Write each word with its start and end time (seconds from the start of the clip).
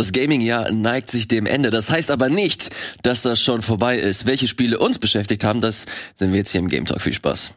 Das 0.00 0.12
Gaming-Jahr 0.12 0.72
neigt 0.72 1.10
sich 1.10 1.28
dem 1.28 1.44
Ende. 1.44 1.68
Das 1.68 1.90
heißt 1.90 2.10
aber 2.10 2.30
nicht, 2.30 2.70
dass 3.02 3.20
das 3.20 3.38
schon 3.38 3.60
vorbei 3.60 3.98
ist. 3.98 4.24
Welche 4.24 4.48
Spiele 4.48 4.78
uns 4.78 4.98
beschäftigt 4.98 5.44
haben, 5.44 5.60
das 5.60 5.84
sind 6.14 6.32
wir 6.32 6.38
jetzt 6.38 6.52
hier 6.52 6.60
im 6.60 6.68
Game 6.68 6.86
Talk. 6.86 7.02
Viel 7.02 7.12
Spaß. 7.12 7.52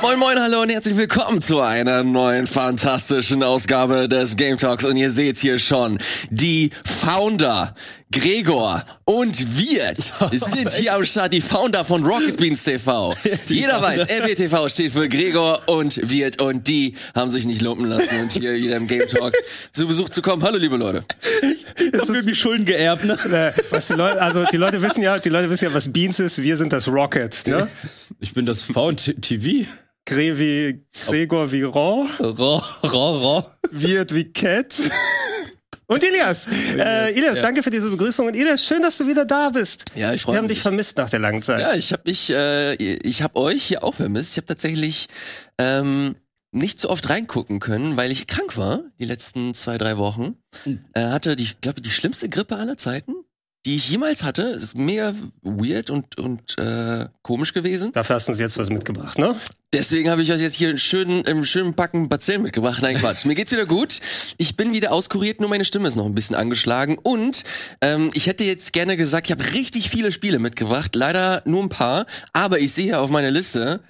Moin 0.00 0.18
Moin, 0.18 0.40
hallo 0.40 0.62
und 0.62 0.70
herzlich 0.70 0.96
willkommen 0.96 1.42
zu 1.42 1.60
einer 1.60 2.02
neuen 2.02 2.46
fantastischen 2.46 3.42
Ausgabe 3.42 4.08
des 4.08 4.36
Game 4.36 4.56
Talks. 4.56 4.86
Und 4.86 4.96
ihr 4.96 5.10
seht 5.10 5.36
hier 5.36 5.58
schon, 5.58 5.98
die 6.30 6.70
Founder, 6.84 7.74
Gregor 8.14 8.84
und 9.06 9.58
Wirt 9.58 10.14
sind 10.32 10.72
hier 10.72 10.94
am 10.94 11.04
Start, 11.04 11.32
die 11.32 11.40
Founder 11.40 11.84
von 11.84 12.06
Rocket 12.06 12.36
Beans 12.36 12.62
TV. 12.62 13.12
Jeder 13.48 13.82
weiß, 13.82 14.08
RBTV 14.08 14.68
steht 14.68 14.92
für 14.92 15.08
Gregor 15.08 15.62
und 15.66 16.08
Wirt 16.08 16.40
und 16.40 16.68
die 16.68 16.94
haben 17.16 17.28
sich 17.28 17.44
nicht 17.44 17.60
lumpen 17.60 17.86
lassen 17.86 18.20
und 18.20 18.30
hier 18.30 18.54
wieder 18.54 18.76
im 18.76 18.86
Game 18.86 19.08
Talk 19.08 19.34
zu 19.72 19.88
Besuch 19.88 20.10
zu 20.10 20.22
kommen. 20.22 20.44
Hallo 20.44 20.58
liebe 20.58 20.76
Leute. 20.76 21.04
Das 21.90 22.08
ist 22.08 22.28
wie 22.28 22.36
Schulden 22.36 22.64
geerbt, 22.64 23.04
ne? 23.04 23.52
Was 23.70 23.88
die 23.88 23.94
Leute, 23.94 24.22
also 24.22 24.44
die 24.44 24.58
Leute 24.58 24.80
wissen 24.80 25.02
ja, 25.02 25.18
die 25.18 25.28
Leute 25.28 25.50
wissen 25.50 25.64
ja, 25.64 25.74
was 25.74 25.92
Beans 25.92 26.20
ist. 26.20 26.40
Wir 26.40 26.56
sind 26.56 26.72
das 26.72 26.86
Rocket, 26.86 27.36
ne? 27.48 27.66
Ich 28.20 28.32
bin 28.32 28.46
das 28.46 28.62
V&TV. 28.62 29.68
Gre 30.06 30.38
wie 30.38 30.84
Gregor 31.06 31.50
wie 31.50 31.62
Raw, 31.62 32.06
Ra, 32.20 32.62
ra, 32.84 33.18
ra. 33.18 33.56
Wirt 33.72 34.14
wie 34.14 34.32
Cat. 34.32 34.76
Und 35.86 36.02
Elias. 36.02 36.46
Äh, 36.76 37.12
Elias, 37.12 37.36
ja. 37.36 37.42
danke 37.42 37.62
für 37.62 37.70
diese 37.70 37.88
Begrüßung. 37.90 38.26
Und 38.26 38.34
Elias, 38.34 38.64
schön, 38.64 38.82
dass 38.82 38.98
du 38.98 39.06
wieder 39.06 39.24
da 39.24 39.50
bist. 39.50 39.84
Ja, 39.94 40.12
ich 40.12 40.22
Wir 40.22 40.24
freue 40.24 40.36
haben 40.38 40.44
mich. 40.46 40.54
dich 40.58 40.62
vermisst 40.62 40.96
nach 40.96 41.08
der 41.10 41.20
langen 41.20 41.42
Zeit. 41.42 41.60
Ja, 41.60 41.74
ich 41.74 41.92
habe 41.92 42.02
mich, 42.06 42.30
äh, 42.30 42.74
ich 42.74 43.22
habe 43.22 43.36
euch 43.36 43.62
hier 43.64 43.84
auch 43.84 43.94
vermisst. 43.94 44.32
Ich 44.32 44.36
habe 44.38 44.46
tatsächlich 44.46 45.08
ähm, 45.58 46.16
nicht 46.52 46.80
so 46.80 46.88
oft 46.88 47.08
reingucken 47.10 47.60
können, 47.60 47.96
weil 47.96 48.10
ich 48.12 48.26
krank 48.26 48.56
war 48.56 48.82
die 48.98 49.04
letzten 49.04 49.54
zwei 49.54 49.76
drei 49.78 49.96
Wochen. 49.98 50.36
Äh, 50.94 51.02
hatte 51.10 51.36
die, 51.36 51.48
glaube 51.60 51.80
die 51.80 51.90
schlimmste 51.90 52.28
Grippe 52.28 52.56
aller 52.56 52.76
Zeiten, 52.76 53.12
die 53.64 53.76
ich 53.76 53.88
jemals 53.88 54.22
hatte. 54.22 54.42
Ist 54.42 54.76
mega 54.76 55.14
weird 55.42 55.90
und 55.90 56.18
und 56.18 56.58
äh, 56.58 57.06
komisch 57.22 57.52
gewesen. 57.52 57.92
Dafür 57.92 58.16
hast 58.16 58.28
du 58.28 58.32
uns 58.32 58.40
jetzt 58.40 58.58
was 58.58 58.70
mitgebracht, 58.70 59.18
ne? 59.18 59.34
Deswegen 59.72 60.08
habe 60.08 60.22
ich 60.22 60.32
euch 60.32 60.40
jetzt 60.40 60.54
hier 60.54 60.68
einen 60.68 60.78
schönen, 60.78 61.26
einen 61.26 61.44
schönen 61.44 61.74
Backen 61.74 62.08
Bazillen 62.08 62.42
mitgebracht. 62.42 62.80
Nein, 62.80 62.96
Quatsch. 62.96 63.24
Mir 63.24 63.34
geht's 63.34 63.50
wieder 63.50 63.66
gut. 63.66 64.00
Ich 64.36 64.56
bin 64.56 64.72
wieder 64.72 64.92
auskuriert, 64.92 65.40
nur 65.40 65.50
meine 65.50 65.64
Stimme 65.64 65.88
ist 65.88 65.96
noch 65.96 66.06
ein 66.06 66.14
bisschen 66.14 66.36
angeschlagen. 66.36 66.96
Und 66.96 67.42
ähm, 67.80 68.10
ich 68.14 68.26
hätte 68.26 68.44
jetzt 68.44 68.72
gerne 68.72 68.96
gesagt, 68.96 69.26
ich 69.26 69.32
habe 69.32 69.52
richtig 69.52 69.90
viele 69.90 70.12
Spiele 70.12 70.38
mitgebracht. 70.38 70.94
Leider 70.94 71.42
nur 71.44 71.62
ein 71.62 71.70
paar. 71.70 72.06
Aber 72.32 72.60
ich 72.60 72.72
sehe 72.72 72.98
auf 73.00 73.10
meiner 73.10 73.32
Liste, 73.32 73.80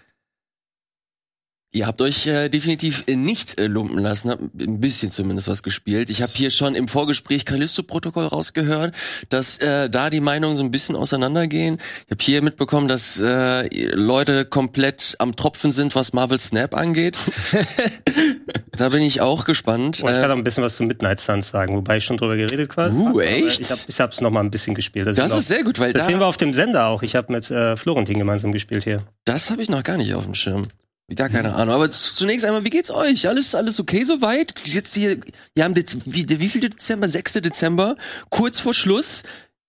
ihr 1.74 1.86
habt 1.86 2.00
euch 2.00 2.26
äh, 2.26 2.48
definitiv 2.48 3.04
äh, 3.06 3.16
nicht 3.16 3.58
äh, 3.58 3.66
lumpen 3.66 3.98
lassen. 3.98 4.30
Habt 4.30 4.42
ein 4.42 4.80
bisschen 4.80 5.10
zumindest 5.10 5.48
was 5.48 5.62
gespielt. 5.62 6.08
Ich 6.08 6.22
habe 6.22 6.32
hier 6.32 6.50
schon 6.50 6.74
im 6.74 6.88
Vorgespräch 6.88 7.44
Callisto-Protokoll 7.44 8.26
rausgehört, 8.26 8.94
dass 9.28 9.58
äh, 9.58 9.90
da 9.90 10.08
die 10.08 10.20
Meinungen 10.20 10.56
so 10.56 10.62
ein 10.62 10.70
bisschen 10.70 10.96
auseinandergehen. 10.96 11.78
Ich 12.06 12.10
habe 12.12 12.22
hier 12.24 12.42
mitbekommen, 12.42 12.88
dass 12.88 13.20
äh, 13.20 13.68
Leute 13.94 14.44
komplett 14.44 15.16
am 15.18 15.36
Tropfen 15.36 15.72
sind, 15.72 15.94
was 15.94 16.12
Marvel 16.12 16.38
Snap 16.38 16.74
angeht. 16.74 17.18
da 18.72 18.88
bin 18.90 19.02
ich 19.02 19.20
auch 19.20 19.44
gespannt. 19.44 20.02
Und 20.02 20.10
ich 20.10 20.20
kann 20.20 20.30
auch 20.30 20.36
ein 20.36 20.44
bisschen 20.44 20.62
was 20.62 20.76
zu 20.76 20.84
Midnight 20.84 21.20
Suns 21.20 21.48
sagen, 21.48 21.76
wobei 21.76 21.96
ich 21.96 22.04
schon 22.04 22.16
drüber 22.16 22.36
geredet 22.36 22.70
quasi. 22.70 22.94
Uh, 22.94 23.20
echt? 23.20 23.60
Ich, 23.60 23.70
hab, 23.70 23.78
ich 23.88 24.00
hab's 24.00 24.20
noch 24.20 24.30
mal 24.30 24.40
ein 24.40 24.50
bisschen 24.50 24.74
gespielt. 24.74 25.08
das 25.08 25.16
sehen 25.16 25.28
wir 25.28 25.38
ist 25.38 25.48
sehr 25.48 25.64
gut, 25.64 25.80
weil 25.80 25.92
das 25.92 26.06
sehen 26.06 26.16
wir 26.16 26.20
da, 26.20 26.28
auf 26.28 26.36
dem 26.36 26.52
Sender 26.54 26.86
auch. 26.86 27.02
Ich 27.02 27.16
habe 27.16 27.32
mit 27.32 27.50
äh, 27.50 27.76
Florentin 27.76 28.18
gemeinsam 28.18 28.52
gespielt 28.52 28.84
hier. 28.84 29.02
das 29.24 29.50
habe 29.50 29.60
ich 29.60 29.68
noch 29.68 29.82
gar 29.82 29.96
nicht 29.96 30.14
auf 30.14 30.24
dem 30.24 30.34
Schirm. 30.34 30.62
Gar 31.14 31.28
keine 31.28 31.54
Ahnung. 31.54 31.74
Aber 31.74 31.90
zunächst 31.90 32.46
einmal, 32.46 32.64
wie 32.64 32.70
geht's 32.70 32.90
euch? 32.90 33.28
Alles, 33.28 33.54
alles 33.54 33.78
okay 33.78 34.04
soweit? 34.04 34.54
Jetzt 34.64 34.94
hier, 34.94 35.20
wir 35.54 35.64
haben 35.64 35.74
wie, 35.76 36.26
wie 36.28 36.48
viel 36.48 36.62
Dezember? 36.62 37.08
6. 37.08 37.34
Dezember, 37.34 37.96
kurz 38.30 38.60
vor 38.60 38.72
Schluss, 38.72 39.22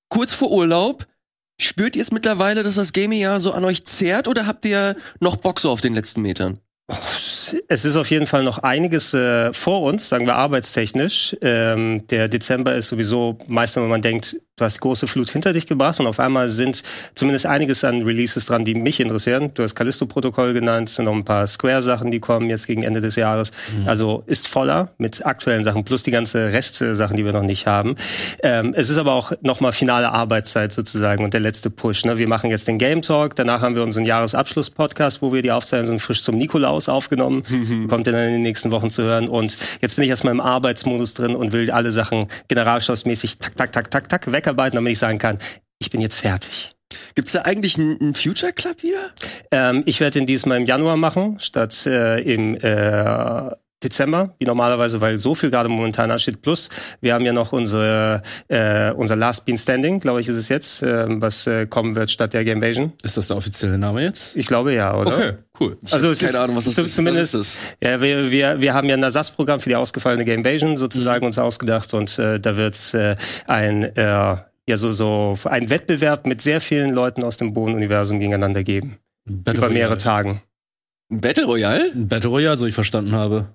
kurz 0.10 0.34
vor 0.34 0.52
Urlaub. 0.52 1.06
Spürt 1.60 1.96
ihr 1.96 2.02
es 2.02 2.12
mittlerweile, 2.12 2.64
dass 2.64 2.76
das 2.76 2.94
Gaming-Jahr 2.94 3.40
so 3.40 3.52
an 3.52 3.64
euch 3.64 3.86
zehrt 3.86 4.28
oder 4.28 4.46
habt 4.46 4.66
ihr 4.66 4.96
noch 5.20 5.38
Bock 5.38 5.60
so 5.60 5.72
auf 5.72 5.82
den 5.82 5.94
letzten 5.94 6.22
Metern? 6.22 6.60
Es 7.68 7.86
ist 7.86 7.96
auf 7.96 8.10
jeden 8.10 8.28
Fall 8.28 8.44
noch 8.44 8.60
einiges 8.60 9.14
äh, 9.14 9.52
vor 9.54 9.82
uns, 9.82 10.08
sagen 10.08 10.28
wir 10.28 10.36
arbeitstechnisch. 10.36 11.36
Ähm, 11.42 12.06
der 12.08 12.28
Dezember 12.28 12.76
ist 12.76 12.90
sowieso 12.90 13.40
meistens, 13.48 13.84
wenn 13.84 13.90
man 13.90 14.02
denkt, 14.02 14.38
du 14.58 14.64
hast 14.64 14.76
die 14.76 14.80
große 14.80 15.08
Flut 15.08 15.30
hinter 15.30 15.52
dich 15.52 15.68
gebracht 15.68 16.00
und 16.00 16.08
auf 16.08 16.20
einmal 16.20 16.50
sind 16.50 16.82
zumindest 17.14 17.46
einiges 17.46 17.84
an 17.84 18.04
Releases 18.04 18.46
dran, 18.46 18.64
die 18.64 18.74
mich 18.74 19.02
interessieren. 19.02 19.52
Du 19.54 19.64
hast 19.64 19.76
Callisto-Protokoll 19.76 20.54
genannt, 20.54 20.88
es 20.88 20.96
sind 20.96 21.06
noch 21.06 21.14
ein 21.14 21.26
paar 21.26 21.46
Square-Sachen, 21.46 22.10
die 22.10 22.22
kommen 22.22 22.50
jetzt 22.50 22.66
gegen 22.66 22.84
Ende 22.84 23.02
des 23.02 23.18
Jahres. 23.18 23.52
Also 23.86 24.24
ist 24.28 24.48
voller 24.48 24.94
mit 24.98 25.26
aktuellen 25.26 25.66
Sachen, 25.66 25.84
plus 25.84 26.04
die 26.04 26.12
ganze 26.12 26.54
Rest-Sachen, 26.54 27.18
die 27.18 27.26
wir 27.26 27.34
noch 27.34 27.44
nicht 27.44 27.68
haben. 27.68 27.98
Ähm, 28.44 28.74
es 28.78 28.90
ist 28.90 28.98
aber 28.98 29.14
auch 29.14 29.34
nochmal 29.42 29.74
finale 29.74 30.12
Arbeitszeit 30.12 30.72
sozusagen 30.72 31.26
und 31.26 31.34
der 31.34 31.42
letzte 31.42 31.70
Push. 31.70 32.06
Ne? 32.06 32.18
Wir 32.18 32.30
machen 32.30 32.50
jetzt 32.50 32.70
den 32.70 32.78
Game 32.78 33.02
Talk, 33.02 33.36
danach 33.36 33.62
haben 33.62 33.76
wir 33.76 33.84
unseren 33.84 34.06
Jahresabschluss-Podcast, 34.06 35.22
wo 35.22 35.34
wir 35.34 35.42
die 35.42 35.52
Aufzeichnung 35.52 35.88
sind 35.88 36.00
frisch 36.00 36.24
zum 36.24 36.36
Nikolaus 36.36 36.88
aufgenommen. 36.88 37.44
Kommt 37.90 38.08
ihr 38.08 38.14
dann 38.14 38.24
in 38.28 38.34
den 38.34 38.42
nächsten 38.42 38.72
Wochen 38.72 38.90
zu 38.90 39.04
hören. 39.04 39.28
Und 39.28 39.58
jetzt 39.82 39.96
bin 39.96 40.06
ich 40.06 40.10
erstmal 40.10 40.34
im 40.34 40.40
Arbeitsmodus 40.40 41.14
drin 41.14 41.36
und 41.36 41.52
will 41.52 41.70
alle 41.72 41.92
Sachen 41.92 42.28
generalschausmäßig 42.48 43.40
tak, 43.40 43.58
tak, 43.58 43.74
tak, 43.74 43.92
tak, 43.92 44.08
tak 44.08 44.28
wegarbeiten, 44.46 44.76
damit 44.76 44.94
ich 44.94 45.00
sagen 45.00 45.18
kann, 45.18 45.40
ich 45.80 45.90
bin 45.90 46.02
jetzt 46.02 46.20
fertig. 46.20 46.76
Gibt's 47.16 47.32
da 47.32 47.42
eigentlich 47.42 47.78
einen, 47.78 48.00
einen 48.00 48.16
Future 48.16 48.54
Club 48.54 48.84
wieder? 48.84 49.10
Ähm, 49.52 49.84
ich 49.86 50.00
werde 50.00 50.20
den 50.20 50.28
diesmal 50.28 50.58
im 50.58 50.66
Januar 50.66 50.98
machen, 50.98 51.40
statt 51.40 51.86
äh, 51.86 52.22
im 52.22 52.56
äh, 52.56 53.52
Dezember, 53.86 54.36
wie 54.40 54.46
normalerweise, 54.46 55.00
weil 55.02 55.18
so 55.18 55.36
viel 55.36 55.50
gerade 55.52 55.70
momentan 55.70 56.12
ansteht. 56.12 56.42
Plus, 56.42 56.70
wir 57.02 57.14
haben 57.14 57.24
ja 57.26 57.34
noch 57.34 57.54
unsere, 57.54 58.22
äh, 58.48 58.92
unser 58.92 59.16
Last 59.16 59.46
Bean 59.46 59.58
Standing, 59.58 60.00
glaube 60.00 60.22
ich, 60.22 60.28
ist 60.28 60.38
es 60.38 60.50
jetzt, 60.50 60.82
äh, 60.82 61.06
was 61.22 61.48
äh, 61.48 61.66
kommen 61.68 61.96
wird 61.96 62.12
statt 62.12 62.34
der 62.34 62.44
Gamevasion. 62.44 62.94
Ist 63.04 63.18
das 63.18 63.28
der 63.28 63.38
offizielle 63.38 63.78
Name 63.78 64.02
jetzt? 64.04 64.36
Ich 64.36 64.48
glaube 64.48 64.74
ja, 64.74 64.96
oder? 64.98 65.14
Okay, 65.14 65.34
cool. 65.60 65.78
Also 65.92 66.10
es 66.12 66.20
Keine 66.20 66.32
ist, 66.32 66.38
Ahnung, 66.38 66.56
was 66.58 66.66
das 66.66 66.78
ist. 66.78 66.96
Zumindest, 66.96 67.34
Was 67.36 67.56
ist 67.56 67.60
Ja, 67.82 68.02
wir, 68.02 68.32
wir, 68.32 68.60
wir 68.62 68.74
haben 68.74 68.90
ja 68.90 68.96
ein 68.96 69.04
Ersatzprogramm 69.04 69.60
für 69.60 69.70
die 69.70 69.76
ausgefallene 69.76 70.26
Gamevasion 70.26 70.78
sozusagen 70.78 71.22
Mhm. 71.22 71.28
uns 71.28 71.40
ausgedacht 71.40 71.94
und 71.94 72.18
äh, 72.20 72.40
da 72.40 72.58
wird 72.58 72.74
es 72.76 72.94
äh, 72.94 73.16
ein 73.48 73.84
äh, 73.96 74.02
ja 74.68 74.78
so 74.78 74.92
so 74.92 75.38
ein 75.46 75.70
Wettbewerb 75.70 76.26
mit 76.26 76.42
sehr 76.42 76.60
vielen 76.62 76.94
Leuten 76.94 77.24
aus 77.24 77.38
dem 77.38 77.54
Bohnen-Universum 77.54 78.20
gegeneinander 78.20 78.64
geben 78.64 78.98
Battle 79.26 79.60
über 79.60 79.70
mehrere 79.70 79.90
Royale. 79.94 79.98
Tagen. 80.04 80.42
Ein 81.12 81.22
Battle 81.22 81.46
Royale? 81.46 81.92
Ein 81.94 82.08
Battle 82.08 82.30
Royale, 82.30 82.58
so 82.58 82.66
ich 82.66 82.74
verstanden 82.74 83.12
habe. 83.12 83.48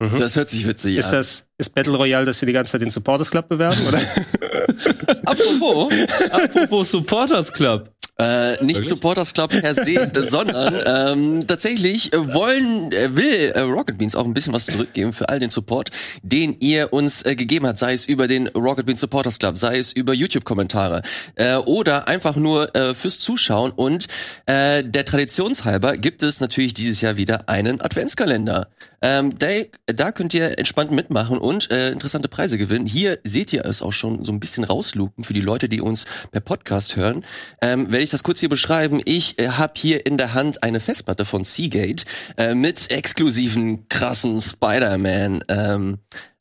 Mhm. 0.00 0.16
Das 0.16 0.36
hört 0.36 0.48
sich 0.48 0.66
witzig 0.66 0.96
Ist 0.96 1.06
an. 1.06 1.12
das 1.12 1.46
ist 1.58 1.74
Battle 1.74 1.96
Royale, 1.96 2.24
dass 2.24 2.40
wir 2.40 2.46
die 2.46 2.52
ganze 2.52 2.72
Zeit 2.72 2.82
den 2.82 2.90
Supporters 2.90 3.30
Club 3.30 3.48
bewerben 3.48 3.84
oder? 3.86 4.00
Apropos, 5.24 5.92
Apropos 6.30 6.90
Supporters 6.90 7.52
Club. 7.52 7.90
Äh, 8.20 8.50
nicht 8.64 8.78
Wirklich? 8.78 8.88
Supporters 8.88 9.32
Club 9.32 9.50
per 9.50 9.74
se, 9.76 10.10
sondern 10.28 10.82
ähm, 10.86 11.46
tatsächlich 11.46 12.12
äh, 12.12 12.34
wollen, 12.34 12.90
äh, 12.90 13.14
will 13.14 13.52
äh, 13.54 13.60
Rocket 13.60 13.96
Beans 13.96 14.16
auch 14.16 14.24
ein 14.24 14.34
bisschen 14.34 14.52
was 14.52 14.66
zurückgeben 14.66 15.12
für 15.12 15.28
all 15.28 15.38
den 15.38 15.50
Support, 15.50 15.90
den 16.22 16.56
ihr 16.58 16.92
uns 16.92 17.24
äh, 17.24 17.36
gegeben 17.36 17.68
habt, 17.68 17.78
sei 17.78 17.92
es 17.92 18.06
über 18.06 18.26
den 18.26 18.48
Rocket 18.48 18.86
Beans 18.86 18.98
Supporters 18.98 19.38
Club, 19.38 19.56
sei 19.56 19.78
es 19.78 19.92
über 19.92 20.14
YouTube-Kommentare 20.14 21.02
äh, 21.36 21.54
oder 21.58 22.08
einfach 22.08 22.34
nur 22.34 22.74
äh, 22.74 22.92
fürs 22.92 23.20
Zuschauen. 23.20 23.70
Und 23.70 24.08
äh, 24.46 24.82
der 24.82 25.04
Traditionshalber 25.04 25.96
gibt 25.96 26.24
es 26.24 26.40
natürlich 26.40 26.74
dieses 26.74 27.00
Jahr 27.00 27.16
wieder 27.16 27.48
einen 27.48 27.80
Adventskalender. 27.80 28.66
Ähm, 29.02 29.38
da, 29.38 29.48
da 29.86 30.12
könnt 30.12 30.34
ihr 30.34 30.58
entspannt 30.58 30.90
mitmachen 30.90 31.38
und 31.38 31.70
äh, 31.70 31.90
interessante 31.90 32.28
Preise 32.28 32.58
gewinnen. 32.58 32.86
Hier 32.86 33.18
seht 33.24 33.52
ihr 33.52 33.64
es 33.64 33.82
auch 33.82 33.92
schon 33.92 34.24
so 34.24 34.32
ein 34.32 34.40
bisschen 34.40 34.64
rauslupen 34.64 35.24
für 35.24 35.34
die 35.34 35.40
Leute, 35.40 35.68
die 35.68 35.80
uns 35.80 36.06
per 36.30 36.40
Podcast 36.40 36.96
hören. 36.96 37.24
Ähm, 37.62 37.90
werde 37.90 38.04
ich 38.04 38.10
das 38.10 38.22
kurz 38.22 38.40
hier 38.40 38.48
beschreiben. 38.48 39.00
Ich 39.04 39.38
äh, 39.38 39.50
habe 39.50 39.74
hier 39.76 40.06
in 40.06 40.16
der 40.16 40.34
Hand 40.34 40.62
eine 40.62 40.80
Festplatte 40.80 41.24
von 41.24 41.44
Seagate 41.44 42.04
äh, 42.36 42.54
mit 42.54 42.90
exklusiven 42.90 43.88
krassen 43.88 44.40
Spider-Man. 44.40 45.44
Ähm, 45.48 45.98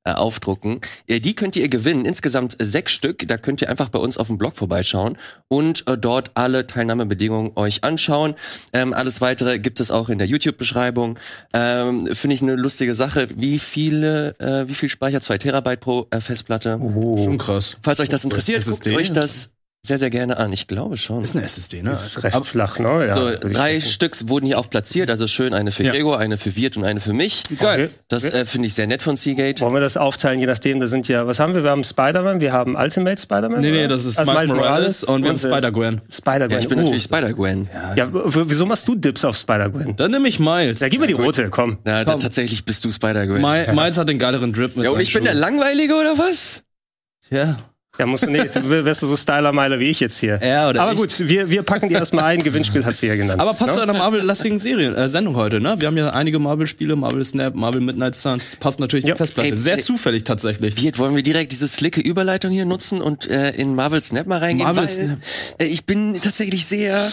äh, 0.07 0.13
aufdrucken. 0.13 0.79
Äh, 1.07 1.19
Die 1.19 1.35
könnt 1.35 1.55
ihr 1.55 1.67
gewinnen, 1.69 2.05
insgesamt 2.05 2.55
sechs 2.59 2.93
Stück. 2.93 3.27
Da 3.27 3.37
könnt 3.37 3.61
ihr 3.61 3.69
einfach 3.69 3.89
bei 3.89 3.99
uns 3.99 4.17
auf 4.17 4.27
dem 4.27 4.37
Blog 4.37 4.55
vorbeischauen 4.55 5.17
und 5.47 5.87
äh, 5.87 5.97
dort 5.97 6.31
alle 6.35 6.65
Teilnahmebedingungen 6.65 7.51
euch 7.55 7.83
anschauen. 7.83 8.35
Ähm, 8.73 8.93
alles 8.93 9.21
weitere 9.21 9.59
gibt 9.59 9.79
es 9.79 9.91
auch 9.91 10.09
in 10.09 10.17
der 10.17 10.27
YouTube-Beschreibung. 10.27 11.19
Ähm, 11.53 12.07
Finde 12.13 12.35
ich 12.35 12.41
eine 12.41 12.55
lustige 12.55 12.93
Sache. 12.95 13.27
Wie 13.35 13.59
viele, 13.59 14.35
äh, 14.39 14.67
wie 14.67 14.73
viel 14.73 14.89
Speicher? 14.89 15.21
Zwei 15.21 15.37
Terabyte 15.37 15.79
pro 15.79 16.07
äh, 16.11 16.21
Festplatte. 16.21 16.79
Schon 16.79 17.37
krass. 17.37 17.77
Falls 17.81 17.99
euch 17.99 18.09
das 18.09 18.23
interessiert, 18.23 18.59
SSD? 18.59 18.91
guckt 18.91 19.01
euch 19.01 19.11
das 19.13 19.51
sehr, 19.85 19.97
sehr 19.97 20.09
gerne 20.09 20.35
an. 20.37 20.51
Ich 20.51 20.67
glaube 20.67 20.97
schon. 20.97 21.23
Ist 21.23 21.33
eine 21.35 21.45
SSD, 21.45 21.81
ne? 21.81 21.91
Das 21.91 22.05
ist 22.05 22.23
recht 22.23 22.45
flach, 22.45 22.77
ne? 22.77 23.07
Ja, 23.07 23.13
so, 23.13 23.31
drei. 23.39 23.79
Stück 23.79 24.17
wurden 24.27 24.45
hier 24.45 24.59
auch 24.59 24.69
platziert, 24.69 25.09
also 25.09 25.27
schön 25.27 25.53
eine 25.53 25.71
für 25.71 25.83
Ja. 25.83 25.93
Gregor, 25.93 26.19
eine 26.19 26.37
für 26.37 26.55
Wirt 26.57 26.75
und 26.75 26.83
eine 26.83 26.99
für 26.99 27.13
mich. 27.13 27.43
Geil. 27.57 27.89
Das 28.09 28.25
äh, 28.25 28.45
finde 28.45 28.67
ich 28.67 28.73
sehr 28.73 28.87
nett 28.87 29.01
von 29.01 29.15
Seagate. 29.15 29.61
Wollen 29.61 29.73
wir 29.73 29.79
das 29.79 29.95
aufteilen, 29.95 30.39
je 30.41 30.45
nachdem, 30.45 30.81
da 30.81 30.87
sind 30.87 31.07
ja, 31.07 31.25
was 31.25 31.39
haben 31.39 31.55
wir? 31.55 31.63
Wir 31.63 31.69
haben 31.69 31.85
Spider-Man, 31.85 32.41
wir 32.41 32.51
haben 32.51 32.75
Ultimate 32.75 33.21
Spider-Man. 33.21 33.61
Nee, 33.61 33.71
nee, 33.71 33.79
oder? 33.79 33.89
das 33.89 34.03
ist 34.05 34.19
Also 34.19 34.33
Miles 34.33 34.51
Morales 34.51 35.03
und 35.05 35.23
wir 35.23 35.29
haben 35.29 35.35
äh, 35.35 35.39
Spider-Gwen. 35.39 36.01
Spider-Gwen. 36.11 36.51
Ja, 36.51 36.59
ich 36.59 36.67
bin 36.67 36.79
oh. 36.79 36.81
natürlich 36.81 37.03
Spider-Gwen. 37.03 37.69
Ja, 37.95 38.07
wieso 38.11 38.65
machst 38.65 38.87
du 38.89 38.95
Dips 38.95 39.23
auf 39.23 39.37
Spider-Gwen? 39.37 39.95
Dann 39.95 40.11
nehme 40.11 40.27
ich 40.27 40.39
Miles. 40.39 40.81
Ja, 40.81 40.89
gib 40.89 40.99
mir 40.99 41.07
die 41.07 41.13
rote, 41.13 41.49
komm. 41.49 41.77
Na, 41.85 42.03
da, 42.03 42.11
Komm. 42.11 42.19
tatsächlich 42.19 42.65
bist 42.65 42.83
du 42.83 42.91
Spider-Gwen. 42.91 43.41
Mi- 43.41 43.71
Miles 43.73 43.97
hat 43.97 44.09
den 44.09 44.19
geileren 44.19 44.51
Drip 44.51 44.75
mit 44.75 44.83
Ja, 44.85 44.91
und 44.91 44.99
ich 44.99 45.13
bin 45.13 45.23
der. 45.23 45.33
Langweilige 45.33 45.93
oder 45.95 46.17
was? 46.17 46.63
Ja. 47.29 47.55
Ja, 47.99 48.05
musst 48.05 48.23
du 48.23 48.29
nicht, 48.29 48.55
du 48.55 48.69
wärst 48.85 49.01
du 49.01 49.07
so 49.07 49.17
Styler-Meiler 49.17 49.79
wie 49.79 49.85
ich 49.89 49.99
jetzt 49.99 50.19
hier. 50.19 50.39
Ja, 50.43 50.69
oder 50.69 50.81
Aber 50.81 50.91
ich. 50.93 50.97
gut, 50.97 51.19
wir, 51.19 51.49
wir 51.49 51.63
packen 51.63 51.89
die 51.89 51.95
erstmal 51.95 52.25
ein. 52.25 52.43
Gewinnspiel 52.43 52.85
hast 52.85 53.01
du 53.01 53.07
ja 53.07 53.15
genannt. 53.15 53.41
Aber 53.41 53.53
passt 53.53 53.71
ne? 53.71 53.77
zu 53.77 53.81
einer 53.81 53.93
Marvel-lastigen 53.93 54.59
Serie, 54.59 54.93
äh, 54.95 55.09
Sendung 55.09 55.35
heute, 55.35 55.59
ne? 55.59 55.75
Wir 55.79 55.87
haben 55.87 55.97
ja 55.97 56.09
einige 56.11 56.37
Marvel-Spiele, 56.39 56.95
Marvel 56.95 57.23
Snap, 57.25 57.55
Marvel 57.55 57.81
Midnight 57.81 58.15
Suns. 58.15 58.51
Passt 58.59 58.79
natürlich 58.79 59.05
Ja. 59.05 59.15
die 59.15 59.17
Festplatte. 59.17 59.49
Ey, 59.49 59.55
Sehr 59.57 59.75
ey. 59.75 59.79
zufällig 59.81 60.23
tatsächlich. 60.25 60.81
Wirt, 60.81 60.99
wollen 60.99 61.15
wir 61.15 61.23
direkt 61.23 61.51
diese 61.51 61.67
slicke 61.67 62.01
Überleitung 62.01 62.51
hier 62.51 62.65
nutzen 62.65 63.01
und 63.01 63.27
äh, 63.27 63.51
in 63.51 63.73
Marvel 63.75 64.01
Snap 64.01 64.27
mal 64.27 64.39
reingehen? 64.39 64.67
Marvel 64.67 64.83
weil, 64.83 64.87
Snap. 64.87 65.17
Äh, 65.57 65.65
ich 65.65 65.85
bin 65.85 66.19
tatsächlich 66.21 66.65
sehr, 66.65 67.09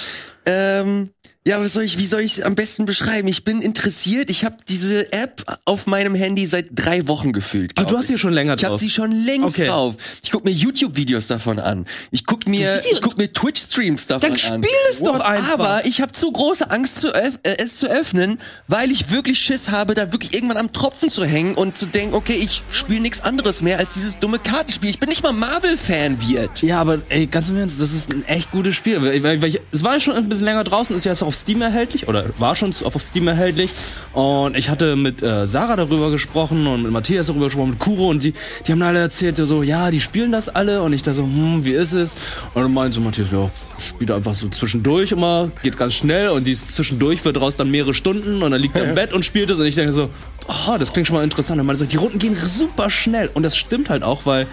ähm, 0.47 1.11
ja, 1.47 1.61
was 1.61 1.75
soll 1.75 1.83
ich, 1.83 1.99
wie 1.99 2.07
soll 2.07 2.21
ich 2.21 2.39
es 2.39 2.43
am 2.43 2.55
besten 2.55 2.87
beschreiben? 2.87 3.29
Ich 3.29 3.45
bin 3.45 3.61
interessiert. 3.61 4.31
Ich 4.31 4.45
habe 4.47 4.57
diese 4.67 5.13
App 5.13 5.45
auf 5.67 5.87
meinem 5.87 6.15
Handy 6.15 6.47
seit 6.47 6.69
drei 6.73 7.07
Wochen 7.07 7.33
gefühlt. 7.35 7.73
Aber 7.77 7.87
du 7.91 7.97
hast 7.99 8.05
ich. 8.05 8.13
sie 8.13 8.19
schon 8.19 8.33
länger 8.33 8.55
Ich 8.57 8.65
habe 8.65 8.73
drauf. 8.73 8.81
sie 8.81 8.89
schon 8.89 9.13
längst 9.13 9.45
Okay. 9.59 9.67
drauf. 9.67 9.95
Ich 10.23 10.31
guck 10.31 10.45
mir 10.47 10.53
YouTube-Videos 10.53 11.27
davon 11.27 11.59
an. 11.59 11.85
Ich 12.13 12.25
guck 12.25 12.47
mir, 12.49 12.81
ich 12.91 13.03
guck 13.03 13.19
mir 13.19 13.31
Twitch-Streams 13.31 14.07
davon 14.07 14.23
Dann 14.23 14.33
an. 14.33 14.63
spiel 14.63 14.77
es 14.91 15.01
doch 15.01 15.21
einfach. 15.21 15.53
Aber 15.55 15.85
ich 15.87 16.01
habe 16.01 16.13
zu 16.13 16.33
große 16.33 16.71
Angst, 16.71 17.01
zu 17.01 17.15
öff 17.15 17.39
äh, 17.43 17.57
es 17.59 17.77
zu 17.77 17.89
öffnen, 17.91 18.39
weil 18.67 18.91
ich 18.91 19.11
wirklich 19.11 19.39
Schiss 19.39 19.69
habe, 19.71 19.93
da 19.93 20.13
wirklich 20.13 20.33
irgendwann 20.33 20.57
am 20.57 20.73
Tropfen 20.73 21.11
zu 21.11 21.27
hängen 21.27 21.55
und 21.57 21.77
zu 21.77 21.85
denken, 21.85 22.15
okay, 22.15 22.37
ich 22.37 22.63
spiele 22.73 23.01
nichts 23.01 23.21
anderes 23.21 23.61
mehr 23.61 23.79
als 23.79 23.93
dieses 23.93 24.19
dumme 24.19 24.39
Kartenspiel. 24.39 24.89
Ich 24.89 24.99
bin 24.99 25.11
nicht 25.11 25.23
mal 25.23 25.33
Marvel-Fan, 25.33 26.19
wird. 26.27 26.63
Ja, 26.63 26.81
aber 26.81 27.01
ey, 27.11 27.27
ganz 27.27 27.51
im 27.51 27.57
Ernst, 27.59 27.81
das 27.83 27.93
ist 27.93 28.11
ein 28.13 28.25
echt 28.27 28.51
gutes 28.51 28.75
Spiel. 28.75 29.03
Weil, 29.03 29.23
weil, 29.23 29.43
weil 29.43 29.49
ich, 29.51 29.61
es 29.73 29.85
war 29.85 29.93
ja 29.95 30.01
schon 30.01 30.15
ein 30.15 30.29
bisschen 30.29 30.45
länger 30.47 30.65
draußen, 30.65 30.97
ist 30.97 31.05
ja 31.05 31.13
jetzt 31.13 31.23
auf 31.35 31.41
Steam 31.41 31.63
erhältlich 31.63 32.07
oder 32.07 32.27
war 32.39 32.55
schon 32.55 32.73
auf 32.85 33.03
Steam 33.03 33.27
erhältlich. 33.27 33.71
Und 34.13 34.57
ich 34.57 34.69
hatte 34.69 34.95
mit 34.95 35.21
äh, 35.23 35.47
Sarah 35.47 35.75
darüber 35.75 36.13
gesprochen 36.13 36.67
und 36.69 36.85
mit 36.85 36.93
Matthias 36.93 37.27
darüber 37.27 37.47
gesprochen, 37.47 37.71
mit 37.71 37.81
Kuro 37.81 38.09
und 38.09 38.23
die, 38.23 38.35
die 38.67 38.73
haben 38.73 38.83
alle 38.83 39.01
erzählt, 39.01 39.37
so, 39.37 39.63
ja, 39.65 39.91
die 39.91 40.01
spielen 40.01 40.31
das 40.31 40.49
alle. 40.49 40.83
Und 40.83 40.93
ich 40.93 41.03
da 41.03 41.13
so, 41.13 41.25
hm, 41.25 41.65
wie 41.65 41.73
ist 41.73 41.93
es? 41.93 42.15
Und 42.55 42.63
dann 42.63 42.73
meinte 42.73 43.01
Matthias, 43.01 43.29
ja, 43.33 43.51
spielt 43.79 44.13
einfach 44.13 44.35
so 44.35 44.49
zwischendurch 44.49 45.11
immer, 45.11 45.51
geht 45.63 45.77
ganz 45.77 45.95
schnell 45.95 46.29
und 46.29 46.47
dieses 46.47 46.69
zwischendurch 46.69 47.25
wird 47.25 47.41
raus 47.41 47.57
dann 47.57 47.71
mehrere 47.71 47.95
Stunden 47.95 48.43
und 48.43 48.53
dann 48.53 48.61
liegt 48.61 48.77
er 48.77 48.85
im 48.85 48.95
Bett 48.95 49.13
und 49.13 49.25
spielt 49.25 49.51
es 49.51 49.59
und 49.59 49.67
ich 49.67 49.75
denke 49.75 49.93
so, 49.93 50.11
oh, 50.47 50.79
das 50.79 50.93
klingt 50.93 51.09
schon 51.09 51.17
mal 51.17 51.25
interessant. 51.25 51.61
Und 51.61 51.67
man 51.67 51.75
so, 51.75 51.85
die 51.85 51.97
Runden 51.97 52.21
gehen 52.21 52.37
super 52.45 52.91
schnell 52.91 53.29
und 53.35 53.43
das 53.43 53.57
stimmt 53.57 53.91
halt 53.91 54.05
auch, 54.05 54.25
weil 54.25 54.47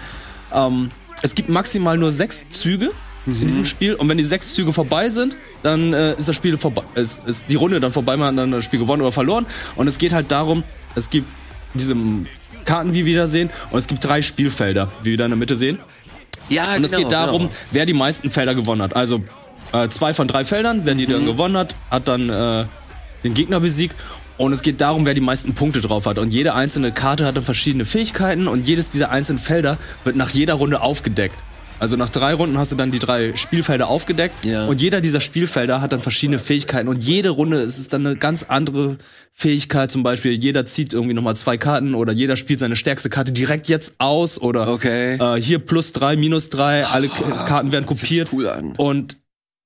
ähm, 0.52 0.90
es 1.22 1.36
gibt 1.36 1.48
maximal 1.48 1.96
nur 1.96 2.10
sechs 2.10 2.44
Züge 2.50 2.90
in 3.26 3.40
diesem 3.40 3.64
Spiel 3.64 3.94
und 3.94 4.08
wenn 4.08 4.18
die 4.18 4.24
sechs 4.24 4.54
Züge 4.54 4.72
vorbei 4.72 5.08
sind, 5.10 5.34
dann 5.62 5.92
äh, 5.92 6.14
ist 6.16 6.28
das 6.28 6.34
Spiel 6.36 6.58
vorbei, 6.58 6.82
ist, 6.94 7.22
ist 7.26 7.46
die 7.48 7.54
Runde 7.54 7.78
dann 7.80 7.92
vorbei, 7.92 8.16
man 8.16 8.28
hat 8.28 8.38
dann 8.38 8.50
das 8.50 8.64
Spiel 8.64 8.80
gewonnen 8.80 9.02
oder 9.02 9.12
verloren 9.12 9.46
und 9.76 9.86
es 9.86 9.98
geht 9.98 10.12
halt 10.12 10.32
darum, 10.32 10.64
es 10.96 11.08
gibt 11.10 11.28
diese 11.74 11.94
Karten, 12.64 12.94
wie 12.94 13.06
wir 13.06 13.16
da 13.16 13.26
sehen 13.28 13.50
und 13.70 13.78
es 13.78 13.86
gibt 13.86 14.04
drei 14.04 14.22
Spielfelder, 14.22 14.90
wie 15.02 15.10
wir 15.12 15.18
da 15.18 15.24
in 15.26 15.30
der 15.30 15.38
Mitte 15.38 15.56
sehen 15.56 15.78
Ja, 16.48 16.74
und 16.74 16.84
es 16.84 16.90
geht 16.92 17.10
darum, 17.12 17.42
Genau. 17.42 17.52
wer 17.70 17.86
die 17.86 17.92
meisten 17.92 18.30
Felder 18.30 18.54
gewonnen 18.54 18.82
hat. 18.82 18.94
Also 18.96 19.22
äh, 19.72 19.88
zwei 19.88 20.12
von 20.14 20.26
drei 20.28 20.44
Feldern, 20.44 20.82
wer 20.84 20.94
die 20.94 21.06
Mhm. 21.06 21.12
dann 21.12 21.26
gewonnen 21.26 21.56
hat, 21.56 21.74
hat 21.90 22.08
dann 22.08 22.28
äh, 22.28 22.64
den 23.24 23.34
Gegner 23.34 23.60
besiegt. 23.60 23.94
Und 24.38 24.52
es 24.52 24.62
geht 24.62 24.80
darum, 24.80 25.06
wer 25.06 25.14
die 25.14 25.20
meisten 25.20 25.54
Punkte 25.54 25.80
drauf 25.80 26.06
hat. 26.06 26.18
Und 26.18 26.30
jede 26.32 26.54
einzelne 26.54 26.90
Karte 26.90 27.24
hat 27.26 27.36
dann 27.36 27.44
verschiedene 27.44 27.84
Fähigkeiten 27.84 28.48
und 28.48 28.66
jedes 28.66 28.90
dieser 28.90 29.10
einzelnen 29.10 29.38
Felder 29.38 29.78
wird 30.04 30.16
nach 30.16 30.30
jeder 30.30 30.54
Runde 30.54 30.80
aufgedeckt. 30.80 31.34
Also 31.82 31.96
nach 31.96 32.10
drei 32.10 32.32
Runden 32.34 32.58
hast 32.58 32.70
du 32.70 32.76
dann 32.76 32.92
die 32.92 33.00
drei 33.00 33.36
Spielfelder 33.36 33.88
aufgedeckt 33.88 34.44
Ja. 34.44 34.66
und 34.68 34.80
jeder 34.80 35.00
dieser 35.00 35.20
Spielfelder 35.20 35.80
hat 35.80 35.90
dann 35.92 36.00
verschiedene 36.00 36.38
Fähigkeiten 36.38 36.86
und 36.86 37.02
jede 37.02 37.30
Runde 37.30 37.60
ist 37.60 37.76
es 37.76 37.88
dann 37.88 38.06
eine 38.06 38.14
ganz 38.14 38.44
andere 38.44 38.98
Fähigkeit. 39.32 39.90
Zum 39.90 40.04
Beispiel 40.04 40.30
jeder 40.30 40.64
zieht 40.64 40.92
irgendwie 40.92 41.12
nochmal 41.12 41.34
zwei 41.34 41.56
Karten 41.56 41.96
oder 41.96 42.12
jeder 42.12 42.36
spielt 42.36 42.60
seine 42.60 42.76
stärkste 42.76 43.10
Karte 43.10 43.32
direkt 43.32 43.66
jetzt 43.68 43.96
aus 43.98 44.40
oder 44.40 44.68
Okay. 44.68 45.14
äh, 45.20 45.42
hier 45.42 45.58
plus 45.58 45.92
drei, 45.92 46.14
minus 46.16 46.50
drei, 46.50 46.84
alle 46.86 47.08
K 47.08 47.44
Karten 47.46 47.72
werden 47.72 47.84
Das 47.88 47.98
kopiert. 48.00 48.28
cool 48.32 48.46
an. 48.48 48.76
Und 48.76 49.16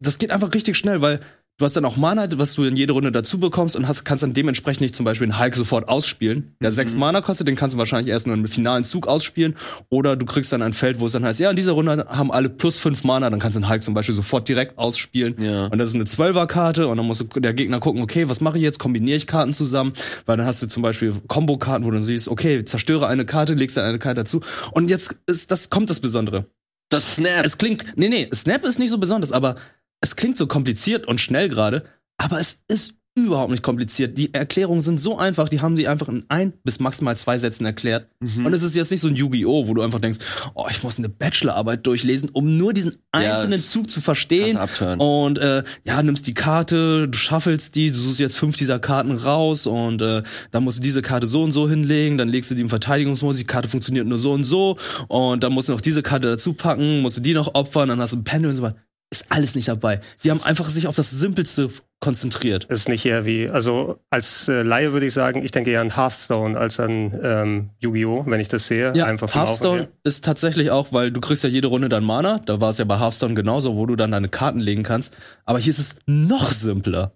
das 0.01 0.17
geht 0.17 0.31
einfach 0.31 0.55
richtig 0.55 0.79
schnell, 0.79 1.03
weil 1.03 1.21
du 1.59 1.65
hast 1.65 1.77
dann 1.77 1.85
auch 1.85 1.97
Mana, 1.97 2.29
was 2.39 2.55
du 2.55 2.65
in 2.65 2.77
jede 2.77 2.93
Runde 2.93 3.11
dazu 3.11 3.41
bekommst 3.41 3.77
und 3.77 3.89
hast, 3.89 4.05
kannst 4.05 4.23
dann 4.23 4.35
dementsprechend 4.35 4.83
nicht 4.83 4.95
zum 4.95 5.05
Beispiel 5.05 5.27
einen 5.27 5.41
Hulk 5.41 5.55
sofort 5.55 5.89
ausspielen. 5.89 6.55
Der 6.61 6.71
sechs 6.71 6.95
Mana 6.95 7.23
kostet, 7.23 7.49
den 7.49 7.57
kannst 7.57 7.75
du 7.75 7.79
wahrscheinlich 7.79 8.13
erst 8.13 8.27
nur 8.27 8.37
im 8.37 8.47
finalen 8.47 8.85
Zug 8.85 9.07
ausspielen. 9.07 9.57
Oder 9.89 10.17
du 10.17 10.27
kriegst 10.27 10.53
dann 10.53 10.63
ein 10.63 10.75
Feld, 10.75 11.01
wo 11.01 11.07
es 11.07 11.13
dann 11.13 11.25
heißt, 11.25 11.41
ja, 11.41 11.49
in 11.49 11.57
dieser 11.57 11.73
Runde 11.73 12.07
haben 12.09 12.31
alle 12.31 12.51
plus 12.51 12.77
fünf 12.77 13.05
Mana, 13.05 13.31
dann 13.31 13.41
kannst 13.41 13.57
du 13.57 13.61
den 13.61 13.69
Hulk 13.69 13.83
zum 13.83 13.95
Beispiel 13.95 14.15
sofort 14.15 14.49
direkt 14.49 14.79
ausspielen. 14.79 15.37
Ja. 15.39 15.67
Und 15.67 15.79
das 15.79 15.91
ist 15.91 15.95
eine 15.95 16.05
Zwölfer-Karte 16.05 16.89
und 16.89 16.99
dann 16.99 17.07
muss 17.07 17.25
der 17.35 17.55
Gegner 17.55 17.81
gucken, 17.81 18.03
okay, 18.03 18.29
was 18.29 18.41
mache 18.41 18.59
ich 18.59 18.63
jetzt? 18.63 18.79
Kombiniere 18.79 19.17
ich 19.17 19.27
Karten 19.27 19.53
zusammen? 19.53 19.95
Weil 20.27 20.37
dann 20.37 20.47
hast 20.47 20.63
du 20.63 20.69
zum 20.69 20.83
Beispiel 20.83 21.15
Kombo-Karten, 21.27 21.85
wo 21.85 21.91
du 21.91 22.03
siehst, 22.03 22.29
okay, 22.29 22.65
zerstöre 22.65 23.07
eine 23.07 23.25
Karte, 23.25 23.55
legst 23.55 23.77
dann 23.77 23.85
eine 23.85 23.99
Karte 23.99 24.21
dazu. 24.21 24.43
Und 24.73 24.91
jetzt 24.91 25.17
ist, 25.27 25.51
das 25.51 25.71
kommt 25.71 25.89
das 25.89 26.01
Besondere. 26.01 26.47
Das 26.89 27.17
Snap. 27.17 27.45
Es 27.45 27.59
klingt, 27.59 27.85
nee, 27.97 28.09
nee, 28.09 28.29
Snap 28.33 28.65
ist 28.65 28.79
nicht 28.79 28.91
so 28.91 28.99
besonders, 28.99 29.33
aber 29.33 29.57
es 30.01 30.17
klingt 30.17 30.37
so 30.39 30.47
kompliziert 30.47 31.07
und 31.07 31.21
schnell 31.21 31.49
gerade, 31.49 31.85
aber 32.19 32.39
es 32.41 32.63
ist 32.69 32.95
überhaupt 33.19 33.51
nicht 33.51 33.63
kompliziert. 33.63 34.19
Die 34.19 34.35
Erklärungen 34.35 34.83
sind 34.83 35.01
so 35.01 35.17
einfach, 35.17 35.49
die 35.49 35.63
haben 35.63 35.75
sie 35.75 35.89
einfach 35.89 36.11
in 36.11 36.27
ein 36.29 36.53
bis 36.65 36.81
maximal 36.81 37.17
zwei 37.17 37.39
Sätzen 37.39 37.65
erklärt. 37.65 38.11
Mhm. 38.21 38.45
Und 38.45 38.53
es 38.53 38.63
ist 38.63 38.77
jetzt 38.77 38.91
nicht 38.91 39.01
so 39.01 39.09
ein 39.09 39.17
Yu-Gi-Oh!, 39.17 39.69
wo 39.69 39.73
du 39.73 39.81
einfach 39.81 40.01
denkst, 40.01 40.19
oh, 40.55 40.67
ich 40.71 40.83
muss 40.83 40.99
eine 40.99 41.09
Bachelorarbeit 41.09 41.87
durchlesen, 41.87 42.29
um 42.29 42.59
nur 42.59 42.75
diesen 42.75 42.91
Ja, 43.15 43.21
einzelnen 43.21 43.55
es- 43.55 43.71
Zug 43.71 43.89
zu 43.89 44.03
verstehen. 44.03 44.59
Und 44.99 45.39
äh, 45.39 45.65
ja, 45.85 46.03
nimmst 46.03 46.27
die 46.27 46.35
Karte, 46.35 47.09
du 47.09 47.17
schaffelst 47.17 47.75
die, 47.75 47.91
du 47.91 47.99
suchst 47.99 48.19
jetzt 48.19 48.37
fünf 48.37 48.57
dieser 48.57 48.79
Karten 48.81 49.13
raus 49.13 49.67
und 49.67 50.03
äh, 50.03 50.23
dann 50.51 50.65
musst 50.65 50.77
du 50.79 50.83
diese 50.83 51.01
Karte 51.01 51.27
so 51.27 51.43
und 51.43 51.53
so 51.53 51.71
hinlegen, 51.71 52.19
dann 52.19 52.29
legst 52.29 52.51
du 52.51 52.55
die 52.55 52.61
im 52.61 52.69
Verteidigungsmodus, 52.69 53.39
die 53.39 53.45
Karte 53.45 53.71
funktioniert 53.71 54.07
nur 54.07 54.19
so 54.19 54.33
und 54.35 54.45
so 54.45 54.77
und 55.09 55.43
dann 55.43 55.55
musst 55.55 55.71
du 55.71 55.73
noch 55.73 55.81
diese 55.81 56.03
Karte 56.03 56.29
dazu 56.29 56.53
packen, 56.53 57.01
musst 57.01 57.17
du 57.17 57.23
die 57.23 57.33
noch 57.33 57.55
opfern, 57.55 57.89
dann 57.89 57.99
hast 58.01 58.13
du 58.13 58.19
ein 58.19 58.25
Pendel 58.25 58.51
und 58.51 58.57
so 58.57 58.63
weiter. 58.63 58.77
Ist 59.11 59.27
alles 59.29 59.55
nicht 59.55 59.69
dabei. 59.69 60.01
Die 60.25 60.31
haben 60.31 60.43
einfach 60.43 60.69
sich 60.69 60.89
auf 60.89 60.97
das 60.97 61.11
Simpelste 61.11 61.71
konzentriert. 62.01 62.65
ist 62.65 62.89
nicht 62.89 63.07
eher 63.07 63.25
wie, 63.25 63.49
also 63.49 63.99
als 64.11 64.49
äh, 64.49 64.63
Laie 64.63 64.93
würde 64.93 65.07
ich 65.07 65.13
sagen, 65.13 65.43
ich 65.43 65.51
denke 65.51 65.71
eher 65.71 65.81
an 65.81 65.97
Hearthstone 65.97 66.59
als 66.59 66.79
an 66.79 67.19
ähm, 67.23 67.71
Yu-Gi-Oh!, 67.79 68.25
wenn 68.27 68.41
ich 68.41 68.49
das 68.49 68.67
sehe. 68.67 68.93
Ja, 68.95 69.07
Einfach 69.07 69.35
Hearthstone 69.35 69.89
ist 70.05 70.25
tatsächlich 70.25 70.71
auch, 70.71 70.93
weil 70.93 71.11
du 71.11 71.21
kriegst 71.21 71.43
ja 71.43 71.49
jede 71.49 71.69
Runde 71.69 71.89
dann 71.89 72.05
Mana, 72.05 72.41
da 72.45 72.61
war 72.61 72.71
es 72.71 72.79
ja 72.79 72.85
bei 72.85 72.99
Hearthstone 72.99 73.35
genauso, 73.35 73.77
wo 73.77 73.87
du 73.87 73.97
dann 73.97 74.11
deine 74.11 74.29
Karten 74.29 74.61
legen 74.61 74.83
kannst, 74.83 75.17
aber 75.45 75.59
hier 75.59 75.71
ist 75.71 75.79
es 75.79 75.97
noch 76.07 76.51
simpler. 76.51 77.13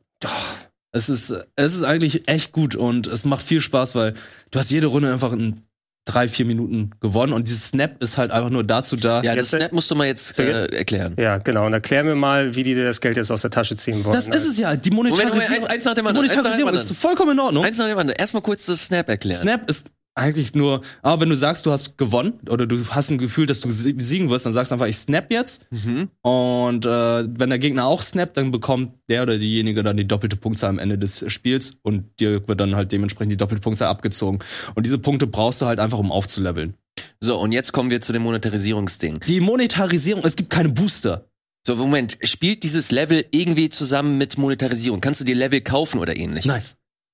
Es 0.93 1.09
ist, 1.09 1.35
es 1.57 1.75
ist 1.75 1.85
eigentlich 1.85 2.29
echt 2.29 2.53
gut 2.53 2.75
und 2.75 3.07
es 3.07 3.25
macht 3.25 3.45
viel 3.45 3.61
Spaß, 3.61 3.95
weil 3.95 4.15
du 4.51 4.59
hast 4.59 4.71
jede 4.71 4.87
Runde 4.87 5.13
einfach 5.13 5.33
in 5.33 5.63
drei, 6.07 6.29
vier 6.29 6.47
Minuten 6.47 6.91
gewonnen 7.01 7.33
und 7.33 7.47
dieses 7.47 7.69
Snap 7.69 8.03
ist 8.03 8.17
halt 8.17 8.31
einfach 8.31 8.51
nur 8.51 8.65
dazu 8.65 8.97
da. 8.97 9.23
Ja, 9.23 9.37
das 9.37 9.51
Jetzt- 9.51 9.61
Snap 9.61 9.73
musst 9.73 9.91
du 9.91 9.95
mal 9.95 10.07
jetzt 10.07 10.39
äh, 10.39 10.67
erklären. 10.75 11.15
Ja, 11.19 11.39
genau. 11.39 11.67
Und 11.67 11.73
erklär 11.73 12.03
mir 12.05 12.15
mal, 12.15 12.55
wie 12.57 12.63
die 12.63 12.75
dir 12.75 12.85
das 12.85 13.01
Geld 13.01 13.17
jetzt 13.17 13.31
aus 13.31 13.43
der 13.43 13.51
Tasche 13.51 13.77
ziehen 13.77 14.05
wollen. 14.05 14.15
das 14.15 14.27
ist 14.29 14.47
es 14.47 14.59
ja, 14.59 14.75
die 14.77 14.91
Monetarisierung. 14.91 15.35
Moment, 15.39 15.51
eins- 15.53 15.67
eins 15.67 15.85
nach 15.85 15.95
dem 15.95 16.05
die 16.05 16.09
anderen, 16.09 16.25
eins 16.27 16.37
nach 16.37 16.43
dem 16.43 16.43
Monetarisierung 16.65 16.69
anderen. 16.71 16.91
ist 16.91 17.01
vollkommen 17.01 17.33
in 17.33 17.41
Ordnung. 17.41 17.65
Eins 17.65 17.79
nach 17.79 17.87
dem 17.87 17.99
anderen. 17.99 18.19
Erstmal 18.19 18.43
kurz 18.43 18.67
das 18.67 18.85
Snap 18.87 19.09
erklären. 19.09 19.43
Snap 19.43 19.69
ist 19.69 19.91
eigentlich 20.15 20.55
nur, 20.55 20.83
aber 21.03 21.23
wenn 21.23 21.29
du 21.31 21.37
sagst, 21.37 21.65
du 21.67 21.71
hast 21.71 21.97
gewonnen 21.97 22.35
oder 22.49 22.67
du 22.67 22.85
hast 22.91 23.11
ein 23.11 23.19
Gefühl, 23.19 23.47
dass 23.47 23.61
du 23.61 23.71
sie- 23.71 23.93
besiegen 23.93 24.29
wirst, 24.29 24.45
dann 24.45 24.53
sagst 24.53 24.71
du 24.71 24.75
einfach, 24.75 24.87
ich 24.87 24.97
snap 24.97 25.31
jetzt. 25.31 25.67
Mhm. 25.71 26.09
Und 26.23 26.85
äh, 26.85 27.25
wenn 27.39 27.49
der 27.49 27.59
Gegner 27.59 27.87
auch 27.87 28.03
snappt, 28.03 28.37
dann 28.37 28.51
bekommt 28.51 28.95
der 29.09 29.23
oder 29.23 29.39
diejenige 29.39 29.83
dann 29.83 29.97
die 29.97 30.07
doppelte 30.07 30.37
Punktzahl 30.37 30.71
am 30.71 30.79
Ende 30.79 30.99
des 30.99 31.25
Spiels 31.33 31.79
und 31.83 32.05
dir 32.21 32.47
wird 32.47 32.61
dann 32.61 32.75
halt 32.75 32.93
dementsprechend 32.93 33.33
die 33.33 33.37
doppelte 33.37 33.63
Punktzahl 33.63 33.89
abgezogen. 33.89 34.41
Und 34.75 34.85
diese 34.85 34.99
Punkte 34.99 35.27
brauchst 35.27 35.61
du 35.63 35.67
halt 35.67 35.79
einfach, 35.79 35.99
um 35.99 36.11
aufzuleveln. 36.13 36.75
So, 37.21 37.39
und 37.39 37.53
jetzt 37.53 37.73
kommen 37.73 37.91
wir 37.91 38.01
zu 38.01 38.13
dem 38.13 38.23
Monetarisierungsding. 38.23 39.21
Die 39.27 39.41
Monetarisierung, 39.41 40.25
es 40.25 40.37
gibt 40.37 40.51
keine 40.51 40.69
Booster. 40.71 41.27
So, 41.67 41.77
Moment, 41.77 42.19
spielt 42.23 42.63
dieses 42.63 42.91
Level 42.91 43.25
irgendwie 43.31 43.69
zusammen 43.69 44.19
mit 44.19 44.39
Monetarisierung? 44.39 45.01
Kannst 45.01 45.21
du 45.21 45.25
dir 45.25 45.35
Level 45.35 45.61
kaufen 45.61 45.99
oder 45.99 46.17
ähnliches? 46.17 46.47
Nein. 46.47 46.63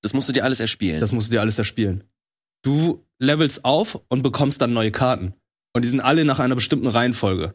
Das 0.01 0.13
musst 0.13 0.29
du 0.29 0.33
dir 0.33 0.43
alles 0.43 0.59
erspielen. 0.59 0.99
Das 0.99 1.11
musst 1.11 1.27
du 1.27 1.31
dir 1.33 1.41
alles 1.41 1.57
erspielen. 1.57 2.03
Du 2.63 3.05
levelst 3.19 3.65
auf 3.65 3.99
und 4.09 4.23
bekommst 4.23 4.61
dann 4.61 4.73
neue 4.73 4.91
Karten. 4.91 5.33
Und 5.73 5.85
die 5.85 5.89
sind 5.89 6.01
alle 6.01 6.25
nach 6.25 6.39
einer 6.39 6.55
bestimmten 6.55 6.87
Reihenfolge. 6.87 7.53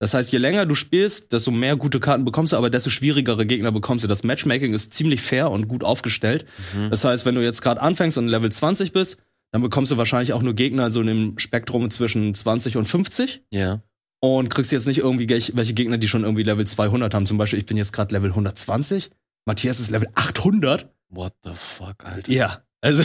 Das 0.00 0.14
heißt, 0.14 0.30
je 0.30 0.38
länger 0.38 0.64
du 0.64 0.76
spielst, 0.76 1.32
desto 1.32 1.50
mehr 1.50 1.74
gute 1.76 1.98
Karten 1.98 2.24
bekommst 2.24 2.52
du, 2.52 2.56
aber 2.56 2.70
desto 2.70 2.88
schwierigere 2.88 3.46
Gegner 3.46 3.72
bekommst 3.72 4.04
du. 4.04 4.08
Das 4.08 4.22
Matchmaking 4.22 4.72
ist 4.72 4.94
ziemlich 4.94 5.20
fair 5.20 5.50
und 5.50 5.66
gut 5.66 5.82
aufgestellt. 5.82 6.46
Mhm. 6.74 6.90
Das 6.90 7.04
heißt, 7.04 7.26
wenn 7.26 7.34
du 7.34 7.42
jetzt 7.42 7.62
gerade 7.62 7.80
anfängst 7.80 8.16
und 8.16 8.28
Level 8.28 8.50
20 8.50 8.92
bist, 8.92 9.18
dann 9.50 9.62
bekommst 9.62 9.90
du 9.90 9.96
wahrscheinlich 9.96 10.32
auch 10.34 10.42
nur 10.42 10.54
Gegner 10.54 10.90
so 10.90 11.00
in 11.00 11.06
dem 11.08 11.38
Spektrum 11.38 11.90
zwischen 11.90 12.32
20 12.32 12.76
und 12.76 12.86
50. 12.86 13.42
ja. 13.50 13.82
und 14.20 14.50
kriegst 14.50 14.70
jetzt 14.72 14.86
nicht 14.86 14.98
irgendwie 14.98 15.28
welche 15.28 15.74
Gegner, 15.74 15.98
die 15.98 16.08
schon 16.08 16.22
irgendwie 16.22 16.42
Level 16.44 16.66
200 16.66 17.12
haben. 17.14 17.26
Zum 17.26 17.38
Beispiel, 17.38 17.58
ich 17.58 17.66
bin 17.66 17.76
jetzt 17.76 17.92
gerade 17.92 18.14
Level 18.14 18.30
120. 18.30 19.10
Matthias 19.46 19.80
ist 19.80 19.90
Level 19.90 20.08
800. 20.14 20.88
What 21.08 21.34
the 21.42 21.52
fuck, 21.54 22.04
Alter. 22.04 22.30
Ja. 22.30 22.62
Also, 22.80 23.02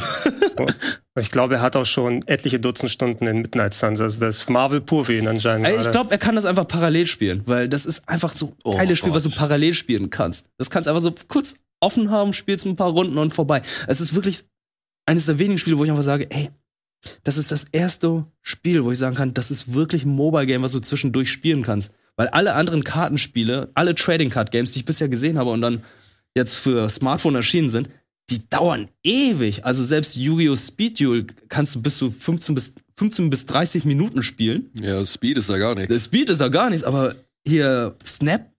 Und 1.15 1.22
ich 1.22 1.32
glaube, 1.32 1.56
er 1.56 1.62
hat 1.62 1.75
auch 1.75 1.86
schon 1.86 2.27
etliche 2.27 2.60
Dutzend 2.60 2.92
Stunden 2.92 3.27
in 3.27 3.42
Midnight 3.42 3.74
Suns. 3.74 4.01
Also 4.01 4.20
das 4.20 4.38
ist 4.38 4.50
Marvel 4.50 4.82
pur 4.82 5.06
für 5.06 5.18
ihn 5.18 5.27
anscheinend. 5.27 5.68
ich 5.68 5.92
glaube, 5.92 6.12
er 6.12 6.18
kann 6.18 6.36
das 6.36 6.46
einfach 6.46 6.68
parallel 6.68 7.08
spielen, 7.08 7.44
weil 7.46 7.70
das 7.70 7.86
ist 7.86 8.08
einfach 8.08 8.34
so 8.34 8.48
ein 8.48 8.53
Oh 8.63 8.77
geiles 8.77 8.98
Spiel, 9.00 9.13
was 9.13 9.24
du 9.24 9.30
Gott. 9.30 9.38
parallel 9.39 9.74
spielen 9.74 10.10
kannst. 10.10 10.48
Das 10.58 10.70
kannst 10.70 10.88
du 10.88 10.92
einfach 10.92 11.03
so 11.03 11.13
kurz 11.27 11.56
offen 11.80 12.10
haben, 12.10 12.34
spielst 12.34 12.65
ein 12.65 12.75
paar 12.75 12.89
Runden 12.92 13.18
und 13.18 13.34
vorbei. 13.34 13.62
Es 13.88 14.01
ist 14.01 14.15
wirklich 14.15 14.44
eines 15.06 15.25
der 15.25 15.38
wenigen 15.39 15.58
Spiele, 15.58 15.77
wo 15.77 15.84
ich 15.84 15.92
einfach 15.92 16.03
sage, 16.03 16.27
ey, 16.32 16.50
das 17.24 17.38
ist 17.38 17.51
das 17.51 17.65
erste 17.72 18.25
Spiel, 18.42 18.84
wo 18.84 18.92
ich 18.92 18.98
sagen 18.98 19.15
kann, 19.15 19.34
das 19.34 19.51
ist 19.51 19.74
wirklich 19.74 20.06
ein 20.06 20.15
Mobile-Game, 20.15 20.62
was 20.62 20.72
du 20.72 20.80
zwischendurch 20.80 21.32
spielen 21.32 21.62
kannst. 21.63 21.92
Weil 22.15 22.30
alle 22.30 22.53
anderen 22.53 22.84
Kartenspiele, 22.84 23.70
alle 23.74 23.96
Trading 23.96 24.30
Card 24.30 24.51
Games, 24.51 24.72
die 24.72 24.80
ich 24.80 24.86
bisher 24.86 25.10
gesehen 25.10 25.38
habe 25.38 25.50
und 25.50 25.62
dann 25.62 25.84
jetzt 26.36 26.56
für 26.56 26.88
Smartphone 26.89 27.36
erschienen 27.36 27.70
sind, 27.70 27.89
die 28.30 28.48
dauern 28.50 28.89
ewig. 29.03 29.65
Also 29.65 29.84
selbst 29.84 30.15
Yu-Gi-Oh! 30.15 30.56
Speed 30.56 31.00
Duel 31.00 31.27
kannst 31.50 31.75
du 31.75 31.82
bis 31.82 31.98
zu 31.98 32.12
15 32.12 32.56
bis, 32.56 32.75
15 32.98 33.30
bis 33.30 33.46
30 33.46 33.86
Minuten 33.86 34.24
spielen. 34.24 34.72
Ja, 34.80 35.03
Speed 35.06 35.38
ist 35.38 35.50
da 35.50 35.58
gar 35.58 35.75
Der 35.75 35.88
nichts. 35.88 36.06
Speed 36.06 36.30
ist 36.30 36.42
da 36.42 36.48
gar 36.48 36.70
nichts, 36.70 36.86
aber 36.86 37.15
hier 37.46 37.96
Snap 38.06 38.51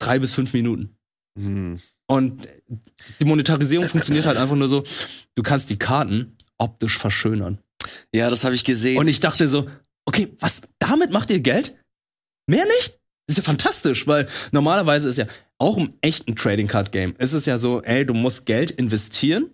drei 0.00 0.18
bis 0.18 0.34
fünf 0.34 0.52
Minuten. 0.52 0.96
Hm. 1.38 1.78
Und 2.06 2.48
die 3.20 3.24
Monetarisierung 3.24 3.88
funktioniert 3.88 4.26
halt 4.26 4.36
einfach 4.36 4.56
nur 4.56 4.68
so, 4.68 4.84
du 5.34 5.42
kannst 5.42 5.70
die 5.70 5.78
Karten 5.78 6.36
optisch 6.58 6.98
verschönern. 6.98 7.58
Ja, 8.12 8.28
das 8.28 8.44
habe 8.44 8.54
ich 8.54 8.64
gesehen. 8.64 8.98
Und 8.98 9.08
ich 9.08 9.20
dachte 9.20 9.48
so, 9.48 9.68
okay, 10.04 10.28
was, 10.40 10.62
damit 10.78 11.12
macht 11.12 11.30
ihr 11.30 11.40
Geld? 11.40 11.76
Mehr 12.46 12.66
nicht? 12.66 12.98
Das 13.26 13.34
ist 13.34 13.36
ja 13.38 13.42
fantastisch, 13.44 14.06
weil 14.06 14.28
normalerweise 14.50 15.08
ist 15.08 15.16
ja 15.16 15.26
auch 15.62 15.76
im 15.76 15.94
echten 16.00 16.34
Trading 16.34 16.66
Card 16.66 16.90
Game, 16.90 17.14
ist 17.18 17.32
es 17.32 17.46
ja 17.46 17.56
so, 17.56 17.82
ey, 17.82 18.04
du 18.04 18.14
musst 18.14 18.46
Geld 18.46 18.72
investieren, 18.72 19.50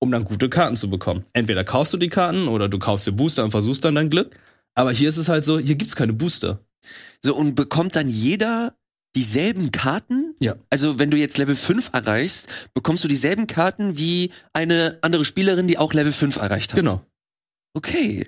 um 0.00 0.10
dann 0.10 0.24
gute 0.24 0.48
Karten 0.48 0.76
zu 0.76 0.88
bekommen. 0.88 1.26
Entweder 1.34 1.62
kaufst 1.62 1.92
du 1.92 1.98
die 1.98 2.08
Karten 2.08 2.48
oder 2.48 2.70
du 2.70 2.78
kaufst 2.78 3.06
dir 3.06 3.12
Booster 3.12 3.44
und 3.44 3.50
versuchst 3.50 3.84
dann 3.84 3.94
dein 3.94 4.08
Glück. 4.08 4.34
Aber 4.74 4.92
hier 4.92 5.10
ist 5.10 5.18
es 5.18 5.28
halt 5.28 5.44
so, 5.44 5.58
hier 5.58 5.74
gibt's 5.74 5.94
keine 5.94 6.14
Booster. 6.14 6.64
So, 7.22 7.36
und 7.36 7.54
bekommt 7.54 7.94
dann 7.96 8.08
jeder 8.08 8.74
dieselben 9.14 9.70
Karten? 9.72 10.34
Ja. 10.40 10.56
Also, 10.70 10.98
wenn 10.98 11.10
du 11.10 11.18
jetzt 11.18 11.36
Level 11.36 11.54
5 11.54 11.90
erreichst, 11.92 12.48
bekommst 12.72 13.04
du 13.04 13.08
dieselben 13.08 13.46
Karten 13.46 13.98
wie 13.98 14.32
eine 14.54 14.98
andere 15.02 15.26
Spielerin, 15.26 15.66
die 15.66 15.76
auch 15.76 15.92
Level 15.92 16.12
5 16.12 16.36
erreicht 16.36 16.72
hat. 16.72 16.78
Genau. 16.78 17.04
Okay. 17.74 18.26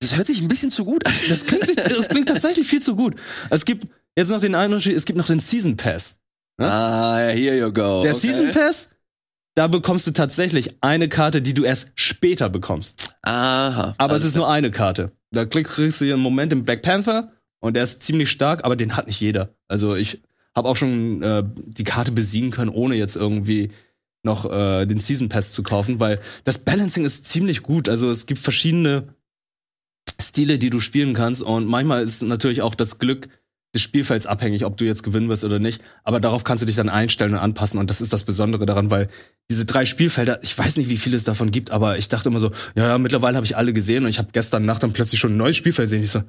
Das 0.00 0.16
hört 0.16 0.26
sich 0.26 0.40
ein 0.40 0.48
bisschen 0.48 0.70
zu 0.70 0.84
gut 0.84 1.06
an. 1.06 1.14
Das 1.28 1.46
klingt, 1.46 1.76
das 1.78 2.08
klingt 2.08 2.28
tatsächlich 2.28 2.66
viel 2.66 2.82
zu 2.82 2.94
gut. 2.94 3.16
Es 3.48 3.64
gibt 3.64 3.86
jetzt 4.16 4.30
noch 4.30 4.40
den 4.40 4.54
einen 4.54 4.74
Unterschied, 4.74 4.96
es 4.96 5.04
gibt 5.04 5.18
noch 5.18 5.26
den 5.26 5.40
Season 5.40 5.76
Pass. 5.76 6.18
Ah, 6.58 7.28
here 7.28 7.56
you 7.56 7.72
go. 7.72 8.02
Der 8.02 8.12
okay. 8.12 8.14
Season 8.14 8.50
Pass, 8.50 8.90
da 9.54 9.66
bekommst 9.66 10.06
du 10.06 10.12
tatsächlich 10.12 10.76
eine 10.80 11.08
Karte, 11.08 11.42
die 11.42 11.54
du 11.54 11.64
erst 11.64 11.90
später 11.94 12.48
bekommst. 12.48 13.16
Aha. 13.22 13.94
Aber 13.98 14.14
es 14.14 14.24
ist 14.24 14.36
nur 14.36 14.48
eine 14.48 14.70
Karte. 14.70 15.12
Da 15.32 15.44
kriegst 15.44 16.00
du 16.00 16.04
hier 16.04 16.14
einen 16.14 16.22
Moment 16.22 16.52
im 16.52 16.64
Black 16.64 16.82
Panther 16.82 17.32
und 17.60 17.74
der 17.74 17.84
ist 17.84 18.02
ziemlich 18.02 18.30
stark, 18.30 18.64
aber 18.64 18.76
den 18.76 18.96
hat 18.96 19.06
nicht 19.06 19.20
jeder. 19.20 19.54
Also 19.68 19.94
ich 19.96 20.22
habe 20.54 20.68
auch 20.68 20.76
schon 20.76 21.22
äh, 21.22 21.44
die 21.44 21.84
Karte 21.84 22.12
besiegen 22.12 22.50
können, 22.50 22.70
ohne 22.70 22.96
jetzt 22.96 23.16
irgendwie 23.16 23.70
noch 24.22 24.50
äh, 24.50 24.86
den 24.86 24.98
Season 24.98 25.28
Pass 25.28 25.52
zu 25.52 25.62
kaufen, 25.62 26.00
weil 26.00 26.20
das 26.44 26.58
Balancing 26.58 27.04
ist 27.04 27.24
ziemlich 27.24 27.62
gut. 27.62 27.88
Also 27.88 28.10
es 28.10 28.26
gibt 28.26 28.40
verschiedene 28.40 29.14
Stile, 30.20 30.58
die 30.58 30.70
du 30.70 30.80
spielen 30.80 31.14
kannst 31.14 31.42
und 31.42 31.66
manchmal 31.66 32.02
ist 32.02 32.22
natürlich 32.22 32.62
auch 32.62 32.74
das 32.74 32.98
Glück 32.98 33.28
des 33.74 33.82
Spielfelds 33.82 34.26
abhängig, 34.26 34.64
ob 34.64 34.76
du 34.76 34.84
jetzt 34.84 35.02
gewinnen 35.02 35.28
wirst 35.28 35.44
oder 35.44 35.58
nicht. 35.58 35.82
Aber 36.02 36.20
darauf 36.20 36.44
kannst 36.44 36.62
du 36.62 36.66
dich 36.66 36.76
dann 36.76 36.88
einstellen 36.88 37.34
und 37.34 37.38
anpassen 37.38 37.78
und 37.78 37.88
das 37.88 38.00
ist 38.00 38.12
das 38.12 38.24
Besondere 38.24 38.66
daran, 38.66 38.90
weil 38.90 39.08
diese 39.50 39.64
drei 39.64 39.84
Spielfelder, 39.84 40.42
ich 40.42 40.56
weiß 40.56 40.76
nicht, 40.76 40.90
wie 40.90 40.96
viele 40.96 41.16
es 41.16 41.24
davon 41.24 41.50
gibt, 41.50 41.70
aber 41.70 41.98
ich 41.98 42.08
dachte 42.08 42.28
immer 42.28 42.40
so, 42.40 42.50
ja, 42.74 42.88
ja 42.88 42.98
mittlerweile 42.98 43.36
habe 43.36 43.46
ich 43.46 43.56
alle 43.56 43.72
gesehen 43.72 44.04
und 44.04 44.10
ich 44.10 44.18
habe 44.18 44.30
gestern 44.32 44.64
Nacht 44.64 44.82
dann 44.82 44.92
plötzlich 44.92 45.20
schon 45.20 45.34
ein 45.34 45.38
neues 45.38 45.56
Spielfeld 45.56 45.86
gesehen. 45.86 46.02
Ich 46.02 46.10
so, 46.10 46.22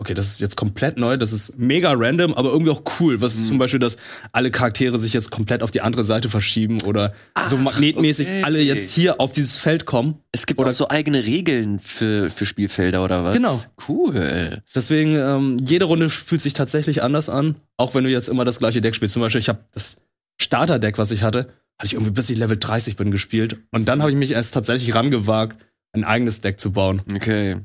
okay, 0.00 0.14
das 0.14 0.28
ist 0.30 0.40
jetzt 0.40 0.56
komplett 0.56 0.96
neu, 0.96 1.16
das 1.16 1.32
ist 1.32 1.58
mega 1.58 1.92
random, 1.92 2.32
aber 2.34 2.50
irgendwie 2.50 2.70
auch 2.70 2.82
cool. 3.00 3.20
Was 3.20 3.36
Mhm. 3.36 3.44
zum 3.44 3.58
Beispiel, 3.58 3.80
dass 3.80 3.96
alle 4.32 4.50
Charaktere 4.52 4.96
sich 4.98 5.12
jetzt 5.12 5.30
komplett 5.30 5.62
auf 5.62 5.72
die 5.72 5.80
andere 5.80 6.04
Seite 6.04 6.28
verschieben 6.30 6.80
oder 6.82 7.14
so 7.46 7.56
Ach, 7.56 7.62
magnetmäßig 7.62 8.28
okay. 8.28 8.42
alle 8.44 8.60
jetzt 8.60 8.92
hier 8.92 9.20
auf 9.20 9.32
dieses 9.32 9.56
Feld 9.56 9.86
kommen. 9.86 10.16
Es 10.30 10.46
gibt 10.46 10.60
Oder- 10.60 10.70
auch 10.70 10.74
so 10.74 10.88
eigene 10.88 11.24
Regeln 11.24 11.80
für, 11.80 12.30
für 12.30 12.46
Spielfelder 12.46 13.02
oder 13.02 13.24
was? 13.24 13.34
Genau. 13.34 13.60
Cool. 13.88 14.62
Deswegen, 14.74 15.16
ähm, 15.16 15.56
jede 15.64 15.86
Runde 15.86 16.10
fühlt 16.10 16.40
sich 16.42 16.52
tatsächlich 16.52 17.02
anders 17.02 17.28
an, 17.28 17.56
auch 17.76 17.94
wenn 17.96 18.04
du 18.04 18.10
jetzt 18.10 18.28
immer 18.28 18.44
das 18.44 18.60
gleiche 18.60 18.80
Deck 18.80 18.94
spielst. 18.94 19.14
Zum 19.14 19.22
Beispiel, 19.22 19.40
ich 19.40 19.48
habe 19.48 19.64
das 19.72 19.96
Starter-Deck, 20.40 20.98
was 20.98 21.10
ich 21.10 21.22
hatte, 21.22 21.48
hatte 21.76 21.86
ich 21.86 21.94
irgendwie 21.94 22.12
bis 22.12 22.30
ich 22.30 22.38
Level 22.38 22.56
30 22.56 22.96
bin 22.96 23.10
gespielt. 23.10 23.58
Und 23.72 23.86
dann 23.88 24.00
habe 24.00 24.10
ich 24.12 24.16
mich 24.16 24.30
erst 24.30 24.54
tatsächlich 24.54 24.94
rangewagt, 24.94 25.60
ein 25.98 26.04
eigenes 26.04 26.40
Deck 26.40 26.60
zu 26.60 26.72
bauen. 26.72 27.02
Okay. 27.14 27.56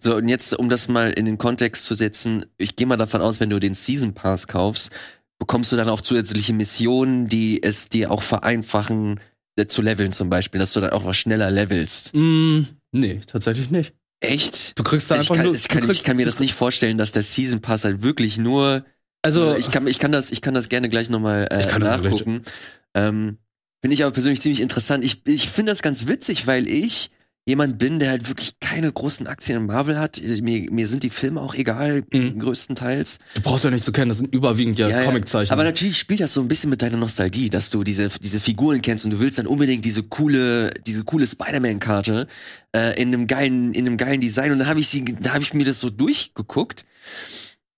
So, 0.00 0.16
und 0.16 0.28
jetzt, 0.28 0.58
um 0.58 0.68
das 0.68 0.88
mal 0.88 1.10
in 1.10 1.24
den 1.24 1.38
Kontext 1.38 1.86
zu 1.86 1.94
setzen, 1.94 2.46
ich 2.58 2.76
gehe 2.76 2.86
mal 2.86 2.96
davon 2.96 3.20
aus, 3.20 3.40
wenn 3.40 3.50
du 3.50 3.58
den 3.58 3.74
Season 3.74 4.14
Pass 4.14 4.46
kaufst, 4.46 4.90
bekommst 5.38 5.72
du 5.72 5.76
dann 5.76 5.88
auch 5.88 6.00
zusätzliche 6.00 6.52
Missionen, 6.52 7.28
die 7.28 7.62
es 7.62 7.88
dir 7.88 8.10
auch 8.10 8.22
vereinfachen, 8.22 9.20
äh, 9.56 9.66
zu 9.66 9.82
leveln 9.82 10.12
zum 10.12 10.28
Beispiel, 10.30 10.58
dass 10.58 10.72
du 10.72 10.80
dann 10.80 10.90
auch 10.90 11.04
was 11.04 11.16
schneller 11.16 11.50
levelst. 11.50 12.14
Mm, 12.14 12.62
nee, 12.92 13.20
tatsächlich 13.26 13.70
nicht. 13.70 13.94
Echt? 14.20 14.78
Du 14.78 14.82
kriegst 14.82 15.10
da 15.10 15.14
Ich 15.16 15.20
einfach 15.20 15.36
kann, 15.36 15.46
nur. 15.46 15.54
ich, 15.54 15.68
kann, 15.68 15.82
kriegst, 15.82 16.00
ich 16.00 16.04
kann 16.04 16.16
mir 16.16 16.24
das 16.26 16.40
nicht 16.40 16.54
vorstellen, 16.54 16.96
dass 16.98 17.12
der 17.12 17.22
Season 17.22 17.60
Pass 17.60 17.84
halt 17.84 18.02
wirklich 18.02 18.38
nur 18.38 18.84
Also, 19.22 19.54
ich 19.56 19.70
kann, 19.70 19.86
ich 19.86 19.98
kann 19.98 20.12
das, 20.12 20.30
ich 20.30 20.40
kann 20.40 20.54
das 20.54 20.68
gerne 20.68 20.88
gleich 20.88 21.10
nochmal 21.10 21.46
äh, 21.50 21.60
Ich 21.60 21.68
kann 21.68 21.82
das 21.82 22.02
nachgucken. 22.02 22.42
Ähm, 22.94 23.38
Finde 23.82 23.94
ich 23.94 24.04
aber 24.04 24.12
persönlich 24.12 24.40
ziemlich 24.40 24.62
interessant. 24.62 25.04
Ich, 25.04 25.20
ich 25.26 25.48
finde 25.50 25.70
das 25.70 25.82
ganz 25.82 26.08
witzig, 26.08 26.46
weil 26.46 26.66
ich 26.66 27.10
jemand 27.48 27.78
bin, 27.78 28.00
der 28.00 28.10
halt 28.10 28.28
wirklich 28.28 28.58
keine 28.58 28.90
großen 28.92 29.28
Aktien 29.28 29.58
in 29.60 29.66
Marvel 29.66 29.98
hat. 30.00 30.20
Mir, 30.42 30.68
mir 30.70 30.86
sind 30.88 31.04
die 31.04 31.10
Filme 31.10 31.40
auch 31.40 31.54
egal, 31.54 32.02
Mhm. 32.12 32.40
größtenteils. 32.40 33.20
du 33.34 33.40
brauchst 33.42 33.64
ja 33.64 33.70
nicht 33.70 33.84
zu 33.84 33.92
kennen, 33.92 34.08
das 34.08 34.18
sind 34.18 34.34
überwiegend 34.34 34.78
ja, 34.80 34.88
Ja, 34.88 34.98
ja. 35.00 35.04
Comiczeichen. 35.06 35.52
Aber 35.52 35.62
natürlich 35.62 35.96
spielt 35.96 36.18
das 36.20 36.34
so 36.34 36.40
ein 36.40 36.48
bisschen 36.48 36.70
mit 36.70 36.82
deiner 36.82 36.96
Nostalgie, 36.96 37.48
dass 37.48 37.70
du 37.70 37.84
diese, 37.84 38.08
diese 38.20 38.40
Figuren 38.40 38.82
kennst 38.82 39.04
und 39.04 39.12
du 39.12 39.20
willst 39.20 39.38
dann 39.38 39.46
unbedingt 39.46 39.84
diese 39.84 40.02
coole, 40.02 40.72
diese 40.86 41.04
coole 41.04 41.26
Spider-Man-Karte 41.26 42.26
äh, 42.74 43.00
in 43.00 43.14
einem 43.14 43.28
geilen, 43.28 43.72
in 43.74 43.86
einem 43.86 43.96
geilen 43.96 44.20
Design. 44.20 44.50
Und 44.50 44.58
dann 44.58 44.68
habe 44.68 44.80
ich 44.80 44.88
sie, 44.88 45.04
da 45.04 45.32
habe 45.34 45.42
ich 45.44 45.54
mir 45.54 45.64
das 45.64 45.78
so 45.78 45.88
durchgeguckt. 45.88 46.84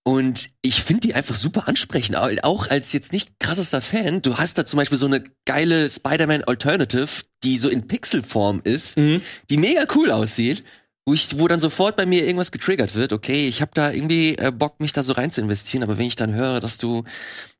Und 0.08 0.48
ich 0.62 0.82
finde 0.82 1.00
die 1.02 1.14
einfach 1.14 1.34
super 1.36 1.68
ansprechend, 1.68 2.16
Au- 2.16 2.30
auch 2.42 2.68
als 2.68 2.94
jetzt 2.94 3.12
nicht 3.12 3.38
krassester 3.40 3.82
Fan. 3.82 4.22
Du 4.22 4.38
hast 4.38 4.56
da 4.56 4.64
zum 4.64 4.78
Beispiel 4.78 4.96
so 4.96 5.04
eine 5.04 5.22
geile 5.44 5.86
Spider-Man 5.86 6.44
Alternative, 6.44 7.08
die 7.44 7.58
so 7.58 7.68
in 7.68 7.86
Pixelform 7.88 8.62
ist, 8.64 8.96
Mhm. 8.96 9.20
die 9.50 9.58
mega 9.58 9.84
cool 9.94 10.10
aussieht, 10.10 10.64
wo 11.04 11.12
ich, 11.12 11.38
wo 11.38 11.46
dann 11.46 11.58
sofort 11.58 11.96
bei 11.98 12.06
mir 12.06 12.24
irgendwas 12.24 12.52
getriggert 12.52 12.94
wird. 12.94 13.12
Okay, 13.12 13.48
ich 13.48 13.60
habe 13.60 13.72
da 13.74 13.90
irgendwie 13.90 14.34
äh, 14.38 14.50
Bock, 14.50 14.80
mich 14.80 14.94
da 14.94 15.02
so 15.02 15.12
rein 15.12 15.30
zu 15.30 15.42
investieren, 15.42 15.82
aber 15.82 15.98
wenn 15.98 16.06
ich 16.06 16.16
dann 16.16 16.32
höre, 16.32 16.60
dass 16.60 16.78
du, 16.78 17.04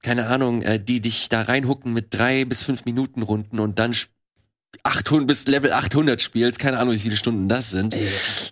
keine 0.02 0.28
Ahnung, 0.28 0.62
äh, 0.62 0.80
die 0.82 1.02
dich 1.02 1.28
da 1.28 1.42
reinhucken 1.42 1.92
mit 1.92 2.14
drei 2.14 2.46
bis 2.46 2.62
fünf 2.62 2.86
Minuten 2.86 3.20
Runden 3.20 3.58
und 3.60 3.78
dann 3.78 3.90
sp- 3.92 4.08
800 4.84 5.26
bis 5.26 5.46
Level 5.46 5.72
800 5.72 6.22
spielst, 6.22 6.58
keine 6.58 6.78
Ahnung, 6.78 6.94
wie 6.94 6.98
viele 6.98 7.16
Stunden 7.16 7.46
das 7.48 7.70
sind. 7.70 7.94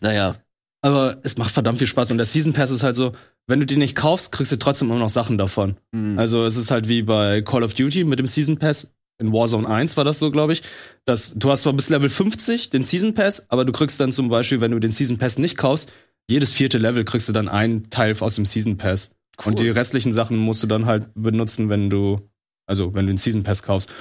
Naja, 0.03 0.37
Aber 0.83 1.19
es 1.23 1.37
macht 1.37 1.53
verdammt 1.53 1.79
viel 1.79 1.87
Spaß. 1.87 2.11
Und 2.11 2.19
der 2.19 2.27
Season 2.27 2.53
Pass 2.53 2.71
ist 2.71 2.83
halt 2.83 2.97
so, 2.97 3.13
wenn 3.47 3.61
du 3.61 3.67
die 3.67 3.77
nicht 3.77 3.97
kaufst, 3.97 4.33
kriegst 4.33 4.53
du 4.53 4.57
trotzdem 4.57 4.91
immer 4.91 4.99
noch 4.99 5.09
Sachen 5.09 5.39
davon. 5.39 5.77
hm. 5.93 6.19
Also 6.19 6.45
es 6.45 6.57
ist 6.57 6.71
halt 6.71 6.89
wie 6.89 7.03
bei 7.03 7.43
Call 7.43 7.63
of 7.63 7.75
Duty 7.75 8.05
mit 8.05 8.19
dem 8.19 8.27
Season 8.27 8.59
Pass. 8.59 8.93
In 9.19 9.33
Warzone 9.33 9.67
1 9.67 9.97
war 9.97 10.05
das 10.05 10.19
so, 10.19 10.31
glaube 10.31 10.53
ich. 10.53 10.63
Dass 11.07 11.35
du 11.35 11.51
hast 11.51 11.63
zwar 11.63 11.73
bis 11.73 11.89
Level 11.89 12.09
50 12.09 12.71
den 12.71 12.83
Season 12.83 13.15
Pass, 13.15 13.49
aber 13.49 13.65
du 13.65 13.73
kriegst 13.73 13.99
dann 13.99 14.13
zum 14.13 14.29
Beispiel, 14.29 14.61
wenn 14.61 14.73
du 14.73 14.79
den 14.79 14.93
Season 14.93 15.17
Pass 15.17 15.39
nicht 15.39 15.57
kaufst, 15.57 15.91
jedes 16.29 16.53
vierte 16.53 16.79
Level 16.79 17.05
kriegst 17.05 17.29
du 17.29 17.33
dann 17.33 17.49
einen 17.49 17.89
Teil 17.89 18.15
aus 18.21 18.35
dem 18.35 18.45
Season 18.45 18.77
Pass. 18.77 19.13
Cool. 19.39 19.51
Und 19.51 19.59
die 19.59 19.69
restlichen 19.69 20.13
Sachen 20.13 20.37
musst 20.37 20.63
du 20.63 20.67
dann 20.67 20.87
halt 20.87 21.09
benutzen, 21.15 21.69
wenn 21.69 21.89
du, 21.89 22.29
also 22.67 22.95
wenn 22.95 23.07
du 23.07 23.13
den 23.13 23.19
Season 23.19 23.43
Pass 23.43 23.63
kaufst. 23.63 23.93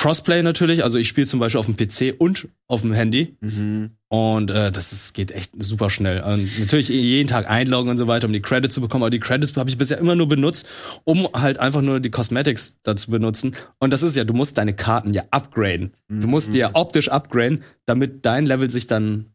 Crossplay 0.00 0.42
natürlich, 0.42 0.82
also 0.82 0.96
ich 0.96 1.08
spiele 1.08 1.26
zum 1.26 1.40
Beispiel 1.40 1.60
auf 1.60 1.66
dem 1.66 1.76
PC 1.76 2.14
und 2.18 2.48
auf 2.66 2.80
dem 2.80 2.94
Handy. 2.94 3.36
Mhm. 3.42 3.90
Und 4.08 4.50
äh, 4.50 4.72
das 4.72 4.94
ist, 4.94 5.12
geht 5.12 5.30
echt 5.30 5.52
super 5.62 5.90
schnell. 5.90 6.22
Und 6.22 6.58
natürlich 6.58 6.88
jeden 6.88 7.28
Tag 7.28 7.50
einloggen 7.50 7.90
und 7.90 7.98
so 7.98 8.08
weiter, 8.08 8.26
um 8.26 8.32
die 8.32 8.40
Credits 8.40 8.74
zu 8.74 8.80
bekommen. 8.80 9.02
Aber 9.02 9.10
die 9.10 9.20
Credits 9.20 9.54
habe 9.58 9.68
ich 9.68 9.76
bisher 9.76 9.98
immer 9.98 10.14
nur 10.14 10.26
benutzt, 10.26 10.66
um 11.04 11.28
halt 11.34 11.58
einfach 11.58 11.82
nur 11.82 12.00
die 12.00 12.10
Cosmetics 12.10 12.78
dazu 12.82 13.10
benutzen. 13.10 13.54
Und 13.78 13.92
das 13.92 14.02
ist 14.02 14.16
ja, 14.16 14.24
du 14.24 14.32
musst 14.32 14.56
deine 14.56 14.72
Karten 14.72 15.12
ja 15.12 15.24
upgraden. 15.32 15.92
Du 16.08 16.28
musst 16.28 16.54
die 16.54 16.58
ja 16.58 16.70
optisch 16.72 17.10
upgraden, 17.10 17.62
damit 17.84 18.24
dein 18.24 18.46
Level 18.46 18.70
sich 18.70 18.86
dann, 18.86 19.26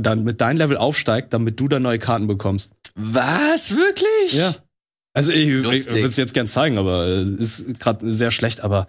damit 0.00 0.40
dein 0.40 0.56
Level 0.56 0.76
aufsteigt, 0.76 1.32
damit 1.32 1.60
du 1.60 1.68
dann 1.68 1.82
neue 1.82 2.00
Karten 2.00 2.26
bekommst. 2.26 2.72
Was? 2.96 3.76
Wirklich? 3.76 4.32
Ja. 4.32 4.56
Also 5.12 5.30
ich, 5.30 5.46
ich 5.46 5.62
würde 5.62 6.04
es 6.04 6.16
jetzt 6.16 6.34
gern 6.34 6.48
zeigen, 6.48 6.78
aber 6.78 7.06
äh, 7.06 7.22
ist 7.22 7.78
gerade 7.78 8.12
sehr 8.12 8.32
schlecht. 8.32 8.60
Aber 8.62 8.88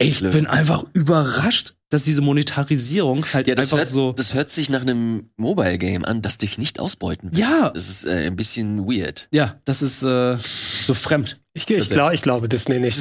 Ich 0.00 0.20
bin 0.20 0.46
einfach 0.46 0.84
überrascht, 0.92 1.74
dass 1.90 2.04
diese 2.04 2.20
Monetarisierung 2.20 3.24
halt 3.32 3.48
Ja, 3.48 3.54
das 3.56 3.66
einfach 3.66 3.78
hört, 3.78 3.88
so. 3.88 4.12
das 4.12 4.34
hört 4.34 4.50
sich 4.50 4.70
nach 4.70 4.82
einem 4.82 5.30
Mobile-Game 5.36 6.04
an, 6.04 6.22
das 6.22 6.38
dich 6.38 6.56
nicht 6.56 6.78
ausbeuten 6.78 7.32
will. 7.32 7.38
Ja, 7.40 7.70
Das 7.70 7.88
ist 7.88 8.04
äh, 8.04 8.26
ein 8.28 8.36
bisschen 8.36 8.86
weird. 8.86 9.28
ja, 9.32 9.60
das 9.64 9.82
ist 9.82 10.02
äh, 10.02 10.36
so 10.38 10.94
fremd. 10.94 11.39
Ich, 11.52 11.68
ich, 11.68 11.88
glaub, 11.88 12.12
ich 12.12 12.22
glaube 12.22 12.48
Disney 12.48 12.78
nicht. 12.78 12.98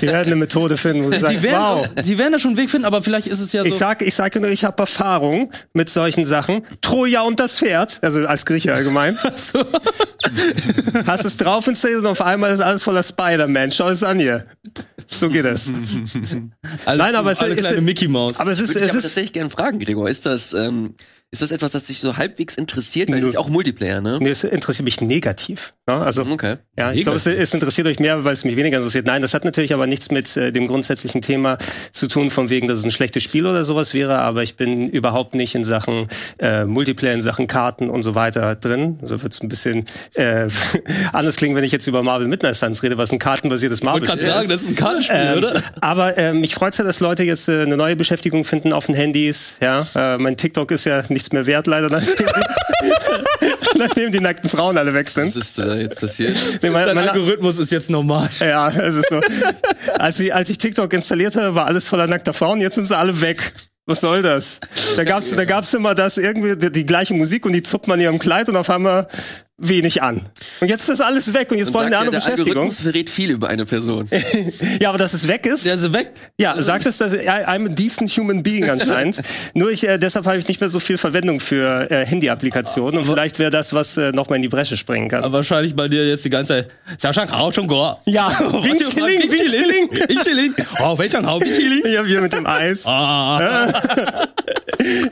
Die 0.00 0.06
werden 0.06 0.26
eine 0.26 0.36
Methode 0.36 0.76
finden, 0.76 1.04
wo 1.04 1.10
sie 1.10 1.16
Die 1.16 1.20
sagen, 1.20 1.42
werden, 1.42 1.90
wow. 1.96 2.04
die 2.04 2.16
werden 2.16 2.32
da 2.32 2.38
schon 2.38 2.50
einen 2.50 2.56
Weg 2.58 2.70
finden, 2.70 2.84
aber 2.84 3.02
vielleicht 3.02 3.26
ist 3.26 3.40
es 3.40 3.52
ja 3.52 3.62
so. 3.62 3.68
Ich 3.68 3.74
sage 3.74 4.04
ich 4.04 4.14
sag 4.14 4.36
nur, 4.36 4.48
ich 4.50 4.64
habe 4.64 4.80
Erfahrung 4.80 5.50
mit 5.72 5.88
solchen 5.90 6.24
Sachen. 6.24 6.64
Troja 6.80 7.22
und 7.22 7.40
das 7.40 7.58
Pferd, 7.58 7.98
also 8.02 8.24
als 8.28 8.46
Grieche 8.46 8.72
allgemein. 8.72 9.18
Hast 11.06 11.24
es 11.24 11.36
drauf 11.38 11.66
installiert 11.66 12.00
und 12.00 12.06
auf 12.06 12.20
einmal 12.20 12.54
ist 12.54 12.60
alles 12.60 12.84
voller 12.84 13.02
Spider-Man. 13.02 13.72
Schau 13.72 13.88
es 13.88 14.04
an 14.04 14.20
hier. 14.20 14.46
So 15.08 15.28
geht 15.28 15.44
es. 15.46 15.72
Nein, 16.86 17.14
aber 17.16 17.32
es 17.32 17.42
ist- 17.42 17.56
kleine 17.56 17.80
Mickey 17.80 18.06
Maus. 18.06 18.38
Aber 18.38 18.52
es 18.52 18.60
ist, 18.60 18.76
ich 18.76 18.82
es 18.82 18.94
ist 18.94 19.02
tatsächlich 19.02 19.32
gerne 19.32 19.50
fragen, 19.50 19.80
Gregor. 19.80 20.08
Ist 20.08 20.24
das, 20.24 20.52
ähm, 20.52 20.94
ist 21.30 21.42
das 21.42 21.52
etwas, 21.52 21.72
das 21.72 21.84
dich 21.84 21.98
so 21.98 22.16
halbwegs 22.16 22.56
interessiert? 22.56 23.10
Weil 23.10 23.20
das 23.20 23.28
ist 23.28 23.34
ja 23.34 23.40
auch 23.40 23.50
Multiplayer, 23.50 24.00
ne? 24.00 24.18
nee, 24.20 24.30
es 24.30 24.44
interessiert 24.44 24.84
mich 24.84 25.02
negativ. 25.02 25.74
Ne? 25.86 25.94
Also 25.94 26.24
Okay. 26.24 26.56
Ja, 26.78 26.92
ich 26.92 27.02
glaube, 27.02 27.16
es, 27.16 27.26
es 27.26 27.52
interessiert 27.52 27.86
euch 27.86 27.98
mehr, 27.98 28.24
weil 28.24 28.32
es 28.32 28.44
mich 28.44 28.56
weniger 28.56 28.78
interessiert. 28.78 29.04
Nein, 29.04 29.20
das 29.20 29.34
hat 29.34 29.44
natürlich 29.44 29.74
aber 29.74 29.86
nichts 29.86 30.10
mit 30.10 30.36
äh, 30.36 30.52
dem 30.52 30.68
grundsätzlichen 30.68 31.20
Thema 31.20 31.58
zu 31.92 32.08
tun, 32.08 32.30
von 32.30 32.48
wegen, 32.48 32.66
dass 32.68 32.78
es 32.78 32.84
ein 32.84 32.90
schlechtes 32.90 33.22
Spiel 33.24 33.46
oder 33.46 33.64
sowas 33.66 33.92
wäre. 33.92 34.18
Aber 34.18 34.42
ich 34.42 34.56
bin 34.56 34.88
überhaupt 34.88 35.34
nicht 35.34 35.54
in 35.54 35.64
Sachen 35.64 36.08
äh, 36.38 36.64
Multiplayer, 36.64 37.12
in 37.12 37.20
Sachen 37.20 37.46
Karten 37.46 37.90
und 37.90 38.04
so 38.04 38.14
weiter 38.14 38.54
drin. 38.54 38.98
So 39.02 39.20
wird 39.22 39.32
es 39.34 39.42
ein 39.42 39.48
bisschen 39.48 39.84
äh, 40.14 40.48
anders 41.12 41.36
klingen, 41.36 41.56
wenn 41.56 41.64
ich 41.64 41.72
jetzt 41.72 41.86
über 41.86 42.02
Marvel 42.02 42.28
Midnight 42.28 42.56
Suns 42.56 42.82
rede, 42.82 42.96
was 42.96 43.12
ein 43.12 43.18
kartenbasiertes 43.18 43.80
ich 43.80 43.84
Marvel 43.84 44.08
wollte 44.08 44.22
gerade 44.22 44.26
sagen, 44.26 44.48
das 44.48 44.62
ist 44.62 44.68
ein 44.68 44.76
Kartenspiel, 44.76 45.16
ähm, 45.16 45.38
oder? 45.38 45.62
Aber 45.80 46.16
ähm, 46.16 46.40
mich 46.40 46.54
freut's 46.54 46.78
ja, 46.78 46.84
dass 46.84 47.00
Leute 47.00 47.24
jetzt 47.24 47.48
äh, 47.48 47.62
eine 47.62 47.76
neue 47.76 47.96
Beschäftigung 47.96 48.44
finden 48.44 48.72
auf 48.72 48.86
den 48.86 48.94
Handys. 48.94 49.56
Ja, 49.60 49.86
äh, 49.94 50.16
mein 50.16 50.36
TikTok 50.36 50.70
ist 50.70 50.84
ja 50.84 51.02
nichts 51.18 51.32
mehr 51.32 51.46
wert, 51.46 51.66
leider, 51.66 51.88
nachdem 51.90 52.14
die, 52.16 53.78
nachdem 53.78 54.12
die 54.12 54.20
nackten 54.20 54.48
Frauen 54.48 54.78
alle 54.78 54.94
weg 54.94 55.06
Was 55.06 55.14
sind. 55.14 55.34
ist 55.36 55.58
äh, 55.58 55.82
jetzt 55.82 56.00
passiert? 56.00 56.36
Nee, 56.62 56.70
mein, 56.70 56.86
Dein 56.86 56.94
mein, 56.94 57.08
Algorithmus 57.08 57.58
ist 57.58 57.72
jetzt 57.72 57.90
normal. 57.90 58.30
ja, 58.40 58.68
es 58.68 58.96
ist 58.96 59.08
so. 59.08 59.20
als, 59.98 60.20
ich, 60.20 60.32
als 60.32 60.48
ich 60.48 60.58
TikTok 60.58 60.92
installiert 60.92 61.34
hatte, 61.34 61.54
war 61.54 61.66
alles 61.66 61.88
voller 61.88 62.06
nackter 62.06 62.32
Frauen. 62.32 62.60
Jetzt 62.60 62.76
sind 62.76 62.86
sie 62.86 62.96
alle 62.96 63.20
weg. 63.20 63.52
Was 63.86 64.00
soll 64.00 64.22
das? 64.22 64.60
Da 64.96 65.04
gab's, 65.04 65.34
da 65.34 65.44
gab's 65.44 65.72
immer 65.72 65.94
das 65.94 66.18
irgendwie 66.18 66.56
die, 66.56 66.70
die 66.70 66.84
gleiche 66.86 67.14
Musik 67.14 67.46
und 67.46 67.52
die 67.52 67.62
zuppt 67.62 67.88
man 67.88 67.98
in 67.98 68.04
ihrem 68.04 68.18
Kleid 68.18 68.48
und 68.48 68.56
auf 68.56 68.68
einmal 68.70 69.08
wenig 69.58 70.02
an. 70.02 70.24
Und 70.60 70.68
jetzt 70.68 70.82
ist 70.82 70.88
das 70.88 71.00
alles 71.00 71.34
weg 71.34 71.50
und 71.50 71.58
jetzt 71.58 71.72
sagt 71.72 71.76
wir 71.76 71.82
ja, 71.82 71.86
eine 71.88 71.96
andere 71.98 72.10
der 72.12 72.18
Beschäftigung. 72.20 72.48
Algorithmus 72.50 72.80
verrät 72.80 73.10
viel 73.10 73.30
über 73.32 73.48
eine 73.48 73.66
Person. 73.66 74.08
Ja, 74.80 74.90
aber 74.90 74.98
dass 74.98 75.12
es 75.14 75.26
weg 75.26 75.46
ist. 75.46 75.66
Der 75.66 75.74
ist 75.74 75.92
weg. 75.92 76.12
Ja, 76.38 76.60
sagt 76.62 76.86
es, 76.86 76.98
dass 76.98 77.12
I- 77.12 77.18
I'm 77.28 77.66
a 77.66 77.68
decent 77.68 78.10
human 78.10 78.42
being 78.42 78.68
anscheinend. 78.70 79.20
Nur 79.54 79.70
ich, 79.70 79.86
äh, 79.86 79.98
deshalb 79.98 80.26
habe 80.26 80.38
ich 80.38 80.46
nicht 80.46 80.60
mehr 80.60 80.68
so 80.70 80.78
viel 80.78 80.96
Verwendung 80.98 81.40
für 81.40 81.90
äh, 81.90 82.06
Handy-Applikationen 82.06 82.98
und 83.00 83.06
vielleicht 83.06 83.38
wäre 83.40 83.50
das, 83.50 83.72
was 83.72 83.96
äh, 83.96 84.12
noch 84.12 84.28
mal 84.28 84.36
in 84.36 84.42
die 84.42 84.48
Bresche 84.48 84.76
springen 84.76 85.08
kann. 85.08 85.24
Aber 85.24 85.38
wahrscheinlich 85.38 85.74
bei 85.74 85.88
dir 85.88 86.06
jetzt 86.06 86.24
die 86.24 86.30
ganze 86.30 86.68
Zeit. 86.98 87.12
Xiao 87.14 87.28
Hao 87.32 87.50
schon 87.52 87.66
go. 87.66 87.96
ja, 88.06 88.30
Chilling. 88.62 89.30
Wing 89.30 90.18
Chilling. 90.22 90.54
Oh, 90.80 90.96
welcher 90.98 91.22
Hao 91.24 91.40
Wing 91.40 91.52
Chilling? 91.52 91.82
Ja, 91.92 92.06
wir 92.06 92.20
mit 92.20 92.32
dem 92.32 92.46
Eis. 92.46 92.84
Ah. 92.86 94.28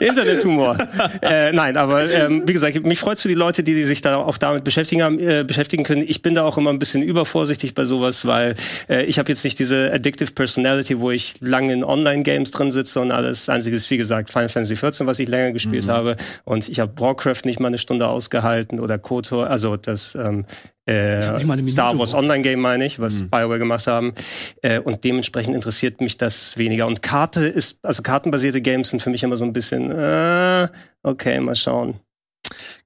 Internethumor. 0.01 0.77
äh, 1.23 1.53
nein, 1.53 1.77
aber 1.77 2.11
ähm, 2.11 2.43
wie 2.47 2.53
gesagt, 2.53 2.85
mich 2.85 3.01
freut's 3.01 3.23
für 3.23 3.29
die 3.29 3.35
Leute, 3.35 3.63
die 3.63 3.85
sich 3.85 4.03
da 4.03 4.17
auch 4.17 4.39
damit 4.39 4.65
beschäftigen, 4.65 5.03
haben, 5.03 5.19
äh, 5.19 5.45
beschäftigen 5.47 5.85
können. 5.85 6.05
Ich 6.07 6.23
bin 6.23 6.35
da 6.35 6.45
auch 6.45 6.59
immer 6.59 6.71
ein 6.71 6.79
bisschen 6.79 7.03
übervorsichtig 7.03 7.75
bei 7.75 7.85
sowas, 7.85 8.25
weil 8.27 8.55
äh, 8.89 9.05
ich 9.05 9.19
habe 9.19 9.31
jetzt 9.31 9.45
nicht 9.45 9.59
diese 9.59 9.93
addictive 9.93 10.33
Personality, 10.33 11.01
wo 11.01 11.11
ich 11.11 11.35
lange 11.41 11.73
in 11.73 11.85
Online-Games 11.85 12.51
drin 12.51 12.73
sitze 12.73 13.01
und 13.01 13.13
alles. 13.13 13.49
Einziges, 13.49 13.91
wie 13.91 13.97
gesagt, 13.97 14.31
Final 14.31 14.49
Fantasy 14.49 14.75
XIV, 14.75 15.07
was 15.07 15.19
ich 15.19 15.29
länger 15.29 15.53
gespielt 15.53 15.89
habe. 15.89 16.17
Und 16.45 16.69
ich 16.69 16.81
habe 16.81 16.93
Warcraft 17.01 17.45
nicht 17.45 17.61
mal 17.61 17.69
eine 17.69 17.79
Stunde 17.79 18.09
ausgehalten 18.09 18.81
oder 18.81 18.99
KOTOR, 18.99 19.49
also 19.49 19.77
das 19.77 20.15
ähm, 20.15 20.45
äh, 20.87 21.67
Star 21.67 21.99
Wars. 21.99 22.15
Online 22.15 22.43
Game 22.43 22.61
meine 22.61 22.87
ich, 22.87 22.99
was 22.99 23.23
BioWare 23.25 23.59
gemacht 23.59 23.87
haben. 23.87 24.15
Äh, 24.63 24.79
und 24.81 25.05
dementsprechend 25.05 25.55
interessiert 25.55 26.01
mich 26.01 26.17
das 26.17 26.57
weniger. 26.57 26.87
Und 26.87 27.03
Karte 27.03 27.41
ist, 27.47 27.79
also 27.83 28.03
kartenbasierte 28.03 28.61
Games 28.61 28.91
sind 28.91 29.03
für 29.03 29.11
mich 29.11 29.23
immer 29.23 29.37
so 29.37 29.45
ein 29.45 29.53
bisschen, 29.53 29.91
äh, 29.91 30.69
okay, 31.03 31.41
mal 31.41 31.57
schauen. 31.57 32.01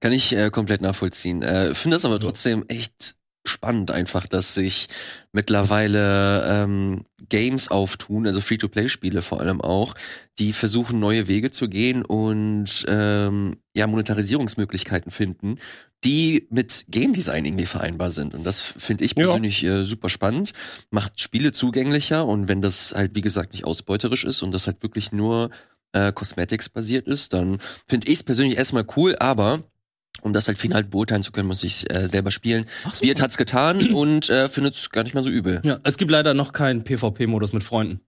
Kann 0.01 0.13
ich 0.13 0.35
äh, 0.35 0.51
komplett 0.51 0.81
nachvollziehen. 0.81 1.43
Äh, 1.43 1.75
Finde 1.75 1.97
das 1.97 2.05
aber 2.05 2.19
trotzdem 2.19 2.65
echt 2.69 3.17
spannend 3.45 3.91
einfach, 3.91 4.27
dass 4.27 4.55
sich 4.55 4.89
mittlerweile 5.33 6.45
ähm, 6.47 7.05
Games 7.29 7.71
auftun, 7.71 8.27
also 8.27 8.41
Free-to-Play-Spiele 8.41 9.23
vor 9.23 9.41
allem 9.41 9.61
auch, 9.61 9.95
die 10.39 10.53
versuchen 10.53 10.99
neue 10.99 11.29
Wege 11.29 11.51
zu 11.51 11.69
gehen 11.69 12.05
und 12.05 12.85
ähm, 12.89 13.57
ja 13.75 13.87
Monetarisierungsmöglichkeiten 13.87 15.11
finden, 15.11 15.59
die 16.05 16.49
mit 16.51 16.87
Game 16.89 17.13
Design 17.13 17.45
irgendwie 17.45 17.67
vereinbar 17.67 18.11
sind. 18.11 18.35
Und 18.35 18.45
das 18.45 18.61
finde 18.63 19.05
ich 19.05 19.13
Ja. 19.17 19.27
persönlich 19.27 19.63
äh, 19.65 19.85
super 19.85 20.09
spannend, 20.09 20.53
macht 20.91 21.21
Spiele 21.21 21.53
zugänglicher 21.53 22.27
und 22.27 22.49
wenn 22.49 22.63
das 22.63 22.93
halt 22.97 23.15
wie 23.15 23.21
gesagt 23.21 23.53
nicht 23.53 23.65
ausbeuterisch 23.65 24.25
ist 24.25 24.43
und 24.43 24.53
das 24.53 24.67
halt 24.67 24.83
wirklich 24.83 25.13
nur 25.13 25.51
äh, 25.93 26.13
Cosmetics 26.13 26.69
basiert 26.69 27.07
ist, 27.09 27.33
dann 27.33 27.59
finde 27.89 28.09
ich 28.09 28.15
es 28.15 28.23
persönlich 28.23 28.57
erstmal 28.57 28.87
cool, 28.97 29.17
aber 29.19 29.65
um 30.23 30.33
das 30.33 30.49
halt 30.49 30.59
final 30.59 30.85
beurteilen 30.85 31.23
zu 31.23 31.33
können, 31.33 31.49
muss 31.49 31.63
ich 31.65 31.91
äh, 31.95 32.07
selber 32.09 32.31
spielen. 32.31 32.67
so. 32.93 33.05
Beard 33.05 33.21
hat's 33.21 33.37
getan 33.37 33.93
und 33.93 34.29
äh, 34.31 34.49
findet 34.49 34.75
es 34.75 34.91
gar 34.91 35.03
nicht 35.05 35.15
mal 35.15 35.23
so 35.23 35.31
übel. 35.31 35.61
Ja, 35.65 35.79
es 35.85 35.97
gibt 35.97 36.11
leider 36.11 36.35
noch 36.35 36.53
keinen 36.53 36.85
PvP-Modus 36.85 37.53
mit 37.53 37.65
Freunden. 37.65 38.01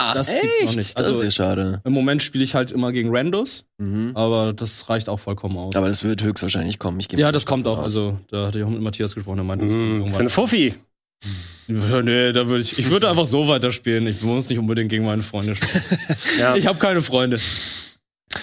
Ah, 0.00 0.14
Das 0.14 0.28
gibt's 0.28 0.46
noch 0.64 0.76
nicht. 0.76 0.96
Das 0.98 1.06
Also- 1.08 1.22
ist 1.22 1.36
ja 1.38 1.44
schade. 1.44 1.80
Im 1.84 1.92
Moment 1.92 2.22
spiele 2.22 2.44
ich 2.44 2.54
halt 2.54 2.70
immer 2.70 2.92
gegen 2.92 3.14
Randos, 3.14 3.64
Mhm. 3.78 4.12
aber 4.14 4.52
das 4.52 4.88
reicht 4.88 5.08
auch 5.08 5.18
vollkommen 5.18 5.56
aus. 5.58 5.74
Aber 5.74 5.88
das 5.88 6.04
wird 6.04 6.22
höchstwahrscheinlich 6.22 6.78
kommen. 6.78 7.00
Ich 7.00 7.10
ja, 7.10 7.32
das 7.32 7.46
kommt 7.46 7.66
auch. 7.66 7.78
aus. 7.78 7.84
Also, 7.84 8.20
da 8.30 8.46
hatte 8.46 8.58
ich 8.60 8.64
auch 8.64 8.70
mit 8.70 8.80
Matthias 8.80 9.16
gesprochen, 9.16 9.38
der 9.38 9.44
meinte, 9.44 9.64
Mm, 9.64 10.06
für 10.06 10.20
eine 10.20 10.30
Fuffi. 10.30 10.74
Nee, 11.70 12.32
da 12.32 12.46
würde 12.48 12.62
ich, 12.62 12.78
ich 12.78 12.88
würde 12.90 13.10
einfach 13.10 13.26
so 13.26 13.46
weiterspielen. 13.48 14.06
Ich 14.06 14.22
muss 14.22 14.48
nicht 14.48 14.58
unbedingt 14.58 14.88
gegen 14.88 15.04
meine 15.04 15.22
Freunde 15.22 15.54
spielen. 15.56 15.82
Ja. 16.38 16.56
Ich 16.56 16.66
habe 16.66 16.78
keine 16.78 17.02
Freunde. 17.02 17.38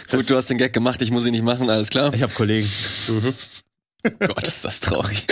Gut, 0.09 0.29
du 0.29 0.35
hast 0.35 0.49
den 0.49 0.57
Gag 0.57 0.73
gemacht, 0.73 1.01
ich 1.01 1.11
muss 1.11 1.25
ihn 1.25 1.31
nicht 1.31 1.43
machen, 1.43 1.69
alles 1.69 1.89
klar. 1.89 2.13
Ich 2.13 2.21
habe 2.21 2.33
Kollegen. 2.33 2.67
Gott, 4.19 4.47
ist 4.47 4.63
das 4.63 4.81
traurig. 4.81 5.25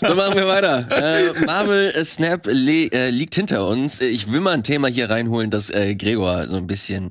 Dann 0.00 0.16
machen 0.16 0.36
wir 0.36 0.46
weiter. 0.46 0.86
Äh, 0.92 1.44
Marvel 1.44 1.88
äh, 1.92 2.04
Snap 2.04 2.46
äh, 2.46 3.10
liegt 3.10 3.34
hinter 3.34 3.66
uns. 3.66 4.00
Äh, 4.00 4.06
Ich 4.06 4.30
will 4.30 4.38
mal 4.40 4.52
ein 4.52 4.62
Thema 4.62 4.86
hier 4.86 5.10
reinholen, 5.10 5.50
das 5.50 5.70
äh, 5.70 5.96
Gregor 5.96 6.46
so 6.46 6.56
ein 6.56 6.68
bisschen 6.68 7.10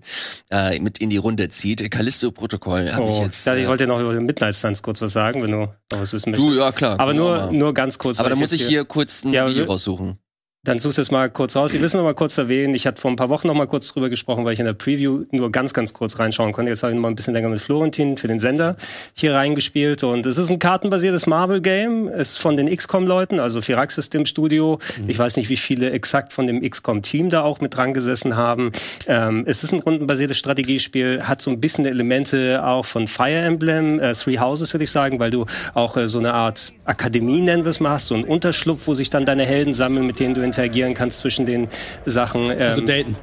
äh, 0.51 0.79
mit 0.79 0.99
in 0.99 1.10
die 1.10 1.17
Runde 1.17 1.49
zieht. 1.49 1.91
Callisto-Protokoll 1.91 2.93
habe 2.93 3.10
ich 3.10 3.15
Oh, 3.15 3.23
jetzt. 3.23 3.45
ja, 3.45 3.56
ich 3.56 3.67
wollte 3.67 3.88
noch 3.88 3.99
über 3.99 4.13
den 4.13 4.25
Midnight 4.25 4.56
Suns 4.56 4.82
kurz 4.82 5.01
was 5.01 5.12
sagen, 5.12 5.41
wenn 5.43 5.51
du 5.51 5.58
noch 5.58 5.73
was 5.89 6.13
wissen 6.13 6.32
möchtest. 6.32 6.49
du, 6.49 6.58
ja 6.58 6.71
klar. 6.71 6.97
aber 6.97 7.12
genau, 7.12 7.25
nur, 7.25 7.36
aber- 7.41 7.51
nur 7.51 7.73
ganz 7.73 7.97
kurz. 7.97 8.19
aber 8.21 8.29
da 8.29 8.36
muss 8.38 8.53
ich 8.53 8.65
hier 8.65 8.86
kurz 8.86 9.25
ein 9.25 9.34
Ja, 9.34 9.45
Video 9.49 9.65
raussuchen. 9.65 10.17
Dann 10.65 10.80
such 10.80 10.93
das 10.93 11.12
mal 11.12 11.30
kurz 11.30 11.58
raus. 11.58 11.73
Ich 11.73 11.82
will 11.82 11.88
es 11.88 11.93
noch 11.93 12.04
mal 12.04 12.13
kurz 12.13 12.38
erwähnen. 12.38 12.73
Ich 12.73 12.88
hatte 12.88 13.02
vor 13.02 13.12
ein 13.12 13.17
paar 13.17 13.28
Wochen 13.28 13.47
noch 13.47 13.54
mal 13.54 13.67
kurz 13.67 13.89
drüber 13.89 14.10
gesprochen, 14.10 14.45
weil 14.45 14.54
ich 14.54 14.62
in 14.62 14.65
der 14.65 14.71
Preview 14.71 15.26
nur 15.32 15.52
ganz, 15.52 15.73
ganz 15.73 15.93
kurz 15.93 16.19
reinschauen 16.19 16.54
konnte. 16.54 16.69
Jetzt 16.69 16.84
habe 16.84 16.93
ich 16.93 16.95
noch 16.95 17.02
mal 17.02 17.10
ein 17.10 17.17
bisschen 17.17 17.34
länger 17.34 17.49
mit 17.49 17.60
Florentin 17.60 18.17
für 18.17 18.30
den 18.30 18.39
Sender 18.39 18.78
hier 19.13 19.34
reingespielt. 19.34 20.06
Und 20.06 20.26
es 20.26 20.38
ist 20.38 20.49
ein 20.49 20.60
kartenbasiertes 20.60 21.28
Marvel-Game. 21.28 22.08
Ist 22.08 22.38
von 22.38 22.56
den 22.56 22.73
XCOM-Leuten, 22.73 23.41
also 23.41 23.62
Firaxis 23.62 24.10
dem 24.10 24.26
Studio. 24.26 24.80
Ich 25.06 25.19
weiß 25.19 25.36
nicht, 25.36 25.49
wie 25.49 25.58
viele 25.58 25.91
exakt 25.91 26.32
von 26.32 26.47
dem 26.47 26.62
XCOM-Team 26.62 27.30
da 27.30 27.43
auch 27.43 27.60
mit 27.60 27.76
dran 27.76 27.93
gesessen 27.93 28.38
haben. 28.38 28.71
Ähm, 29.06 29.43
es 29.45 29.65
ist 29.65 29.73
ein 29.73 29.82
rundenbasiertes 29.82 30.38
Strategiespiel, 30.38 31.23
hat 31.23 31.41
so 31.41 31.52
ein 31.52 31.60
bisschen 31.60 31.86
Elemente 31.86 32.65
auch 32.65 32.86
von 32.86 33.10
Fire 33.10 33.34
Emblem, 33.34 33.99
äh, 33.99 34.13
Three 34.13 34.39
Houses 34.39 34.73
würde 34.73 34.86
ich 34.86 34.91
sagen, 34.91 35.19
weil 35.19 35.30
du 35.30 35.45
auch 35.73 35.97
äh, 35.97 36.08
so 36.08 36.19
eine 36.19 36.34
Art 36.34 36.71
Akademie 36.86 37.41
nennen 37.41 37.65
wir 37.65 37.71
es 37.71 37.82
mal 37.82 37.91
hast, 37.91 38.08
so 38.08 38.15
ein 38.15 38.23
Unterschlupf, 38.23 38.88
wo 38.88 38.93
sich 38.93 39.10
dann 39.10 39.26
deine 39.26 39.43
Helden 39.43 39.73
sammeln, 39.73 40.08
mit 40.08 40.21
denen 40.21 40.36
du 40.36 40.52
interagieren 40.53 40.93
kannst 40.93 41.19
zwischen 41.19 41.45
den 41.45 41.67
Sachen. 42.05 42.51
Ähm, 42.51 42.61
Also 42.61 42.81
daten. 42.81 43.15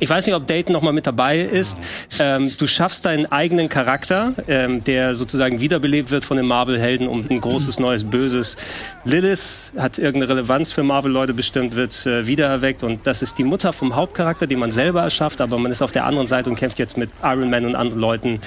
ich 0.00 0.08
weiß 0.08 0.26
nicht, 0.26 0.34
ob 0.34 0.46
Dayton 0.46 0.72
noch 0.72 0.82
mal 0.82 0.92
mit 0.92 1.06
dabei 1.06 1.40
ist. 1.40 1.76
Ähm, 2.20 2.52
du 2.56 2.66
schaffst 2.66 3.04
deinen 3.06 3.26
eigenen 3.26 3.68
Charakter, 3.68 4.32
ähm, 4.46 4.84
der 4.84 5.14
sozusagen 5.14 5.60
wiederbelebt 5.60 6.10
wird 6.10 6.24
von 6.24 6.36
den 6.36 6.46
Marvel-Helden 6.46 7.08
um 7.08 7.24
ein 7.28 7.40
großes 7.40 7.80
neues 7.80 8.04
Böses. 8.04 8.56
Lilith 9.04 9.72
hat 9.78 9.98
irgendeine 9.98 10.34
Relevanz 10.34 10.70
für 10.72 10.82
Marvel-Leute 10.82 11.32
bestimmt, 11.34 11.74
wird 11.74 12.06
äh, 12.06 12.26
wiedererweckt 12.26 12.82
und 12.82 13.06
das 13.06 13.22
ist 13.22 13.38
die 13.38 13.44
Mutter 13.44 13.72
vom 13.72 13.96
Hauptcharakter, 13.96 14.46
den 14.46 14.58
man 14.58 14.70
selber 14.72 15.02
erschafft, 15.02 15.40
aber 15.40 15.58
man 15.58 15.72
ist 15.72 15.82
auf 15.82 15.92
der 15.92 16.04
anderen 16.04 16.26
Seite 16.28 16.50
und 16.50 16.56
kämpft 16.56 16.78
jetzt 16.78 16.96
mit 16.96 17.10
Iron 17.22 17.50
Man 17.50 17.64
und 17.64 17.74
anderen 17.74 18.00
Leuten 18.00 18.40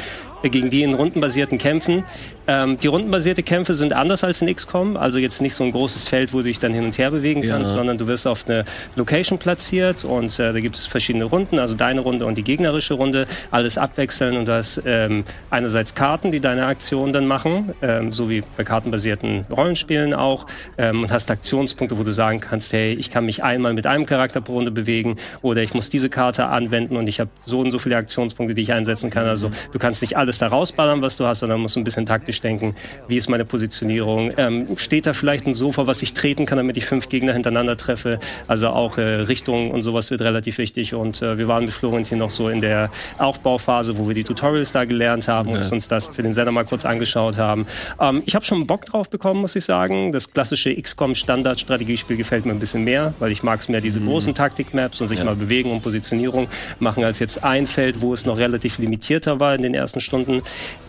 gegen 0.44 0.70
die 0.70 0.84
in 0.84 0.94
rundenbasierten 0.94 1.58
Kämpfen. 1.58 2.04
Ähm, 2.48 2.78
die 2.80 2.88
rundenbasierte 2.88 3.44
Kämpfe 3.44 3.74
sind 3.76 3.94
anders 3.94 4.24
als 4.24 4.42
in 4.42 4.54
XCOM, 4.54 4.98
also 4.98 5.18
jetzt 5.20 5.42
nicht 5.42 5.54
so 5.54 5.64
ein 5.64 5.72
großes 5.72 6.08
Feld, 6.08 6.34
wo 6.34 6.38
du 6.38 6.44
dich 6.46 6.60
dann 6.60 6.74
hin 6.74 6.84
und 6.86 6.98
her 6.98 7.12
bewegen 7.12 7.42
kannst, 7.42 7.72
Ja. 7.72 7.78
sondern 7.78 7.98
du 7.98 8.08
wirst 8.08 8.26
auf 8.28 8.48
eine 8.48 8.66
Location 8.96 9.38
platziert 9.38 10.04
und 10.04 10.38
äh, 10.40 10.52
da 10.54 10.60
gibt 10.60 10.76
es 10.76 10.86
verschiedene 10.86 11.26
Runden, 11.26 11.60
also 11.60 11.76
deine 11.76 12.02
Runde 12.02 12.26
und 12.26 12.36
die 12.38 12.44
gegnerische 12.44 12.96
Runde, 12.96 13.28
alles 13.52 13.78
abwechseln 13.78 14.38
und 14.38 14.48
du 14.48 14.54
hast 14.54 14.82
ähm, 14.86 15.24
einerseits 15.50 15.96
Karten, 15.96 16.32
die 16.32 16.40
deine 16.40 16.66
Aktion 16.66 17.14
dann 17.14 17.28
machen, 17.28 17.74
ähm, 17.82 18.12
so 18.12 18.30
wie 18.30 18.44
bei 18.58 18.64
kartenbasierten 18.64 19.46
Rollenspielen 19.52 20.14
auch, 20.14 20.48
ähm, 20.78 21.04
und 21.04 21.12
hast 21.12 21.30
Aktionspunkte, 21.32 21.98
wo 21.98 22.04
du 22.04 22.12
sagen 22.14 22.40
kannst, 22.40 22.74
hey, 22.74 22.94
ich 22.94 23.12
kann 23.12 23.26
mich 23.26 23.44
einmal 23.44 23.74
mit 23.74 23.86
einem 23.86 24.06
Charakter 24.06 24.42
pro 24.42 24.54
Runde 24.54 24.72
bewegen 24.72 25.18
oder 25.42 25.62
ich 25.62 25.74
muss 25.74 25.90
diese 25.90 26.10
Karte 26.10 26.46
anwenden 26.48 26.98
und 26.98 27.08
ich 27.08 27.20
habe 27.20 27.30
so 27.42 27.60
und 27.60 27.72
so 27.72 27.80
viele 27.80 27.96
Aktionspunkte, 27.98 28.56
die 28.56 28.62
ich 28.64 28.74
einsetzen 28.74 29.10
kann. 29.10 29.28
Also 29.28 29.52
du 29.72 29.80
kannst 29.80 30.02
nicht 30.02 30.18
alles 30.18 30.31
da 30.38 30.48
rausballern, 30.48 31.02
was 31.02 31.18
du 31.18 31.26
hast, 31.26 31.40
sondern 31.40 31.60
musst 31.62 31.78
ein 31.78 31.84
bisschen 31.84 32.06
taktisch 32.06 32.42
denken, 32.42 32.76
wie 33.08 33.18
ist 33.18 33.30
meine 33.30 33.46
Positionierung, 33.46 34.32
ähm, 34.38 34.68
steht 34.78 35.06
da 35.06 35.14
vielleicht 35.14 35.48
ein 35.48 35.54
Sofa, 35.54 35.88
was 35.88 36.02
ich 36.02 36.14
treten 36.14 36.46
kann, 36.46 36.58
damit 36.58 36.78
ich 36.78 36.86
fünf 36.86 37.10
Gegner 37.10 37.34
hintereinander 37.34 37.78
treffe. 37.78 38.20
Also 38.48 38.70
auch 38.70 38.98
äh, 38.98 39.02
Richtung 39.02 39.72
und 39.72 39.84
sowas 39.84 40.12
wird 40.12 40.22
relativ 40.22 40.58
wichtig 40.58 40.94
und 40.94 41.22
äh, 41.22 41.38
wir 41.38 41.48
waren 41.48 41.66
mit 41.66 41.74
Florentin 41.74 42.18
noch 42.18 42.32
so 42.32 42.50
in 42.50 42.62
der 42.62 42.90
Aufbauphase, 43.18 43.98
wo 43.98 44.08
wir 44.08 44.16
die 44.16 44.24
Tutorials 44.24 44.72
da 44.72 44.86
gelernt 44.86 45.28
haben 45.28 45.50
und 45.50 45.72
uns 45.72 45.88
das 45.88 46.08
für 46.08 46.24
den 46.24 46.34
Sender 46.34 46.52
mal 46.52 46.66
kurz 46.66 46.86
angeschaut 46.86 47.38
haben. 47.38 47.66
Ähm, 48.00 48.24
ich 48.26 48.36
habe 48.36 48.46
schon 48.46 48.68
Bock 48.68 48.86
drauf 48.86 49.10
bekommen, 49.10 49.42
muss 49.42 49.56
ich 49.56 49.66
sagen. 49.66 50.12
Das 50.12 50.32
klassische 50.32 50.76
XCOM 50.76 51.16
Standard-Strategiespiel 51.16 52.18
gefällt 52.18 52.46
mir 52.46 52.52
ein 52.52 52.60
bisschen 52.60 52.84
mehr, 52.84 53.14
weil 53.20 53.32
ich 53.32 53.44
mag 53.44 53.60
es 53.60 53.70
mehr, 53.70 53.82
diese 53.82 54.00
großen 54.00 54.36
Taktik-Maps 54.36 55.02
und 55.02 55.08
sich 55.08 55.24
mal 55.24 55.36
bewegen 55.36 55.72
und 55.72 55.82
Positionierung 55.82 56.48
machen, 56.80 57.04
als 57.04 57.20
jetzt 57.20 57.44
ein 57.44 57.68
Feld, 57.68 58.02
wo 58.02 58.14
es 58.14 58.26
noch 58.26 58.38
relativ 58.38 58.78
limitierter 58.78 59.40
war 59.40 59.56
in 59.56 59.62
den 59.62 59.74
ersten 59.74 60.00
Stunden. 60.00 60.21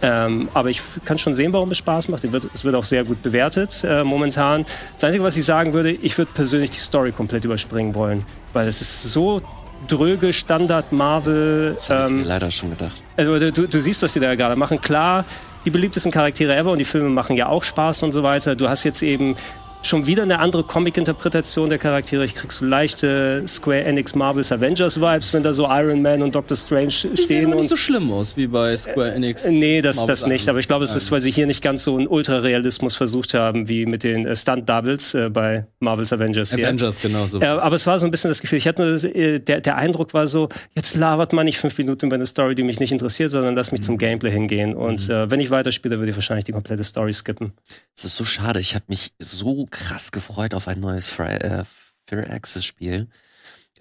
Ähm, 0.02 0.48
aber 0.54 0.70
ich 0.70 0.80
kann 1.04 1.18
schon 1.18 1.34
sehen, 1.34 1.52
warum 1.52 1.70
es 1.70 1.78
Spaß 1.78 2.08
macht. 2.08 2.24
Es 2.24 2.32
wird, 2.32 2.48
es 2.52 2.64
wird 2.64 2.74
auch 2.74 2.84
sehr 2.84 3.04
gut 3.04 3.22
bewertet 3.22 3.84
äh, 3.84 4.02
momentan. 4.04 4.64
Das 4.94 5.04
Einzige, 5.04 5.24
was 5.24 5.36
ich 5.36 5.44
sagen 5.44 5.72
würde, 5.74 5.90
ich 5.90 6.16
würde 6.18 6.30
persönlich 6.34 6.70
die 6.70 6.78
Story 6.78 7.12
komplett 7.12 7.44
überspringen 7.44 7.94
wollen, 7.94 8.24
weil 8.52 8.68
es 8.68 8.80
ist 8.80 9.02
so 9.12 9.40
dröge 9.88 10.32
Standard 10.32 10.92
Marvel. 10.92 11.74
Das 11.76 11.90
hab 11.90 11.98
ich 12.06 12.10
Ähm, 12.12 12.18
mir 12.20 12.24
leider 12.26 12.50
schon 12.50 12.70
gedacht. 12.70 13.02
also 13.16 13.50
du, 13.50 13.66
du 13.68 13.80
siehst, 13.80 14.02
was 14.02 14.12
die 14.12 14.20
da 14.20 14.34
gerade 14.34 14.56
machen. 14.56 14.80
Klar, 14.80 15.24
die 15.64 15.70
beliebtesten 15.70 16.10
Charaktere 16.12 16.54
ever 16.56 16.72
und 16.72 16.78
die 16.78 16.84
Filme 16.84 17.08
machen 17.08 17.36
ja 17.36 17.48
auch 17.48 17.62
Spaß 17.64 18.02
und 18.02 18.12
so 18.12 18.22
weiter. 18.22 18.56
Du 18.56 18.68
hast 18.68 18.84
jetzt 18.84 19.02
eben 19.02 19.36
schon 19.82 20.06
wieder 20.06 20.22
eine 20.22 20.38
andere 20.38 20.64
Comic-Interpretation 20.64 21.68
der 21.68 21.78
Charaktere. 21.78 22.24
Ich 22.24 22.34
krieg 22.34 22.52
so 22.52 22.64
leichte 22.64 23.42
Square 23.46 23.84
Enix 23.84 24.14
Marvels 24.14 24.52
Avengers 24.52 25.00
Vibes, 25.00 25.32
wenn 25.32 25.42
da 25.42 25.52
so 25.52 25.64
Iron 25.68 26.02
Man 26.02 26.22
und 26.22 26.34
Doctor 26.34 26.56
Strange 26.56 26.88
Die 27.16 27.22
stehen 27.22 27.46
aber 27.46 27.54
und 27.56 27.60
nicht 27.62 27.70
so 27.70 27.76
schlimm 27.76 28.12
aus 28.12 28.36
wie 28.36 28.46
bei 28.46 28.76
Square 28.76 29.12
Enix. 29.14 29.46
Nee, 29.48 29.82
das, 29.82 29.96
Marvel's 29.96 30.20
das 30.20 30.28
nicht. 30.28 30.48
Aber 30.48 30.58
ich 30.58 30.68
glaube, 30.68 30.84
es 30.84 30.94
ist, 30.94 31.10
weil 31.10 31.20
sie 31.20 31.30
hier 31.30 31.46
nicht 31.46 31.62
ganz 31.62 31.82
so 31.84 31.96
einen 31.96 32.06
Ultra-Realismus 32.06 32.94
versucht 32.96 33.34
haben, 33.34 33.68
wie 33.68 33.86
mit 33.86 34.04
den 34.04 34.26
äh, 34.26 34.36
Stunt-Doubles 34.36 35.14
äh, 35.14 35.30
bei 35.30 35.66
Marvel's 35.80 36.12
Avengers. 36.12 36.54
hier. 36.54 36.66
Avengers, 36.66 37.00
genau 37.00 37.26
so. 37.26 37.40
Äh, 37.40 37.46
aber 37.46 37.76
es 37.76 37.86
war 37.86 37.98
so 37.98 38.04
ein 38.06 38.10
bisschen 38.10 38.30
das 38.30 38.40
Gefühl, 38.40 38.58
ich 38.58 38.68
hatte 38.68 38.82
nur 38.82 39.02
äh, 39.16 39.40
der, 39.40 39.60
der 39.60 39.76
Eindruck 39.76 40.14
war 40.14 40.26
so, 40.26 40.48
jetzt 40.74 40.94
labert 40.94 41.32
man 41.32 41.46
nicht 41.46 41.58
fünf 41.58 41.76
Minuten 41.78 42.06
über 42.06 42.14
eine 42.16 42.26
Story, 42.26 42.54
die 42.54 42.62
mich 42.62 42.78
nicht 42.80 42.92
interessiert, 42.92 43.30
sondern 43.30 43.54
lass 43.56 43.70
mich 43.72 43.80
Mhm. 43.80 43.84
zum 43.84 43.98
Gameplay 43.98 44.30
hingehen. 44.30 44.74
Und 44.74 45.08
äh, 45.08 45.30
wenn 45.30 45.40
ich 45.40 45.50
weiterspiele, 45.50 45.98
würde 45.98 46.10
ich 46.10 46.16
wahrscheinlich 46.16 46.44
die 46.44 46.52
komplette 46.52 46.84
Story 46.84 47.12
skippen. 47.12 47.52
Es 47.96 48.04
ist 48.04 48.16
so 48.16 48.24
schade. 48.24 48.60
Ich 48.60 48.74
habe 48.74 48.84
mich 48.88 49.12
so 49.18 49.66
krass 49.72 50.12
gefreut 50.12 50.54
auf 50.54 50.68
ein 50.68 50.78
neues 50.80 51.08
Fry 51.08 51.35
äh, 51.35 51.64
Fair 52.08 52.30
Access 52.30 52.64
Spiel. 52.64 53.08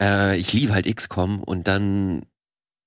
Äh, 0.01 0.38
ich 0.38 0.51
liebe 0.54 0.73
halt 0.73 0.86
XCOM 0.93 1.43
und 1.43 1.67
dann 1.67 2.23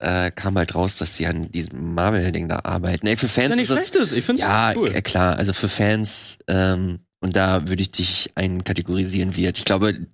äh, 0.01 0.31
kam 0.33 0.57
halt 0.59 0.75
raus, 0.75 0.97
dass 0.99 1.17
sie 1.17 1.27
an 1.27 1.51
diesem 1.53 1.95
Marvel-Ding 1.95 2.49
da 2.49 2.61
arbeiten. 2.65 3.07
Ey, 3.07 3.17
für 3.17 3.27
ist 3.27 3.37
ja 3.37 3.43
Fans 3.45 3.55
nicht 3.57 3.63
ist 3.63 3.71
das 3.71 3.89
schlechtes. 3.89 4.13
Ich 4.13 4.25
find's 4.25 4.43
ja 4.43 4.73
cool. 4.77 4.91
k- 4.91 5.01
klar. 5.03 5.37
Also 5.37 5.53
für 5.53 5.69
Fans 5.69 6.39
ähm, 6.49 7.01
und 7.21 7.37
da 7.37 7.69
würde 7.69 7.81
ich 7.83 7.93
dich 7.93 8.33
einkategorisieren 8.35 9.37
wird. 9.37 9.59
Ich 9.59 9.65
glaube, 9.65 10.07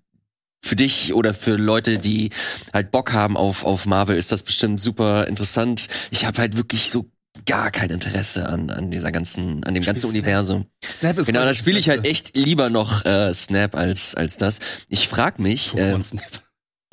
für 0.62 0.76
dich 0.76 1.14
oder 1.14 1.32
für 1.32 1.56
Leute, 1.56 1.98
die 1.98 2.30
halt 2.74 2.90
Bock 2.90 3.12
haben 3.14 3.36
auf 3.36 3.64
auf 3.64 3.86
Marvel, 3.86 4.16
ist 4.16 4.30
das 4.30 4.42
bestimmt 4.42 4.80
super 4.80 5.26
interessant. 5.26 5.88
Ich 6.10 6.26
habe 6.26 6.38
halt 6.38 6.56
wirklich 6.56 6.90
so 6.90 7.10
gar 7.46 7.70
kein 7.70 7.90
Interesse 7.90 8.48
an 8.48 8.70
an 8.70 8.90
dieser 8.90 9.12
ganzen 9.12 9.64
an 9.64 9.74
dem 9.74 9.82
ganzen 9.82 10.08
Snap. 10.08 10.12
Universum. 10.12 10.66
Snap 10.84 11.18
ist 11.18 11.26
Genau, 11.26 11.44
da 11.44 11.54
spiele 11.54 11.78
ich 11.78 11.88
halt 11.88 12.06
echt 12.06 12.36
lieber 12.36 12.70
noch 12.70 13.04
äh, 13.04 13.32
Snap 13.32 13.74
als 13.74 14.14
als 14.14 14.36
das. 14.36 14.58
Ich 14.88 15.08
frag 15.08 15.38
mich, 15.38 15.74
äh, 15.76 15.96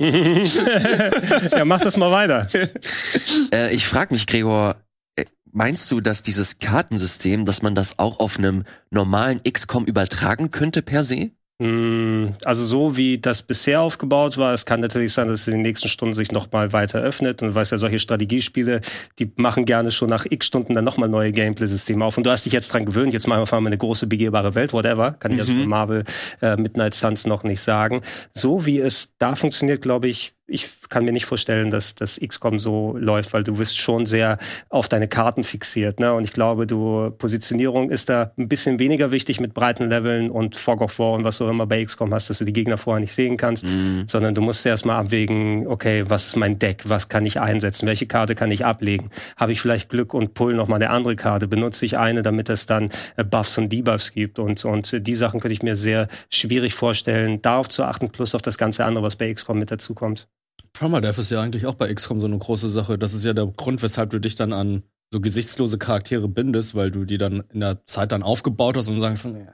ja, 0.00 1.64
mach 1.64 1.80
das 1.80 1.96
mal 1.96 2.12
weiter. 2.12 2.46
äh, 3.52 3.74
ich 3.74 3.84
frag 3.84 4.12
mich, 4.12 4.28
Gregor, 4.28 4.76
äh, 5.16 5.24
meinst 5.50 5.90
du, 5.90 6.00
dass 6.00 6.22
dieses 6.22 6.60
Kartensystem, 6.60 7.44
dass 7.44 7.62
man 7.62 7.74
das 7.74 7.98
auch 7.98 8.20
auf 8.20 8.38
einem 8.38 8.64
normalen 8.90 9.42
XCOM 9.42 9.86
übertragen 9.86 10.52
könnte 10.52 10.82
per 10.82 11.02
se? 11.02 11.32
Mm, 11.60 12.34
Also 12.44 12.64
so 12.64 12.96
wie 12.96 13.18
das 13.18 13.42
bisher 13.42 13.80
aufgebaut 13.80 14.38
war, 14.38 14.54
es 14.54 14.64
kann 14.64 14.80
natürlich 14.80 15.12
sein, 15.12 15.26
dass 15.26 15.40
es 15.40 15.46
in 15.48 15.54
den 15.54 15.62
nächsten 15.62 15.88
Stunden 15.88 16.14
sich 16.14 16.30
noch 16.30 16.50
mal 16.52 16.72
weiter 16.72 17.00
öffnet. 17.00 17.42
Und 17.42 17.48
du 17.48 17.54
weißt 17.54 17.72
ja, 17.72 17.78
solche 17.78 17.98
Strategiespiele, 17.98 18.80
die 19.18 19.32
machen 19.36 19.64
gerne 19.64 19.90
schon 19.90 20.08
nach 20.08 20.24
x 20.30 20.46
Stunden 20.46 20.74
dann 20.74 20.84
noch 20.84 20.98
mal 20.98 21.08
neue 21.08 21.32
Gameplay-Systeme 21.32 22.04
auf. 22.04 22.16
Und 22.16 22.24
du 22.24 22.30
hast 22.30 22.46
dich 22.46 22.52
jetzt 22.52 22.72
dran 22.72 22.86
gewöhnt, 22.86 23.12
jetzt 23.12 23.26
machen 23.26 23.44
wir 23.44 23.60
mal 23.60 23.66
eine 23.66 23.78
große 23.78 24.06
begehbare 24.06 24.54
Welt, 24.54 24.72
whatever. 24.72 25.12
Kann 25.12 25.32
ich 25.32 25.40
also 25.40 25.52
Mhm. 25.52 25.62
für 25.62 25.66
Marvel 25.68 26.04
äh, 26.42 26.56
Midnight 26.56 26.94
Suns 26.94 27.26
noch 27.26 27.42
nicht 27.42 27.60
sagen. 27.60 28.02
So 28.32 28.64
wie 28.64 28.78
es 28.78 29.12
da 29.18 29.34
funktioniert, 29.34 29.82
glaube 29.82 30.06
ich, 30.08 30.34
ich 30.48 30.68
kann 30.88 31.04
mir 31.04 31.12
nicht 31.12 31.26
vorstellen, 31.26 31.70
dass 31.70 31.94
das 31.94 32.18
XCOM 32.18 32.58
so 32.58 32.96
läuft, 32.98 33.34
weil 33.34 33.44
du 33.44 33.56
bist 33.56 33.78
schon 33.78 34.06
sehr 34.06 34.38
auf 34.70 34.88
deine 34.88 35.06
Karten 35.06 35.44
fixiert. 35.44 36.00
Ne? 36.00 36.14
Und 36.14 36.24
ich 36.24 36.32
glaube, 36.32 36.66
du 36.66 37.10
Positionierung 37.10 37.90
ist 37.90 38.08
da 38.08 38.32
ein 38.38 38.48
bisschen 38.48 38.78
weniger 38.78 39.10
wichtig 39.10 39.40
mit 39.40 39.52
breiten 39.52 39.90
Leveln 39.90 40.30
und 40.30 40.56
Fog 40.56 40.80
of 40.80 40.98
War 40.98 41.12
und 41.12 41.24
was 41.24 41.38
du 41.38 41.48
immer 41.48 41.66
bei 41.66 41.84
XCOM 41.84 42.14
hast, 42.14 42.30
dass 42.30 42.38
du 42.38 42.46
die 42.46 42.54
Gegner 42.54 42.78
vorher 42.78 43.00
nicht 43.00 43.12
sehen 43.12 43.36
kannst, 43.36 43.66
sondern 44.06 44.34
du 44.34 44.40
musst 44.40 44.64
erstmal 44.64 44.96
abwägen, 44.96 45.66
okay, 45.66 46.04
was 46.08 46.26
ist 46.26 46.36
mein 46.36 46.58
Deck, 46.58 46.84
was 46.86 47.10
kann 47.10 47.26
ich 47.26 47.38
einsetzen, 47.38 47.86
welche 47.86 48.06
Karte 48.06 48.34
kann 48.34 48.50
ich 48.50 48.64
ablegen? 48.64 49.10
Habe 49.36 49.52
ich 49.52 49.60
vielleicht 49.60 49.90
Glück 49.90 50.14
und 50.14 50.32
pull 50.32 50.54
noch 50.54 50.66
mal 50.66 50.76
eine 50.76 50.88
andere 50.90 51.14
Karte? 51.14 51.46
Benutze 51.46 51.84
ich 51.84 51.98
eine, 51.98 52.22
damit 52.22 52.48
es 52.48 52.64
dann 52.64 52.90
äh, 53.16 53.24
Buffs 53.24 53.58
und 53.58 53.70
Debuffs 53.70 54.12
gibt? 54.12 54.38
Und, 54.38 54.64
und 54.64 54.92
äh, 54.94 55.00
die 55.00 55.14
Sachen 55.14 55.40
könnte 55.40 55.52
ich 55.52 55.62
mir 55.62 55.76
sehr 55.76 56.08
schwierig 56.30 56.72
vorstellen, 56.74 57.42
darauf 57.42 57.68
zu 57.68 57.84
achten, 57.84 58.08
plus 58.10 58.34
auf 58.34 58.42
das 58.42 58.56
ganze 58.56 58.86
andere, 58.86 59.04
was 59.04 59.16
bei 59.16 59.32
XCOM 59.32 59.58
mit 59.58 59.70
dazukommt. 59.70 60.26
Permadeath 60.72 61.18
ist 61.18 61.30
ja 61.30 61.40
eigentlich 61.40 61.66
auch 61.66 61.74
bei 61.74 61.92
XCOM 61.92 62.20
so 62.20 62.26
eine 62.26 62.38
große 62.38 62.68
Sache. 62.68 62.98
Das 62.98 63.14
ist 63.14 63.24
ja 63.24 63.32
der 63.32 63.46
Grund, 63.46 63.82
weshalb 63.82 64.10
du 64.10 64.18
dich 64.18 64.36
dann 64.36 64.52
an 64.52 64.82
so 65.10 65.20
gesichtslose 65.20 65.78
Charaktere 65.78 66.28
bindest, 66.28 66.74
weil 66.74 66.90
du 66.90 67.04
die 67.04 67.18
dann 67.18 67.42
in 67.52 67.60
der 67.60 67.84
Zeit 67.86 68.12
dann 68.12 68.22
aufgebaut 68.22 68.76
hast 68.76 68.88
und 68.88 69.00
sagst, 69.00 69.26
nee, 69.26 69.46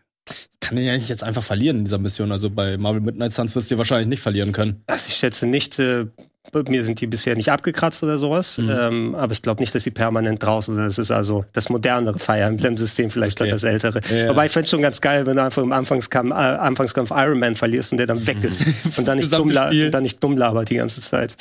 kann 0.61 0.77
den 0.77 0.85
ja 0.85 0.95
nicht 0.95 1.09
jetzt 1.09 1.23
einfach 1.23 1.43
verlieren 1.43 1.79
in 1.79 1.85
dieser 1.85 1.99
Mission. 1.99 2.33
Also 2.33 2.51
bei 2.51 2.77
Marvel 2.77 3.01
Midnight 3.01 3.33
Suns 3.33 3.55
wirst 3.55 3.71
du 3.71 3.79
wahrscheinlich 3.79 4.09
nicht 4.09 4.23
verlieren 4.23 4.53
können. 4.53 4.83
Also 4.87 5.09
ich 5.09 5.17
schätze 5.17 5.47
nicht, 5.47 5.79
äh, 5.79 6.07
mir 6.69 6.85
sind 6.85 7.01
die 7.01 7.07
bisher 7.07 7.35
nicht 7.37 7.51
abgekratzt 7.51 8.03
oder 8.03 8.17
sowas, 8.19 8.59
Mhm. 8.59 8.71
ähm, 8.71 9.15
aber 9.17 9.33
ich 9.33 9.43
glaube 9.43 9.61
nicht, 9.63 9.75
dass 9.75 9.83
sie 9.85 9.91
permanent 9.91 10.43
draußen 10.43 10.75
sind. 10.75 10.85
Das 10.85 10.99
ist 10.99 11.11
also 11.11 11.45
das 11.53 11.69
modernere 11.69 12.19
Fire 12.19 12.43
Emblem-System, 12.43 13.11
vielleicht 13.11 13.41
Okay. 13.41 13.51
das 13.51 13.65
ältere. 13.65 14.01
Ja. 14.15 14.29
Wobei 14.29 14.47
ich 14.47 14.53
fände 14.53 14.69
schon 14.69 14.83
ganz 14.83 15.01
geil, 15.01 15.27
wenn 15.27 15.37
du 15.37 15.43
einfach 15.43 15.63
im 15.63 15.73
Anfangskampf, 15.73 16.31
äh, 16.31 16.35
Anfangskampf 16.35 17.11
Iron 17.11 17.39
Man 17.41 17.57
verlierst 17.57 17.93
und 17.93 17.99
der 17.99 18.07
dann 18.07 18.25
weg 18.27 18.43
ist 18.45 18.65
und 18.99 19.09
dann 19.09 19.19
nicht, 19.19 19.33
dumm 19.33 19.51
Spiel. 19.51 19.91
dann 19.91 20.03
nicht 20.05 20.23
dumm 20.23 20.37
labert 20.37 20.71
die 20.71 20.77
ganze 20.77 21.01
Zeit. 21.01 21.37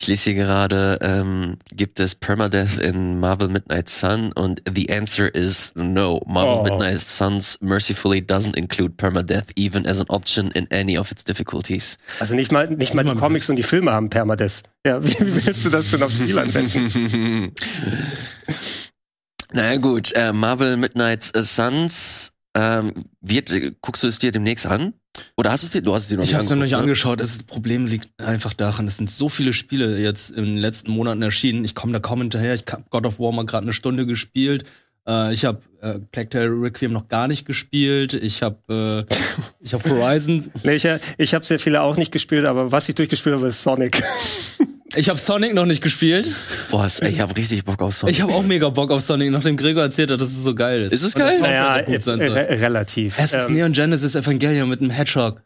Ich 0.00 0.08
lese 0.08 0.30
hier 0.30 0.34
gerade, 0.44 0.98
ähm, 1.02 1.56
gibt 1.72 2.00
es 2.00 2.14
Permadeath 2.14 2.78
in 2.78 3.20
Marvel 3.20 3.48
Midnight 3.48 3.88
Sun 3.88 4.32
und 4.32 4.60
the 4.74 4.90
answer 4.90 5.32
is 5.34 5.72
no. 5.76 6.20
Marvel 6.26 6.58
Oh. 6.58 6.62
Midnight 6.64 7.00
Suns 7.00 7.56
mercifully 7.62 8.20
doesn't 8.20 8.56
include 8.56 8.96
Permadeath 8.96 9.46
even 9.56 9.86
as 9.86 10.00
an 10.00 10.06
option 10.08 10.50
in 10.50 10.66
any 10.70 10.98
of 10.98 11.10
its 11.10 11.22
difficulties. 11.24 11.96
Also 12.20 12.34
nicht 12.34 12.52
mal, 12.52 12.68
nicht 12.68 12.92
mal 12.92 13.04
die 13.04 13.14
Comics 13.14 13.48
und 13.48 13.56
die 13.56 13.62
Filme 13.62 13.92
haben 13.92 14.10
Permadeath. 14.10 14.64
Ja, 14.84 15.02
wie, 15.02 15.08
wie 15.20 15.46
willst 15.46 15.64
du 15.64 15.70
das 15.70 15.90
denn 15.90 16.02
aufs 16.02 16.14
Spiel 16.16 16.38
anwenden? 16.38 17.52
naja 19.52 19.78
gut, 19.78 20.12
äh, 20.12 20.32
Marvel 20.32 20.76
Midnight 20.76 21.22
Suns, 21.34 22.32
ähm, 22.54 23.06
wird, 23.20 23.50
äh, 23.50 23.72
guckst 23.80 24.02
du 24.02 24.06
es 24.06 24.18
dir 24.18 24.32
demnächst 24.32 24.66
an? 24.66 24.94
Oder 25.36 25.52
hast 25.52 25.62
du 25.62 25.66
es 25.66 25.72
dir, 25.72 25.82
du 25.82 25.94
hast 25.94 26.04
es 26.04 26.08
dir 26.08 26.16
noch 26.16 26.24
Ich 26.24 26.34
habe 26.34 26.44
es 26.44 26.50
noch 26.50 26.56
nicht 26.56 26.72
ne? 26.72 26.78
angeschaut. 26.78 27.20
Das 27.20 27.42
Problem 27.42 27.86
liegt 27.86 28.08
einfach 28.20 28.52
daran, 28.52 28.86
es 28.86 28.96
sind 28.96 29.10
so 29.10 29.28
viele 29.28 29.52
Spiele 29.52 29.98
jetzt 29.98 30.30
in 30.30 30.44
den 30.44 30.56
letzten 30.56 30.90
Monaten 30.90 31.22
erschienen. 31.22 31.64
Ich 31.64 31.74
komme 31.74 31.92
da 31.92 32.00
kaum 32.00 32.20
hinterher. 32.20 32.54
Ich 32.54 32.64
habe 32.70 32.84
God 32.90 33.06
of 33.06 33.18
War 33.18 33.32
mal 33.32 33.46
gerade 33.46 33.64
eine 33.64 33.72
Stunde 33.72 34.06
gespielt. 34.06 34.64
Äh, 35.06 35.32
ich 35.32 35.44
habe 35.44 35.62
äh, 35.80 35.98
Plague 36.10 36.30
Tale 36.30 36.50
Requiem 36.50 36.92
noch 36.92 37.08
gar 37.08 37.28
nicht 37.28 37.46
gespielt. 37.46 38.14
Ich 38.14 38.42
habe 38.42 39.06
äh, 39.08 39.14
ich 39.60 39.74
habe 39.74 39.88
Horizon. 39.90 40.50
nee, 40.62 40.74
ich 40.74 40.88
ich 41.18 41.34
habe 41.34 41.44
sehr 41.44 41.58
viele 41.58 41.82
auch 41.82 41.96
nicht 41.96 42.12
gespielt, 42.12 42.44
aber 42.44 42.72
was 42.72 42.88
ich 42.88 42.94
durchgespielt 42.94 43.36
habe, 43.36 43.48
ist 43.48 43.62
Sonic. 43.62 44.02
Ich 44.96 45.08
habe 45.08 45.18
Sonic 45.18 45.54
noch 45.54 45.66
nicht 45.66 45.82
gespielt. 45.82 46.28
Boah, 46.70 46.86
ich 46.86 47.20
habe 47.20 47.36
richtig 47.36 47.64
Bock 47.64 47.82
auf 47.82 47.96
Sonic. 47.96 48.14
Ich 48.14 48.20
habe 48.22 48.32
auch 48.32 48.42
mega 48.42 48.68
Bock 48.68 48.90
auf 48.90 49.00
Sonic, 49.00 49.30
nachdem 49.30 49.56
Gregor 49.56 49.82
erzählt 49.82 50.10
hat, 50.10 50.20
dass 50.20 50.28
es 50.30 50.44
so 50.44 50.54
geil 50.54 50.82
ist. 50.82 50.92
Ist 50.92 51.02
es 51.02 51.14
geil? 51.14 51.38
Naja, 51.40 51.80
auch 51.82 51.84
gut 51.86 52.02
sein 52.02 52.20
äh, 52.20 52.28
soll. 52.28 52.36
re 52.38 52.60
relativ. 52.60 53.18
Es 53.18 53.32
ist 53.34 53.46
Ähm, 53.46 53.54
Neon 53.54 53.72
Genesis 53.72 54.14
Evangelion 54.14 54.68
mit 54.68 54.80
einem 54.80 54.90
Hedgehog. 54.90 55.42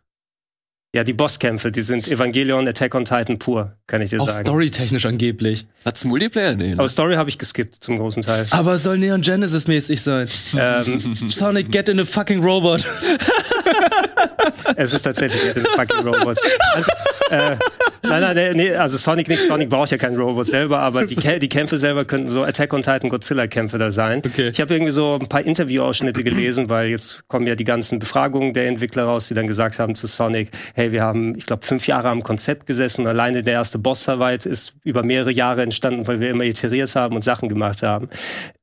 Ja, 0.95 1.05
die 1.05 1.13
Bosskämpfe, 1.13 1.71
die 1.71 1.83
sind 1.83 2.09
Evangelion 2.09 2.67
Attack 2.67 2.95
on 2.95 3.05
Titan 3.05 3.39
pur, 3.39 3.77
kann 3.87 4.01
ich 4.01 4.09
dir 4.09 4.23
Auch 4.23 4.31
sagen. 4.31 4.47
storytechnisch 4.47 5.05
angeblich. 5.05 5.67
Hat's 5.85 6.03
Multiplayer? 6.05 6.55
Nee, 6.57 6.69
ne? 6.75 6.79
Aber 6.79 6.89
Story 6.89 7.17
habe 7.17 7.29
ich 7.29 7.39
geskippt 7.39 7.75
zum 7.77 7.99
großen 7.99 8.23
Teil. 8.23 8.47
Aber 8.51 8.73
es 8.75 8.85
soll 8.85 8.97
Neon 8.97 9.21
Genesis 9.21 9.67
mäßig 9.69 10.01
sein. 10.01 10.29
ähm, 10.57 11.15
Sonic, 11.29 11.71
get 11.71 11.91
in 11.91 12.01
a 12.01 12.05
fucking 12.07 12.43
robot. 12.43 12.87
es 14.77 14.93
ist 14.95 15.03
tatsächlich 15.03 15.43
ein 15.57 15.63
fucking 15.77 16.07
Robot. 16.07 16.39
Also, 16.75 16.91
äh, 17.31 17.57
nein, 18.03 18.21
nein, 18.21 18.35
nee, 18.35 18.55
nee, 18.55 18.75
also 18.75 18.97
Sonic 18.97 19.29
nicht. 19.29 19.47
Sonic 19.47 19.69
braucht 19.69 19.91
ja 19.91 19.99
keinen 19.99 20.17
Robot 20.17 20.47
selber, 20.47 20.79
aber 20.81 21.07
die, 21.07 21.17
die 21.39 21.49
Kämpfe 21.49 21.79
selber 21.79 22.05
könnten 22.05 22.29
so 22.29 22.43
Attack 22.45 22.73
on 22.73 22.83
Titan 22.83 23.11
Godzilla-Kämpfe 23.11 23.79
da 23.79 23.93
sein. 23.93 24.23
Okay. 24.25 24.49
Ich 24.49 24.61
habe 24.61 24.75
irgendwie 24.75 24.93
so 24.93 25.19
ein 25.21 25.29
paar 25.29 25.43
Interviewausschnitte 25.43 26.23
gelesen, 26.23 26.69
weil 26.69 26.89
jetzt 26.89 27.27
kommen 27.29 27.47
ja 27.47 27.55
die 27.55 27.65
ganzen 27.65 27.99
Befragungen 27.99 28.53
der 28.55 28.67
Entwickler 28.67 29.05
raus, 29.05 29.29
die 29.29 29.35
dann 29.35 29.47
gesagt 29.47 29.79
haben 29.79 29.95
zu 29.95 30.07
Sonic, 30.07 30.51
hey, 30.75 30.93
wir 30.93 31.03
haben, 31.03 31.37
ich 31.37 31.47
glaube, 31.47 31.67
fünf 31.67 31.87
Jahre 31.87 32.09
am 32.09 32.23
Konzept 32.23 32.67
gesessen 32.67 33.03
und 33.03 33.09
alleine 33.09 33.43
der 33.43 33.55
erste 33.55 33.79
Boss-Fight 33.79 34.47
ist 34.47 34.75
über 34.85 35.03
mehrere 35.03 35.33
Jahre 35.33 35.63
entstanden, 35.63 36.07
weil 36.07 36.21
wir 36.21 36.31
immer 36.31 36.45
iteriert 36.45 36.95
haben 36.95 37.17
und 37.17 37.25
Sachen 37.25 37.49
gemacht 37.49 37.83
haben. 37.83 38.09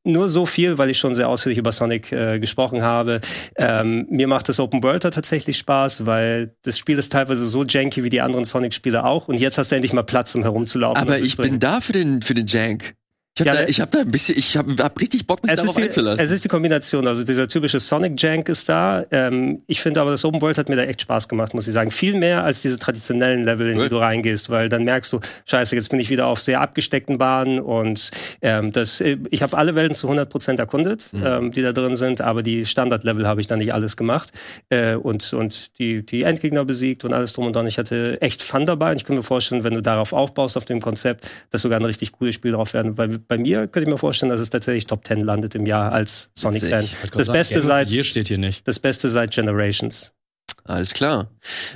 Nur 0.08 0.30
so 0.30 0.46
viel, 0.46 0.78
weil 0.78 0.92
ich 0.92 1.00
schon 1.00 1.16
sehr 1.16 1.28
ausführlich 1.28 1.58
über 1.58 1.72
Sonic 1.72 2.12
äh, 2.12 2.40
gesprochen 2.40 2.84
habe. 2.84 3.22
Ähm, 3.58 4.06
mir 4.10 4.28
macht 4.28 4.48
das 4.50 4.60
Open 4.60 4.84
World 4.84 5.04
da 5.04 5.10
tatsächlich 5.10 5.58
Spaß, 5.58 6.06
weil 6.06 6.54
das 6.62 6.78
Spiel 6.78 7.00
ist 7.00 7.12
teilweise 7.12 7.46
so 7.46 7.64
janky 7.64 8.04
wie 8.04 8.12
die 8.12 8.22
anderen 8.22 8.46
Sonic-Spiele 8.46 9.04
auch. 9.04 9.25
Und 9.28 9.40
jetzt 9.40 9.58
hast 9.58 9.72
du 9.72 9.76
endlich 9.76 9.94
mal 9.94 10.04
Platz, 10.04 10.36
um 10.36 10.44
herumzulaufen. 10.44 11.02
Aber 11.02 11.20
ich 11.20 11.38
bin 11.38 11.60
da 11.60 11.82
für 11.82 11.94
den, 11.94 12.22
für 12.22 12.34
den 12.34 12.48
Jank. 12.48 12.96
Ich 13.38 13.42
hab, 13.42 13.48
Ja, 13.48 13.54
da, 13.56 13.62
ne? 13.64 13.70
ich 13.70 13.82
hab 13.82 13.92
da 13.92 14.00
ein 14.00 14.12
bisschen, 14.12 14.38
ich 14.38 14.56
hab, 14.56 14.66
hab 14.80 14.98
richtig 15.02 15.28
Bock, 15.28 15.44
mich 15.44 15.52
Es 15.52 15.60
darauf 15.60 15.76
die, 15.76 15.84
einzulassen. 15.84 16.24
es 16.24 16.32
ist 16.32 16.46
die 16.46 16.48
Kombination. 16.48 17.06
Also 17.06 17.26
dieser 17.26 17.50
typische 17.50 17.82
Sonic 17.82 18.14
Jank 18.22 18.48
ist 18.48 18.70
da. 18.70 19.04
Ähm, 19.12 19.62
ich 19.68 19.82
finde 19.82 20.00
aber, 20.00 20.12
das 20.12 20.24
Open 20.24 20.42
World 20.42 20.58
hat 20.58 20.70
mir 20.70 20.78
da 20.78 20.84
echt 20.84 21.02
Spaß 21.02 21.28
gemacht, 21.28 21.54
muss 21.54 21.68
ich 21.68 21.74
sagen. 21.74 21.92
Viel 21.92 22.14
mehr 22.14 22.46
als 22.46 22.62
diese 22.62 22.80
traditionellen 22.80 23.44
Level, 23.44 23.68
in 23.70 23.78
Cool. 23.78 23.84
die 23.84 23.90
du 23.90 23.98
reingehst, 23.98 24.50
weil 24.50 24.70
dann 24.70 24.86
merkst 24.86 25.12
du, 25.12 25.20
scheiße, 25.48 25.76
jetzt 25.76 25.90
bin 25.90 26.00
ich 26.00 26.10
wieder 26.10 26.28
auf 26.28 26.40
sehr 26.42 26.62
abgesteckten 26.62 27.18
Bahnen 27.18 27.60
und 27.60 28.10
ähm, 28.42 28.72
das, 28.72 29.02
äh, 29.02 29.18
ich 29.32 29.42
habe 29.44 29.58
alle 29.58 29.76
Welten 29.76 29.96
zu 29.98 30.08
100 30.08 30.30
Prozent 30.30 30.60
erkundet, 30.62 31.10
Mhm. 31.12 31.24
ähm, 31.26 31.52
die 31.52 31.62
da 31.62 31.74
drin 31.74 31.98
sind, 31.98 32.22
aber 32.22 32.42
die 32.42 32.66
Standardlevel 32.66 33.28
habe 33.28 33.42
ich 33.42 33.48
dann 33.48 33.60
nicht 33.60 33.74
alles 33.74 33.98
gemacht 33.98 34.32
äh, 34.70 34.96
und, 34.96 35.34
und 35.34 35.78
die, 35.78 36.06
die 36.06 36.24
Endgegner 36.24 36.64
besiegt 36.64 37.04
und 37.04 37.12
alles 37.12 37.34
drum 37.34 37.48
und 37.48 37.54
dran. 37.58 37.68
Ich 37.68 37.78
hatte 37.78 38.16
echt 38.22 38.44
Fun 38.44 38.66
dabei 38.66 38.92
und 38.92 38.96
ich 38.98 39.04
kann 39.04 39.18
mir 39.18 39.24
vorstellen, 39.24 39.66
wenn 39.66 39.74
du 39.74 39.82
darauf 39.82 40.14
aufbaust, 40.14 40.56
auf 40.56 40.64
dem 40.64 40.80
Konzept, 40.80 41.28
dass 41.52 41.64
sogar 41.64 41.82
ein 41.82 41.86
richtig 41.86 42.14
gutes 42.14 42.34
Spiel 42.36 42.54
drauf 42.54 42.74
werden. 42.74 42.96
Bei, 42.96 43.10
bei 43.28 43.38
mir 43.38 43.68
könnte 43.68 43.82
ich 43.82 43.94
mir 43.94 43.98
vorstellen, 43.98 44.32
dass 44.32 44.42
es 44.42 44.50
tatsächlich 44.50 44.86
Top 44.88 45.06
10 45.06 45.22
landet 45.22 45.56
im 45.56 45.66
Jahr 45.66 45.92
als 45.92 46.30
Sonic-Fan. 46.34 46.84
Witzig. 46.84 47.12
Das 47.12 47.32
Beste 47.32 47.62
seit 47.62 47.90
Hier 47.90 48.04
steht 48.04 48.28
hier 48.28 48.38
nicht. 48.38 48.68
das 48.68 48.80
Beste 48.80 49.10
seit 49.10 49.32
Generations. 49.32 50.14
Alles 50.64 50.94
klar. 50.94 51.30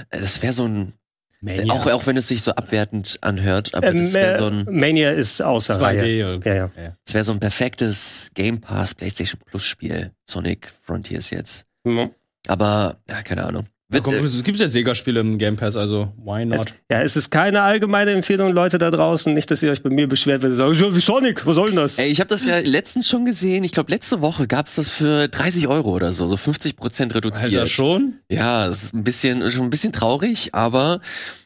Das 0.10 0.42
wäre 0.42 0.54
so 0.54 0.66
ein, 0.68 0.94
Mania. 1.42 1.74
auch, 1.74 1.86
auch 1.88 2.06
wenn 2.08 2.18
es 2.18 2.28
sich 2.28 2.42
so 2.42 2.52
abwertend 2.52 3.18
anhört, 3.22 3.74
aber 3.74 3.88
Ähm, 3.88 4.02
das 4.02 4.14
wäre 4.14 4.38
so 4.40 4.46
ein, 4.48 4.66
Mania 4.70 5.12
ist 5.12 5.42
außer 5.42 5.76
2D. 5.76 5.82
Reihe. 5.82 6.40
Ja, 6.44 6.54
ja. 6.56 6.96
das 7.06 7.14
wäre 7.14 7.24
so 7.24 7.32
ein 7.32 7.40
perfektes 7.40 8.32
Game 8.34 8.60
Pass 8.62 8.94
PlayStation 8.94 9.40
Plus 9.46 9.66
Spiel. 9.66 10.12
Sonic 10.30 10.72
Frontiers 10.82 11.30
jetzt. 11.30 11.66
Mhm. 11.84 12.12
Aber, 12.48 12.98
ja, 13.10 13.22
keine 13.24 13.46
Ahnung. 13.46 13.68
Ja, 13.92 13.96
Wird, 13.96 14.04
komm, 14.04 14.26
es 14.26 14.44
gibt 14.44 14.60
ja 14.60 14.68
Sega-Spiele 14.68 15.20
im 15.20 15.40
Game 15.40 15.56
Pass, 15.56 15.76
also 15.76 16.14
why 16.24 16.44
Es, 16.44 16.48
not? 16.60 16.74
ja, 16.92 17.02
es 17.02 17.16
ist 17.16 17.32
keine 17.32 17.62
allgemeine 17.64 18.12
Empfehlung, 18.12 18.54
Leute 18.54 18.78
da 18.78 18.92
draußen. 18.92 19.34
Nicht, 19.34 19.50
dass 19.50 19.64
ihr 19.64 19.72
euch 19.72 19.82
bei 19.82 19.90
mir 19.90 20.08
beschwert, 20.08 20.44
wenn 20.44 20.52
ihr 20.52 20.56
sagt, 20.56 20.76
ja, 20.76 20.96
wie 20.96 21.00
Sonic, 21.00 21.44
was 21.48 21.56
soll 21.56 21.70
denn 21.70 21.78
das? 21.78 21.98
Ey, 21.98 22.10
ich 22.12 22.20
habe 22.20 22.28
das 22.28 22.46
ja 22.46 22.60
letztens 22.60 23.10
schon 23.10 23.26
gesehen. 23.26 23.64
Ich 23.64 23.72
glaube, 23.72 23.92
letzte 23.92 24.22
Woche 24.22 24.46
gab's 24.46 24.76
das 24.76 24.90
für 24.90 25.28
30 25.28 25.68
Euro 25.68 25.90
oder 25.90 26.14
so, 26.14 26.28
so 26.28 26.38
50 26.38 26.76
Prozent 26.76 27.16
reduziert. 27.16 27.46
Alter, 27.46 27.66
schon? 27.66 28.14
Ja, 28.30 28.68
das 28.68 28.84
ist 28.84 28.94
ein 28.94 29.04
bisschen, 29.04 29.50
schon 29.50 29.64
ein 29.64 29.70
bisschen 29.72 29.92
traurig, 29.92 30.50
aber 30.54 31.02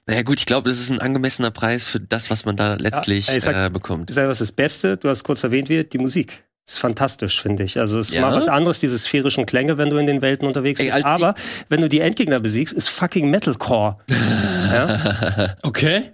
naja 0.05 0.23
gut, 0.23 0.37
ich 0.39 0.45
glaube, 0.45 0.69
das 0.69 0.79
ist 0.79 0.89
ein 0.91 0.99
angemessener 0.99 1.51
Preis 1.51 1.87
für 1.87 2.01
das, 2.01 2.29
was 2.29 2.43
man 2.43 2.57
da 2.57 2.73
letztlich 2.73 3.29
ey, 3.29 3.39
sag- 3.39 3.55
äh, 3.55 3.69
bekommt. 3.69 4.09
Das 4.09 4.17
ist 4.17 4.21
etwas 4.23 4.39
das 4.39 4.51
Beste, 4.51 4.97
du 4.97 5.07
hast 5.07 5.23
kurz 5.23 5.45
erwähnt, 5.45 5.69
wie 5.69 5.81
die 5.85 5.97
Musik. 5.97 6.43
Das 6.65 6.75
ist 6.75 6.79
fantastisch, 6.79 7.41
finde 7.41 7.63
ich. 7.63 7.77
Also 7.77 7.99
es 7.99 8.07
ist 8.09 8.13
Ja? 8.15 8.21
mal 8.21 8.33
was 8.35 8.47
anderes, 8.47 8.79
diese 8.79 8.97
sphärischen 8.97 9.45
Klänge, 9.45 9.77
wenn 9.77 9.89
du 9.89 9.97
in 9.97 10.07
den 10.07 10.21
Welten 10.21 10.47
unterwegs 10.47 10.79
Ey, 10.79 10.85
bist. 10.87 10.95
als 10.97 11.05
Aber 11.05 11.35
wenn 11.67 11.81
du 11.81 11.89
die 11.89 11.99
Endgegner 11.99 12.39
besiegst, 12.39 12.73
ist 12.73 12.87
fucking 12.87 13.29
Metalcore. 13.29 13.97
ja? 14.09 15.55
Okay. 15.63 16.11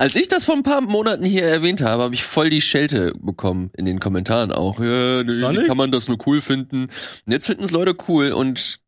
Als 0.00 0.16
ich 0.16 0.26
das 0.26 0.44
vor 0.44 0.56
ein 0.56 0.64
paar 0.64 0.80
Monaten 0.80 1.24
hier 1.24 1.44
erwähnt 1.44 1.80
habe, 1.80 2.02
habe 2.02 2.14
ich 2.14 2.24
voll 2.24 2.50
die 2.50 2.60
Schelte 2.60 3.12
bekommen 3.20 3.70
in 3.76 3.84
den 3.84 4.00
Kommentaren 4.00 4.50
auch. 4.50 4.80
Ja, 4.80 5.22
nee, 5.22 5.66
kann 5.68 5.76
man 5.76 5.92
das 5.92 6.08
nur 6.08 6.18
cool 6.26 6.40
finden? 6.40 6.86
Und 7.26 7.32
jetzt 7.32 7.46
finden 7.46 7.62
es 7.62 7.70
Leute 7.70 7.94
cool 8.08 8.32
und 8.32 8.80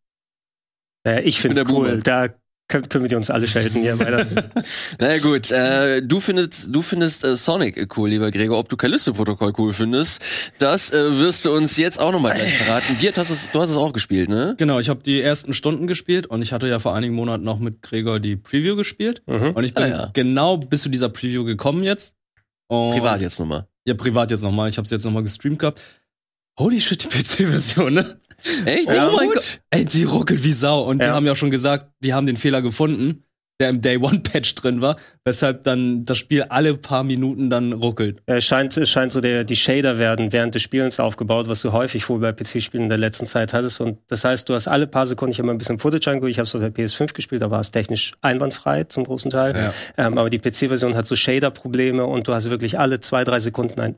Äh, 1.06 1.22
ich 1.22 1.40
finde 1.40 1.60
es 1.60 1.68
cool. 1.68 1.90
Boomer. 1.90 1.96
Da 2.02 2.28
können, 2.68 2.88
können 2.88 3.04
wir 3.04 3.08
die 3.08 3.14
uns 3.14 3.30
alle 3.30 3.46
schelten 3.46 3.80
hier 3.80 3.98
weiter. 3.98 4.26
naja 4.98 5.18
gut, 5.22 5.50
äh, 5.50 6.02
du 6.02 6.20
findest, 6.20 6.74
du 6.74 6.82
findest 6.82 7.24
äh, 7.24 7.36
Sonic 7.36 7.96
cool, 7.96 8.08
lieber 8.10 8.30
Gregor. 8.30 8.58
Ob 8.58 8.68
du 8.68 8.76
Callisto-Protokoll 8.76 9.52
cool 9.58 9.72
findest, 9.72 10.20
das 10.58 10.90
äh, 10.92 11.18
wirst 11.18 11.44
du 11.44 11.52
uns 11.54 11.76
jetzt 11.76 12.00
auch 12.00 12.12
nochmal 12.12 12.34
gleich 12.34 12.54
verraten. 12.58 12.98
Dir, 13.00 13.12
hast 13.16 13.30
es, 13.30 13.50
du 13.50 13.60
hast 13.60 13.70
es 13.70 13.76
auch 13.76 13.92
gespielt, 13.92 14.28
ne? 14.28 14.54
Genau, 14.58 14.78
ich 14.80 14.88
habe 14.88 15.02
die 15.02 15.20
ersten 15.20 15.54
Stunden 15.54 15.86
gespielt 15.86 16.26
und 16.26 16.42
ich 16.42 16.52
hatte 16.52 16.66
ja 16.68 16.78
vor 16.78 16.94
einigen 16.94 17.14
Monaten 17.14 17.44
noch 17.44 17.58
mit 17.58 17.82
Gregor 17.82 18.18
die 18.20 18.36
Preview 18.36 18.76
gespielt. 18.76 19.22
mhm. 19.26 19.52
Und 19.52 19.64
ich 19.64 19.74
bin 19.74 19.84
Ah, 19.84 19.88
ja. 19.88 20.10
genau 20.12 20.56
bis 20.56 20.82
zu 20.82 20.88
dieser 20.88 21.08
Preview 21.08 21.44
gekommen 21.44 21.82
jetzt. 21.84 22.14
Und 22.68 22.92
Privat 22.92 23.20
jetzt 23.20 23.38
nochmal. 23.38 23.68
Ja, 23.86 23.94
privat 23.94 24.32
jetzt 24.32 24.42
nochmal. 24.42 24.68
Ich 24.68 24.78
habe 24.78 24.88
jetzt 24.88 25.04
nochmal 25.04 25.22
gestreamt 25.22 25.60
gehabt. 25.60 25.82
Holy 26.58 26.80
shit, 26.80 27.02
die 27.04 27.08
PC-Version, 27.08 27.92
ne? 27.94 28.20
Echt? 28.64 28.88
Oh 28.88 29.12
mein 29.16 29.26
Gut. 29.28 29.34
Gott. 29.34 29.60
Ey, 29.70 29.84
die 29.84 30.04
ruckelt 30.04 30.44
wie 30.44 30.52
Sau. 30.52 30.82
Und 30.84 31.00
die 31.02 31.06
Ja. 31.06 31.14
haben 31.14 31.26
ja 31.26 31.34
schon 31.34 31.50
gesagt, 31.50 31.90
die 32.00 32.14
haben 32.14 32.26
den 32.26 32.36
Fehler 32.36 32.62
gefunden, 32.62 33.24
der 33.60 33.70
im 33.70 33.80
Day 33.80 33.96
One 33.96 34.20
Patch 34.20 34.54
drin 34.54 34.82
war, 34.82 34.96
weshalb 35.24 35.64
dann 35.64 36.04
das 36.04 36.18
Spiel 36.18 36.42
alle 36.42 36.74
paar 36.76 37.02
Minuten 37.04 37.48
dann 37.48 37.72
ruckelt. 37.72 38.20
Es 38.26 38.44
scheint, 38.44 38.76
es 38.76 38.88
scheint 38.90 39.12
so 39.12 39.22
der, 39.22 39.44
die 39.44 39.56
Shader 39.56 39.98
werden 39.98 40.32
während 40.32 40.54
des 40.54 40.62
Spielens 40.62 41.00
aufgebaut, 41.00 41.48
was 41.48 41.62
du 41.62 41.72
häufig 41.72 42.06
wohl 42.10 42.20
bei 42.20 42.32
PC-Spielen 42.32 42.84
in 42.84 42.88
der 42.90 42.98
letzten 42.98 43.26
Zeit 43.26 43.54
hattest. 43.54 43.80
Und 43.80 43.98
das 44.08 44.24
heißt, 44.24 44.48
du 44.48 44.54
hast 44.54 44.68
alle 44.68 44.86
paar 44.86 45.06
Sekunden, 45.06 45.32
ich 45.32 45.38
habe 45.38 45.46
mal 45.46 45.52
ein 45.54 45.58
bisschen 45.58 45.78
Footage 45.78 46.08
angeguckt, 46.10 46.30
ich 46.30 46.38
habe 46.38 46.46
es 46.46 46.54
auf 46.54 46.60
der 46.60 46.72
PS5 46.72 47.14
gespielt, 47.14 47.40
da 47.42 47.50
war 47.50 47.60
es 47.60 47.70
technisch 47.70 48.12
einwandfrei 48.20 48.84
zum 48.84 49.04
großen 49.04 49.30
Teil. 49.30 49.56
Ja. 49.56 50.06
Ähm, 50.06 50.18
aber 50.18 50.28
die 50.30 50.38
PC-Version 50.38 50.94
hat 50.94 51.06
so 51.06 51.16
Shader-Probleme 51.16 52.04
und 52.04 52.28
du 52.28 52.34
hast 52.34 52.50
wirklich 52.50 52.78
alle 52.78 53.00
zwei, 53.00 53.24
drei 53.24 53.40
Sekunden 53.40 53.80
ein 53.80 53.96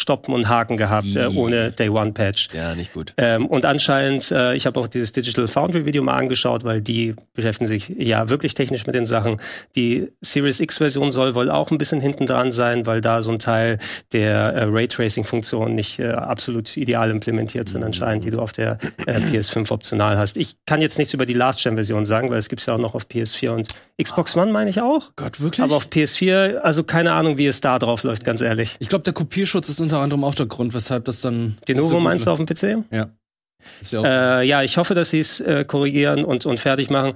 Stoppen 0.00 0.34
und 0.34 0.48
Haken 0.48 0.76
gehabt, 0.76 1.14
äh, 1.14 1.26
ohne 1.26 1.70
Day 1.70 1.88
One 1.88 2.12
Patch. 2.12 2.48
Ja, 2.54 2.74
nicht 2.74 2.92
gut. 2.92 3.12
Ähm, 3.16 3.46
und 3.46 3.64
anscheinend, 3.64 4.30
äh, 4.30 4.54
ich 4.54 4.66
habe 4.66 4.80
auch 4.80 4.86
dieses 4.86 5.12
Digital 5.12 5.46
Foundry 5.46 5.84
Video 5.84 6.02
mal 6.02 6.16
angeschaut, 6.16 6.64
weil 6.64 6.80
die 6.80 7.14
beschäftigen 7.34 7.66
sich 7.66 7.88
ja 7.98 8.28
wirklich 8.28 8.54
technisch 8.54 8.86
mit 8.86 8.94
den 8.94 9.06
Sachen. 9.06 9.40
Die 9.76 10.08
Series 10.22 10.60
X 10.60 10.78
Version 10.78 11.12
soll 11.12 11.34
wohl 11.34 11.50
auch 11.50 11.70
ein 11.70 11.78
bisschen 11.78 12.00
hinten 12.00 12.26
dran 12.26 12.50
sein, 12.52 12.86
weil 12.86 13.00
da 13.00 13.22
so 13.22 13.30
ein 13.30 13.38
Teil 13.38 13.78
der 14.12 14.54
äh, 14.54 14.64
Raytracing 14.64 15.24
Funktion 15.24 15.74
nicht 15.74 15.98
äh, 15.98 16.08
absolut 16.08 16.76
ideal 16.76 17.10
implementiert 17.10 17.68
sind 17.68 17.84
anscheinend, 17.84 18.24
die 18.24 18.30
du 18.30 18.40
auf 18.40 18.52
der 18.52 18.78
äh, 19.06 19.18
PS5 19.18 19.70
optional 19.70 20.16
hast. 20.16 20.36
Ich 20.36 20.56
kann 20.66 20.80
jetzt 20.80 20.98
nichts 20.98 21.12
über 21.14 21.26
die 21.26 21.34
Last 21.34 21.62
Gen 21.62 21.74
Version 21.74 22.06
sagen, 22.06 22.30
weil 22.30 22.38
es 22.38 22.48
gibt's 22.48 22.66
ja 22.66 22.74
auch 22.74 22.78
noch 22.78 22.94
auf 22.94 23.04
PS4 23.06 23.50
und 23.50 23.68
Xbox 24.02 24.36
One 24.36 24.50
meine 24.50 24.70
ich 24.70 24.80
auch. 24.80 25.10
Gott, 25.16 25.40
wirklich? 25.40 25.62
Aber 25.62 25.76
auf 25.76 25.88
PS4, 25.88 26.56
also 26.58 26.84
keine 26.84 27.12
Ahnung, 27.12 27.36
wie 27.36 27.46
es 27.46 27.60
da 27.60 27.78
drauf 27.78 28.02
läuft, 28.02 28.24
ganz 28.24 28.40
ehrlich. 28.40 28.76
ich 28.78 28.88
glaube, 28.88 29.02
der 29.02 29.12
Kopierschutz 29.12 29.68
ist 29.68 29.80
unter 29.92 30.02
anderem 30.02 30.24
auch 30.24 30.34
der 30.34 30.46
Grund, 30.46 30.74
weshalb 30.74 31.04
das 31.04 31.20
dann. 31.20 31.58
Den 31.68 31.78
nicht 31.78 31.88
so 31.88 32.00
meinst 32.00 32.26
du 32.26 32.30
auf 32.30 32.38
dem 32.38 32.46
PC? 32.46 32.84
Ja 32.90 33.10
auch 33.96 34.04
Äh, 34.04 34.46
ja, 34.46 34.62
ich 34.62 34.76
hoffe, 34.76 34.94
dass 34.94 35.10
sie 35.10 35.20
es 35.20 35.40
äh, 35.40 35.64
korrigieren 35.64 36.24
und, 36.24 36.46
und 36.46 36.60
fertig 36.60 36.90
machen. 36.90 37.14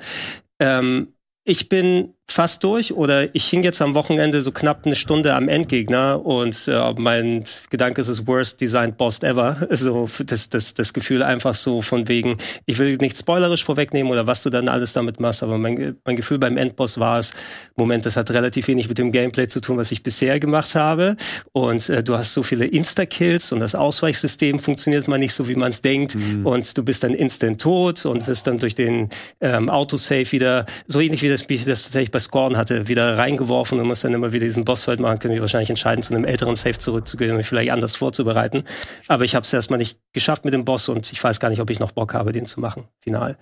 Ähm, 0.61 1.14
ich 1.45 1.69
bin 1.69 2.15
fast 2.27 2.65
durch 2.65 2.95
oder 2.95 3.35
ich 3.35 3.45
hing 3.45 3.63
jetzt 3.63 3.83
am 3.83 3.95
Wochenende 3.95 4.41
so 4.41 4.51
knapp 4.51 4.87
eine 4.87 4.95
Stunde 4.95 5.35
am 5.35 5.49
Endgegner 5.49 6.25
und 6.25 6.67
äh, 6.69 6.95
mein 6.97 7.45
Gedanke 7.69 8.01
ist 8.01 8.09
es 8.09 8.27
worst 8.27 8.63
designed 8.63 8.97
boss 8.97 9.23
ever. 9.23 9.57
So 9.85 10.09
das, 10.25 10.49
das, 10.49 10.73
das 10.73 10.95
Gefühl 10.95 11.23
einfach 11.23 11.55
so 11.55 11.83
von 11.83 12.09
wegen, 12.09 12.39
ich 12.65 12.79
will 12.79 12.97
nicht 12.97 13.19
spoilerisch 13.19 13.63
vorwegnehmen 13.63 14.11
oder 14.11 14.27
was 14.27 14.43
du 14.43 14.49
dann 14.49 14.69
alles 14.69 14.95
damit 14.95 15.21
machst, 15.21 15.43
aber 15.43 15.59
mein, 15.59 15.97
mein 16.05 16.17
Gefühl 16.17 16.39
beim 16.39 16.57
Endboss 16.57 16.99
war 16.99 17.19
es, 17.19 17.33
Moment, 17.77 18.07
das 18.07 18.17
hat 18.17 18.31
relativ 18.31 18.69
wenig 18.69 18.89
mit 18.89 18.97
dem 18.97 19.13
Gameplay 19.13 19.47
zu 19.49 19.61
tun, 19.61 19.77
was 19.77 19.93
ich 19.93 20.03
bisher 20.03 20.41
gemacht 20.41 20.75
habe. 20.75 21.17
Und 21.53 21.91
äh, 21.91 22.03
du 22.03 22.17
hast 22.17 22.33
so 22.33 22.43
viele 22.43 22.65
Insta-Kills 22.65 23.53
und 23.53 23.61
das 23.61 23.75
Ausweichsystem 23.75 24.61
funktioniert 24.61 25.09
mal 25.09 25.19
nicht 25.19 25.35
so, 25.35 25.49
wie 25.49 25.57
man 25.57 25.71
es 25.71 25.83
denkt 25.83 26.17
und 26.45 26.79
du 26.79 26.83
bist 26.83 27.03
dann 27.05 27.13
instant 27.13 27.61
tot 27.61 28.07
und 28.07 28.27
wirst 28.27 28.47
dann 28.47 28.59
durch 28.59 28.75
den 28.75 29.11
ähm, 29.41 29.69
Autosave 29.69 30.33
wieder, 30.33 30.65
so 30.87 31.01
ähnlich 31.01 31.21
wie 31.23 31.34
wie 31.49 31.55
ich 31.55 31.65
das 31.65 31.83
tatsächlich 31.83 32.11
bei 32.11 32.19
Scorn 32.19 32.57
hatte, 32.57 32.89
wieder 32.89 33.17
reingeworfen 33.19 33.81
und 33.81 33.87
musst 33.87 34.05
dann 34.05 34.15
immer 34.15 34.33
wieder 34.33 34.47
diesen 34.47 34.65
Bossfight 34.65 35.01
machen, 35.01 35.19
können 35.19 35.35
wir 35.35 35.41
wahrscheinlich 35.41 35.71
entscheiden, 35.71 36.03
zu 36.03 36.15
einem 36.15 36.25
älteren 36.25 36.57
Save 36.57 36.79
zurückzugehen 36.79 37.33
und 37.33 37.39
mich 37.39 37.47
vielleicht 37.47 37.71
anders 37.71 37.97
vorzubereiten. 37.97 38.65
Aber 39.09 39.25
ich 39.25 39.35
habe 39.35 39.45
es 39.45 39.53
erstmal 39.53 39.79
nicht 39.79 39.99
geschafft 40.13 40.45
mit 40.45 40.55
dem 40.55 40.65
Boss 40.65 40.89
und 40.89 41.13
ich 41.13 41.23
weiß 41.23 41.41
gar 41.41 41.51
nicht, 41.51 41.61
ob 41.61 41.71
ich 41.71 41.81
noch 41.81 41.93
Bock 41.93 42.15
habe, 42.15 42.33
den 42.33 42.47
zu 42.47 42.61
machen, 42.61 42.85
final. 43.01 43.37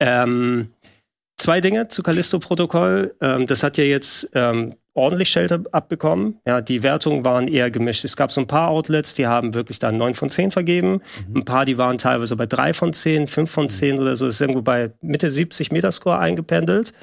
Ähm, 0.00 0.70
zwei 1.44 1.60
Dinge 1.60 1.88
zu 1.88 2.02
Callisto-Protokoll. 2.02 3.14
Ähm, 3.20 3.46
das 3.46 3.62
hat 3.62 3.76
ja 3.76 3.84
jetzt 3.84 4.30
ähm, 4.34 4.76
ordentlich 4.94 5.28
Shelter 5.28 5.60
abbekommen. 5.72 6.40
Ja, 6.46 6.62
die 6.62 6.82
Wertungen 6.82 7.22
waren 7.24 7.48
eher 7.48 7.70
gemischt. 7.70 8.02
Es 8.04 8.16
gab 8.16 8.32
so 8.32 8.40
ein 8.40 8.46
paar 8.46 8.70
Outlets, 8.70 9.14
die 9.14 9.26
haben 9.26 9.52
wirklich 9.52 9.78
dann 9.78 9.98
neun 9.98 10.14
von 10.14 10.30
zehn 10.30 10.52
vergeben. 10.52 11.02
Mhm. 11.28 11.36
Ein 11.36 11.44
paar, 11.44 11.66
die 11.66 11.76
waren 11.76 11.98
teilweise 11.98 12.34
bei 12.36 12.46
drei 12.46 12.72
von 12.72 12.94
zehn, 12.94 13.26
fünf 13.26 13.50
von 13.50 13.64
mhm. 13.64 13.70
zehn 13.70 13.98
oder 13.98 14.16
so. 14.16 14.24
Das 14.24 14.36
ist 14.36 14.40
irgendwo 14.40 14.62
bei 14.62 14.92
Mitte 15.02 15.30
70 15.30 15.70
Metascore 15.70 16.18
eingependelt 16.18 16.94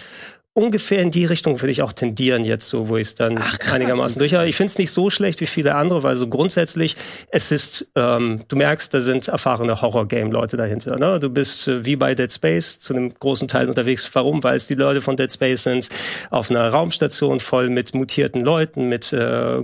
ungefähr 0.53 1.01
in 1.01 1.11
die 1.11 1.25
Richtung 1.25 1.61
würde 1.61 1.71
ich 1.71 1.81
auch 1.81 1.93
tendieren 1.93 2.43
jetzt 2.43 2.67
so, 2.67 2.89
wo 2.89 2.97
ich 2.97 3.07
es 3.07 3.15
dann 3.15 3.37
Ach, 3.37 3.57
einigermaßen 3.71 4.19
durch 4.19 4.33
habe. 4.33 4.49
Ich 4.49 4.57
finde 4.57 4.71
es 4.71 4.77
nicht 4.77 4.91
so 4.91 5.09
schlecht 5.09 5.39
wie 5.39 5.45
viele 5.45 5.75
andere, 5.75 6.03
weil 6.03 6.15
so 6.17 6.27
grundsätzlich 6.27 6.97
es 7.29 7.51
ist, 7.51 7.89
ähm, 7.95 8.41
du 8.49 8.57
merkst, 8.57 8.93
da 8.93 9.01
sind 9.01 9.29
erfahrene 9.29 9.81
Horror-Game-Leute 9.81 10.57
dahinter. 10.57 10.97
Ne? 10.97 11.19
Du 11.19 11.29
bist 11.29 11.67
äh, 11.67 11.85
wie 11.85 11.95
bei 11.95 12.15
Dead 12.15 12.31
Space 12.31 12.79
zu 12.79 12.93
einem 12.93 13.13
großen 13.13 13.47
Teil 13.47 13.69
unterwegs. 13.69 14.09
Warum? 14.13 14.43
Weil 14.43 14.57
es 14.57 14.67
die 14.67 14.75
Leute 14.75 15.01
von 15.01 15.15
Dead 15.15 15.31
Space 15.31 15.63
sind 15.63 15.89
auf 16.29 16.49
einer 16.49 16.67
Raumstation 16.69 17.39
voll 17.39 17.69
mit 17.69 17.93
mutierten 17.93 18.43
Leuten, 18.43 18.89
mit 18.89 19.13
äh, 19.13 19.61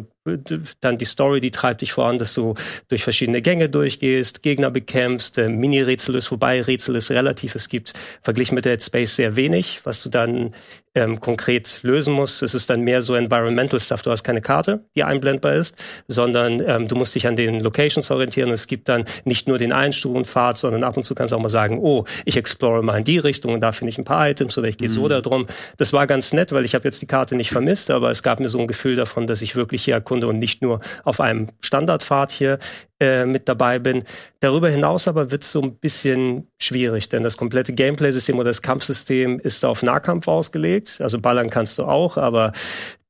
dann 0.82 0.98
die 0.98 1.06
Story, 1.06 1.40
die 1.42 1.52
treibt 1.52 1.82
dich 1.82 1.94
voran, 1.94 2.20
dass 2.20 2.34
du 2.34 2.56
durch 2.90 3.04
verschiedene 3.04 3.42
Gänge 3.42 3.70
durchgehst, 3.70 4.44
Gegner 4.44 4.70
bekämpfst, 4.70 5.38
äh, 5.38 5.48
Mini-Rätsel 5.48 6.16
ist 6.16 6.28
vorbei, 6.28 6.62
Rätsel 6.62 6.96
ist 6.96 7.12
relativ. 7.12 7.56
Es 7.56 7.70
gibt 7.70 7.94
verglichen 8.22 8.56
mit 8.56 8.66
Dead 8.66 8.82
Space 8.84 9.16
sehr 9.16 9.36
wenig, 9.36 9.82
was 9.84 10.02
du 10.02 10.10
dann 10.10 10.54
ähm, 10.98 11.20
konkret 11.20 11.80
lösen 11.84 12.14
musst. 12.14 12.42
Es 12.42 12.56
ist 12.56 12.70
dann 12.72 12.82
mehr 12.82 13.04
so 13.04 13.14
Environmental 13.14 13.80
Stuff. 13.80 14.02
Du 14.02 14.10
hast 14.10 14.24
keine 14.24 14.42
Karte, 14.42 14.84
die 14.96 15.04
einblendbar 15.04 15.54
ist, 15.54 15.76
sondern 16.08 16.62
ähm, 16.66 16.88
du 16.88 16.96
musst 16.96 17.14
dich 17.14 17.28
an 17.28 17.36
den 17.36 17.60
Locations 17.60 18.10
orientieren. 18.10 18.50
Und 18.50 18.56
es 18.56 18.66
gibt 18.66 18.90
dann 18.90 19.06
nicht 19.24 19.48
nur 19.48 19.60
den 19.60 19.72
Einstufenpfad, 19.72 20.58
sondern 20.58 20.84
ab 20.84 20.98
und 20.98 21.04
zu 21.04 21.14
kannst 21.14 21.34
du 21.34 21.36
auch 21.36 21.42
mal 21.42 21.50
sagen, 21.50 21.78
oh, 21.80 22.06
ich 22.26 22.36
explore 22.36 22.82
mal 22.82 22.98
in 22.98 23.04
die 23.04 23.20
Richtung 23.20 23.54
und 23.54 23.62
da 23.62 23.72
finde 23.72 23.90
ich 23.90 24.00
ein 24.00 24.06
paar 24.06 24.28
Items 24.28 24.58
oder 24.58 24.68
ich 24.68 24.78
gehe 24.78 24.90
mhm. 24.90 24.94
so 24.94 25.08
darum. 25.08 25.46
Das 25.78 25.94
war 25.94 26.08
ganz 26.08 26.34
nett, 26.34 26.52
weil 26.52 26.66
ich 26.66 26.74
habe 26.74 26.86
jetzt 26.86 27.02
die 27.02 27.08
Karte 27.08 27.36
nicht 27.36 27.52
vermisst, 27.52 27.92
aber 27.92 28.10
es 28.10 28.24
gab 28.24 28.40
mir 28.40 28.50
so 28.50 28.60
ein 28.60 28.68
Gefühl 28.68 28.96
davon, 28.96 29.28
dass 29.28 29.44
ich 29.44 29.56
wirklich 29.56 29.84
hier 29.84 29.94
erkunde 29.94 30.28
und 30.28 30.40
nicht 30.40 30.64
nur 30.64 30.82
auf 31.04 31.20
einem 31.20 31.50
Standardpfad 31.62 32.32
hier 32.32 32.58
äh, 33.00 33.26
mit 33.26 33.48
dabei 33.48 33.78
bin. 33.78 34.04
Darüber 34.40 34.70
hinaus 34.70 35.08
aber 35.08 35.32
wird 35.32 35.44
es 35.44 35.52
so 35.52 35.62
ein 35.62 35.76
bisschen 35.76 36.48
schwierig, 36.60 37.10
denn 37.10 37.24
das 37.24 37.38
komplette 37.38 37.74
Gameplay-System 37.74 38.36
oder 38.36 38.50
das 38.50 38.62
Kampfsystem 38.62 39.40
ist 39.40 39.66
auf 39.66 39.82
Nahkampf 39.82 40.28
ausgelegt. 40.28 41.00
Also 41.02 41.20
ballern 41.20 41.50
kannst 41.50 41.80
du 41.80 41.86
auch, 41.86 42.18
aber 42.18 42.52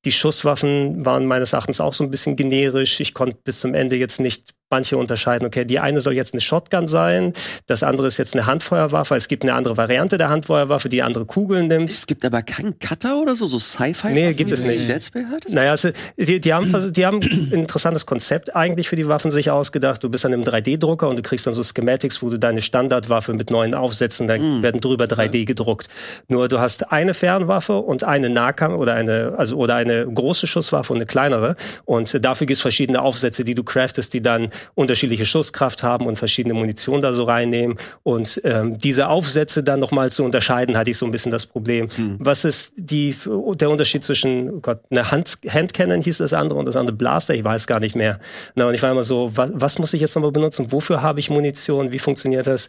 die 0.05 0.11
Schusswaffen 0.11 1.05
waren 1.05 1.25
meines 1.25 1.53
Erachtens 1.53 1.81
auch 1.81 1.93
so 1.93 2.03
ein 2.03 2.11
bisschen 2.11 2.35
generisch. 2.35 2.99
Ich 2.99 3.13
konnte 3.13 3.37
bis 3.43 3.59
zum 3.59 3.73
Ende 3.73 3.95
jetzt 3.95 4.19
nicht 4.19 4.53
manche 4.69 4.97
unterscheiden, 4.97 5.47
okay, 5.47 5.63
die 5.65 5.79
eine 5.79 6.01
soll 6.01 6.13
jetzt 6.13 6.33
eine 6.33 6.41
Shotgun 6.41 6.87
sein, 6.87 7.33
das 7.67 7.83
andere 7.83 8.07
ist 8.07 8.17
jetzt 8.17 8.35
eine 8.35 8.45
Handfeuerwaffe, 8.45 9.15
es 9.15 9.29
gibt 9.29 9.43
eine 9.43 9.53
andere 9.53 9.77
Variante 9.77 10.17
der 10.17 10.29
Handfeuerwaffe, 10.29 10.89
die 10.89 11.03
andere 11.03 11.25
Kugeln 11.25 11.67
nimmt. 11.67 11.91
Es 11.91 12.05
gibt 12.05 12.25
aber 12.25 12.41
keinen 12.41 12.77
Cutter 12.79 13.21
oder 13.21 13.35
so, 13.35 13.47
so 13.47 13.59
Sci-Fi? 13.59 14.11
Nee, 14.11 14.33
gibt 14.33 14.51
es 14.51 14.65
nicht. 14.65 14.87
Let's 14.87 15.09
Play 15.09 15.23
naja, 15.49 15.71
also, 15.71 15.89
die, 16.17 16.41
die, 16.41 16.53
haben, 16.53 16.73
also, 16.75 16.91
die 16.91 17.05
haben 17.05 17.21
ein 17.21 17.51
interessantes 17.53 18.05
Konzept 18.05 18.55
eigentlich 18.55 18.89
für 18.89 18.97
die 18.97 19.07
Waffen 19.07 19.31
sich 19.31 19.51
ausgedacht. 19.51 20.03
Du 20.03 20.09
bist 20.09 20.25
an 20.25 20.33
einem 20.33 20.43
3D-Drucker 20.43 21.07
und 21.07 21.15
du 21.15 21.21
kriegst 21.21 21.47
dann 21.47 21.53
so 21.53 21.63
Schematics, 21.63 22.21
wo 22.21 22.29
du 22.29 22.37
deine 22.37 22.61
Standardwaffe 22.61 23.33
mit 23.33 23.49
neuen 23.49 23.73
Aufsätzen, 23.73 24.27
da 24.27 24.37
mm. 24.37 24.63
werden 24.63 24.81
drüber 24.81 25.05
3D 25.05 25.45
gedruckt. 25.45 25.87
Nur 26.27 26.49
du 26.49 26.59
hast 26.59 26.91
eine 26.91 27.13
Fernwaffe 27.13 27.77
und 27.77 28.03
eine 28.03 28.29
Nahkampf 28.29 28.75
oder 28.75 28.95
eine, 28.95 29.33
also, 29.37 29.55
oder 29.55 29.75
eine 29.75 29.86
große 29.87 30.47
Schusswaffe 30.47 30.93
und 30.93 30.97
eine 30.97 31.05
kleinere. 31.05 31.55
Und 31.85 32.23
dafür 32.23 32.47
gibt 32.47 32.57
es 32.57 32.61
verschiedene 32.61 33.01
Aufsätze, 33.01 33.43
die 33.43 33.55
du 33.55 33.63
craftest, 33.63 34.13
die 34.13 34.21
dann 34.21 34.49
unterschiedliche 34.75 35.25
Schusskraft 35.25 35.83
haben 35.83 36.05
und 36.05 36.17
verschiedene 36.17 36.53
Munition 36.53 37.01
da 37.01 37.13
so 37.13 37.23
reinnehmen. 37.23 37.77
Und 38.03 38.41
ähm, 38.43 38.77
diese 38.79 39.09
Aufsätze 39.09 39.63
dann 39.63 39.79
nochmal 39.79 40.11
zu 40.11 40.23
unterscheiden, 40.23 40.77
hatte 40.77 40.91
ich 40.91 40.97
so 40.97 41.05
ein 41.05 41.11
bisschen 41.11 41.31
das 41.31 41.45
Problem. 41.45 41.89
Hm. 41.95 42.17
Was 42.19 42.45
ist 42.45 42.73
die, 42.75 43.15
der 43.55 43.69
Unterschied 43.69 44.03
zwischen, 44.03 44.49
oh 44.49 44.59
Gott, 44.59 44.79
eine 44.89 45.11
Hand, 45.11 45.39
Handcannon 45.47 46.01
hieß 46.01 46.19
das 46.19 46.33
andere 46.33 46.59
und 46.59 46.65
das 46.65 46.75
andere 46.75 46.95
Blaster? 46.95 47.33
Ich 47.33 47.43
weiß 47.43 47.67
gar 47.67 47.79
nicht 47.79 47.95
mehr. 47.95 48.19
Na, 48.55 48.67
und 48.67 48.73
ich 48.73 48.81
war 48.81 48.91
immer 48.91 49.03
so, 49.03 49.31
was, 49.35 49.51
was 49.53 49.79
muss 49.79 49.93
ich 49.93 50.01
jetzt 50.01 50.15
nochmal 50.15 50.31
benutzen? 50.31 50.71
Wofür 50.71 51.01
habe 51.01 51.19
ich 51.19 51.29
Munition? 51.29 51.91
Wie 51.91 51.99
funktioniert 51.99 52.47
das? 52.47 52.67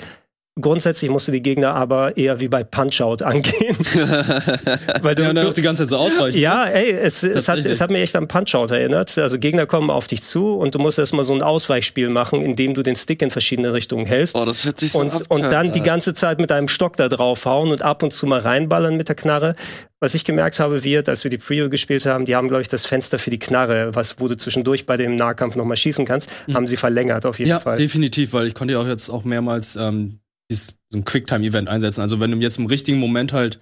Grundsätzlich 0.60 1.10
musst 1.10 1.28
du 1.28 1.32
die 1.32 1.42
Gegner 1.42 1.74
aber 1.74 2.16
eher 2.16 2.40
wie 2.40 2.48
bei 2.48 2.64
Punch-Out 2.64 3.22
angehen. 3.22 3.76
Weil 5.02 5.14
du, 5.14 5.22
ja, 5.22 5.32
du 5.32 5.52
die 5.52 5.62
ganze 5.62 5.82
Zeit 5.82 5.90
so 5.90 5.96
ausweichen. 5.98 6.38
Ja, 6.38 6.64
ne? 6.64 6.74
ey, 6.74 6.90
es, 6.92 7.22
es, 7.22 7.48
hat, 7.48 7.58
es 7.58 7.80
hat 7.80 7.90
mich 7.90 8.02
echt 8.02 8.16
an 8.16 8.28
Punch-Out 8.28 8.70
erinnert. 8.70 9.16
Also 9.18 9.38
Gegner 9.38 9.66
kommen 9.66 9.90
auf 9.90 10.06
dich 10.06 10.22
zu 10.22 10.54
und 10.54 10.74
du 10.74 10.78
musst 10.78 10.98
erstmal 10.98 11.24
so 11.24 11.34
ein 11.34 11.42
Ausweichspiel 11.42 12.08
machen, 12.08 12.42
indem 12.42 12.74
du 12.74 12.82
den 12.82 12.96
Stick 12.96 13.22
in 13.22 13.30
verschiedene 13.30 13.72
Richtungen 13.72 14.06
hältst. 14.06 14.34
Oh, 14.34 14.44
das 14.44 14.64
hört 14.64 14.78
sich 14.78 14.92
so 14.92 15.00
und, 15.00 15.12
ab, 15.12 15.22
und 15.28 15.42
dann 15.42 15.72
die 15.72 15.82
ganze 15.82 16.14
Zeit 16.14 16.40
mit 16.40 16.50
deinem 16.50 16.68
Stock 16.68 16.96
da 16.96 17.08
draufhauen 17.08 17.70
und 17.70 17.82
ab 17.82 18.02
und 18.02 18.12
zu 18.12 18.26
mal 18.26 18.40
reinballern 18.40 18.96
mit 18.96 19.08
der 19.08 19.16
Knarre. 19.16 19.54
Was 20.00 20.14
ich 20.14 20.24
gemerkt 20.24 20.60
habe, 20.60 20.84
wir, 20.84 21.06
als 21.08 21.24
wir 21.24 21.30
die 21.30 21.38
Preview 21.38 21.68
gespielt 21.68 22.06
haben, 22.06 22.24
die 22.24 22.36
haben, 22.36 22.48
glaube 22.48 22.62
ich, 22.62 22.68
das 22.68 22.86
Fenster 22.86 23.18
für 23.18 23.30
die 23.30 23.38
Knarre, 23.38 23.94
was, 23.94 24.20
wo 24.20 24.28
du 24.28 24.36
zwischendurch 24.36 24.86
bei 24.86 24.96
dem 24.96 25.16
Nahkampf 25.16 25.56
nochmal 25.56 25.76
schießen 25.76 26.04
kannst, 26.04 26.30
mhm. 26.46 26.54
haben 26.54 26.66
sie 26.68 26.76
verlängert 26.76 27.26
auf 27.26 27.38
jeden 27.40 27.50
ja, 27.50 27.58
Fall. 27.58 27.74
Ja, 27.74 27.78
definitiv, 27.78 28.32
weil 28.32 28.46
ich 28.46 28.54
konnte 28.54 28.74
ja 28.74 28.80
auch 28.80 28.86
jetzt 28.86 29.10
auch 29.10 29.24
mehrmals 29.24 29.74
ähm, 29.74 30.20
dieses, 30.50 30.78
so 30.90 30.98
ein 30.98 31.04
Quicktime-Event 31.04 31.68
einsetzen. 31.68 32.00
Also 32.00 32.20
wenn 32.20 32.30
du 32.30 32.38
jetzt 32.38 32.58
im 32.58 32.66
richtigen 32.66 32.98
Moment 32.98 33.32
halt 33.32 33.60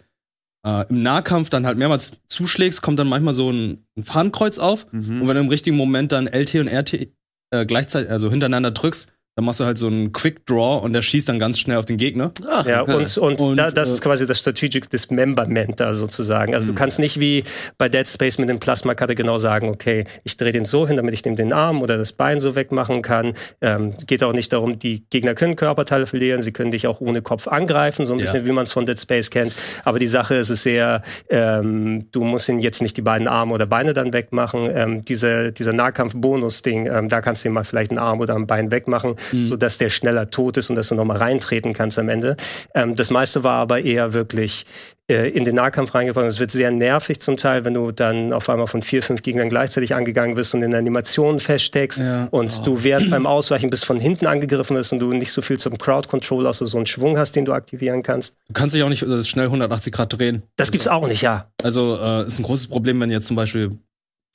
äh, 0.64 0.86
im 0.88 1.02
Nahkampf 1.02 1.50
dann 1.50 1.66
halt 1.66 1.78
mehrmals 1.78 2.18
zuschlägst, 2.28 2.82
kommt 2.82 2.98
dann 2.98 3.08
manchmal 3.08 3.34
so 3.34 3.50
ein, 3.50 3.86
ein 3.96 4.04
Fahnenkreuz 4.04 4.58
auf. 4.58 4.90
Mhm. 4.92 5.22
Und 5.22 5.28
wenn 5.28 5.36
du 5.36 5.42
im 5.42 5.48
richtigen 5.48 5.76
Moment 5.76 6.12
dann 6.12 6.26
LT 6.26 6.56
und 6.56 6.68
RT 6.68 7.08
äh, 7.50 7.66
gleichzeitig, 7.66 8.10
also 8.10 8.30
hintereinander 8.30 8.70
drückst, 8.70 9.12
dann 9.36 9.44
machst 9.44 9.60
du 9.60 9.66
halt 9.66 9.76
so 9.76 9.86
einen 9.86 10.12
Quick 10.12 10.46
Draw 10.46 10.82
und 10.82 10.94
der 10.94 11.02
schießt 11.02 11.28
dann 11.28 11.38
ganz 11.38 11.58
schnell 11.58 11.76
auf 11.76 11.84
den 11.84 11.98
Gegner. 11.98 12.32
Ach, 12.50 12.64
ja, 12.66 12.82
okay. 12.82 12.94
und, 12.94 13.18
und, 13.18 13.40
und 13.40 13.56
da, 13.58 13.70
das 13.70 13.90
äh, 13.90 13.92
ist 13.92 14.00
quasi 14.00 14.26
das 14.26 14.38
Strategic 14.38 14.88
Dismemberment 14.88 15.78
da 15.78 15.92
sozusagen. 15.92 16.54
Also 16.54 16.66
mhm. 16.66 16.72
du 16.72 16.78
kannst 16.78 16.98
nicht 16.98 17.20
wie 17.20 17.44
bei 17.76 17.90
Dead 17.90 18.08
Space 18.08 18.38
mit 18.38 18.48
dem 18.48 18.60
Plasma 18.60 18.94
Cutter 18.94 19.14
genau 19.14 19.36
sagen, 19.36 19.68
okay, 19.68 20.06
ich 20.24 20.38
drehe 20.38 20.52
den 20.52 20.64
so 20.64 20.88
hin, 20.88 20.96
damit 20.96 21.12
ich 21.12 21.20
dem 21.20 21.36
den 21.36 21.52
Arm 21.52 21.82
oder 21.82 21.98
das 21.98 22.14
Bein 22.14 22.40
so 22.40 22.54
wegmachen 22.54 23.02
kann. 23.02 23.34
Ähm, 23.60 23.92
geht 24.06 24.24
auch 24.24 24.32
nicht 24.32 24.54
darum, 24.54 24.78
die 24.78 25.04
Gegner 25.10 25.34
können 25.34 25.54
Körperteile 25.54 26.06
verlieren, 26.06 26.40
sie 26.40 26.52
können 26.52 26.70
dich 26.70 26.86
auch 26.86 27.02
ohne 27.02 27.20
Kopf 27.20 27.46
angreifen, 27.46 28.06
so 28.06 28.14
ein 28.14 28.20
bisschen 28.20 28.40
ja. 28.40 28.46
wie 28.46 28.52
man 28.52 28.64
es 28.64 28.72
von 28.72 28.86
Dead 28.86 28.98
Space 28.98 29.28
kennt. 29.28 29.54
Aber 29.84 29.98
die 29.98 30.08
Sache 30.08 30.36
ist 30.36 30.48
es 30.48 30.62
sehr, 30.62 31.02
ähm, 31.28 32.06
du 32.10 32.24
musst 32.24 32.48
ihn 32.48 32.60
jetzt 32.60 32.80
nicht 32.80 32.96
die 32.96 33.02
beiden 33.02 33.28
Arme 33.28 33.52
oder 33.52 33.66
Beine 33.66 33.92
dann 33.92 34.14
wegmachen. 34.14 34.70
Ähm, 34.74 35.04
diese, 35.04 35.52
dieser 35.52 35.74
Nahkampf-Bonus-Ding, 35.74 36.86
ähm, 36.86 37.10
da 37.10 37.20
kannst 37.20 37.44
du 37.44 37.50
ihm 37.50 37.52
mal 37.52 37.64
vielleicht 37.64 37.90
einen 37.90 37.98
Arm 37.98 38.20
oder 38.20 38.34
ein 38.34 38.46
Bein 38.46 38.70
wegmachen 38.70 39.16
mhm. 39.32 39.44
so 39.44 39.56
dass 39.56 39.78
der 39.78 39.90
schneller 39.90 40.30
tot 40.30 40.56
ist 40.56 40.70
und 40.70 40.76
dass 40.76 40.88
du 40.88 40.94
nochmal 40.94 41.18
reintreten 41.18 41.72
kannst 41.72 41.98
am 41.98 42.08
Ende. 42.08 42.36
Ähm, 42.74 42.96
das 42.96 43.10
meiste 43.10 43.44
war 43.44 43.58
aber 43.58 43.80
eher 43.80 44.12
wirklich 44.12 44.66
äh, 45.08 45.28
in 45.30 45.44
den 45.44 45.54
Nahkampf 45.54 45.94
reingebracht. 45.94 46.26
Es 46.26 46.40
wird 46.40 46.50
sehr 46.50 46.72
nervig 46.72 47.20
zum 47.20 47.36
Teil, 47.36 47.64
wenn 47.64 47.74
du 47.74 47.92
dann 47.92 48.32
auf 48.32 48.48
einmal 48.48 48.66
von 48.66 48.82
vier, 48.82 49.04
fünf 49.04 49.22
Gegnern 49.22 49.48
gleichzeitig 49.48 49.94
angegangen 49.94 50.36
wirst 50.36 50.52
und 50.54 50.64
in 50.64 50.74
Animationen 50.74 51.38
feststeckst 51.38 52.00
ja. 52.00 52.26
und 52.32 52.52
oh. 52.58 52.64
du 52.64 52.82
während 52.82 53.10
beim 53.10 53.24
Ausweichen 53.24 53.70
bis 53.70 53.84
von 53.84 54.00
hinten 54.00 54.26
angegriffen 54.26 54.76
wirst 54.76 54.92
und 54.92 54.98
du 54.98 55.12
nicht 55.12 55.30
so 55.30 55.42
viel 55.42 55.58
zum 55.58 55.78
Crowd 55.78 56.08
Control, 56.08 56.46
außer 56.46 56.66
so 56.66 56.76
einen 56.76 56.86
Schwung 56.86 57.18
hast, 57.18 57.36
den 57.36 57.44
du 57.44 57.52
aktivieren 57.52 58.02
kannst. 58.02 58.36
Du 58.48 58.54
kannst 58.54 58.74
dich 58.74 58.82
auch 58.82 58.88
nicht 58.88 59.02
äh, 59.02 59.22
schnell 59.22 59.46
180 59.46 59.92
Grad 59.92 60.12
drehen. 60.12 60.42
Das 60.56 60.72
gibt's 60.72 60.88
auch 60.88 61.06
nicht, 61.06 61.22
ja. 61.22 61.50
Also 61.62 61.96
äh, 62.00 62.26
ist 62.26 62.40
ein 62.40 62.42
großes 62.42 62.66
Problem, 62.66 63.00
wenn 63.00 63.12
jetzt 63.12 63.28
zum 63.28 63.36
Beispiel 63.36 63.78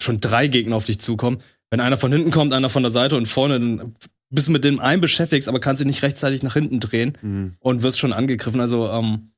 schon 0.02 0.22
drei 0.22 0.48
Gegner 0.48 0.78
auf 0.78 0.86
dich 0.86 1.02
zukommen. 1.02 1.42
Wenn 1.70 1.82
einer 1.82 1.98
von 1.98 2.14
hinten 2.14 2.32
kommt, 2.32 2.54
einer 2.54 2.70
von 2.70 2.84
der 2.84 2.92
Seite 2.92 3.18
und 3.18 3.28
vorne, 3.28 3.60
dann 3.60 3.96
bist 4.32 4.50
mit 4.50 4.64
dem 4.64 4.80
einen 4.80 5.02
beschäftigt, 5.02 5.48
aber 5.48 5.60
kannst 5.60 5.82
dich 5.82 5.88
nicht 5.88 6.04
rechtzeitig 6.04 6.42
nach 6.42 6.54
hinten 6.54 6.80
drehen 6.80 7.18
mhm. 7.22 7.54
und 7.60 7.84
wirst 7.84 8.00
schon 8.00 8.14
angegriffen. 8.14 8.62
Also 8.62 8.90
ähm, 8.90 9.32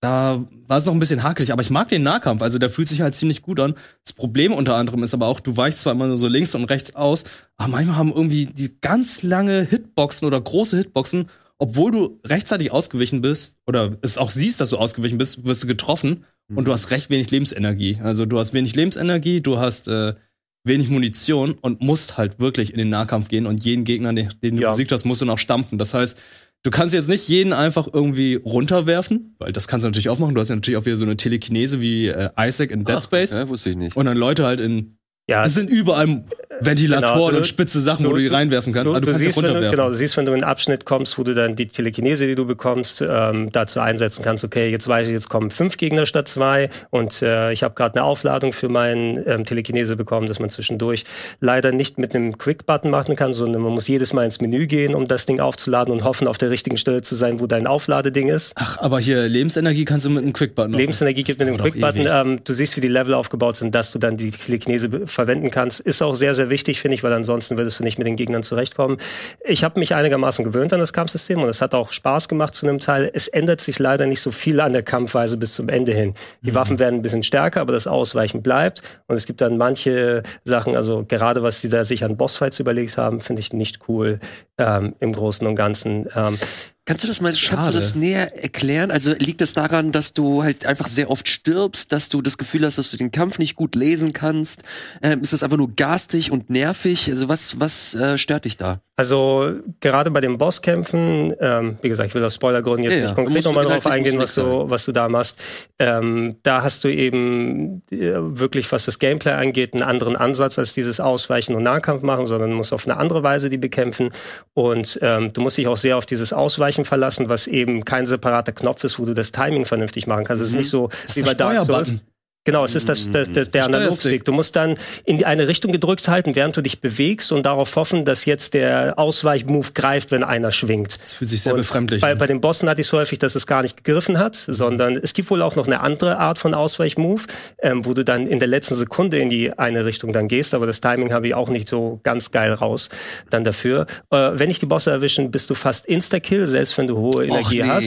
da 0.00 0.44
war 0.66 0.76
es 0.76 0.84
noch 0.84 0.92
ein 0.92 0.98
bisschen 0.98 1.22
hakelig, 1.22 1.50
aber 1.50 1.62
ich 1.62 1.70
mag 1.70 1.88
den 1.88 2.02
Nahkampf. 2.02 2.42
Also 2.42 2.58
der 2.58 2.68
fühlt 2.68 2.88
sich 2.88 3.00
halt 3.00 3.14
ziemlich 3.14 3.40
gut 3.40 3.58
an. 3.58 3.74
Das 4.04 4.12
Problem 4.12 4.52
unter 4.52 4.76
anderem 4.76 5.02
ist 5.02 5.14
aber 5.14 5.26
auch, 5.26 5.40
du 5.40 5.56
weichst 5.56 5.80
zwar 5.80 5.94
immer 5.94 6.06
nur 6.06 6.18
so 6.18 6.28
links 6.28 6.54
und 6.54 6.64
rechts 6.66 6.94
aus, 6.94 7.24
aber 7.56 7.70
manchmal 7.70 7.96
haben 7.96 8.12
irgendwie 8.12 8.46
die 8.46 8.78
ganz 8.80 9.22
lange 9.22 9.62
Hitboxen 9.62 10.28
oder 10.28 10.40
große 10.40 10.76
Hitboxen, 10.76 11.30
obwohl 11.58 11.90
du 11.90 12.20
rechtzeitig 12.24 12.70
ausgewichen 12.70 13.22
bist 13.22 13.56
oder 13.66 13.96
es 14.02 14.18
auch 14.18 14.30
siehst, 14.30 14.60
dass 14.60 14.68
du 14.68 14.76
ausgewichen 14.76 15.16
bist, 15.16 15.46
wirst 15.46 15.62
du 15.62 15.66
getroffen 15.66 16.24
mhm. 16.48 16.58
und 16.58 16.64
du 16.66 16.72
hast 16.72 16.90
recht 16.90 17.08
wenig 17.08 17.30
Lebensenergie. 17.30 17.98
Also 18.02 18.26
du 18.26 18.38
hast 18.38 18.52
wenig 18.52 18.76
Lebensenergie, 18.76 19.40
du 19.40 19.58
hast 19.58 19.88
äh, 19.88 20.14
wenig 20.64 20.88
Munition 20.88 21.52
und 21.60 21.80
musst 21.80 22.16
halt 22.16 22.40
wirklich 22.40 22.72
in 22.72 22.78
den 22.78 22.88
Nahkampf 22.88 23.28
gehen 23.28 23.46
und 23.46 23.62
jeden 23.64 23.84
Gegner, 23.84 24.12
den, 24.12 24.30
du 24.40 24.62
ja. 24.62 24.70
besiegt 24.70 24.90
hast, 24.92 25.04
musst 25.04 25.20
du 25.20 25.26
noch 25.26 25.38
stampfen. 25.38 25.78
Das 25.78 25.92
heißt, 25.92 26.18
du 26.62 26.70
kannst 26.70 26.94
jetzt 26.94 27.08
nicht 27.08 27.28
jeden 27.28 27.52
einfach 27.52 27.86
irgendwie 27.92 28.36
runterwerfen, 28.36 29.36
weil 29.38 29.52
das 29.52 29.68
kannst 29.68 29.84
du 29.84 29.88
natürlich 29.88 30.08
auch 30.08 30.18
machen. 30.18 30.34
Du 30.34 30.40
hast 30.40 30.48
ja 30.48 30.54
natürlich 30.54 30.78
auch 30.78 30.86
wieder 30.86 30.96
so 30.96 31.04
eine 31.04 31.16
Telekinese 31.16 31.80
wie 31.80 32.08
äh, 32.08 32.30
Isaac 32.38 32.70
in 32.70 32.84
Dead 32.84 33.02
Space. 33.02 33.36
ja, 33.36 33.48
wusste 33.48 33.70
ich 33.70 33.76
nicht. 33.76 33.96
Und 33.96 34.06
dann 34.06 34.16
Leute 34.16 34.44
halt 34.46 34.60
in 34.60 34.96
ja, 35.26 35.44
es 35.44 35.54
sind 35.54 35.70
überall 35.70 36.24
Ventilatoren 36.60 37.14
Genau, 37.14 37.30
du- 37.30 37.36
und 37.38 37.46
spitze 37.46 37.80
Sachen, 37.80 38.06
wo 38.06 38.10
du 38.12 38.18
die 38.18 38.26
reinwerfen 38.28 38.72
kannst. 38.72 38.88
Du, 38.88 38.94
Ah, 38.94 39.00
du, 39.00 39.06
kannst 39.06 39.20
die 39.20 39.26
siehst, 39.26 39.36
wenn 39.38 39.44
du, 39.44 39.48
runterwerfen. 39.50 39.76
genau, 39.76 39.88
du 39.88 39.94
siehst, 39.94 40.16
wenn 40.16 40.24
du 40.26 40.32
in 40.32 40.36
einen 40.42 40.44
Abschnitt 40.50 40.84
kommst, 40.84 41.18
wo 41.18 41.22
du 41.24 41.34
dann 41.34 41.56
die 41.56 41.66
Telekinese, 41.66 42.26
die 42.26 42.34
du 42.34 42.46
bekommst, 42.46 43.02
ähm, 43.06 43.50
dazu 43.52 43.80
einsetzen 43.80 44.22
kannst, 44.22 44.44
okay, 44.44 44.70
jetzt 44.70 44.86
weiß 44.88 45.08
ich, 45.08 45.12
jetzt 45.14 45.28
kommen 45.28 45.50
fünf 45.50 45.76
Gegner 45.76 46.06
statt 46.06 46.28
zwei 46.28 46.70
und 46.90 47.22
äh, 47.22 47.52
ich 47.52 47.62
habe 47.62 47.74
gerade 47.74 47.96
eine 47.96 48.04
Aufladung 48.04 48.52
für 48.52 48.68
meinen 48.68 49.22
ähm, 49.26 49.44
Telekinese 49.44 49.96
bekommen, 49.96 50.26
dass 50.28 50.38
man 50.38 50.50
zwischendurch 50.50 51.04
leider 51.40 51.72
nicht 51.72 51.98
mit 51.98 52.14
einem 52.14 52.38
Quick-Button 52.38 52.90
machen 52.90 53.16
kann, 53.16 53.32
sondern 53.32 53.62
man 53.62 53.72
muss 53.72 53.88
jedes 53.88 54.12
Mal 54.12 54.24
ins 54.24 54.40
Menü 54.40 54.66
gehen, 54.66 54.94
um 54.94 55.08
das 55.08 55.26
Ding 55.26 55.40
aufzuladen 55.40 55.92
und 55.92 56.04
hoffen, 56.04 56.28
auf 56.28 56.38
der 56.38 56.50
richtigen 56.50 56.76
Stelle 56.76 57.02
zu 57.02 57.14
sein, 57.14 57.40
wo 57.40 57.46
dein 57.46 57.66
Aufladeding 57.66 58.28
ist. 58.28 58.52
Ach, 58.56 58.78
aber 58.78 59.00
hier 59.00 59.26
Lebensenergie 59.28 59.84
kannst 59.84 60.06
du 60.06 60.10
mit 60.10 60.22
einem 60.22 60.32
Quick-Button 60.32 60.70
machen. 60.72 60.80
Lebensenergie 60.80 61.24
gibt 61.24 61.38
mit 61.38 61.48
doch 61.58 61.64
Quick-Button. 61.64 62.06
Ähm, 62.10 62.40
du 62.44 62.52
siehst, 62.52 62.76
wie 62.76 62.80
die 62.80 62.88
Level 62.88 63.14
aufgebaut 63.14 63.56
sind, 63.56 63.74
dass 63.74 63.92
du 63.92 63.98
dann 63.98 64.16
die 64.16 64.30
Telekinese 64.30 64.88
verwenden 65.06 65.50
kannst. 65.50 65.80
Ist 65.80 66.02
auch 66.02 66.14
sehr, 66.14 66.34
sehr 66.34 66.43
wichtig, 66.50 66.80
finde 66.80 66.94
ich, 66.96 67.02
weil 67.02 67.12
ansonsten 67.12 67.56
würdest 67.56 67.78
du 67.78 67.84
nicht 67.84 67.98
mit 67.98 68.06
den 68.06 68.16
Gegnern 68.16 68.42
zurechtkommen. 68.42 68.98
Ich 69.44 69.64
habe 69.64 69.78
mich 69.80 69.94
einigermaßen 69.94 70.44
gewöhnt 70.44 70.72
an 70.72 70.80
das 70.80 70.92
Kampfsystem 70.92 71.42
und 71.42 71.48
es 71.48 71.60
hat 71.60 71.74
auch 71.74 71.92
Spaß 71.92 72.28
gemacht 72.28 72.54
zu 72.54 72.66
einem 72.66 72.78
Teil. 72.78 73.10
Es 73.12 73.28
ändert 73.28 73.60
sich 73.60 73.78
leider 73.78 74.06
nicht 74.06 74.20
so 74.20 74.30
viel 74.30 74.60
an 74.60 74.72
der 74.72 74.82
Kampfweise 74.82 75.36
bis 75.36 75.54
zum 75.54 75.68
Ende 75.68 75.92
hin. 75.92 76.14
Die 76.42 76.50
Mhm. 76.50 76.54
Waffen 76.54 76.78
werden 76.78 76.96
ein 76.96 77.02
bisschen 77.02 77.22
stärker, 77.22 77.60
aber 77.60 77.72
das 77.72 77.86
Ausweichen 77.86 78.42
bleibt. 78.42 78.82
Und 79.06 79.16
es 79.16 79.26
gibt 79.26 79.40
dann 79.40 79.56
manche 79.56 80.22
Sachen, 80.44 80.76
also 80.76 81.04
gerade 81.06 81.42
was 81.42 81.60
die 81.60 81.68
da 81.68 81.84
sich 81.84 82.04
an 82.04 82.16
Bossfights 82.16 82.60
überlegt 82.60 82.96
haben, 82.96 83.20
finde 83.20 83.40
ich 83.40 83.52
nicht 83.52 83.80
cool 83.88 84.20
ähm, 84.58 84.94
im 85.00 85.12
Großen 85.12 85.46
und 85.46 85.56
Ganzen. 85.56 86.08
Ähm, 86.14 86.38
Kannst 86.86 87.02
du 87.02 87.08
das 87.08 87.22
mal, 87.22 87.32
kannst 87.32 87.68
du 87.68 87.72
das 87.72 87.94
näher 87.94 88.42
erklären? 88.42 88.90
Also 88.90 89.14
liegt 89.14 89.40
es 89.40 89.54
daran, 89.54 89.90
dass 89.90 90.12
du 90.12 90.42
halt 90.42 90.66
einfach 90.66 90.86
sehr 90.86 91.10
oft 91.10 91.28
stirbst, 91.30 91.92
dass 91.92 92.10
du 92.10 92.20
das 92.20 92.36
Gefühl 92.36 92.66
hast, 92.66 92.76
dass 92.76 92.90
du 92.90 92.98
den 92.98 93.10
Kampf 93.10 93.38
nicht 93.38 93.56
gut 93.56 93.74
lesen 93.74 94.12
kannst? 94.12 94.62
Ähm, 95.02 95.22
ist 95.22 95.32
das 95.32 95.42
einfach 95.42 95.56
nur 95.56 95.74
garstig 95.74 96.30
und 96.30 96.50
nervig? 96.50 97.08
Also 97.08 97.26
was, 97.28 97.58
was 97.58 97.94
äh, 97.94 98.18
stört 98.18 98.44
dich 98.44 98.58
da? 98.58 98.82
Also 98.96 99.52
gerade 99.80 100.12
bei 100.12 100.20
den 100.20 100.38
Bosskämpfen, 100.38 101.34
ähm, 101.40 101.78
wie 101.82 101.88
gesagt, 101.88 102.10
ich 102.10 102.14
will 102.14 102.24
aus 102.24 102.36
Spoilergründen 102.36 102.84
jetzt 102.84 102.94
Ja, 102.94 103.02
nicht 103.06 103.14
konkret 103.16 103.44
nochmal 103.44 103.64
drauf 103.64 103.86
eingehen, 103.86 104.18
was 104.18 104.36
du 104.36 104.70
was 104.70 104.84
du 104.84 104.92
da 104.92 105.08
machst. 105.08 105.42
Ähm, 105.80 106.36
da 106.44 106.62
hast 106.62 106.84
du 106.84 106.88
eben 106.88 107.82
äh, 107.90 108.12
wirklich, 108.14 108.70
was 108.70 108.84
das 108.84 109.00
Gameplay 109.00 109.32
angeht, 109.32 109.74
einen 109.74 109.82
anderen 109.82 110.14
Ansatz 110.14 110.60
als 110.60 110.74
dieses 110.74 111.00
Ausweichen 111.00 111.56
und 111.56 111.64
Nahkampf 111.64 112.02
machen, 112.02 112.26
sondern 112.26 112.52
musst 112.52 112.72
auf 112.72 112.86
eine 112.86 112.96
andere 112.96 113.24
Weise 113.24 113.50
die 113.50 113.58
bekämpfen. 113.58 114.10
Und 114.52 115.00
ähm, 115.02 115.32
du 115.32 115.40
musst 115.40 115.58
dich 115.58 115.66
auch 115.66 115.76
sehr 115.76 115.96
auf 115.96 116.06
dieses 116.06 116.32
Ausweichen 116.32 116.84
verlassen, 116.84 117.28
was 117.28 117.48
eben 117.48 117.84
kein 117.84 118.06
separater 118.06 118.52
Knopf 118.52 118.84
ist, 118.84 119.00
wo 119.00 119.04
du 119.04 119.14
das 119.14 119.32
Timing 119.32 119.64
vernünftig 119.64 120.06
machen 120.06 120.24
kannst. 120.24 120.40
Es 120.40 120.50
ist 120.50 120.54
nicht 120.54 120.70
so 120.70 120.90
wie 121.14 121.22
der 121.22 121.30
bei 121.30 121.34
Dark 121.34 121.64
Souls. 121.64 121.98
Genau, 122.46 122.62
es 122.62 122.74
ist 122.74 122.90
das, 122.90 123.10
das, 123.10 123.32
das, 123.32 123.50
der 123.50 123.62
Steuerstick. 123.62 123.64
Analogstick. 123.64 124.24
Du 124.26 124.32
musst 124.32 124.54
dann 124.54 124.76
in 125.06 125.16
die 125.16 125.24
eine 125.24 125.48
Richtung 125.48 125.72
gedrückt 125.72 126.08
halten, 126.08 126.36
während 126.36 126.54
du 126.54 126.60
dich 126.60 126.82
bewegst 126.82 127.32
und 127.32 127.46
darauf 127.46 127.74
hoffen, 127.74 128.04
dass 128.04 128.26
jetzt 128.26 128.52
der 128.52 128.98
Ausweichmove 128.98 129.72
greift, 129.72 130.10
wenn 130.10 130.22
einer 130.22 130.52
schwingt. 130.52 131.00
Das 131.02 131.14
fühlt 131.14 131.30
sich 131.30 131.40
sehr 131.40 131.54
Und 131.54 131.60
befremdlich 131.60 132.02
Bei, 132.02 132.12
an. 132.12 132.18
bei 132.18 132.26
den 132.26 132.42
Bossen 132.42 132.68
hatte 132.68 132.82
ich 132.82 132.88
es 132.88 132.92
häufig, 132.92 133.18
dass 133.18 133.34
es 133.34 133.46
gar 133.46 133.62
nicht 133.62 133.82
gegriffen 133.82 134.18
hat, 134.18 134.36
sondern 134.36 134.94
es 134.96 135.14
gibt 135.14 135.30
wohl 135.30 135.40
auch 135.40 135.56
noch 135.56 135.66
eine 135.66 135.80
andere 135.80 136.18
Art 136.18 136.38
von 136.38 136.52
Ausweichmove, 136.52 137.26
ähm, 137.62 137.86
wo 137.86 137.94
du 137.94 138.04
dann 138.04 138.26
in 138.26 138.40
der 138.40 138.48
letzten 138.48 138.74
Sekunde 138.74 139.18
in 139.18 139.30
die 139.30 139.58
eine 139.58 139.86
Richtung 139.86 140.12
dann 140.12 140.28
gehst, 140.28 140.52
aber 140.52 140.66
das 140.66 140.82
Timing 140.82 141.14
habe 141.14 141.28
ich 141.28 141.34
auch 141.34 141.48
nicht 141.48 141.66
so 141.66 142.00
ganz 142.02 142.30
geil 142.30 142.52
raus 142.52 142.90
dann 143.30 143.44
dafür. 143.44 143.86
Äh, 144.10 144.32
wenn 144.34 144.50
ich 144.50 144.58
die 144.58 144.66
Bosse 144.66 144.90
erwischen, 144.90 145.30
bist 145.30 145.48
du 145.48 145.54
fast 145.54 145.86
Insta-Kill, 145.86 146.46
selbst 146.46 146.76
wenn 146.76 146.88
du 146.88 146.98
hohe 146.98 147.24
Energie 147.24 147.62
nee, 147.62 147.68
hast. 147.68 147.86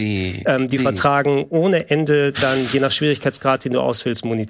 Ähm, 0.51 0.67
die 0.67 0.77
nee. 0.77 0.83
vertragen 0.83 1.45
ohne 1.49 1.91
Ende 1.91 2.31
dann, 2.31 2.57
je 2.73 2.79
nach 2.79 2.91
Schwierigkeitsgrad, 2.91 3.63
den 3.63 3.73
du 3.73 3.81
auswählst, 3.81 4.25
Munition 4.25 4.46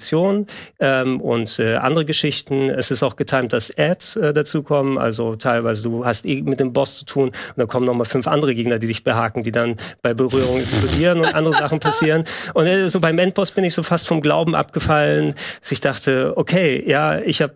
ähm, 0.80 1.20
und 1.20 1.58
äh, 1.58 1.76
andere 1.76 2.04
Geschichten. 2.04 2.70
Es 2.70 2.90
ist 2.90 3.02
auch 3.02 3.16
getimt, 3.16 3.52
dass 3.52 3.76
Ads 3.76 4.16
äh, 4.16 4.32
dazukommen. 4.32 4.98
Also 4.98 5.36
teilweise 5.36 5.82
du 5.82 6.04
hast 6.04 6.24
eh 6.24 6.42
mit 6.42 6.60
dem 6.60 6.72
Boss 6.72 6.98
zu 6.98 7.04
tun 7.04 7.28
und 7.28 7.34
dann 7.56 7.68
kommen 7.68 7.86
noch 7.86 7.94
mal 7.94 8.04
fünf 8.04 8.26
andere 8.26 8.54
Gegner, 8.54 8.78
die 8.78 8.86
dich 8.86 9.04
behaken, 9.04 9.42
die 9.42 9.52
dann 9.52 9.76
bei 10.02 10.14
Berührung 10.14 10.58
explodieren 10.58 11.20
und 11.20 11.34
andere 11.34 11.54
Sachen 11.54 11.80
passieren. 11.80 12.24
Und 12.54 12.66
äh, 12.66 12.88
so 12.88 13.00
beim 13.00 13.18
Endboss 13.18 13.50
bin 13.50 13.64
ich 13.64 13.74
so 13.74 13.82
fast 13.82 14.08
vom 14.08 14.20
Glauben 14.20 14.54
abgefallen, 14.54 15.34
dass 15.60 15.72
ich 15.72 15.80
dachte, 15.80 16.32
okay, 16.36 16.82
ja, 16.86 17.20
ich 17.20 17.42
habe 17.42 17.54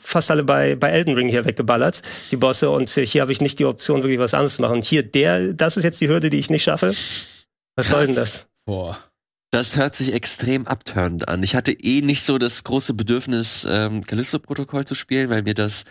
fast 0.00 0.30
alle 0.30 0.44
bei 0.44 0.76
bei 0.76 0.90
Elden 0.90 1.14
Ring 1.14 1.28
hier 1.28 1.44
weggeballert, 1.44 2.02
die 2.30 2.36
Bosse, 2.36 2.70
und 2.70 2.94
äh, 2.96 3.06
hier 3.06 3.22
habe 3.22 3.32
ich 3.32 3.40
nicht 3.40 3.58
die 3.58 3.64
Option, 3.64 4.02
wirklich 4.02 4.18
was 4.18 4.34
anderes 4.34 4.56
zu 4.56 4.62
machen. 4.62 4.76
Und 4.76 4.84
hier, 4.84 5.02
der, 5.02 5.52
das 5.52 5.76
ist 5.76 5.84
jetzt 5.84 6.00
die 6.00 6.08
Hürde, 6.08 6.30
die 6.30 6.38
ich 6.38 6.50
nicht 6.50 6.64
schaffe. 6.64 6.94
Was 7.76 7.88
soll 7.88 8.06
denn 8.06 8.14
das? 8.14 8.48
Boah. 8.64 8.98
Das 9.50 9.76
hört 9.78 9.96
sich 9.96 10.12
extrem 10.12 10.66
abturnend 10.66 11.28
an. 11.28 11.42
Ich 11.42 11.54
hatte 11.54 11.72
eh 11.72 12.02
nicht 12.02 12.22
so 12.22 12.36
das 12.36 12.64
große 12.64 12.92
Bedürfnis, 12.92 13.66
ähm, 13.68 14.04
Callisto-Protokoll 14.04 14.86
zu 14.86 14.94
spielen, 14.94 15.30
weil 15.30 15.42
mir 15.42 15.54
das, 15.54 15.84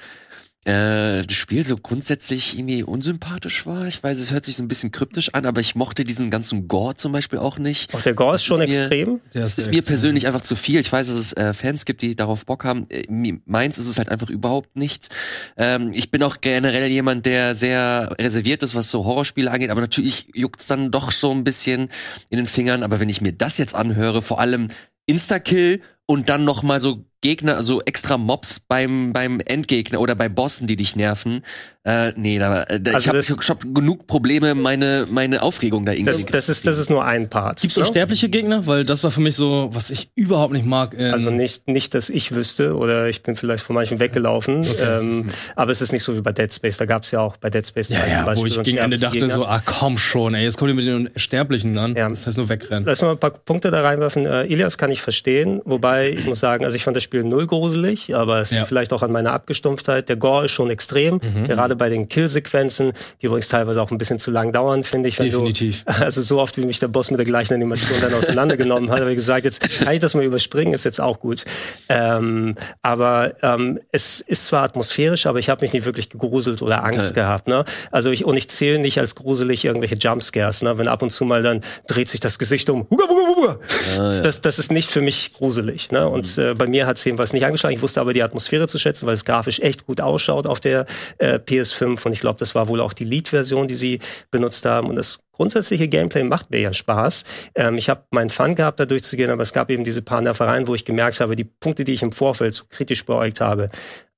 äh, 0.67 1.23
das 1.25 1.33
Spiel 1.37 1.63
so 1.63 1.77
grundsätzlich 1.77 2.57
irgendwie 2.57 2.83
unsympathisch 2.83 3.65
war. 3.65 3.87
Ich 3.87 4.03
weiß, 4.03 4.19
es 4.19 4.31
hört 4.31 4.43
sich 4.45 4.57
so 4.57 4.63
ein 4.63 4.67
bisschen 4.67 4.91
kryptisch 4.91 5.33
an, 5.33 5.45
aber 5.45 5.61
ich 5.61 5.75
mochte 5.75 6.03
diesen 6.03 6.29
ganzen 6.29 6.67
Gore 6.67 6.95
zum 6.95 7.13
Beispiel 7.13 7.39
auch 7.39 7.57
nicht. 7.57 7.95
Auch 7.95 8.01
der 8.01 8.13
Gore 8.13 8.35
ist 8.35 8.41
Das 8.41 8.45
schon 8.45 8.61
ist 8.61 8.67
mir- 8.69 8.79
extrem. 8.81 9.21
Der 9.33 9.41
Das 9.43 9.57
ist 9.57 9.69
mir 9.71 9.77
extrem. 9.77 9.85
persönlich 9.93 10.27
einfach 10.27 10.41
zu 10.41 10.55
viel. 10.57 10.79
Ich 10.81 10.91
weiß, 10.91 11.07
dass 11.07 11.15
es 11.15 11.33
äh, 11.33 11.53
Fans 11.53 11.85
gibt, 11.85 12.01
die 12.01 12.15
darauf 12.17 12.45
Bock 12.45 12.65
haben. 12.65 12.85
Äh, 12.89 13.03
meins 13.45 13.77
ist 13.77 13.87
es 13.87 13.97
halt 13.97 14.09
einfach 14.09 14.29
überhaupt 14.29 14.75
nichts. 14.75 15.07
Ähm, 15.55 15.91
ich 15.93 16.11
bin 16.11 16.21
auch 16.21 16.41
generell 16.41 16.87
jemand, 16.89 17.25
der 17.25 17.55
sehr 17.55 18.13
reserviert 18.19 18.61
ist, 18.61 18.75
was 18.75 18.91
so 18.91 19.05
Horrorspiele 19.05 19.49
angeht, 19.49 19.69
aber 19.69 19.81
natürlich 19.81 20.27
juckt's 20.33 20.67
dann 20.67 20.91
doch 20.91 21.11
so 21.13 21.31
ein 21.31 21.45
bisschen 21.45 21.89
in 22.29 22.37
den 22.37 22.45
Fingern. 22.45 22.83
Aber 22.83 22.99
wenn 22.99 23.07
ich 23.09 23.21
mir 23.21 23.31
das 23.31 23.57
jetzt 23.57 23.73
anhöre, 23.73 24.21
vor 24.21 24.41
allem 24.41 24.67
Insta-Kill 25.05 25.81
und 26.05 26.29
dann 26.29 26.43
noch 26.43 26.61
mal 26.63 26.79
so 26.81 27.05
Gegner, 27.21 27.63
so 27.63 27.81
extra 27.81 28.17
Mobs 28.17 28.59
beim 28.59 29.13
beim 29.13 29.39
Endgegner 29.39 29.99
oder 29.99 30.15
bei 30.15 30.29
Bossen, 30.29 30.67
die 30.67 30.75
dich 30.75 30.95
nerven. 30.95 31.43
Äh, 31.83 32.11
nee, 32.17 32.37
da, 32.37 32.63
äh, 32.63 32.81
da, 32.81 32.91
Also 32.95 32.99
ich 32.99 33.29
habe 33.29 33.41
ich 33.41 33.49
hab 33.49 33.73
genug 33.73 34.07
Probleme, 34.07 34.55
meine 34.55 35.05
meine 35.09 35.41
Aufregung 35.41 35.85
da 35.85 35.93
irgendwie. 35.93 36.11
Das, 36.11 36.25
das, 36.25 36.49
ist, 36.49 36.67
das 36.67 36.77
ist 36.77 36.89
nur 36.89 37.05
ein 37.05 37.29
Part. 37.29 37.61
Gibt's 37.61 37.77
ne? 37.77 37.83
unsterbliche 37.83 38.29
Gegner? 38.29 38.67
Weil 38.67 38.83
das 38.83 39.03
war 39.03 39.11
für 39.11 39.21
mich 39.21 39.35
so, 39.35 39.69
was 39.71 39.89
ich 39.89 40.11
überhaupt 40.15 40.53
nicht 40.53 40.65
mag. 40.65 40.99
Also 40.99 41.31
nicht, 41.31 41.67
nicht, 41.67 41.93
dass 41.93 42.09
ich 42.09 42.35
wüsste 42.35 42.75
oder 42.75 43.07
ich 43.07 43.23
bin 43.23 43.35
vielleicht 43.35 43.63
von 43.63 43.73
manchen 43.73 43.99
weggelaufen. 43.99 44.65
Ähm, 44.81 45.27
aber 45.55 45.71
es 45.71 45.81
ist 45.81 45.91
nicht 45.91 46.03
so 46.03 46.15
wie 46.15 46.21
bei 46.21 46.33
Dead 46.33 46.53
Space. 46.53 46.77
Da 46.77 46.85
gab 46.85 47.03
es 47.03 47.11
ja 47.11 47.19
auch 47.19 47.37
bei 47.37 47.49
Dead 47.49 47.65
Space 47.65 47.89
ja, 47.89 48.01
2 48.01 48.09
ja, 48.09 48.37
wo 48.37 48.45
ich 48.45 48.53
so 48.53 48.61
gegen 48.63 48.77
Ende 48.77 48.97
dachte 48.97 49.23
unsterbliche 49.23 49.33
so, 49.33 49.45
ah 49.45 49.61
komm 49.65 49.97
schon, 49.97 50.35
ey, 50.35 50.43
jetzt 50.43 50.57
kommt 50.57 50.69
ihr 50.69 50.75
mit 50.75 50.85
den 50.85 51.07
Unsterblichen 51.07 51.77
an. 51.77 51.95
Ja. 51.95 52.09
Das 52.09 52.27
heißt 52.27 52.37
nur 52.37 52.49
wegrennen. 52.49 52.85
Lass 52.85 53.01
mal 53.01 53.11
ein 53.11 53.17
paar 53.17 53.31
Punkte 53.31 53.71
da 53.71 53.81
reinwerfen. 53.81 54.25
Äh, 54.25 54.43
Ilias 54.43 54.77
kann 54.77 54.91
ich 54.91 55.01
verstehen, 55.01 55.61
wobei 55.65 56.09
ich 56.09 56.25
muss 56.25 56.39
sagen, 56.39 56.65
also 56.65 56.75
ich 56.75 56.83
fand 56.83 56.95
das 56.95 57.03
Spiel 57.07 57.23
null 57.23 57.47
gruselig, 57.47 58.13
aber 58.13 58.41
es 58.41 58.51
liegt 58.51 58.59
Ja. 58.61 58.65
vielleicht 58.65 58.91
auch 58.91 59.01
an 59.01 59.11
meiner 59.13 59.31
Abgestumpftheit. 59.31 60.09
Der 60.09 60.17
Gore 60.17 60.45
ist 60.45 60.51
schon 60.51 60.69
extrem, 60.69 61.15
Mhm. 61.23 61.47
gerade 61.47 61.75
bei 61.77 61.89
den 61.89 62.09
Killsequenzen, 62.09 62.91
die 63.21 63.27
übrigens 63.27 63.47
teilweise 63.47 63.81
auch 63.81 63.91
ein 63.91 63.97
bisschen 63.97 64.19
zu 64.19 64.29
lang 64.29 64.51
dauern, 64.51 64.83
finde 64.83 65.07
ich. 65.09 65.17
wenn 65.19 65.29
du- 65.31 65.37
Definitiv. 65.45 65.83
Also 66.07 66.21
so 66.21 66.39
oft, 66.39 66.57
wie 66.57 66.65
mich 66.65 66.79
der 66.79 66.89
Boss 66.89 67.09
mit 67.11 67.17
der 67.19 67.25
gleichen 67.25 67.53
Animation 67.53 67.97
dann 68.01 68.13
auseinandergenommen 68.13 68.91
hat, 68.91 68.99
habe 68.99 69.11
ich 69.11 69.15
gesagt, 69.17 69.45
jetzt 69.45 69.61
kann 69.83 69.93
ich 69.93 69.99
das 70.01 70.13
mal 70.15 70.23
überspringen, 70.23 70.73
ist 70.73 70.83
jetzt 70.83 70.99
auch 71.01 71.19
gut. 71.19 71.45
Ähm, 71.89 72.55
aber 72.81 73.35
ähm, 73.41 73.79
es 73.91 74.19
ist 74.21 74.47
zwar 74.47 74.63
atmosphärisch, 74.63 75.25
aber 75.25 75.39
ich 75.39 75.49
habe 75.49 75.61
mich 75.63 75.73
nicht 75.73 75.85
wirklich 75.85 76.09
gegruselt 76.09 76.61
oder 76.61 76.83
Angst 76.83 77.11
Okay. 77.11 77.13
gehabt. 77.21 77.47
Ne? 77.47 77.63
Also 77.91 78.11
ich 78.11 78.25
und 78.25 78.35
ich 78.37 78.49
zähle 78.49 78.79
nicht 78.79 78.99
als 78.99 79.15
gruselig 79.15 79.63
irgendwelche 79.65 79.95
Jumpscares, 79.95 80.61
ne? 80.61 80.77
wenn 80.77 80.87
ab 80.87 81.01
und 81.01 81.09
zu 81.11 81.25
mal 81.25 81.41
dann 81.41 81.61
dreht 81.87 82.09
sich 82.09 82.19
das 82.19 82.37
Gesicht 82.39 82.69
um. 82.69 82.87
Huga, 82.89 83.05
huga, 83.07 83.35
huga. 83.35 83.59
Ah, 83.99 84.21
Das, 84.21 84.41
das 84.41 84.59
ist 84.59 84.71
nicht 84.71 84.91
für 84.91 85.01
mich 85.01 85.33
gruselig. 85.33 85.91
Ne? 85.91 86.07
Und 86.07 86.37
äh, 86.37 86.53
bei 86.53 86.67
mir 86.67 86.85
hat 86.87 86.96
es 86.97 87.05
jedenfalls 87.05 87.33
nicht 87.33 87.45
angeschlagen. 87.45 87.75
Ich 87.75 87.81
wusste 87.81 88.01
aber 88.01 88.13
die 88.13 88.23
Atmosphäre 88.23 88.67
zu 88.67 88.77
schätzen, 88.77 89.05
weil 89.07 89.13
es 89.13 89.25
grafisch 89.25 89.59
echt 89.59 89.85
gut 89.85 90.01
ausschaut 90.01 90.47
auf 90.47 90.59
der 90.59 90.85
äh, 91.17 91.39
PS5. 91.39 92.05
Und 92.05 92.13
ich 92.13 92.19
glaube, 92.19 92.39
das 92.39 92.55
war 92.55 92.67
wohl 92.67 92.81
auch 92.81 92.93
die 92.93 93.05
Lead-Version, 93.05 93.67
die 93.67 93.75
sie 93.75 93.99
benutzt 94.31 94.65
haben. 94.65 94.89
Und 94.89 94.95
das 94.95 95.19
grundsätzliche 95.31 95.87
Gameplay 95.87 96.23
macht 96.23 96.49
mir 96.49 96.59
ja 96.59 96.73
Spaß. 96.73 97.23
Ähm, 97.55 97.77
ich 97.77 97.89
habe 97.89 98.03
meinen 98.11 98.29
Fun 98.29 98.55
gehabt, 98.55 98.79
da 98.79 98.85
durchzugehen, 98.85 99.29
aber 99.29 99.43
es 99.43 99.53
gab 99.53 99.69
eben 99.69 99.83
diese 99.83 100.01
paar 100.01 100.21
Nervereien, 100.21 100.67
wo 100.67 100.75
ich 100.75 100.83
gemerkt 100.83 101.19
habe, 101.19 101.35
die 101.35 101.45
Punkte, 101.45 101.83
die 101.83 101.93
ich 101.93 102.01
im 102.01 102.11
Vorfeld 102.11 102.53
so 102.53 102.65
kritisch 102.69 103.05
beäugt 103.05 103.39
habe, 103.39 103.69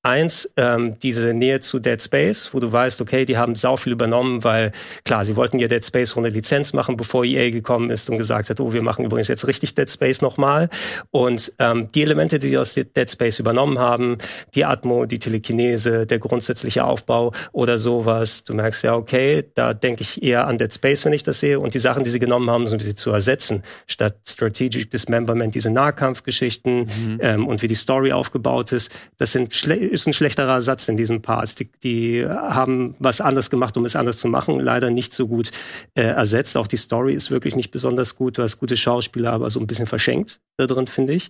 Eins, 0.10 0.52
ähm, 0.58 0.98
diese 1.04 1.36
Nähe 1.36 1.60
zu 1.60 1.78
Dead 1.78 2.02
Space, 2.02 2.50
wo 2.52 2.60
du 2.60 2.72
weißt, 2.72 3.00
okay, 3.00 3.26
die 3.26 3.38
haben 3.38 3.54
sau 3.54 3.78
viel 3.78 3.94
übernommen, 3.94 4.44
weil 4.44 4.72
klar, 5.06 5.24
sie 5.24 5.36
wollten 5.36 5.60
ja 5.60 5.68
Dead 5.68 5.86
Space 5.86 6.18
ohne 6.18 6.30
Lizenz 6.30 6.74
machen, 6.74 6.98
bevor 6.98 7.24
EA 7.26 7.52
gekommen 7.52 7.92
ist 7.92 8.10
und 8.10 8.18
gesagt 8.18 8.50
hat, 8.50 8.60
oh, 8.60 8.74
wir 8.74 8.82
machen 8.82 9.06
übrigens 9.06 9.28
jetzt 9.28 9.46
richtig 9.46 9.76
Dead 9.76 9.88
Space 9.88 10.24
nochmal. 10.24 10.70
Und 11.12 11.54
ähm, 11.60 11.92
die 11.94 12.02
Elemente, 12.02 12.40
die 12.40 12.50
sie 12.50 12.58
aus 12.58 12.74
Dead 12.74 13.08
Space 13.08 13.38
übernommen 13.38 13.78
haben, 13.78 14.18
die 14.56 14.66
Atmo, 14.66 15.06
die 15.06 15.20
Telekinese, 15.20 16.08
der 16.08 16.18
grundsätzliche 16.18 16.86
Aufbau 16.86 17.32
oder 17.52 17.78
sowas, 17.78 18.44
du 18.44 18.56
merkst 18.56 18.84
ja, 18.86 18.96
okay, 18.96 19.44
da 19.54 19.76
denke 19.76 20.02
ich 20.02 20.24
eher 20.24 20.48
an 20.48 20.58
Dead 20.58 20.74
Space, 20.74 21.06
wenn 21.06 21.14
ich 21.14 21.22
das 21.22 21.40
sehe. 21.40 21.60
Und 21.60 21.76
die 21.76 21.80
Sachen, 21.80 22.04
die 22.04 22.10
sie 22.10 22.20
genommen 22.20 22.50
haben, 22.50 22.68
so 22.68 22.74
ein 22.74 22.80
bisschen 22.80 22.98
zu 22.98 23.12
ersetzen, 23.12 23.62
statt 23.86 24.16
Strategic 24.28 24.90
Dismemberment, 24.90 25.54
diese 25.54 25.70
Nahkampfgeschichten 25.70 27.20
ähm, 27.22 27.48
und 27.48 27.62
wie 27.62 27.68
die 27.68 27.76
Story 27.76 28.12
aufgebaut 28.12 28.72
ist, 28.72 28.92
das 29.20 29.34
sind 29.34 29.54
ist 30.02 30.08
ein 30.08 30.14
schlechterer 30.14 30.62
Satz 30.62 30.88
in 30.88 30.98
diesen 30.98 31.22
Parts. 31.22 31.56
Die, 31.56 31.70
die 31.84 32.26
haben 32.26 32.96
was 33.00 33.22
anders 33.22 33.50
gemacht, 33.50 33.78
um 33.78 33.86
es 33.86 33.96
anders 33.96 34.20
zu 34.20 34.28
machen, 34.28 34.60
leider 34.60 34.90
nicht 34.90 35.14
so 35.14 35.28
gut 35.28 35.52
äh, 35.96 36.04
ersetzt. 36.04 36.58
Auch 36.58 36.68
die 36.68 36.78
Story 36.78 37.14
ist 37.14 37.32
wirklich 37.32 37.56
nicht 37.56 37.72
besonders 37.72 38.16
gut. 38.16 38.38
Du 38.38 38.44
hast 38.44 38.60
gute 38.60 38.78
Schauspieler, 38.78 39.32
aber 39.32 39.50
so 39.50 39.60
ein 39.60 39.68
bisschen 39.68 39.88
verschenkt 39.88 40.42
da 40.58 40.68
drin, 40.68 40.88
finde 40.88 41.14
ich. 41.14 41.30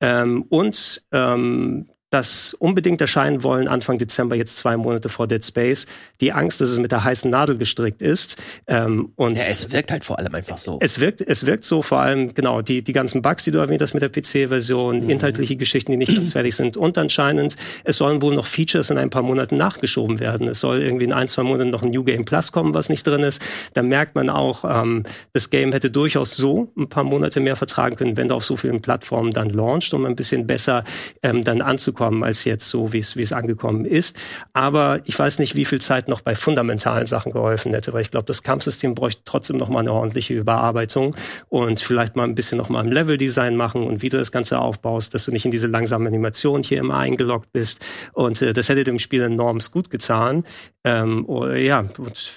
Ähm, 0.00 0.42
und 0.48 1.02
ähm, 1.12 1.88
das 2.14 2.54
unbedingt 2.54 3.00
erscheinen 3.00 3.42
wollen, 3.42 3.66
Anfang 3.66 3.98
Dezember, 3.98 4.36
jetzt 4.36 4.56
zwei 4.56 4.76
Monate 4.76 5.08
vor 5.08 5.26
Dead 5.26 5.44
Space. 5.44 5.86
Die 6.20 6.32
Angst, 6.32 6.60
dass 6.60 6.70
es 6.70 6.78
mit 6.78 6.92
der 6.92 7.02
heißen 7.02 7.28
Nadel 7.28 7.58
gestrickt 7.58 8.02
ist. 8.02 8.36
Ähm, 8.68 9.12
und 9.16 9.36
Ja, 9.36 9.44
es 9.48 9.72
wirkt 9.72 9.90
halt 9.90 10.04
vor 10.04 10.18
allem 10.18 10.32
einfach 10.32 10.56
so. 10.56 10.78
es 10.80 11.00
wirkt, 11.00 11.20
es 11.20 11.44
wirkt 11.44 11.64
so 11.64 11.82
vor 11.82 11.98
allem, 12.00 12.32
genau, 12.34 12.62
die, 12.62 12.82
die 12.82 12.92
ganzen 12.92 13.20
Bugs, 13.20 13.42
die 13.42 13.50
du 13.50 13.58
erwähnt 13.58 13.82
hast 13.82 13.94
mit 13.94 14.02
der 14.02 14.10
PC-Version, 14.10 15.10
inhaltliche 15.10 15.56
Geschichten, 15.56 15.90
die 15.90 15.98
nicht 15.98 16.14
ganz 16.14 16.32
fertig 16.32 16.54
sind. 16.54 16.76
Und 16.76 16.96
anscheinend, 16.98 17.56
es 17.82 17.96
sollen 17.96 18.22
wohl 18.22 18.36
noch 18.36 18.46
Features 18.46 18.90
in 18.90 18.98
ein 18.98 19.10
paar 19.10 19.22
Monaten 19.22 19.56
nachgeschoben 19.56 20.20
werden. 20.20 20.46
Es 20.46 20.60
soll 20.60 20.82
irgendwie 20.82 21.04
in 21.04 21.12
ein, 21.12 21.26
zwei 21.26 21.42
Monaten 21.42 21.70
noch 21.70 21.82
ein 21.82 21.90
New 21.90 22.04
Game 22.04 22.24
Plus 22.24 22.52
kommen, 22.52 22.74
was 22.74 22.88
nicht 22.88 23.04
drin 23.04 23.22
ist. 23.22 23.42
Da 23.72 23.82
merkt 23.82 24.14
man 24.14 24.30
auch, 24.30 24.64
ähm, 24.64 25.02
das 25.32 25.50
Game 25.50 25.72
hätte 25.72 25.90
durchaus 25.90 26.36
so 26.36 26.72
ein 26.78 26.88
paar 26.88 27.04
Monate 27.04 27.40
mehr 27.40 27.56
vertragen 27.56 27.96
können, 27.96 28.16
wenn 28.16 28.28
du 28.28 28.36
auf 28.36 28.44
so 28.44 28.56
vielen 28.56 28.82
Plattformen 28.82 29.32
dann 29.32 29.50
launcht, 29.50 29.92
um 29.94 30.06
ein 30.06 30.14
bisschen 30.14 30.46
besser 30.46 30.84
ähm, 31.24 31.42
dann 31.42 31.60
anzukommen, 31.60 32.03
als 32.06 32.44
jetzt 32.44 32.68
so, 32.68 32.92
wie 32.92 32.98
es 32.98 33.16
wie 33.16 33.22
es 33.22 33.32
angekommen 33.32 33.84
ist. 33.84 34.16
Aber 34.52 35.00
ich 35.04 35.18
weiß 35.18 35.38
nicht, 35.38 35.56
wie 35.56 35.64
viel 35.64 35.80
Zeit 35.80 36.08
noch 36.08 36.20
bei 36.20 36.34
fundamentalen 36.34 37.06
Sachen 37.06 37.32
geholfen 37.32 37.72
hätte, 37.72 37.92
weil 37.92 38.02
ich 38.02 38.10
glaube, 38.10 38.26
das 38.26 38.42
Kampfsystem 38.42 38.94
bräuchte 38.94 39.22
trotzdem 39.24 39.56
noch 39.56 39.68
mal 39.68 39.80
eine 39.80 39.92
ordentliche 39.92 40.34
Überarbeitung 40.34 41.16
und 41.48 41.80
vielleicht 41.80 42.16
mal 42.16 42.24
ein 42.24 42.34
bisschen 42.34 42.58
noch 42.58 42.68
mal 42.68 42.84
im 42.84 42.92
Leveldesign 42.92 43.56
machen 43.56 43.84
und 43.84 44.02
wie 44.02 44.08
du 44.08 44.18
das 44.18 44.32
Ganze 44.32 44.58
aufbaust, 44.58 45.14
dass 45.14 45.24
du 45.24 45.32
nicht 45.32 45.44
in 45.44 45.50
diese 45.50 45.66
langsame 45.66 46.08
Animation 46.08 46.62
hier 46.62 46.78
immer 46.78 46.98
eingeloggt 46.98 47.52
bist. 47.52 47.84
Und 48.12 48.40
äh, 48.42 48.52
das 48.52 48.68
hätte 48.68 48.84
dem 48.84 48.98
Spiel 48.98 49.22
enorm 49.22 49.58
gut 49.70 49.90
getan. 49.90 50.44
Ähm, 50.84 51.24
oh, 51.26 51.46
ja, 51.46 51.80
und 51.98 52.32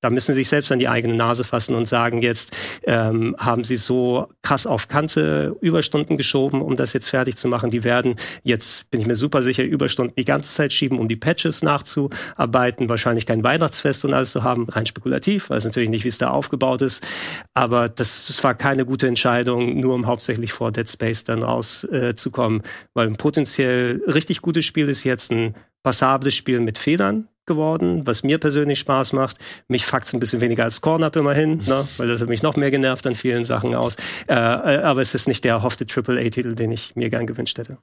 da 0.00 0.10
müssen 0.10 0.34
sie 0.34 0.40
sich 0.40 0.48
selbst 0.48 0.70
an 0.70 0.78
die 0.78 0.88
eigene 0.88 1.14
Nase 1.14 1.44
fassen 1.44 1.74
und 1.74 1.86
sagen, 1.86 2.22
jetzt 2.22 2.56
ähm, 2.84 3.34
haben 3.38 3.64
sie 3.64 3.76
so 3.76 4.28
krass 4.42 4.66
auf 4.66 4.88
Kante 4.88 5.56
Überstunden 5.60 6.16
geschoben, 6.16 6.62
um 6.62 6.76
das 6.76 6.92
jetzt 6.92 7.08
fertig 7.08 7.36
zu 7.36 7.48
machen. 7.48 7.70
Die 7.70 7.82
werden 7.82 8.16
jetzt, 8.42 8.90
bin 8.90 9.00
ich 9.00 9.06
mir 9.06 9.16
super 9.16 9.42
sicher, 9.42 9.64
Überstunden 9.64 10.14
die 10.16 10.24
ganze 10.24 10.54
Zeit 10.54 10.72
schieben, 10.72 10.98
um 10.98 11.08
die 11.08 11.16
Patches 11.16 11.62
nachzuarbeiten, 11.62 12.88
wahrscheinlich 12.88 13.26
kein 13.26 13.42
Weihnachtsfest 13.42 14.04
und 14.04 14.14
alles 14.14 14.32
zu 14.32 14.44
haben, 14.44 14.68
rein 14.68 14.86
spekulativ, 14.86 15.50
weiß 15.50 15.64
natürlich 15.64 15.90
nicht, 15.90 16.04
wie 16.04 16.08
es 16.08 16.18
da 16.18 16.30
aufgebaut 16.30 16.82
ist. 16.82 17.04
Aber 17.54 17.88
das, 17.88 18.26
das 18.26 18.42
war 18.44 18.54
keine 18.54 18.84
gute 18.84 19.08
Entscheidung, 19.08 19.80
nur 19.80 19.94
um 19.94 20.06
hauptsächlich 20.06 20.52
vor 20.52 20.70
Dead 20.70 20.88
Space 20.88 21.24
dann 21.24 21.42
rauszukommen, 21.42 22.60
äh, 22.60 22.64
weil 22.94 23.08
ein 23.08 23.16
potenziell 23.16 24.02
richtig 24.06 24.42
gutes 24.42 24.64
Spiel 24.64 24.88
ist 24.88 25.02
jetzt 25.04 25.32
ein 25.32 25.54
passables 25.82 26.34
Spiel 26.34 26.60
mit 26.60 26.78
Federn 26.78 27.28
geworden, 27.48 28.06
was 28.06 28.22
mir 28.22 28.38
persönlich 28.38 28.78
Spaß 28.78 29.12
macht. 29.14 29.38
Mich 29.66 29.84
fuckt's 29.84 30.12
ein 30.14 30.20
bisschen 30.20 30.40
weniger 30.40 30.62
als 30.62 30.80
Corn 30.80 31.02
Up 31.02 31.16
immerhin, 31.16 31.58
ne? 31.66 31.88
weil 31.96 32.06
das 32.06 32.20
hat 32.20 32.28
mich 32.28 32.42
noch 32.44 32.54
mehr 32.54 32.70
genervt 32.70 33.04
an 33.08 33.16
vielen 33.16 33.44
Sachen 33.44 33.74
aus. 33.74 33.96
Äh, 34.28 34.34
äh, 34.34 34.36
aber 34.82 35.00
es 35.02 35.14
ist 35.16 35.26
nicht 35.26 35.42
der 35.42 35.54
erhoffte 35.54 35.84
AAA-Titel, 35.84 36.54
den 36.54 36.70
ich 36.70 36.94
mir 36.94 37.10
gern 37.10 37.26
gewünscht 37.26 37.58
hätte. 37.58 37.78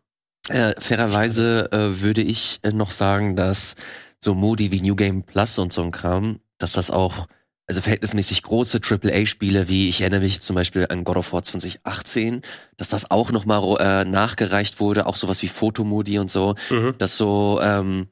Äh, 0.47 0.73
fairerweise 0.79 1.69
äh, 1.73 2.01
würde 2.01 2.21
ich 2.21 2.59
äh, 2.63 2.71
noch 2.71 2.91
sagen, 2.91 3.35
dass 3.35 3.75
so 4.23 4.33
Modi 4.33 4.71
wie 4.71 4.81
New 4.81 4.95
Game 4.95 5.23
Plus 5.23 5.59
und 5.59 5.73
so 5.73 5.81
ein 5.81 5.91
Kram, 5.91 6.39
dass 6.57 6.71
das 6.71 6.89
auch, 6.91 7.27
also 7.67 7.81
verhältnismäßig 7.81 8.43
große 8.43 8.79
AAA-Spiele, 8.79 9.67
wie 9.67 9.89
ich 9.89 10.01
erinnere 10.01 10.21
mich 10.21 10.41
zum 10.41 10.55
Beispiel 10.55 10.85
an 10.89 11.03
God 11.03 11.17
of 11.17 11.33
War 11.33 11.41
2018, 11.41 12.41
dass 12.77 12.89
das 12.89 13.09
auch 13.09 13.31
nochmal 13.31 13.75
äh, 13.79 14.05
nachgereicht 14.05 14.79
wurde, 14.79 15.07
auch 15.07 15.15
sowas 15.15 15.41
wie 15.41 15.47
Fotomodi 15.47 16.19
und 16.19 16.29
so, 16.29 16.53
Mhm. 16.69 16.93
dass 16.99 17.17
so 17.17 17.59
ähm, 17.63 18.07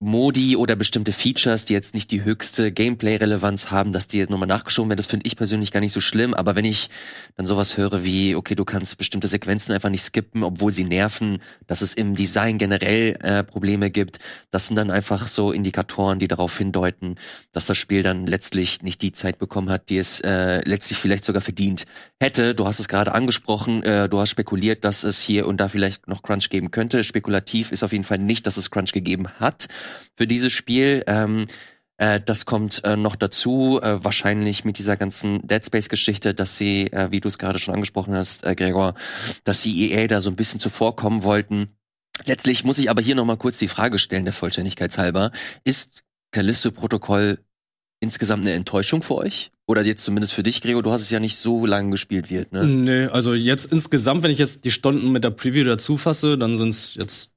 Modi 0.00 0.56
oder 0.56 0.76
bestimmte 0.76 1.12
Features, 1.12 1.64
die 1.64 1.72
jetzt 1.72 1.94
nicht 1.94 2.10
die 2.10 2.24
höchste 2.24 2.72
Gameplay-Relevanz 2.72 3.70
haben, 3.70 3.92
dass 3.92 4.06
die 4.06 4.18
jetzt 4.18 4.28
nochmal 4.28 4.48
nachgeschoben 4.48 4.90
werden, 4.90 4.98
das 4.98 5.06
finde 5.06 5.26
ich 5.26 5.36
persönlich 5.36 5.70
gar 5.70 5.80
nicht 5.80 5.92
so 5.92 6.00
schlimm. 6.00 6.34
Aber 6.34 6.56
wenn 6.56 6.64
ich 6.64 6.90
dann 7.36 7.46
sowas 7.46 7.78
höre 7.78 8.04
wie, 8.04 8.34
okay, 8.34 8.54
du 8.54 8.64
kannst 8.64 8.98
bestimmte 8.98 9.28
Sequenzen 9.28 9.72
einfach 9.72 9.88
nicht 9.88 10.02
skippen, 10.02 10.42
obwohl 10.42 10.72
sie 10.72 10.84
nerven, 10.84 11.40
dass 11.66 11.80
es 11.80 11.94
im 11.94 12.14
Design 12.14 12.58
generell 12.58 13.16
äh, 13.22 13.44
Probleme 13.44 13.90
gibt, 13.90 14.18
das 14.50 14.66
sind 14.66 14.76
dann 14.76 14.90
einfach 14.90 15.28
so 15.28 15.52
Indikatoren, 15.52 16.18
die 16.18 16.28
darauf 16.28 16.58
hindeuten, 16.58 17.14
dass 17.52 17.66
das 17.66 17.78
Spiel 17.78 18.02
dann 18.02 18.26
letztlich 18.26 18.82
nicht 18.82 19.00
die 19.00 19.12
Zeit 19.12 19.38
bekommen 19.38 19.70
hat, 19.70 19.88
die 19.88 19.98
es 19.98 20.20
äh, 20.20 20.60
letztlich 20.68 20.98
vielleicht 20.98 21.24
sogar 21.24 21.40
verdient 21.40 21.86
hätte. 22.20 22.54
Du 22.54 22.66
hast 22.66 22.78
es 22.78 22.88
gerade 22.88 23.14
angesprochen, 23.14 23.82
äh, 23.84 24.08
du 24.08 24.18
hast 24.18 24.30
spekuliert, 24.30 24.84
dass 24.84 25.04
es 25.04 25.20
hier 25.20 25.46
und 25.46 25.58
da 25.58 25.68
vielleicht 25.68 26.08
noch 26.08 26.22
Crunch 26.22 26.50
geben 26.50 26.70
könnte. 26.72 27.04
Spekulativ 27.04 27.72
ist 27.72 27.84
auf 27.84 27.92
jeden 27.92 28.04
Fall 28.04 28.18
nicht, 28.18 28.46
dass 28.46 28.56
es 28.56 28.70
Crunch 28.70 28.92
gegeben 28.92 29.28
hat 29.38 29.68
für 30.16 30.26
dieses 30.26 30.52
Spiel. 30.52 31.02
Ähm, 31.06 31.46
äh, 31.96 32.20
das 32.20 32.44
kommt 32.44 32.82
äh, 32.84 32.96
noch 32.96 33.16
dazu, 33.16 33.80
äh, 33.82 34.02
wahrscheinlich 34.02 34.64
mit 34.64 34.78
dieser 34.78 34.96
ganzen 34.96 35.46
Dead 35.46 35.64
Space-Geschichte, 35.64 36.34
dass 36.34 36.58
sie, 36.58 36.92
äh, 36.92 37.10
wie 37.10 37.20
du 37.20 37.28
es 37.28 37.38
gerade 37.38 37.58
schon 37.58 37.74
angesprochen 37.74 38.14
hast, 38.14 38.44
äh, 38.44 38.54
Gregor, 38.54 38.94
dass 39.44 39.62
sie 39.62 39.92
EA 39.92 40.06
da 40.08 40.20
so 40.20 40.30
ein 40.30 40.36
bisschen 40.36 40.60
zuvorkommen 40.60 41.22
wollten. 41.22 41.76
Letztlich 42.26 42.64
muss 42.64 42.78
ich 42.78 42.90
aber 42.90 43.02
hier 43.02 43.14
noch 43.14 43.24
mal 43.24 43.36
kurz 43.36 43.58
die 43.58 43.68
Frage 43.68 43.98
stellen, 43.98 44.24
der 44.24 44.32
Vollständigkeit 44.32 44.96
halber. 44.98 45.30
Ist 45.64 46.02
Callisto-Protokoll 46.32 47.38
insgesamt 48.00 48.42
eine 48.42 48.52
Enttäuschung 48.52 49.02
für 49.02 49.16
euch? 49.16 49.50
Oder 49.66 49.82
jetzt 49.82 50.04
zumindest 50.04 50.34
für 50.34 50.42
dich, 50.42 50.60
Gregor? 50.60 50.82
Du 50.82 50.92
hast 50.92 51.02
es 51.02 51.10
ja 51.10 51.20
nicht 51.20 51.36
so 51.36 51.64
lange 51.64 51.90
gespielt 51.90 52.28
wird, 52.28 52.52
ne? 52.52 52.64
Nee, 52.64 53.06
also 53.06 53.34
jetzt 53.34 53.72
insgesamt, 53.72 54.22
wenn 54.22 54.30
ich 54.30 54.38
jetzt 54.38 54.64
die 54.64 54.70
Stunden 54.70 55.10
mit 55.10 55.24
der 55.24 55.30
Preview 55.30 55.64
dazu 55.64 55.96
fasse, 55.96 56.36
dann 56.36 56.56
sind 56.56 56.68
es 56.68 56.94
jetzt 56.94 57.33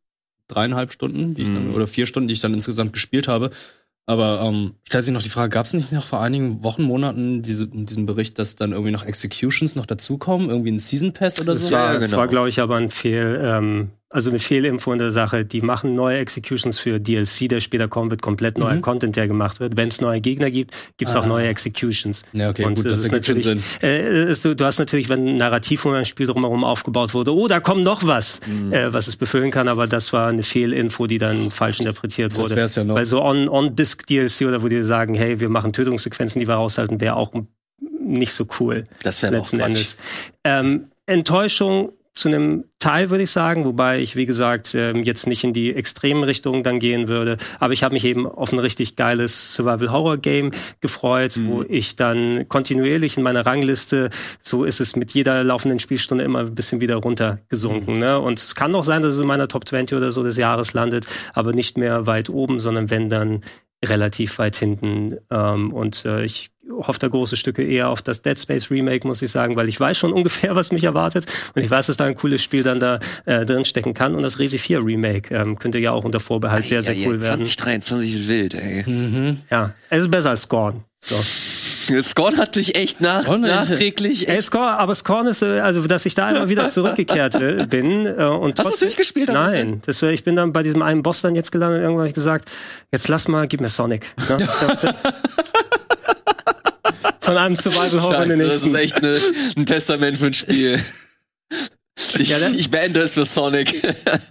dreieinhalb 0.48 0.92
Stunden, 0.92 1.34
die 1.36 1.44
ich 1.44 1.50
dann, 1.54 1.70
Mhm. 1.70 1.76
oder 1.76 1.88
vier 1.88 2.06
Stunden, 2.06 2.28
die 2.28 2.34
ich 2.34 2.40
dann 2.42 2.54
insgesamt 2.54 2.94
gespielt 2.94 3.28
habe. 3.28 3.52
Aber 4.10 4.42
ähm, 4.42 4.76
stellt 4.88 5.04
sich 5.04 5.14
noch 5.14 5.22
die 5.22 5.28
Frage, 5.30 5.50
gab 5.50 5.66
es 5.66 5.74
nicht 5.74 5.92
noch 5.92 6.06
vor 6.08 6.22
einigen 6.22 6.64
Wochen, 6.64 6.84
Monaten 6.84 7.42
diese, 7.42 7.68
diesen 7.68 8.06
Bericht, 8.06 8.40
dass 8.40 8.56
dann 8.56 8.72
irgendwie 8.72 8.92
noch 8.92 9.04
Executions 9.04 9.76
noch 9.76 9.86
dazukommen? 9.86 10.50
Irgendwie 10.50 10.72
ein 10.72 10.80
Season 10.80 11.12
Pass 11.14 11.42
oder 11.42 11.54
Das 11.54 11.64
so? 11.68 11.72
war, 11.72 11.94
Ja, 11.94 12.00
das 12.00 12.06
genau. 12.06 12.18
war 12.18 12.28
glaube 12.30 12.48
ich, 12.48 12.62
aber 12.62 12.78
ein 12.78 12.90
Fehl, 12.90 13.42
ähm, 13.44 13.90
also 14.10 14.30
eine 14.30 14.40
Fehlinfo 14.40 14.94
in 14.94 15.00
der 15.00 15.12
Sache. 15.12 15.44
Die 15.44 15.62
machen 15.62 15.94
neue 15.94 16.20
Executions 16.20 16.80
für 16.80 16.98
DLC, 17.00 17.50
der 17.50 17.60
später 17.60 17.88
kommen 17.90 18.10
wird, 18.10 18.22
komplett 18.22 18.58
neuer 18.58 18.76
Mhm. 18.76 18.82
Content, 18.82 19.16
der 19.18 19.28
gemacht 19.28 19.60
wird. 19.60 19.76
Wenn 19.76 19.90
es 19.90 20.00
neue 20.00 20.22
Gegner 20.22 20.50
gibt, 20.50 20.74
gibt 20.98 21.10
es 21.12 21.16
auch 21.18 21.26
Ah. 21.26 21.28
neue 21.28 21.48
Executions. 21.48 22.24
Ja, 22.32 22.50
okay, 22.50 22.64
Und 22.64 22.76
gut, 22.76 22.86
das 22.86 22.94
das 22.94 23.02
ist 23.04 23.12
natürlich, 23.12 23.44
Sinn. 23.44 23.62
äh, 23.82 24.34
du, 24.34 24.56
du 24.56 24.64
hast 24.66 24.80
natürlich, 24.80 25.10
wenn 25.10 25.28
ein 25.28 25.38
Narrativ 25.38 25.84
um 25.86 25.92
ein 25.94 26.06
Spiel 26.06 26.26
drumherum 26.28 26.64
aufgebaut 26.64 27.14
wurde, 27.14 27.34
oh, 27.36 27.48
da 27.50 27.60
kommt 27.60 27.84
noch 27.84 28.06
was, 28.08 28.40
Mhm. 28.48 28.72
äh, 28.72 28.94
was 28.94 29.08
es 29.08 29.18
befüllen 29.18 29.52
kann, 29.52 29.68
aber 29.68 29.88
das 29.88 30.14
war 30.14 30.30
eine 30.30 30.44
Fehlinfo, 30.44 31.08
die 31.08 31.18
dann 31.18 31.52
falsch 31.52 31.80
interpretiert 31.80 32.32
Das 32.32 32.40
wurde. 32.46 32.56
wär's 32.56 32.76
ja 32.76 32.86
noch. 32.86 32.96
Weil 32.96 33.06
so 33.06 33.22
on- 33.22 33.50
On-Disc-DLC 33.50 34.46
oder 34.48 34.64
wo 34.64 34.70
die 34.70 34.84
sagen, 34.84 35.16
hey, 35.16 35.40
wir 35.42 35.50
machen 35.50 35.74
Tötungssequenzen, 35.74 36.40
die 36.40 36.48
wir 36.48 36.56
raushalten, 36.56 37.02
wäre 37.02 37.18
auch 37.18 37.34
nicht 38.02 38.32
so 38.32 38.48
cool 38.60 38.86
Das 39.04 39.22
wäre 39.22 39.34
auch 39.34 39.40
letzten. 39.40 39.60
Endes. 39.60 39.98
Ähm, 40.46 40.86
Enttäuschung 41.08 41.92
zu 42.18 42.28
einem 42.30 42.66
Teil, 42.80 43.12
würde 43.12 43.24
ich 43.24 43.32
sagen, 43.32 43.64
wobei 43.64 44.00
ich, 44.00 44.16
wie 44.16 44.26
gesagt, 44.26 44.74
ähm, 44.74 45.04
jetzt 45.04 45.28
nicht 45.28 45.44
in 45.44 45.54
die 45.54 45.76
extremen 45.76 46.24
Richtungen 46.24 46.64
dann 46.64 46.80
gehen 46.80 47.08
würde. 47.08 47.38
Aber 47.60 47.74
ich 47.74 47.84
habe 47.84 47.94
mich 47.94 48.06
eben 48.06 48.26
auf 48.26 48.52
ein 48.52 48.60
richtig 48.60 48.96
geiles 48.96 49.54
Survival-Horror-Game 49.54 50.52
gefreut, 50.82 51.40
wo 51.44 51.64
ich 51.64 51.96
dann 51.96 52.48
kontinuierlich 52.48 53.18
in 53.18 53.24
meiner 53.24 53.46
Rangliste, 53.46 54.10
so 54.42 54.64
ist 54.64 54.80
es 54.80 54.96
mit 54.96 55.12
jeder 55.12 55.44
laufenden 55.44 55.80
Spielstunde 55.80 56.24
immer 56.24 56.40
ein 56.40 56.56
bisschen 56.56 56.82
wieder 56.82 56.96
runtergesunken. 56.96 58.00
Ne? 58.00 58.20
Und 58.20 58.40
es 58.40 58.56
kann 58.56 58.74
auch 58.74 58.84
sein, 58.84 59.04
dass 59.04 59.14
es 59.14 59.22
in 59.22 59.28
meiner 59.28 59.48
Top 59.48 59.68
20 59.68 59.96
oder 59.96 60.12
so 60.12 60.24
des 60.24 60.38
Jahres 60.38 60.74
landet, 60.74 61.06
aber 61.34 61.54
nicht 61.54 61.78
mehr 61.78 62.08
weit 62.08 62.30
oben, 62.30 62.60
sondern 62.60 62.90
wenn 62.90 63.10
dann 63.10 63.44
relativ 63.86 64.40
weit 64.40 64.56
hinten. 64.56 65.18
Ähm, 65.30 65.72
und 65.72 66.04
äh, 66.06 66.26
ich 66.26 66.50
hoffe 66.72 67.00
da 67.00 67.08
große 67.08 67.38
Stücke 67.38 67.64
eher 67.64 67.90
auf 67.90 68.02
das 68.02 68.22
Dead 68.22 68.40
Space 68.40 68.70
Remake, 68.72 69.08
muss 69.08 69.22
ich 69.22 69.32
sagen, 69.32 69.56
weil 69.56 69.70
ich 69.70 69.80
weiß 69.80 69.98
schon 69.98 70.14
ungefähr, 70.18 70.56
was 70.56 70.72
mich 70.72 70.84
erwartet. 70.84 71.26
Und 71.56 71.62
ich 71.62 71.70
weiß, 71.70 71.88
dass 71.88 71.98
da 71.98 72.06
ein 72.06 72.16
cooles 72.16 72.44
Spiel 72.44 72.64
dann 72.64 72.80
da 72.80 73.00
äh, 73.26 73.46
drin 73.46 73.66
stecken 73.66 73.94
kann. 73.94 74.16
Und 74.16 74.24
das 74.24 74.40
Resi 74.40 74.58
4 74.58 74.84
Remake 74.84 75.34
ähm, 75.34 75.58
könnte 75.60 75.80
ja 75.80 75.92
auch 75.92 76.04
unter 76.04 76.20
Vorbehalt 76.20 76.68
sehr, 76.68 76.84
sehr 76.84 76.94
Ei, 76.94 77.04
ei, 77.04 77.08
cool 77.08 77.16
ei, 77.18 77.24
werden. 77.24 77.44
2023 77.44 78.16
ist 78.16 78.28
wild, 78.28 78.54
ey. 78.54 78.84
Mhm. 78.86 79.38
Ja, 79.50 79.74
es 79.90 80.02
ist 80.02 80.12
besser 80.12 80.32
als 80.32 80.44
Scorn. 80.44 80.84
So. 81.00 81.16
Scorn 82.02 82.38
hat 82.38 82.56
dich 82.56 82.76
echt 82.76 83.00
nach, 83.02 83.24
Scorn, 83.24 83.42
nachträglich. 83.42 84.28
Ey, 84.28 84.42
Scorn, 84.42 84.76
aber 84.78 84.94
Scorn 84.94 85.28
ist, 85.28 85.42
äh, 85.42 85.60
also 85.60 85.82
dass 85.88 86.06
ich 86.06 86.16
da 86.16 86.30
immer 86.30 86.50
wieder 86.50 86.70
zurückgekehrt 86.72 87.36
äh, 87.36 87.66
bin. 87.70 88.06
Äh, 88.06 88.26
und 88.26 88.60
Hast 88.60 88.68
du 88.68 88.74
es 88.74 88.80
durchgespielt? 88.80 89.30
Nein, 89.30 89.82
das 89.86 90.02
ich 90.02 90.24
bin 90.24 90.36
dann 90.36 90.52
bei 90.52 90.64
diesem 90.64 90.82
einen 90.82 91.04
Boss 91.04 91.22
dann 91.22 91.36
jetzt 91.36 91.52
gelandet. 91.52 91.82
Irgendwann 91.82 92.02
habe 92.02 92.10
ich 92.10 92.14
gesagt, 92.14 92.50
jetzt 92.92 93.08
lass 93.08 93.28
mal, 93.28 93.48
gib 93.48 93.62
mir 93.62 93.70
Sonic. 93.70 94.14
Ne? 94.28 94.38
Von 97.28 97.38
einem 97.38 97.56
Survival 97.58 98.02
Horror 98.02 98.24
in 98.24 98.30
den 98.30 98.40
Scheiße, 98.40 98.52
das 98.52 98.64
nächsten. 98.64 99.04
ist 99.04 99.24
echt 99.24 99.36
eine, 99.36 99.62
ein 99.62 99.66
Testament 99.66 100.18
für 100.18 100.28
ein 100.28 100.34
Spiel. 100.34 100.80
Ich, 102.16 102.30
Ja, 102.30 102.38
ne? 102.38 102.56
ich 102.56 102.70
beende 102.70 103.00
es 103.02 103.16
für 103.16 103.26
Sonic. 103.26 103.74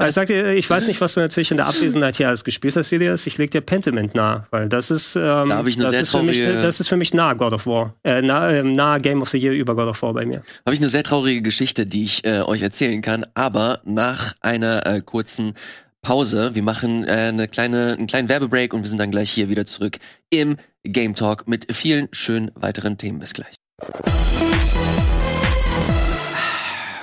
Ich 0.06 0.14
sag 0.14 0.28
dir, 0.28 0.52
ich 0.52 0.70
weiß 0.70 0.86
nicht, 0.86 1.00
was 1.00 1.14
du 1.14 1.20
natürlich 1.20 1.50
in 1.50 1.56
der 1.56 1.66
Abwesenheit 1.66 2.16
hier 2.16 2.28
alles 2.28 2.44
gespielt 2.44 2.76
hast, 2.76 2.92
Elias. 2.92 3.26
Ich 3.26 3.38
leg 3.38 3.50
dir 3.50 3.60
Pentiment 3.60 4.14
nah, 4.14 4.46
weil 4.50 4.68
das 4.68 4.90
ist, 4.90 5.16
ähm, 5.16 5.48
Da 5.48 5.64
ich 5.66 5.76
eine 5.76 5.90
das, 5.90 6.02
ist 6.02 6.10
für 6.10 6.22
mich, 6.22 6.42
das 6.42 6.78
ist 6.78 6.88
für 6.88 6.96
mich 6.96 7.12
nah 7.12 7.32
God 7.32 7.52
of 7.52 7.66
War. 7.66 7.94
Äh, 8.04 8.22
nah, 8.22 8.50
ähm, 8.50 8.74
nah 8.74 8.98
Game 8.98 9.20
of 9.20 9.30
the 9.30 9.38
Year 9.38 9.52
über 9.52 9.74
God 9.74 9.88
of 9.88 10.00
War 10.02 10.14
bei 10.14 10.24
mir. 10.24 10.42
Habe 10.64 10.74
ich 10.74 10.80
eine 10.80 10.88
sehr 10.88 11.02
traurige 11.02 11.42
Geschichte, 11.42 11.86
die 11.86 12.04
ich 12.04 12.24
äh, 12.24 12.42
euch 12.42 12.62
erzählen 12.62 13.02
kann, 13.02 13.26
aber 13.34 13.80
nach 13.84 14.34
einer 14.40 14.86
äh, 14.86 15.00
kurzen 15.00 15.54
Pause. 16.02 16.54
Wir 16.54 16.62
machen 16.62 17.02
äh, 17.02 17.10
eine 17.10 17.48
kleine, 17.48 17.94
einen 17.94 18.06
kleinen 18.06 18.28
Werbebreak 18.28 18.72
und 18.72 18.82
wir 18.82 18.88
sind 18.88 18.98
dann 18.98 19.10
gleich 19.10 19.30
hier 19.30 19.48
wieder 19.48 19.66
zurück 19.66 19.96
im 20.30 20.56
Game 20.92 21.14
Talk 21.14 21.46
mit 21.48 21.74
vielen 21.74 22.08
schönen 22.12 22.50
weiteren 22.54 22.98
Themen. 22.98 23.18
Bis 23.18 23.34
gleich. 23.34 23.54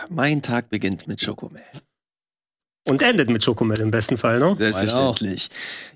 Mein 0.09 0.41
Tag 0.41 0.69
beginnt 0.69 1.07
mit 1.07 1.21
Schokomel. 1.21 1.63
Und 2.89 3.01
endet 3.01 3.29
mit 3.29 3.41
Schokomel 3.41 3.79
im 3.79 3.91
besten 3.91 4.17
Fall, 4.17 4.39
ne? 4.39 4.57
Selbstverständlich. 4.59 5.49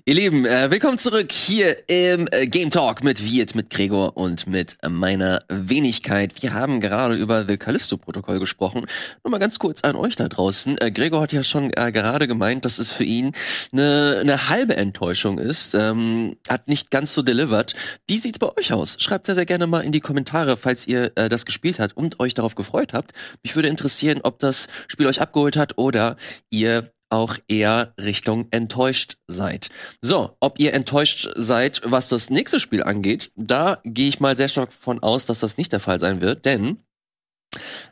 Ihr 0.06 0.14
Lieben, 0.14 0.46
äh, 0.46 0.70
willkommen 0.70 0.96
zurück 0.96 1.30
hier 1.30 1.86
im 1.86 2.26
äh, 2.30 2.46
Game 2.46 2.70
Talk 2.70 3.04
mit 3.04 3.22
Viet, 3.22 3.54
mit 3.54 3.68
Gregor 3.68 4.16
und 4.16 4.46
mit 4.46 4.78
äh, 4.80 4.88
meiner 4.88 5.42
Wenigkeit. 5.50 6.42
Wir 6.42 6.54
haben 6.54 6.80
gerade 6.80 7.14
über 7.16 7.44
The 7.46 7.58
Callisto-Protokoll 7.58 8.40
gesprochen. 8.40 8.86
Nur 9.22 9.30
mal 9.30 9.36
ganz 9.36 9.58
kurz 9.58 9.82
an 9.82 9.96
euch 9.96 10.16
da 10.16 10.28
draußen. 10.28 10.78
Äh, 10.80 10.90
Gregor 10.90 11.20
hat 11.20 11.34
ja 11.34 11.42
schon 11.42 11.70
äh, 11.76 11.92
gerade 11.92 12.26
gemeint, 12.26 12.64
dass 12.64 12.78
es 12.78 12.90
für 12.90 13.04
ihn 13.04 13.32
eine, 13.70 14.20
eine 14.22 14.48
halbe 14.48 14.74
Enttäuschung 14.74 15.38
ist. 15.38 15.74
Ähm, 15.74 16.36
hat 16.48 16.68
nicht 16.68 16.90
ganz 16.90 17.12
so 17.12 17.20
delivered. 17.20 17.74
Wie 18.06 18.16
sieht's 18.16 18.38
bei 18.38 18.48
euch 18.56 18.72
aus? 18.72 18.96
Schreibt 18.98 19.26
sehr, 19.26 19.34
sehr 19.34 19.44
gerne 19.44 19.66
mal 19.66 19.80
in 19.80 19.92
die 19.92 20.00
Kommentare, 20.00 20.56
falls 20.56 20.86
ihr 20.86 21.12
äh, 21.16 21.28
das 21.28 21.44
gespielt 21.44 21.80
habt 21.80 21.94
und 21.98 22.18
euch 22.18 22.32
darauf 22.32 22.54
gefreut 22.54 22.94
habt. 22.94 23.12
Mich 23.42 23.54
würde 23.56 23.68
interessieren, 23.68 24.20
ob 24.22 24.38
das 24.38 24.68
Spiel 24.88 25.06
euch 25.06 25.20
abgeholt 25.20 25.58
hat 25.58 25.76
oder 25.76 26.16
ihr 26.48 26.77
auch 27.10 27.36
eher 27.48 27.94
Richtung 27.98 28.48
enttäuscht 28.50 29.16
seid. 29.26 29.68
So, 30.02 30.36
ob 30.40 30.58
ihr 30.60 30.74
enttäuscht 30.74 31.28
seid, 31.36 31.80
was 31.84 32.08
das 32.08 32.30
nächste 32.30 32.60
Spiel 32.60 32.82
angeht, 32.82 33.30
da 33.36 33.80
gehe 33.84 34.08
ich 34.08 34.20
mal 34.20 34.36
sehr 34.36 34.48
stark 34.48 34.72
von 34.72 35.02
aus, 35.02 35.26
dass 35.26 35.40
das 35.40 35.56
nicht 35.56 35.72
der 35.72 35.80
Fall 35.80 36.00
sein 36.00 36.20
wird, 36.20 36.44
denn 36.44 36.78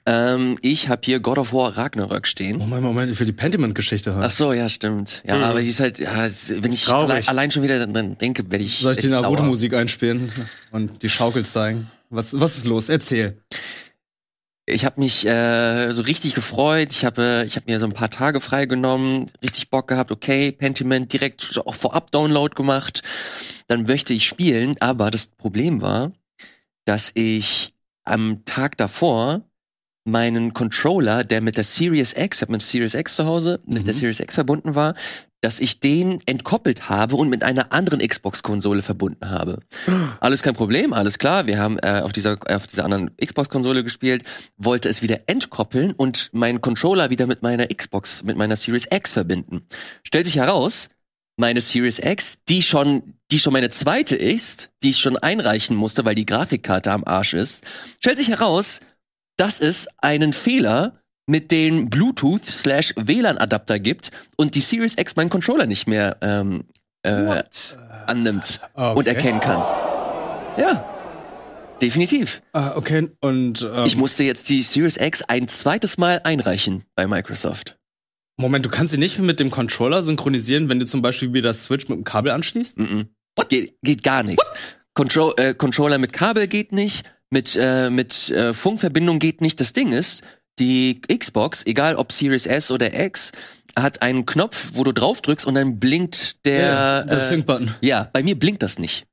ähm, 0.04 0.56
ich 0.60 0.88
habe 0.88 1.00
hier 1.04 1.18
God 1.20 1.38
of 1.38 1.52
War 1.52 1.76
Ragnarök 1.76 2.26
stehen. 2.26 2.58
Moment, 2.58 2.82
Moment, 2.82 3.10
ich 3.10 3.18
will 3.18 3.26
die 3.26 3.32
Pentiment-Geschichte 3.32 4.12
hören. 4.12 4.22
Ach 4.24 4.30
so, 4.30 4.52
ja, 4.52 4.68
stimmt. 4.68 5.22
Ja, 5.26 5.36
Mhm. 5.38 5.44
aber 5.44 5.60
die 5.62 5.68
ist 5.68 5.80
halt, 5.80 5.98
ja, 5.98 6.28
wenn 6.48 6.72
ich 6.72 6.84
Traurig. 6.84 7.28
allein, 7.28 7.50
schon 7.50 7.62
wieder 7.62 7.84
dran 7.84 8.18
denke, 8.18 8.48
werde 8.50 8.64
ich. 8.64 8.78
Soll 8.78 8.92
ich 8.92 8.98
die. 8.98 9.08
Naruto-Musik 9.08 9.72
einspielen 9.74 10.30
und 10.72 11.02
die 11.02 11.08
Schaukel 11.08 11.44
zeigen? 11.46 11.90
Was, 12.10 12.38
was 12.38 12.56
ist 12.58 12.66
los? 12.66 12.88
Erzähl. 12.88 13.38
Ich 14.68 14.84
habe 14.84 15.00
mich 15.00 15.24
äh, 15.24 15.92
so 15.92 16.02
richtig 16.02 16.34
gefreut. 16.34 16.90
Ich 16.90 17.04
habe 17.04 17.44
ich 17.46 17.56
hab 17.56 17.66
mir 17.66 17.78
so 17.78 17.86
ein 17.86 17.92
paar 17.92 18.10
Tage 18.10 18.40
freigenommen, 18.40 19.30
richtig 19.40 19.70
Bock 19.70 19.86
gehabt. 19.86 20.10
Okay, 20.10 20.50
Pentiment 20.50 21.12
direkt 21.12 21.40
so 21.40 21.64
auch 21.66 21.74
vorab 21.76 22.10
Download 22.10 22.52
gemacht. 22.54 23.02
Dann 23.68 23.84
möchte 23.84 24.12
ich 24.12 24.26
spielen, 24.26 24.76
aber 24.80 25.12
das 25.12 25.28
Problem 25.28 25.82
war, 25.82 26.10
dass 26.84 27.12
ich 27.14 27.74
am 28.04 28.44
Tag 28.44 28.76
davor 28.76 29.42
meinen 30.04 30.52
Controller, 30.52 31.24
der 31.24 31.40
mit 31.40 31.56
der 31.56 31.64
Series 31.64 32.14
X, 32.16 32.38
ich 32.38 32.42
habe 32.42 32.52
mit 32.52 32.60
der 32.60 32.66
Series 32.66 32.94
X 32.94 33.16
zu 33.16 33.24
Hause, 33.26 33.60
mit 33.66 33.82
Mhm. 33.82 33.86
der 33.86 33.94
Series 33.94 34.20
X 34.20 34.34
verbunden 34.34 34.74
war, 34.74 34.94
dass 35.40 35.60
ich 35.60 35.80
den 35.80 36.20
entkoppelt 36.26 36.88
habe 36.88 37.16
und 37.16 37.28
mit 37.28 37.42
einer 37.42 37.72
anderen 37.72 38.00
Xbox-Konsole 38.00 38.82
verbunden 38.82 39.28
habe. 39.28 39.60
Alles 40.20 40.42
kein 40.42 40.54
Problem, 40.54 40.92
alles 40.92 41.18
klar. 41.18 41.46
Wir 41.46 41.58
haben 41.58 41.78
äh, 41.78 42.00
auf 42.02 42.12
dieser 42.12 42.38
auf 42.48 42.66
dieser 42.66 42.84
anderen 42.84 43.16
Xbox-Konsole 43.16 43.84
gespielt, 43.84 44.24
wollte 44.56 44.88
es 44.88 45.02
wieder 45.02 45.20
entkoppeln 45.26 45.92
und 45.92 46.30
meinen 46.32 46.60
Controller 46.60 47.10
wieder 47.10 47.26
mit 47.26 47.42
meiner 47.42 47.66
Xbox, 47.66 48.22
mit 48.22 48.36
meiner 48.36 48.56
Series 48.56 48.86
X 48.90 49.12
verbinden. 49.12 49.66
Stellt 50.02 50.26
sich 50.26 50.36
heraus, 50.36 50.90
meine 51.36 51.60
Series 51.60 51.98
X, 51.98 52.38
die 52.48 52.62
schon, 52.62 53.14
die 53.30 53.38
schon 53.38 53.52
meine 53.52 53.70
zweite 53.70 54.16
ist, 54.16 54.70
die 54.82 54.90
ich 54.90 54.98
schon 54.98 55.16
einreichen 55.16 55.76
musste, 55.76 56.04
weil 56.04 56.14
die 56.14 56.26
Grafikkarte 56.26 56.90
am 56.90 57.04
Arsch 57.04 57.34
ist, 57.34 57.64
stellt 58.00 58.18
sich 58.18 58.28
heraus, 58.28 58.80
dass 59.36 59.60
es 59.60 59.86
einen 59.98 60.32
Fehler 60.32 61.02
mit 61.26 61.50
den 61.50 61.90
Bluetooth-WLAN-Adapter 61.90 63.78
gibt 63.78 64.10
und 64.36 64.54
die 64.54 64.60
Series 64.60 64.94
X 64.96 65.16
meinen 65.16 65.30
Controller 65.30 65.66
nicht 65.66 65.86
mehr 65.86 66.16
ähm, 66.22 66.64
äh, 67.02 67.42
annimmt 68.06 68.60
Okay. 68.74 68.98
und 68.98 69.06
erkennen 69.06 69.40
kann. 69.40 69.58
Ja, 70.58 70.84
definitiv. 71.82 72.42
Ah, 72.52 72.72
okay, 72.76 73.08
und 73.20 73.62
ähm, 73.62 73.84
Ich 73.86 73.96
musste 73.96 74.24
jetzt 74.24 74.48
die 74.48 74.62
Series 74.62 74.96
X 74.96 75.22
ein 75.22 75.48
zweites 75.48 75.98
Mal 75.98 76.20
einreichen 76.24 76.84
bei 76.94 77.06
Microsoft. 77.06 77.76
Moment, 78.38 78.64
du 78.66 78.70
kannst 78.70 78.92
sie 78.92 78.98
nicht 78.98 79.18
mit 79.18 79.40
dem 79.40 79.50
Controller 79.50 80.02
synchronisieren, 80.02 80.68
wenn 80.68 80.78
du 80.78 80.86
zum 80.86 81.02
Beispiel 81.02 81.32
wieder 81.32 81.48
das 81.50 81.64
Switch 81.64 81.88
mit 81.88 81.96
dem 81.98 82.04
Kabel 82.04 82.32
anschließt? 82.32 82.78
Mhm. 82.78 83.08
Geht, 83.48 83.76
geht 83.82 84.02
gar 84.02 84.22
nichts. 84.22 84.44
Control, 84.94 85.34
äh, 85.36 85.54
Controller 85.54 85.98
mit 85.98 86.12
Kabel 86.12 86.46
geht 86.46 86.72
nicht, 86.72 87.04
mit, 87.30 87.56
äh, 87.60 87.90
mit 87.90 88.30
äh, 88.30 88.52
Funkverbindung 88.54 89.18
geht 89.18 89.40
nicht. 89.40 89.60
Das 89.60 89.72
Ding 89.72 89.92
ist, 89.92 90.22
die 90.58 91.00
Xbox, 91.02 91.64
egal 91.66 91.96
ob 91.96 92.12
Series 92.12 92.46
S 92.46 92.70
oder 92.70 92.98
X, 92.98 93.32
hat 93.78 94.02
einen 94.02 94.24
Knopf, 94.24 94.70
wo 94.74 94.84
du 94.84 94.92
drauf 94.92 95.20
drückst 95.20 95.46
und 95.46 95.54
dann 95.54 95.78
blinkt 95.78 96.44
der. 96.46 97.04
das 97.04 97.24
äh, 97.24 97.28
Sync-Button. 97.28 97.74
ja, 97.80 98.08
bei 98.12 98.22
mir 98.22 98.38
blinkt 98.38 98.62
das 98.62 98.78
nicht. 98.78 99.06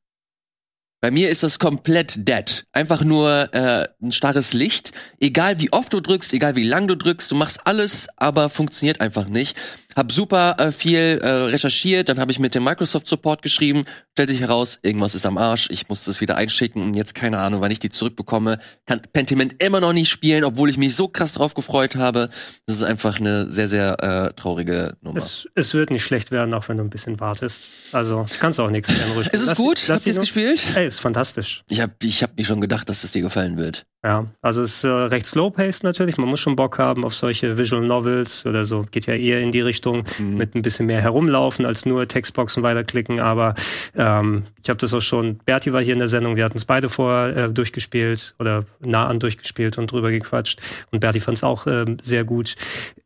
Bei 1.04 1.12
mir 1.12 1.30
ist 1.30 1.44
das 1.44 1.60
komplett 1.60 2.30
dead. 2.30 2.66
Einfach 2.72 3.04
nur 3.04 3.54
äh, 3.54 3.90
ein 4.02 4.14
starres 4.14 4.54
Licht. 4.54 4.94
Egal 5.20 5.60
wie 5.60 5.74
oft 5.74 5.92
du 5.92 6.00
drückst, 6.00 6.32
egal 6.32 6.56
wie 6.56 6.64
lang 6.64 6.88
du 6.88 6.96
drückst, 6.96 7.30
du 7.30 7.36
machst 7.36 7.68
alles, 7.68 8.08
aber 8.16 8.48
funktioniert 8.48 9.02
einfach 9.02 9.28
nicht. 9.28 9.58
Hab 9.96 10.12
super 10.12 10.56
äh, 10.60 10.72
viel 10.72 11.20
äh, 11.22 11.30
recherchiert, 11.30 12.10
dann 12.10 12.20
habe 12.20 12.32
ich 12.32 12.40
mit 12.40 12.56
dem 12.56 12.64
Microsoft 12.64 13.08
Support 13.08 13.42
geschrieben, 13.42 13.86
stellt 14.14 14.30
sich 14.30 14.40
heraus, 14.42 14.80
irgendwas 14.82 15.16
ist 15.16 15.26
am 15.26 15.38
Arsch, 15.38 15.68
ich 15.72 15.90
muss 15.90 16.04
das 16.06 16.22
wieder 16.22 16.36
einschicken 16.36 16.82
und 16.82 16.94
jetzt 16.96 17.16
keine 17.16 17.40
Ahnung, 17.40 17.62
wann 17.62 17.72
ich 17.72 17.80
die 17.80 17.90
zurückbekomme. 17.90 18.60
Kann 18.86 19.02
Pentiment 19.14 19.62
immer 19.64 19.80
noch 19.80 19.94
nicht 19.94 20.10
spielen, 20.10 20.44
obwohl 20.44 20.70
ich 20.70 20.78
mich 20.78 20.96
so 20.96 21.08
krass 21.08 21.34
drauf 21.34 21.54
gefreut 21.54 21.96
habe. 21.96 22.30
Das 22.66 22.76
ist 22.78 22.84
einfach 22.84 23.20
eine 23.20 23.52
sehr, 23.52 23.68
sehr 23.68 24.02
äh, 24.04 24.34
traurige 24.34 24.96
Nummer. 25.02 25.18
Es, 25.18 25.48
es 25.56 25.74
wird 25.74 25.92
nicht 25.92 26.04
schlecht 26.04 26.32
werden, 26.32 26.54
auch 26.54 26.68
wenn 26.70 26.78
du 26.78 26.84
ein 26.84 26.90
bisschen 26.90 27.20
wartest. 27.20 27.62
Also 27.92 28.26
kannst 28.40 28.60
du 28.60 28.64
auch 28.64 28.70
nichts 28.70 28.88
gerne 28.88 29.14
ruhig 29.14 29.28
ist 29.32 29.42
es 29.42 29.48
Lass- 29.48 29.58
gut? 29.58 29.88
lass 29.88 29.98
Habt 29.98 30.06
ihr 30.08 30.12
es 30.14 30.20
gespielt? 30.20 30.66
Ey, 30.76 30.88
ist 30.88 31.00
fantastisch. 31.00 31.64
Ich 31.70 31.82
habe 31.82 31.94
ich 32.02 32.24
hab 32.24 32.36
mir 32.38 32.46
schon 32.46 32.62
gedacht, 32.62 32.90
dass 32.90 33.04
es 33.04 33.12
dir 33.12 33.22
gefallen 33.22 33.58
wird. 33.58 33.86
Ja, 34.06 34.26
also 34.42 34.62
es 34.64 34.76
ist 34.78 34.84
äh, 34.84 34.88
recht 34.88 35.26
slow-paced 35.26 35.84
natürlich. 35.84 36.18
Man 36.18 36.28
muss 36.28 36.42
schon 36.42 36.58
Bock 36.58 36.78
haben 36.78 37.06
auf 37.06 37.16
solche 37.16 37.58
Visual 37.58 37.82
Novels 37.82 38.46
oder 38.46 38.66
so. 38.66 38.86
Geht 38.92 39.06
ja 39.06 39.14
eher 39.14 39.40
in 39.40 39.54
die 39.54 39.62
Richtung 39.62 39.83
Mhm. 39.92 40.38
mit 40.38 40.56
ein 40.56 40.62
bisschen 40.62 40.86
mehr 40.86 41.02
herumlaufen 41.02 41.66
als 41.66 41.86
nur 41.86 42.08
Textboxen 42.08 42.64
weiterklicken. 42.64 43.20
Aber 43.20 43.56
ähm, 43.96 44.44
ich 44.64 44.70
habe 44.70 44.80
das 44.80 44.94
auch 44.94 45.02
schon. 45.02 45.40
Berti 45.46 45.74
war 45.74 45.82
hier 45.82 45.94
in 45.94 46.00
der 46.00 46.08
Sendung. 46.08 46.36
Wir 46.36 46.46
hatten 46.46 46.58
es 46.58 46.66
beide 46.66 46.90
vorher 46.90 47.36
äh, 47.36 47.50
durchgespielt 47.50 48.36
oder 48.40 48.66
nah 48.80 49.08
an 49.08 49.20
durchgespielt 49.20 49.78
und 49.78 49.92
drüber 49.92 50.12
gequatscht. 50.12 50.62
Und 50.92 51.00
Berti 51.00 51.20
fand 51.20 51.38
es 51.38 51.44
auch 51.44 51.68
ähm, 51.68 51.98
sehr 52.02 52.24
gut. 52.24 52.56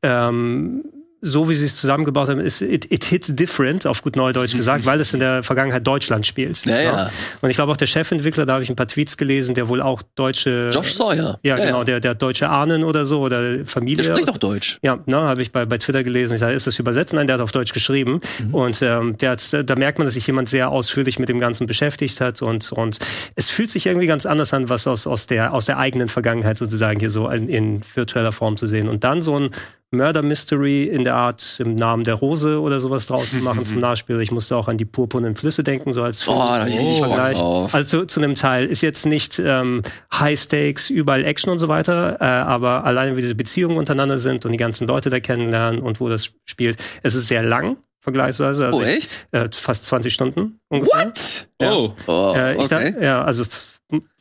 Ähm, 0.04 0.84
so 1.22 1.50
wie 1.50 1.56
sie 1.56 1.66
es 1.66 1.78
zusammengebaut 1.78 2.30
haben, 2.30 2.40
ist 2.40 2.62
it, 2.62 2.92
it 2.92 3.04
hits 3.04 3.36
different, 3.36 3.88
auf 3.88 4.04
gut 4.04 4.16
Neudeutsch 4.16 4.56
gesagt, 4.56 4.86
weil 4.86 5.00
es 5.02 5.14
in 5.14 5.20
der 5.20 5.42
Vergangenheit 5.42 5.86
Deutschland 5.86 6.28
spielt. 6.28 6.66
Ja, 6.66 6.80
ja. 6.80 7.10
Und 7.42 7.50
ich 7.50 7.58
glaube 7.58 7.72
auch 7.72 7.78
der 7.78 7.88
Chefentwickler, 7.88 8.46
da 8.46 8.54
habe 8.54 8.64
ich 8.64 8.70
ein 8.70 8.76
paar 8.76 8.88
Tweets 8.88 9.18
gelesen, 9.18 9.56
der 9.56 9.68
wohl 9.68 9.82
auch 9.82 10.04
deutsche 10.16 10.70
Josh 10.72 10.94
Sawyer. 10.94 11.40
ja, 11.44 11.56
genau, 11.56 11.84
Der, 11.84 12.00
der 12.00 12.14
deutsche 12.14 12.50
Ahnen 12.50 12.84
oder 12.84 13.06
so 13.06 13.22
oder 13.22 13.66
Familie. 13.66 14.04
Der 14.04 14.12
spricht 14.14 14.30
doch 14.30 14.38
Deutsch. 14.38 14.78
Ja, 14.84 15.00
ne, 15.06 15.18
habe 15.18 15.42
ich 15.42 15.52
bei, 15.52 15.66
bei 15.66 15.78
Twitter 15.78 16.04
gelesen. 16.04 16.36
Ich 16.36 16.40
dachte, 16.40 16.54
ist 16.54 16.68
das 16.68 16.78
übersetzt? 16.78 17.14
Nein, 17.14 17.28
der 17.28 17.36
hat 17.36 17.42
auf 17.42 17.52
Deutsch 17.52 17.74
geschrieben. 17.74 18.22
Und 18.52 18.82
ähm, 18.82 19.18
der 19.18 19.32
hat, 19.32 19.70
da 19.70 19.76
merkt 19.76 19.98
man, 19.98 20.06
dass 20.06 20.14
sich 20.14 20.28
jemand 20.28 20.50
sehr 20.50 20.70
ausführlich 20.70 21.18
mit 21.18 21.30
dem 21.30 21.40
Ganzen 21.40 21.66
beschäftigt 21.66 22.22
hat. 22.22 22.42
Und, 22.42 22.72
und 22.72 23.00
es 23.36 23.50
fühlt 23.50 23.72
sich 23.72 23.88
irgendwie 23.88 24.08
ganz 24.08 24.26
anders 24.26 24.54
an, 24.54 24.70
was 24.70 24.86
aus, 24.86 25.08
aus, 25.08 25.26
der, 25.26 25.54
aus 25.54 25.66
der 25.66 25.80
eigenen 25.80 26.10
Vergangenheit 26.10 26.58
sozusagen 26.58 27.00
hier 27.00 27.10
so 27.10 27.28
in, 27.30 27.50
in 27.50 27.82
virtueller 27.96 28.32
Form 28.32 28.56
zu 28.56 28.68
sehen. 28.68 28.88
Und 28.88 29.04
dann 29.04 29.22
so 29.22 29.40
ein 29.40 29.50
Murder 29.92 30.22
Mystery 30.22 30.84
in 30.84 31.04
der 31.06 31.16
Art 31.16 31.56
im 31.60 31.76
Namen 31.76 32.04
der 32.04 32.16
Rose 32.16 32.60
oder 32.60 32.80
sowas 32.82 33.06
draus 33.08 33.32
zu 33.32 33.38
machen 33.38 33.66
zum 33.66 33.80
Nachspiel. 33.80 34.20
Ich 34.20 34.32
musste 34.32 34.58
auch 34.58 34.68
an 34.68 34.78
die 34.78 34.84
purpurnen 34.86 35.36
Flüsse 35.36 35.64
denken, 35.64 35.94
so 35.94 36.04
als 36.04 36.28
Oh, 36.28 36.44
ich 36.68 36.78
richtig 36.78 37.00
Bock 37.00 37.08
Vergleich. 37.14 37.38
drauf. 37.38 37.74
Also 37.74 38.02
zu, 38.02 38.06
zu 38.08 38.20
einem 38.20 38.36
Teil 38.36 38.66
ist 38.66 38.82
jetzt 38.82 39.06
nicht 39.06 39.40
ähm, 39.40 39.84
High 40.14 40.38
Stakes, 40.40 40.90
überall 40.90 41.24
Action 41.24 41.52
und 41.52 41.60
so 41.60 41.68
weiter, 41.70 42.18
äh, 42.20 42.26
aber 42.26 42.84
alleine 42.84 43.16
wie 43.16 43.22
diese 43.22 43.36
Beziehungen 43.36 43.78
untereinander 43.78 44.20
sind 44.20 44.46
und 44.46 44.52
die 44.52 44.58
ganzen 44.58 44.88
Leute 44.88 45.10
da 45.10 45.20
kennenlernen 45.22 45.82
und 45.82 46.02
wo 46.02 46.10
das 46.10 46.32
spielt, 46.44 46.78
es 47.04 47.16
ist 47.16 47.28
sehr 47.30 47.44
lang 47.44 47.78
vergleichsweise, 48.02 48.66
also 48.66 48.80
Oh, 48.80 48.82
ich, 48.84 48.90
echt? 48.90 49.28
äh, 49.32 49.48
fast 49.54 49.86
20 49.86 50.14
Stunden 50.14 50.60
ungefähr. 50.70 51.06
What? 51.08 51.48
Ja. 51.62 51.74
Oh. 51.74 51.94
Oh, 52.08 52.34
Äh, 52.38 52.56
ich 52.56 52.62
okay. 52.62 52.94
ja, 53.02 53.22
also 53.24 53.44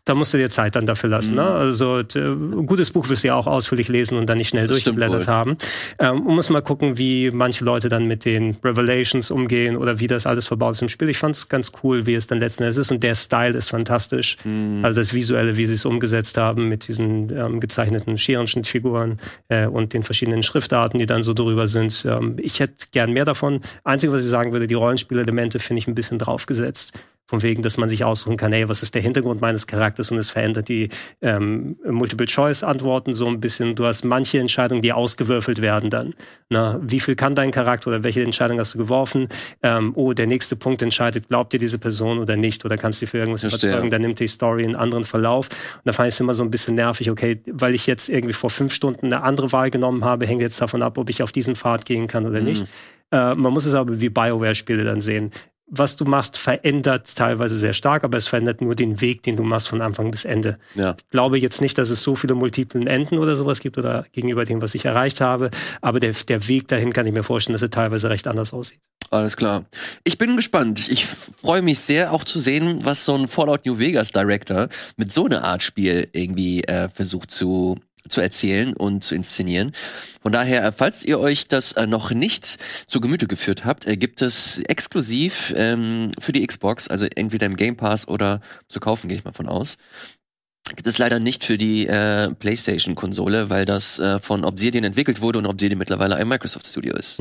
da 0.07 0.14
musst 0.14 0.32
du 0.32 0.38
dir 0.38 0.48
Zeit 0.48 0.76
dann 0.76 0.86
dafür 0.86 1.11
lassen. 1.11 1.34
Ne? 1.34 1.42
Mhm. 1.42 1.48
Also 1.48 2.02
t- 2.02 2.20
ein 2.20 2.64
gutes 2.64 2.90
Buch 2.92 3.09
wirst 3.11 3.24
du 3.24 3.28
ja 3.28 3.34
auch 3.34 3.46
ausführlich 3.46 3.88
lesen 3.88 4.16
und 4.16 4.26
dann 4.26 4.38
nicht 4.38 4.48
schnell 4.48 4.66
Das 4.66 4.70
durchgeblättert 4.76 5.28
haben. 5.28 5.59
Ähm, 5.98 6.22
und 6.24 6.34
muss 6.36 6.48
mal 6.48 6.62
gucken, 6.62 6.96
wie 6.96 7.30
manche 7.30 7.64
Leute 7.64 7.88
dann 7.88 8.07
mit 8.07 8.24
den 8.24 8.57
Revelations 8.64 9.30
umgehen 9.30 9.76
oder 9.76 10.00
wie 10.00 10.07
das 10.07 10.24
alles 10.24 10.46
verbaut 10.46 10.74
ist 10.76 10.82
im 10.82 10.88
Spiel. 10.88 11.09
Ich 11.09 11.18
fand 11.18 11.34
es 11.34 11.48
ganz 11.48 11.72
cool, 11.82 12.07
wie 12.07 12.14
es 12.14 12.26
dann 12.26 12.38
letzten 12.38 12.62
Endes 12.62 12.78
ist 12.78 12.90
und 12.90 13.02
der 13.02 13.14
Style 13.14 13.57
ist 13.57 13.68
fantastisch. 13.70 14.36
Mhm. 14.44 14.84
Also 14.84 15.00
das 15.00 15.12
Visuelle, 15.12 15.57
wie 15.57 15.66
sie 15.66 15.74
es 15.74 15.84
umgesetzt 15.84 16.38
haben 16.38 16.68
mit 16.68 16.86
diesen 16.88 17.36
ähm, 17.36 17.61
gezeichneten 17.61 18.16
Scherenschnittfiguren 18.16 19.18
äh, 19.48 19.66
und 19.66 19.92
den 19.92 20.04
verschiedenen 20.04 20.42
Schriftarten, 20.44 21.00
die 21.00 21.07
dann 21.07 21.24
so 21.24 21.34
drüber 21.34 21.66
sind. 21.66 22.07
Ähm, 22.09 22.36
ich 22.38 22.61
hätte 22.61 22.86
gern 22.92 23.12
mehr 23.12 23.24
davon. 23.24 23.61
Einzige, 23.82 24.12
was 24.12 24.22
ich 24.22 24.30
sagen 24.30 24.52
würde, 24.52 24.68
die 24.68 24.74
Rollenspielelemente 24.74 25.59
finde 25.59 25.78
ich 25.80 25.88
ein 25.88 25.96
bisschen 25.96 26.20
draufgesetzt. 26.20 26.92
Von 27.29 27.43
wegen, 27.43 27.62
dass 27.62 27.77
man 27.77 27.89
sich 27.89 28.05
aussuchen 28.05 28.37
kann, 28.37 28.53
hey, 28.53 28.68
was 28.68 28.83
ist 28.83 28.95
der 28.95 29.03
Hintergrund 29.03 29.41
meines 29.41 29.66
Charakters 29.66 30.11
und 30.11 30.18
es 30.18 30.31
verändert 30.31 30.68
die 30.68 30.91
ähm, 31.22 31.77
Multiple-Choice-Antworten 31.85 33.14
so 33.14 33.27
ein 33.27 33.41
bisschen. 33.41 33.74
Du 33.74 33.85
hast 33.85 34.05
manche 34.05 34.39
Entscheidungen, 34.39 34.81
die 34.81 34.93
ausgewürfelt 34.93 35.61
werden 35.61 35.91
dann. 35.91 36.14
Na, 36.49 36.79
wie 36.81 37.01
viel 37.01 37.16
kann 37.16 37.35
dein 37.35 37.51
Charakter 37.51 37.89
oder 37.89 38.05
welche 38.05 38.22
Entscheidung 38.22 38.61
hast 38.61 38.74
du 38.74 38.79
geworfen? 38.79 39.29
Ähm, 39.62 39.93
oh, 39.97 40.12
der 40.12 40.29
nächste 40.29 40.55
Punkt 40.55 40.83
entscheidet, 40.83 41.29
glaubt 41.29 41.53
dir 41.53 41.59
diese 41.59 41.79
Person 41.79 42.18
oder 42.18 42.37
nicht 42.37 42.64
oder 42.64 42.77
kannst 42.77 43.03
du 43.03 43.07
für 43.07 43.18
irgendwas 43.18 43.41
Verstehe. 43.41 43.70
überzeugen, 43.70 43.91
dann 43.91 44.03
nimmt 44.03 44.20
die 44.20 44.29
Story 44.29 44.64
einen 44.64 44.77
anderen 44.77 45.05
Verlauf. 45.05 45.49
Und 45.49 45.83
da 45.85 45.93
fand 45.93 46.09
ich 46.09 46.14
es 46.14 46.20
immer 46.20 46.35
so 46.35 46.45
ein 46.45 46.51
bisschen 46.51 46.77
nervig, 46.77 47.11
okay, 47.11 47.41
weil 47.47 47.74
ich 47.74 47.87
jetzt 47.87 48.09
irgendwie 48.09 48.35
vor 48.35 48.51
fünf 48.51 48.72
Stunden 48.72 49.07
eine 49.07 49.22
andere 49.22 49.51
Wahl 49.51 49.70
genommen 49.70 50.05
habe, 50.05 50.27
hängt 50.27 50.43
jetzt 50.43 50.61
davon 50.61 50.83
ab, 50.83 50.97
ob 50.97 51.11
ich 51.11 51.22
auf 51.22 51.33
diesen 51.33 51.57
Pfad 51.57 51.85
gehen 51.85 52.07
kann 52.07 52.24
oder 52.24 52.41
nicht. 52.41 52.66
Äh, 53.11 53.35
man 53.35 53.53
muss 53.53 53.66
es 53.66 53.74
aber 53.74 54.01
wie 54.01 54.09
BioWare-Spiele 54.09 54.85
dann 54.85 55.01
sehen. 55.01 55.33
Was 55.69 55.97
du 55.97 56.05
machst, 56.05 56.39
verändert 56.39 57.17
teilweise 57.17 57.59
sehr 57.59 57.73
stark, 57.73 58.05
aber 58.05 58.19
es 58.19 58.29
verändert 58.29 58.61
nur 58.61 58.77
den 58.77 59.01
Weg, 59.01 59.25
den 59.25 59.37
du 59.37 59.43
machst 59.43 59.69
von 59.69 59.81
Anfang 59.81 60.12
bis 60.12 60.25
Ende. 60.25 60.59
Ja. 60.77 60.95
Ich 60.97 61.11
glaube 61.11 61.39
jetzt 61.39 61.61
nicht, 61.61 61.77
dass 61.77 61.91
es 61.91 62.03
so 62.03 62.14
viele 62.14 62.35
multiplen 62.35 62.87
Enden 62.87 63.19
oder 63.19 63.35
sowas 63.35 63.59
gibt 63.61 63.77
oder 63.77 64.07
gegenüber 64.12 64.45
dem, 64.45 64.62
was 64.62 64.75
ich 64.77 64.85
erreicht 64.85 65.21
habe, 65.21 65.51
aber 65.81 65.99
der, 65.99 66.12
der 66.12 66.47
Weg 66.47 66.69
dahin 66.69 66.93
kann 66.93 67.07
ich 67.07 67.12
mir 67.12 67.25
vorstellen, 67.25 67.55
dass 67.55 67.62
er 67.62 67.71
teilweise 67.71 68.11
recht 68.11 68.29
anders 68.29 68.53
aussieht. 68.53 68.81
Alles 69.11 69.37
klar. 69.37 69.64
Ich 70.05 70.19
bin 70.19 70.37
gespannt. 70.37 70.89
Ich 70.89 71.07
freue 71.07 71.62
mich 71.62 71.79
sehr 71.79 72.12
auch 72.12 72.25
zu 72.25 72.39
sehen, 72.39 72.85
was 72.85 73.05
so 73.05 73.14
ein 73.14 73.29
Fallout 73.29 73.64
New 73.64 73.79
Vegas 73.79 74.11
Director 74.11 74.69
mit 74.97 75.12
so 75.12 75.27
einer 75.27 75.45
Art 75.45 75.62
Spiel 75.62 76.09
irgendwie 76.12 76.64
äh, 76.64 76.89
versucht 76.93 77.31
zu 77.31 77.79
zu 78.09 78.20
erzählen 78.20 78.74
und 78.74 79.02
zu 79.04 79.14
inszenieren. 79.14 79.72
Von 80.22 80.32
daher, 80.32 80.64
äh, 80.64 80.72
falls 80.72 81.04
ihr 81.04 81.20
euch 81.20 81.48
das 81.48 81.72
äh, 81.72 81.86
noch 81.86 82.11
nicht 82.11 82.59
zu 82.86 83.00
Gemüte 83.00 83.26
geführt 83.26 83.64
habt, 83.64 83.86
äh, 83.86 83.96
gibt 83.96 84.22
es 84.22 84.59
exklusiv 84.61 85.54
ähm, 85.57 86.11
für 86.18 86.32
die 86.32 86.46
Xbox, 86.46 86.88
also 86.88 87.07
entweder 87.14 87.46
im 87.46 87.57
Game 87.57 87.76
Pass 87.76 88.09
oder 88.09 88.40
zu 88.68 88.80
kaufen, 88.80 89.09
gehe 89.09 89.18
ich 89.18 89.24
mal 89.24 89.32
von 89.32 89.48
aus. 89.48 89.76
Gibt 90.75 90.89
es 90.89 90.99
leider 90.99 91.21
nicht 91.21 91.45
für 91.45 91.57
die 91.59 91.87
äh, 91.87 92.31
PlayStation-Konsole, 92.35 93.51
weil 93.51 93.64
das 93.64 93.99
äh, 94.01 94.19
von 94.21 94.45
Obsidian 94.45 94.83
entwickelt 94.83 95.21
wurde 95.21 95.39
und 95.39 95.47
Obsidian 95.47 95.79
mittlerweile 95.79 96.17
ein 96.17 96.27
Microsoft 96.27 96.67
Studio 96.67 96.95
ist. 96.97 97.21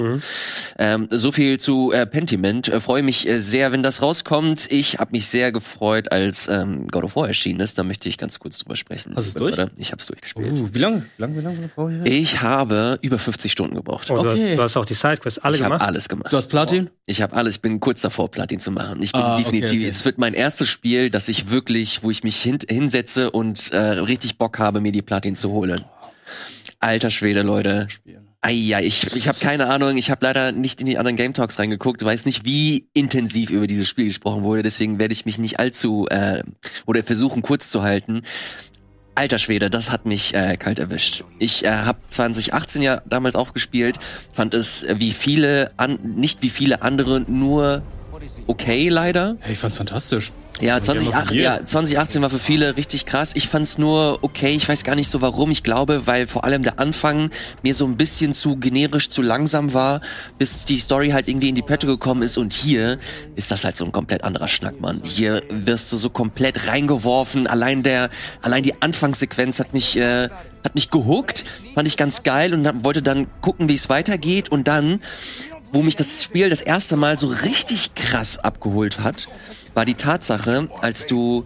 Ähm, 0.79 1.07
so 1.11 1.31
viel 1.31 1.59
zu 1.59 1.91
äh, 1.91 2.07
Pentiment. 2.07 2.67
Äh, 2.69 2.81
Freue 2.81 3.03
mich 3.03 3.27
äh, 3.27 3.39
sehr, 3.39 3.71
wenn 3.71 3.83
das 3.83 4.01
rauskommt. 4.01 4.65
Ich 4.71 4.97
habe 4.97 5.11
mich 5.11 5.27
sehr 5.27 5.51
gefreut, 5.51 6.11
als 6.11 6.47
ähm, 6.47 6.87
God 6.87 7.03
of 7.03 7.15
War 7.15 7.27
erschienen 7.27 7.59
ist. 7.59 7.77
Da 7.77 7.83
möchte 7.83 8.09
ich 8.09 8.17
ganz 8.17 8.39
kurz 8.39 8.57
drüber 8.57 8.75
sprechen. 8.75 9.13
Hast 9.15 9.25
du 9.25 9.29
es 9.29 9.33
durch? 9.35 9.53
Oder? 9.53 9.67
Ich 9.77 9.91
habe 9.91 9.99
es 9.99 10.07
durchgespielt. 10.07 10.51
Uh, 10.51 10.69
wie 10.73 10.79
lange? 10.79 11.05
Wie 11.17 11.21
lange, 11.21 11.37
wie 11.37 11.41
lange 11.41 11.69
brauche 11.75 11.93
ich? 12.03 12.11
Ich 12.11 12.41
habe 12.41 12.97
über 13.03 13.19
50 13.19 13.51
Stunden 13.51 13.75
gebraucht. 13.75 14.09
Und 14.09 14.23
du, 14.23 14.29
hast, 14.29 14.39
Okay. 14.39 14.55
du 14.55 14.61
hast 14.63 14.75
auch 14.75 14.85
die 14.85 14.95
Sidequests 14.95 15.37
alle 15.39 15.57
ich 15.57 15.61
habe 15.63 15.73
gemacht. 15.75 15.87
alles 15.87 16.09
gemacht. 16.09 16.33
Du 16.33 16.37
hast 16.37 16.47
Platin? 16.47 16.89
Ich 17.05 17.21
habe 17.21 17.33
alles, 17.35 17.55
ich 17.57 17.61
bin 17.61 17.79
kurz 17.79 18.01
davor, 18.01 18.31
Platin 18.31 18.59
zu 18.59 18.71
machen. 18.71 19.01
Ich 19.03 19.11
bin 19.11 19.21
Ah, 19.21 19.35
okay, 19.35 19.43
definitiv, 19.43 19.81
okay. 19.81 19.89
es 19.89 20.03
wird 20.03 20.17
mein 20.17 20.33
erstes 20.33 20.67
Spiel, 20.67 21.11
das 21.11 21.27
ich 21.27 21.51
wirklich, 21.51 22.01
wo 22.01 22.09
ich 22.09 22.23
mich 22.23 22.41
hin, 22.41 22.57
hinsetze 22.67 23.29
und 23.35 23.73
äh, 23.73 23.77
richtig 23.77 24.37
Bock 24.37 24.59
habe, 24.59 24.79
mir 24.79 24.93
die 24.93 25.01
Platin 25.01 25.35
zu 25.35 25.51
holen. 25.51 25.83
Alter 26.79 27.11
Schwede, 27.11 27.41
Leute. 27.41 27.89
Eija, 28.39 28.79
ich, 28.79 29.13
ich 29.13 29.27
habe 29.27 29.37
keine 29.39 29.67
Ahnung, 29.67 29.97
ich 29.97 30.09
habe 30.09 30.25
leider 30.25 30.53
nicht 30.53 30.79
in 30.79 30.85
die 30.85 30.97
anderen 30.97 31.17
Game 31.17 31.33
Talks 31.33 31.59
reingeguckt, 31.59 32.03
weiß 32.05 32.25
nicht, 32.25 32.45
wie 32.45 32.87
intensiv 32.93 33.49
über 33.49 33.67
dieses 33.67 33.89
Spiel 33.89 34.05
gesprochen 34.05 34.43
wurde, 34.43 34.63
deswegen 34.63 34.99
werde 34.99 35.11
ich 35.11 35.25
mich 35.25 35.37
nicht 35.37 35.59
allzu 35.59 36.07
äh, 36.09 36.43
oder 36.85 37.03
versuchen 37.03 37.41
kurz 37.41 37.69
zu 37.69 37.81
halten. 37.83 38.21
Alter 39.15 39.39
Schwede, 39.39 39.69
das 39.69 39.91
hat 39.91 40.05
mich 40.05 40.33
äh, 40.33 40.55
kalt 40.55 40.79
erwischt. 40.79 41.25
Ich 41.37 41.65
äh, 41.65 41.71
habe 41.71 41.99
2018 42.07 42.81
ja 42.81 43.01
damals 43.05 43.35
auch 43.35 43.53
gespielt, 43.53 43.97
fand 44.31 44.53
es 44.53 44.83
äh, 44.83 44.95
wie 44.99 45.11
viele, 45.11 45.71
an, 45.75 45.99
nicht 46.15 46.41
wie 46.41 46.49
viele 46.49 46.83
andere, 46.83 47.19
nur 47.21 47.83
okay 48.47 48.89
leider. 48.89 49.37
Hey, 49.39 49.53
ich 49.53 49.59
fand's 49.59 49.75
fantastisch. 49.75 50.31
Ja, 50.61 50.79
Game 50.79 50.97
of 50.97 51.03
the 51.03 51.09
2018, 51.09 51.37
Year. 51.37 51.43
ja, 51.43 51.65
2018 51.65 52.21
war 52.21 52.29
für 52.29 52.39
viele 52.39 52.77
richtig 52.77 53.05
krass. 53.05 53.31
Ich 53.35 53.49
fand's 53.49 53.77
nur 53.77 54.19
okay. 54.21 54.55
Ich 54.55 54.69
weiß 54.69 54.85
gar 54.85 54.95
nicht 54.95 55.09
so 55.09 55.21
warum. 55.21 55.51
Ich 55.51 55.63
glaube, 55.63 56.07
weil 56.07 56.27
vor 56.27 56.45
allem 56.45 56.61
der 56.61 56.79
Anfang 56.79 57.29
mir 57.61 57.73
so 57.73 57.85
ein 57.85 57.97
bisschen 57.97 58.33
zu 58.33 58.55
generisch, 58.55 59.09
zu 59.09 59.21
langsam 59.21 59.73
war, 59.73 59.99
bis 60.37 60.63
die 60.63 60.77
Story 60.77 61.09
halt 61.09 61.27
irgendwie 61.27 61.49
in 61.49 61.55
die 61.55 61.61
Pötte 61.61 61.87
gekommen 61.87 62.21
ist. 62.21 62.37
Und 62.37 62.53
hier 62.53 62.99
ist 63.35 63.51
das 63.51 63.65
halt 63.65 63.75
so 63.75 63.83
ein 63.83 63.91
komplett 63.91 64.23
anderer 64.23 64.47
Schnack, 64.47 64.79
Mann. 64.79 65.01
Hier 65.03 65.41
wirst 65.49 65.91
du 65.91 65.97
so 65.97 66.09
komplett 66.09 66.69
reingeworfen. 66.69 67.47
Allein 67.47 67.83
der, 67.83 68.09
allein 68.41 68.63
die 68.63 68.81
Anfangssequenz 68.81 69.59
hat 69.59 69.73
mich, 69.73 69.97
äh, 69.97 70.29
hat 70.63 70.73
mich 70.73 70.89
gehuckt. 70.89 71.43
Fand 71.73 71.85
ich 71.85 71.97
ganz 71.97 72.23
geil 72.23 72.53
und 72.53 72.63
dann, 72.63 72.85
wollte 72.85 73.01
dann 73.01 73.27
gucken, 73.41 73.67
wie 73.67 73.75
es 73.75 73.89
weitergeht. 73.89 74.49
Und 74.49 74.69
dann, 74.69 75.01
wo 75.75 75.83
mich 75.83 75.97
das 75.97 76.23
Spiel 76.23 76.49
das 76.49 76.61
erste 76.61 76.95
Mal 76.95 77.19
so 77.19 77.27
richtig 77.27 77.93
krass 77.95 78.37
abgeholt 78.37 79.01
hat, 79.01 79.27
war 79.73 79.83
die 79.83 79.95
Tatsache, 79.95 80.69
als 80.79 81.05
du 81.05 81.45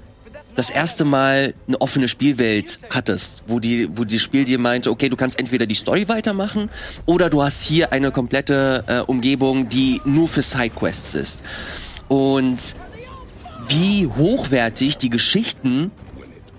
das 0.56 0.70
erste 0.70 1.04
Mal 1.04 1.56
eine 1.68 1.82
offene 1.82 2.08
Spielwelt 2.08 2.78
hattest, 2.92 3.44
wo 3.48 3.60
die, 3.60 3.90
wo 3.98 4.04
das 4.04 4.22
Spiel 4.22 4.46
dir 4.46 4.60
meinte, 4.60 4.92
okay, 4.92 5.10
du 5.10 5.16
kannst 5.16 5.40
entweder 5.40 5.66
die 5.66 5.74
Story 5.74 6.08
weitermachen 6.10 6.70
oder 7.08 7.32
du 7.32 7.42
hast 7.42 7.64
hier 7.64 7.92
eine 7.92 8.12
komplette 8.12 8.84
äh, 8.86 9.00
Umgebung, 9.00 9.68
die 9.68 10.00
nur 10.06 10.28
für 10.28 10.44
Sidequests 10.44 11.16
ist. 11.16 11.44
Und 12.08 12.76
wie 13.68 14.06
hochwertig 14.06 15.00
die 15.00 15.10
Geschichten 15.10 15.90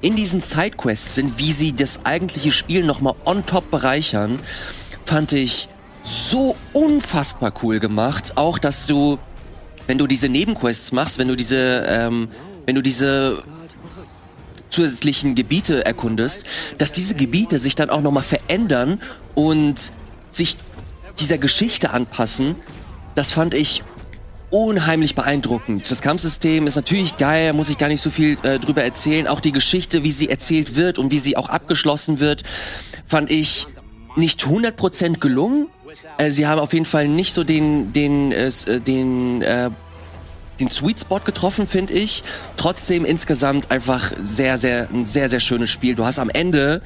in 0.01 0.17
diesen 0.17 0.41
Sidequests 0.41 1.15
sind, 1.15 1.39
wie 1.39 1.53
sie 1.53 1.73
das 1.73 2.05
eigentliche 2.05 2.51
Spiel 2.51 2.83
nochmal 2.83 3.15
on 3.25 3.47
top 3.47 3.71
bereichern, 3.71 4.41
fand 5.05 5.33
ich 5.33 5.69
so 6.05 6.57
unfassbar 6.73 7.53
cool 7.63 7.81
gemacht. 7.81 8.37
Auch, 8.37 8.59
dass 8.59 8.87
du, 8.87 9.19
wenn 9.87 9.99
du 9.99 10.07
diese 10.07 10.29
Nebenquests 10.29 10.93
machst, 10.93 11.19
wenn 11.19 11.29
du 11.29 11.37
diese, 11.37 11.85
ähm, 11.87 12.29
wenn 12.67 12.75
du 12.75 12.83
diese 12.83 13.43
zusätzlichen 14.71 15.35
Gebiete 15.35 15.85
erkundest, 15.85 16.47
dass 16.79 16.93
diese 16.93 17.15
Gebiete 17.15 17.59
sich 17.59 17.75
dann 17.75 17.91
auch 17.91 18.01
nochmal 18.01 18.23
verändern 18.23 19.01
und 19.35 19.93
sich 20.31 20.57
dieser 21.19 21.39
Geschichte 21.39 21.91
anpassen, 21.91 22.57
das 23.15 23.33
fand 23.33 23.55
ich 23.55 23.83
unheimlich 24.51 25.15
beeindruckend. 25.15 25.91
Das 25.91 26.03
Kampfsystem 26.03 26.67
ist 26.67 26.77
natürlich 26.77 27.17
geil, 27.17 27.53
muss 27.53 27.69
ich 27.69 27.79
gar 27.79 27.89
nicht 27.89 28.03
so 28.03 28.11
viel 28.11 28.37
äh, 28.43 28.59
drüber 28.59 28.83
erzählen. 28.83 29.29
Auch 29.29 29.41
die 29.41 29.53
Geschichte, 29.53 30.03
wie 30.03 30.11
sie 30.11 30.29
erzählt 30.29 30.77
wird 30.77 30.99
und 30.99 31.13
wie 31.13 31.21
sie 31.21 31.37
auch 31.37 31.49
abgeschlossen 31.49 32.21
wird, 32.21 32.43
fand 33.07 33.31
ich 33.31 33.69
nicht 34.17 34.43
100% 34.43 35.19
gelungen. 35.19 35.69
Äh, 36.19 36.31
sie 36.31 36.47
haben 36.47 36.61
auf 36.61 36.73
jeden 36.73 36.85
Fall 36.85 37.09
nicht 37.09 37.33
so 37.33 37.45
den, 37.45 37.93
den, 37.93 38.33
äh, 38.33 38.49
äh, 38.67 38.81
den, 38.81 39.43
äh, 39.43 39.71
den 40.59 40.71
Sweet 40.71 41.01
Spot 41.01 41.21
getroffen, 41.21 41.67
finde 41.67 41.95
ich. 41.95 42.23
Trotzdem 42.57 43.05
insgesamt 43.05 43.71
einfach 43.71 44.13
sehr, 44.21 44.59
sehr, 44.59 44.89
ein 44.91 45.07
sehr, 45.07 45.29
sehr 45.29 45.41
schönes 45.41 45.71
Spiel. 45.71 45.95
Du 45.95 46.05
hast 46.05 46.19
am 46.19 46.31
Ende, 46.31 46.83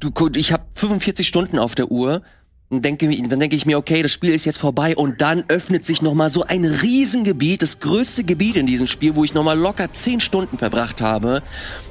du, 0.00 0.10
ich 0.34 0.52
habe 0.52 0.64
45 0.74 1.26
Stunden 1.26 1.58
auf 1.58 1.74
der 1.74 1.90
Uhr. 1.90 2.22
Und 2.68 2.84
denke, 2.84 3.08
dann 3.28 3.38
denke 3.38 3.54
ich 3.54 3.64
mir, 3.64 3.78
okay, 3.78 4.02
das 4.02 4.10
Spiel 4.10 4.32
ist 4.32 4.44
jetzt 4.44 4.58
vorbei 4.58 4.96
und 4.96 5.20
dann 5.20 5.44
öffnet 5.46 5.86
sich 5.86 6.02
nochmal 6.02 6.30
so 6.30 6.42
ein 6.42 6.64
Riesengebiet, 6.64 7.62
das 7.62 7.78
größte 7.78 8.24
Gebiet 8.24 8.56
in 8.56 8.66
diesem 8.66 8.88
Spiel, 8.88 9.14
wo 9.14 9.22
ich 9.22 9.34
nochmal 9.34 9.56
locker 9.56 9.92
10 9.92 10.18
Stunden 10.18 10.58
verbracht 10.58 11.00
habe, 11.00 11.44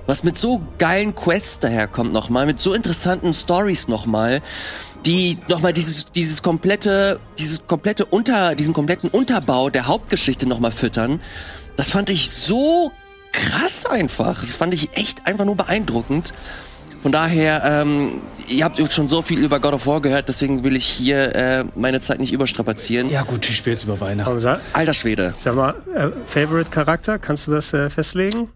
was 0.06 0.26
mit 0.26 0.38
so 0.38 0.62
geilen 0.78 1.16
Quests 1.16 1.60
daherkommt 1.60 2.12
nochmal, 2.12 2.46
mit 2.46 2.60
so 2.60 2.74
interessanten 2.74 3.34
Stories 3.34 3.88
nochmal, 3.88 4.42
die 5.06 5.38
nochmal 5.48 5.72
dieses, 5.74 6.12
dieses 6.12 6.42
komplette, 6.42 7.20
dieses 7.38 7.68
komplette 7.68 8.06
Unter, 8.06 8.56
diesen 8.56 8.74
kompletten 8.74 9.10
Unterbau 9.10 9.70
der 9.70 9.86
Hauptgeschichte 9.88 10.48
nochmal 10.48 10.72
füttern. 10.72 11.20
Das 11.78 11.92
fand 11.92 12.10
ich 12.10 12.32
so 12.32 12.92
krass 13.32 13.86
einfach. 13.86 14.40
Das 14.40 14.54
fand 14.54 14.74
ich 14.74 14.90
echt 14.98 15.28
einfach 15.28 15.46
nur 15.46 15.56
beeindruckend. 15.56 16.34
Von 17.04 17.12
daher, 17.12 17.62
ähm, 17.64 18.22
ihr 18.48 18.64
habt 18.66 18.80
schon 18.92 19.08
so 19.08 19.22
viel 19.22 19.38
über 19.38 19.60
God 19.60 19.74
of 19.74 19.86
War 19.86 20.02
gehört, 20.02 20.28
deswegen 20.28 20.64
will 20.64 20.76
ich 20.76 20.86
hier 20.86 21.36
äh, 21.36 21.64
meine 21.76 22.00
Zeit 22.00 22.20
nicht 22.20 22.34
überstrapazieren. 22.34 23.12
Ja, 23.12 23.22
gut, 23.22 23.48
ich 23.48 23.58
spiel's 23.58 23.84
über 23.84 24.00
Weihnachten. 24.02 24.40
Sag, 24.40 24.60
Alter 24.74 24.94
Schwede. 24.96 25.36
sag 25.38 25.54
mal, 25.56 25.76
äh, 25.94 26.08
Favorite 26.26 26.72
Charakter, 26.72 27.20
kannst 27.20 27.46
du 27.46 27.52
das 27.52 27.72
äh, 27.74 27.92
festlegen? 27.92 28.50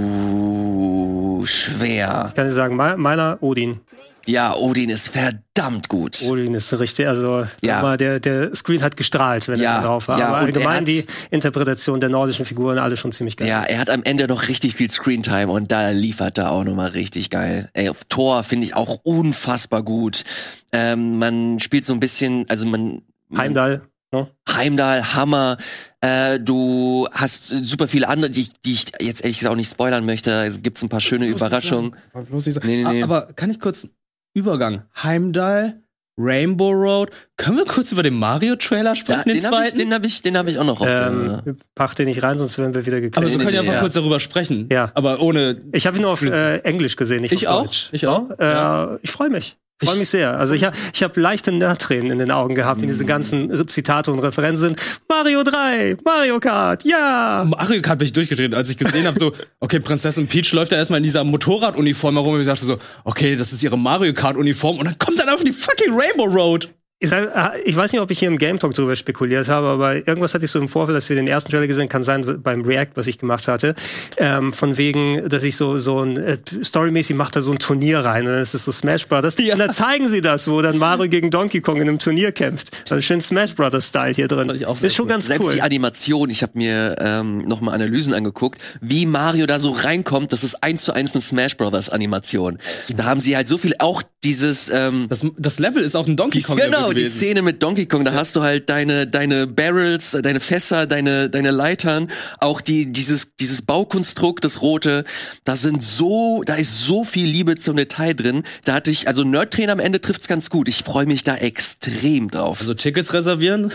Uh, 0.00 1.44
schwer. 1.44 2.26
Ich 2.30 2.34
kann 2.34 2.46
dir 2.46 2.52
sagen, 2.54 2.76
me- 2.76 2.96
meiner 2.96 3.36
Odin. 3.42 3.80
Ja, 4.26 4.54
Odin 4.54 4.90
ist 4.90 5.08
verdammt 5.08 5.88
gut. 5.88 6.22
Odin 6.28 6.54
ist 6.54 6.72
richtig, 6.78 7.08
also 7.08 7.46
Ja. 7.62 7.78
aber 7.80 7.96
der, 7.96 8.20
der 8.20 8.54
Screen 8.54 8.82
hat 8.82 8.96
gestrahlt, 8.96 9.48
wenn 9.48 9.60
Ja, 9.60 9.76
er 9.76 9.82
drauf 9.82 10.08
war. 10.08 10.18
ja, 10.18 10.28
aber 10.28 10.38
er 10.38 10.42
allgemein 10.44 10.84
die 10.84 11.04
Interpretation 11.30 12.00
der 12.00 12.08
nordischen 12.10 12.44
Figuren 12.44 12.78
alle 12.78 12.96
schon 12.96 13.12
ziemlich 13.12 13.36
geil. 13.36 13.48
Ja, 13.48 13.62
er 13.62 13.78
hat 13.78 13.90
am 13.90 14.02
Ende 14.02 14.28
noch 14.28 14.48
richtig 14.48 14.74
viel 14.74 14.90
Screentime 14.90 15.48
und 15.50 15.72
da 15.72 15.90
liefert 15.90 16.38
er 16.38 16.52
auch 16.52 16.64
nochmal 16.64 16.90
richtig 16.90 17.30
geil. 17.30 17.68
Ey, 17.72 17.90
Thor 18.08 18.42
finde 18.42 18.66
ich 18.66 18.74
auch 18.74 19.00
unfassbar 19.02 19.82
gut. 19.82 20.24
Ähm, 20.72 21.18
man 21.18 21.58
spielt 21.60 21.84
so 21.84 21.92
ein 21.92 22.00
bisschen, 22.00 22.46
also 22.48 22.66
man. 22.66 23.02
Heimdall. 23.36 23.82
Ne? 24.12 24.28
Heimdall, 24.48 25.14
Hammer. 25.14 25.56
Äh, 26.00 26.40
du 26.40 27.06
hast 27.12 27.46
super 27.46 27.86
viele 27.86 28.08
andere, 28.08 28.30
die, 28.30 28.48
die 28.64 28.72
ich 28.72 28.86
jetzt 29.00 29.22
ehrlich 29.22 29.38
gesagt 29.38 29.52
auch 29.52 29.56
nicht 29.56 29.70
spoilern 29.70 30.04
möchte. 30.04 30.32
Es 30.44 30.62
gibt 30.62 30.82
ein 30.82 30.88
paar 30.88 31.00
schöne 31.00 31.26
Überraschungen. 31.26 31.94
Bloß. 32.28 32.46
Nee, 32.64 32.82
nee, 32.82 32.84
nee. 32.84 33.02
Aber 33.04 33.28
kann 33.36 33.50
ich 33.50 33.60
kurz 33.60 33.88
Übergang? 34.34 34.82
Heimdall, 35.02 35.82
Rainbow 36.18 36.70
Road. 36.70 37.10
Können 37.36 37.56
wir 37.58 37.64
kurz 37.64 37.92
über 37.92 38.02
den 38.02 38.14
Mario-Trailer 38.18 38.90
Ja, 38.90 38.94
sprechen, 38.94 39.22
den 39.26 39.34
den, 39.36 39.46
habe 39.46 39.56
ich, 39.56 39.60
zweiten? 39.70 39.78
den 39.78 39.94
hab 39.94 40.04
ich, 40.04 40.22
den 40.22 40.38
hab 40.38 40.46
ich 40.48 40.58
auch 40.58 40.64
noch 40.64 40.80
auf 40.80 40.86
Ähm, 40.88 41.40
der- 41.44 41.56
Pach 41.74 41.94
den 41.94 42.06
nicht 42.06 42.22
rein, 42.22 42.38
sonst 42.38 42.58
werden 42.58 42.74
wir 42.74 42.84
wieder 42.86 42.96
aber 42.98 43.00
gekriegt. 43.06 43.28
wir 43.30 43.36
nee, 43.38 43.42
können 43.44 43.54
ja 43.54 43.60
einfach 43.60 43.74
ja. 43.74 43.80
kurz 43.80 43.94
darüber 43.94 44.20
sprechen. 44.20 44.68
Ja. 44.70 44.90
Aber 44.94 45.20
ohne. 45.20 45.60
Ich 45.72 45.86
habe 45.86 45.96
ihn 45.96 46.02
nur 46.02 46.12
auf 46.12 46.22
äh, 46.22 46.58
Englisch 46.58 46.96
gesehen, 46.96 47.22
nicht 47.22 47.32
Ich 47.32 47.48
auf 47.48 47.54
auch. 47.56 47.62
Deutsch. 47.64 47.88
Ich 47.92 48.06
auch. 48.06 48.30
Äh, 48.38 48.98
Ich 49.02 49.10
freue 49.10 49.30
mich. 49.30 49.56
Ich 49.82 49.88
freue 49.88 49.98
mich 49.98 50.08
sehr. 50.10 50.38
Also 50.38 50.54
ich 50.54 50.64
habe 50.64 50.76
ich 50.92 51.02
hab 51.02 51.16
leichte 51.16 51.52
Nerdtränen 51.52 52.10
in 52.10 52.18
den 52.18 52.30
Augen 52.30 52.54
gehabt, 52.54 52.80
wenn 52.80 52.86
Mm. 52.88 52.92
diese 52.92 53.04
ganzen 53.06 53.66
Zitate 53.68 54.12
und 54.12 54.18
Referenzen. 54.18 54.76
Mario 55.08 55.42
3, 55.42 55.96
Mario 56.04 56.38
Kart, 56.38 56.84
ja! 56.84 57.44
Mario 57.48 57.80
Kart 57.80 57.98
bin 57.98 58.06
ich 58.06 58.12
durchgedreht, 58.12 58.54
als 58.54 58.68
ich 58.68 58.76
gesehen 58.76 59.06
habe, 59.06 59.18
so, 59.18 59.32
okay, 59.60 59.80
Prinzessin 59.80 60.26
Peach 60.26 60.52
läuft 60.52 60.72
da 60.72 60.76
erstmal 60.76 60.98
in 60.98 61.04
dieser 61.04 61.24
Motorraduniform 61.24 62.14
herum 62.16 62.34
und 62.34 62.40
ich 62.40 62.46
dachte 62.46 62.64
so, 62.64 62.78
okay, 63.04 63.36
das 63.36 63.52
ist 63.52 63.62
ihre 63.62 63.78
Mario 63.78 64.12
Kart 64.12 64.36
Uniform 64.36 64.78
und 64.78 64.84
dann 64.84 64.98
kommt 64.98 65.18
dann 65.18 65.28
einfach 65.28 65.44
die 65.44 65.52
fucking 65.52 65.92
Rainbow 65.98 66.24
Road. 66.24 66.68
Ich, 67.02 67.08
sag, 67.08 67.34
äh, 67.34 67.60
ich 67.64 67.74
weiß 67.74 67.92
nicht, 67.92 68.00
ob 68.02 68.10
ich 68.10 68.18
hier 68.18 68.28
im 68.28 68.36
Game 68.36 68.58
Talk 68.58 68.74
drüber 68.74 68.94
spekuliert 68.94 69.48
habe, 69.48 69.68
aber 69.68 69.94
irgendwas 70.06 70.34
hatte 70.34 70.44
ich 70.44 70.50
so 70.50 70.58
im 70.58 70.68
Vorfeld, 70.68 70.94
dass 70.94 71.08
wir 71.08 71.16
den 71.16 71.26
ersten 71.26 71.50
Trailer 71.50 71.66
gesehen 71.66 71.88
kann 71.88 72.02
sein 72.02 72.42
beim 72.42 72.60
React, 72.60 72.90
was 72.96 73.06
ich 73.06 73.16
gemacht 73.16 73.48
hatte, 73.48 73.74
ähm, 74.18 74.52
von 74.52 74.76
wegen, 74.76 75.26
dass 75.30 75.42
ich 75.42 75.56
so 75.56 75.78
so 75.78 76.00
ein 76.00 76.18
äh, 76.18 76.36
storymäßig 76.62 77.16
macht 77.16 77.36
da 77.36 77.40
so 77.40 77.52
ein 77.52 77.58
Turnier 77.58 78.00
rein 78.00 78.26
und 78.26 78.32
dann 78.32 78.42
ist 78.42 78.52
es 78.52 78.66
so 78.66 78.72
Smash 78.72 79.08
Brothers 79.08 79.36
Ja. 79.38 79.54
und 79.54 79.60
dann 79.60 79.70
zeigen 79.70 80.08
sie 80.08 80.20
das, 80.20 80.46
wo 80.46 80.60
dann 80.60 80.76
Mario 80.76 81.08
gegen 81.08 81.30
Donkey 81.30 81.62
Kong 81.62 81.76
in 81.76 81.88
einem 81.88 81.98
Turnier 81.98 82.32
kämpft. 82.32 82.70
Also 82.90 83.00
schön 83.00 83.22
Smash 83.22 83.54
Brothers 83.54 83.88
Style 83.88 84.12
hier 84.12 84.28
drin. 84.28 84.50
ist 84.50 84.94
schon 84.94 85.04
cool. 85.06 85.08
ganz 85.08 85.26
Selbst 85.26 85.46
cool. 85.46 85.54
die 85.54 85.62
Animation, 85.62 86.28
ich 86.28 86.42
habe 86.42 86.52
mir 86.56 86.96
ähm, 87.00 87.48
nochmal 87.48 87.74
Analysen 87.76 88.12
angeguckt, 88.12 88.60
wie 88.82 89.06
Mario 89.06 89.46
da 89.46 89.58
so 89.58 89.70
reinkommt, 89.70 90.34
das 90.34 90.44
ist 90.44 90.62
eins 90.62 90.84
zu 90.84 90.92
eins 90.92 91.14
eine 91.14 91.22
Smash 91.22 91.56
Brothers 91.56 91.88
Animation. 91.88 92.58
Da 92.94 93.04
haben 93.04 93.20
sie 93.20 93.36
halt 93.36 93.48
so 93.48 93.56
viel, 93.56 93.74
auch 93.78 94.02
dieses, 94.22 94.68
ähm, 94.68 95.06
Das, 95.08 95.24
das 95.38 95.58
Level 95.58 95.82
ist 95.82 95.96
auch 95.96 96.06
ein 96.06 96.16
Donkey 96.18 96.42
Kong 96.42 96.58
genau, 96.58 96.89
Die 96.94 97.02
gewesen. 97.02 97.16
Szene 97.16 97.42
mit 97.42 97.62
Donkey 97.62 97.86
Kong, 97.86 98.04
da 98.04 98.12
hast 98.12 98.36
du 98.36 98.42
halt 98.42 98.68
deine, 98.68 99.06
deine 99.06 99.46
Barrels, 99.46 100.16
deine 100.22 100.40
Fässer, 100.40 100.86
deine, 100.86 101.30
deine 101.30 101.50
Leitern, 101.50 102.10
auch 102.40 102.60
die, 102.60 102.92
dieses, 102.92 103.34
dieses 103.36 103.62
Baukonstrukt, 103.62 104.44
das 104.44 104.62
rote, 104.62 105.04
da 105.44 105.56
sind 105.56 105.82
so, 105.82 106.42
da 106.44 106.54
ist 106.54 106.84
so 106.84 107.04
viel 107.04 107.26
Liebe 107.26 107.56
zum 107.56 107.76
Detail 107.76 108.14
drin. 108.14 108.42
Da 108.64 108.74
hatte 108.74 108.90
ich, 108.90 109.08
also 109.08 109.24
Nerd-Trainer 109.24 109.72
am 109.72 109.80
Ende 109.80 110.00
trifft's 110.00 110.28
ganz 110.28 110.50
gut. 110.50 110.68
Ich 110.68 110.84
freue 110.84 111.06
mich 111.06 111.24
da 111.24 111.36
extrem 111.36 112.30
drauf. 112.30 112.60
Also 112.60 112.74
Tickets 112.74 113.12
reservieren, 113.12 113.72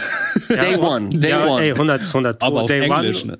Day 0.49 0.76
One, 0.80 1.09
Day 1.09 1.30
ja, 1.30 1.45
One. 1.47 1.63
ey, 1.63 1.72
100, 1.72 2.03
100 2.03 2.41
aber 2.41 2.61
auf 2.63 2.68
Day 2.68 2.82
Englisch. 2.82 3.24
One. 3.24 3.34
Ne? 3.34 3.39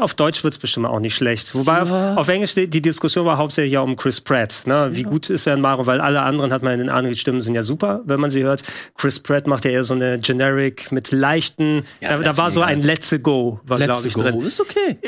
Auf 0.00 0.14
Deutsch 0.14 0.44
wird's 0.44 0.58
bestimmt 0.58 0.86
auch 0.86 1.00
nicht 1.00 1.14
schlecht. 1.14 1.54
Wobei 1.54 1.78
Ja. 1.78 2.12
auf, 2.12 2.18
auf 2.18 2.28
Englisch 2.28 2.54
die, 2.54 2.68
die 2.68 2.82
Diskussion 2.82 3.26
war 3.26 3.36
hauptsächlich 3.38 3.72
ja 3.72 3.80
um 3.80 3.96
Chris 3.96 4.20
Pratt. 4.20 4.62
Ne? 4.66 4.90
Wie 4.92 5.02
gut 5.02 5.28
ist 5.28 5.46
er 5.46 5.54
in 5.54 5.60
Mario? 5.60 5.86
Weil 5.86 6.00
alle 6.00 6.22
anderen 6.22 6.52
hat 6.52 6.62
man 6.62 6.78
in 6.80 6.86
den 6.86 7.10
die 7.10 7.16
Stimmen 7.16 7.40
sind 7.40 7.54
ja 7.54 7.62
super, 7.62 8.00
wenn 8.04 8.20
man 8.20 8.30
sie 8.30 8.42
hört. 8.42 8.62
Chris 8.96 9.18
Pratt 9.18 9.46
macht 9.46 9.64
ja 9.64 9.72
eher 9.72 9.84
so 9.84 9.94
eine 9.94 10.18
Generic 10.18 10.92
mit 10.92 11.10
leichten. 11.10 11.84
Ja, 12.00 12.16
da, 12.16 12.22
da 12.22 12.36
war 12.36 12.50
so 12.50 12.62
ein 12.62 12.82
Let's 12.82 13.12
Go, 13.22 13.60
war 13.64 13.78
glaube 13.78 14.06
ich 14.06 14.14
Let's 14.16 14.24
drin. 14.26 14.40
go. 14.40 14.46
Ist 14.46 14.60
okay. 14.60 14.98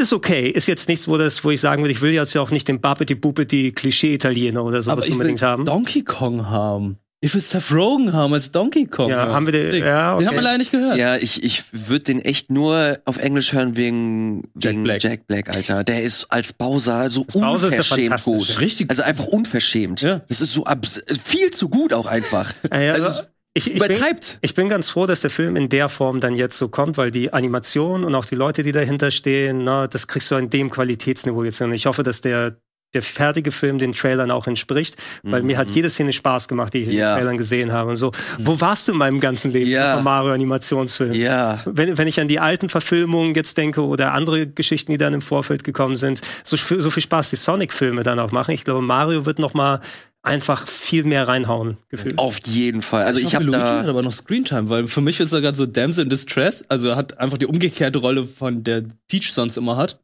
Ist 0.00 0.12
okay. 0.12 0.48
Ist 0.48 0.66
jetzt 0.66 0.88
nichts, 0.88 1.06
wo 1.06 1.16
das, 1.16 1.44
wo 1.44 1.50
ich 1.50 1.60
sagen 1.60 1.82
würde, 1.82 1.92
ich 1.92 2.02
will 2.02 2.12
jetzt 2.12 2.34
ja 2.34 2.40
auch 2.40 2.50
nicht 2.50 2.66
den 2.68 2.80
Bappeti 2.80 3.14
Buppeti 3.14 3.72
Klischee-Italiener 3.72 4.64
oder 4.64 4.82
sowas 4.82 4.92
Aber 4.92 5.02
ich 5.02 5.08
will 5.10 5.14
unbedingt 5.14 5.42
haben. 5.42 5.64
Donkey 5.64 6.02
Kong 6.02 6.48
haben. 6.48 6.98
Ich 7.24 7.32
will 7.32 7.40
Seth 7.40 7.72
Rogen 7.72 8.12
haben 8.12 8.34
als 8.34 8.52
Donkey 8.52 8.84
Kong. 8.86 9.08
Ja, 9.08 9.32
haben 9.32 9.46
wir 9.46 9.52
den- 9.52 9.62
Deswegen. 9.62 9.86
ja, 9.86 10.14
okay. 10.14 10.22
Den 10.24 10.28
haben 10.28 10.34
wir 10.36 10.42
leider 10.42 10.58
nicht 10.58 10.70
gehört. 10.72 10.96
Ja, 10.98 11.16
ich, 11.16 11.42
ich 11.42 11.64
würde 11.72 12.04
den 12.04 12.20
echt 12.20 12.50
nur 12.50 12.98
auf 13.06 13.16
Englisch 13.16 13.54
hören 13.54 13.76
wegen 13.76 14.42
Jack 14.60 14.72
wegen 14.74 14.84
Black. 14.84 15.02
Jack 15.02 15.26
Black, 15.26 15.48
Alter. 15.54 15.84
Der 15.84 16.02
ist 16.02 16.26
als 16.30 16.52
Bowser 16.52 17.08
so 17.08 17.24
Bowser 17.24 17.38
ist 17.38 17.40
ja 17.40 17.78
unverschämt 17.80 18.20
fantastisch. 18.20 18.48
gut. 18.54 18.60
Richtig. 18.60 18.90
Also 18.90 19.02
einfach 19.04 19.24
unverschämt. 19.24 20.02
Ja. 20.02 20.20
Das 20.28 20.42
ist 20.42 20.52
so 20.52 20.64
abs 20.64 21.00
viel 21.24 21.50
zu 21.50 21.68
gut 21.70 21.92
auch 21.94 22.06
einfach. 22.06 22.52
Ja, 22.70 22.92
also 22.92 23.04
also, 23.06 23.20
es 23.20 23.26
ich, 23.54 23.72
ich 23.74 23.78
bin, 23.78 23.90
übertreibt. 23.92 24.38
Ich 24.42 24.54
bin 24.54 24.68
ganz 24.68 24.90
froh, 24.90 25.06
dass 25.06 25.20
der 25.22 25.30
Film 25.30 25.56
in 25.56 25.68
der 25.70 25.88
Form 25.88 26.20
dann 26.20 26.34
jetzt 26.34 26.58
so 26.58 26.68
kommt, 26.68 26.98
weil 26.98 27.10
die 27.10 27.32
Animation 27.32 28.04
und 28.04 28.14
auch 28.14 28.24
die 28.26 28.34
Leute, 28.34 28.62
die 28.64 28.72
dahinter 28.72 29.10
stehen, 29.10 29.64
na, 29.64 29.86
das 29.86 30.08
kriegst 30.08 30.30
du 30.30 30.34
in 30.34 30.50
dem 30.50 30.68
Qualitätsniveau 30.70 31.44
jetzt. 31.44 31.60
Und 31.62 31.72
ich 31.72 31.86
hoffe, 31.86 32.02
dass 32.02 32.20
der, 32.20 32.56
der 32.94 33.02
fertige 33.02 33.52
Film 33.52 33.78
den 33.78 33.92
Trailern 33.92 34.30
auch 34.30 34.46
entspricht, 34.46 34.96
weil 35.22 35.42
mir 35.42 35.58
hat 35.58 35.70
jede 35.70 35.90
Szene 35.90 36.12
Spaß 36.12 36.48
gemacht, 36.48 36.72
die 36.74 36.78
ich 36.78 36.88
in 36.88 36.94
Mhm. 36.94 36.98
Ja. 36.98 37.14
den 37.14 37.18
Trailern 37.18 37.38
gesehen 37.38 37.72
habe. 37.72 37.90
Und 37.90 37.96
so, 37.96 38.12
wo 38.38 38.60
warst 38.60 38.88
du 38.88 38.92
in 38.92 38.98
meinem 38.98 39.20
ganzen 39.20 39.50
Leben? 39.52 39.70
Ja. 39.70 40.00
Mario 40.00 40.32
Animationsfilm. 40.32 41.12
Ja. 41.12 41.62
Wenn, 41.66 41.98
wenn 41.98 42.08
ich 42.08 42.20
an 42.20 42.28
die 42.28 42.40
alten 42.40 42.68
Verfilmungen 42.68 43.34
jetzt 43.34 43.56
denke 43.58 43.84
oder 43.84 44.12
andere 44.12 44.46
Geschichten, 44.46 44.92
die 44.92 44.98
dann 44.98 45.12
im 45.14 45.22
Vorfeld 45.22 45.64
gekommen 45.64 45.96
sind, 45.96 46.20
so, 46.44 46.56
so 46.56 46.90
viel 46.90 47.02
Spaß 47.02 47.30
die 47.30 47.36
Sonic-Filme 47.36 48.02
dann 48.02 48.18
auch 48.18 48.30
machen. 48.32 48.52
Ich 48.52 48.64
glaube, 48.64 48.80
Mario 48.82 49.26
wird 49.26 49.38
noch 49.38 49.54
mal 49.54 49.80
einfach 50.22 50.66
viel 50.68 51.04
mehr 51.04 51.28
reinhauen, 51.28 51.76
gefühlt. 51.90 52.16
Auf 52.18 52.38
jeden 52.46 52.80
Fall. 52.80 53.04
Also 53.04 53.18
ich 53.18 53.26
hoffe, 53.26 53.34
habe 53.36 53.44
Luigi 53.44 53.60
hat 53.60 53.84
da 53.86 53.90
aber 53.90 54.02
noch 54.02 54.12
Screentime, 54.12 54.70
weil 54.70 54.86
für 54.88 55.02
mich 55.02 55.20
ist 55.20 55.32
er 55.32 55.42
gerade 55.42 55.56
so 55.56 55.66
Damsel 55.66 56.04
in 56.04 56.08
Distress, 56.10 56.64
also 56.68 56.88
er 56.88 56.96
hat 56.96 57.18
einfach 57.18 57.36
die 57.36 57.44
umgekehrte 57.46 57.98
Rolle 57.98 58.26
von 58.26 58.64
der 58.64 58.84
Peach 59.08 59.32
sonst 59.34 59.58
immer 59.58 59.76
hat. 59.76 60.00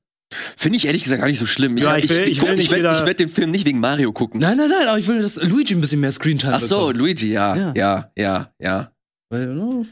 Finde 0.57 0.77
ich 0.77 0.87
ehrlich 0.87 1.03
gesagt 1.05 1.21
gar 1.21 1.29
nicht 1.29 1.39
so 1.39 1.47
schlimm. 1.47 1.77
Ja, 1.77 1.97
ich 1.97 2.09
will- 2.09 2.29
ich 2.29 2.41
will 2.43 2.59
ich 2.59 2.71
werd- 2.71 2.79
wieder- 2.81 2.99
ich 3.01 3.07
werd 3.07 3.21
den 3.21 3.29
Film 3.29 3.51
nicht 3.51 3.67
wegen 3.67 3.81
Mario 3.81 4.13
gucken. 4.13 4.41
Nein, 4.41 4.57
nein, 4.57 4.69
nein, 4.71 4.87
aber 4.89 4.99
ich 4.99 5.07
will, 5.09 5.21
dass 5.23 5.37
Luigi 5.37 5.75
ein 5.75 5.81
bisschen 5.81 6.01
mehr 6.01 6.13
Screentime 6.13 6.55
Ach 6.55 6.61
so, 6.61 6.79
bekommt. 6.81 6.97
Luigi, 6.99 7.33
ja, 7.33 7.57
Ja. 7.57 7.73
ja, 7.77 8.11
ja, 8.17 8.53
ja. 8.61 8.93
Weil, 9.31 9.47
no, 9.47 9.85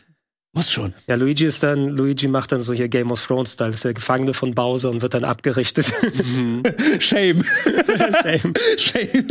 muss 0.54 0.72
schon. 0.72 0.94
Ja, 1.06 1.14
Luigi 1.16 1.44
ist 1.44 1.62
dann, 1.62 1.88
Luigi 1.90 2.26
macht 2.26 2.50
dann 2.52 2.62
so 2.62 2.72
hier 2.72 2.88
Game 2.88 3.10
of 3.12 3.24
Thrones 3.24 3.52
Style, 3.52 3.70
ist 3.70 3.84
der 3.84 3.94
Gefangene 3.94 4.34
von 4.34 4.54
Bowser 4.54 4.90
und 4.90 5.02
wird 5.02 5.14
dann 5.14 5.24
abgerichtet. 5.24 5.92
Shame. 6.98 7.42
Shame. 8.24 8.54
Shame. 8.76 9.26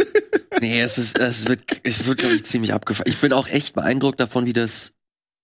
Nee, 0.62 0.82
es 0.82 0.98
ist, 0.98 1.18
es 1.20 1.48
wird, 1.48 1.62
es 1.84 2.06
wird 2.06 2.20
glaube 2.20 2.36
ich 2.36 2.46
ziemlich 2.46 2.74
abgefahren. 2.74 3.10
Ich 3.12 3.18
bin 3.18 3.34
auch 3.34 3.48
echt 3.48 3.76
beeindruckt 3.76 4.20
davon, 4.20 4.46
wie 4.46 4.54
das 4.54 4.94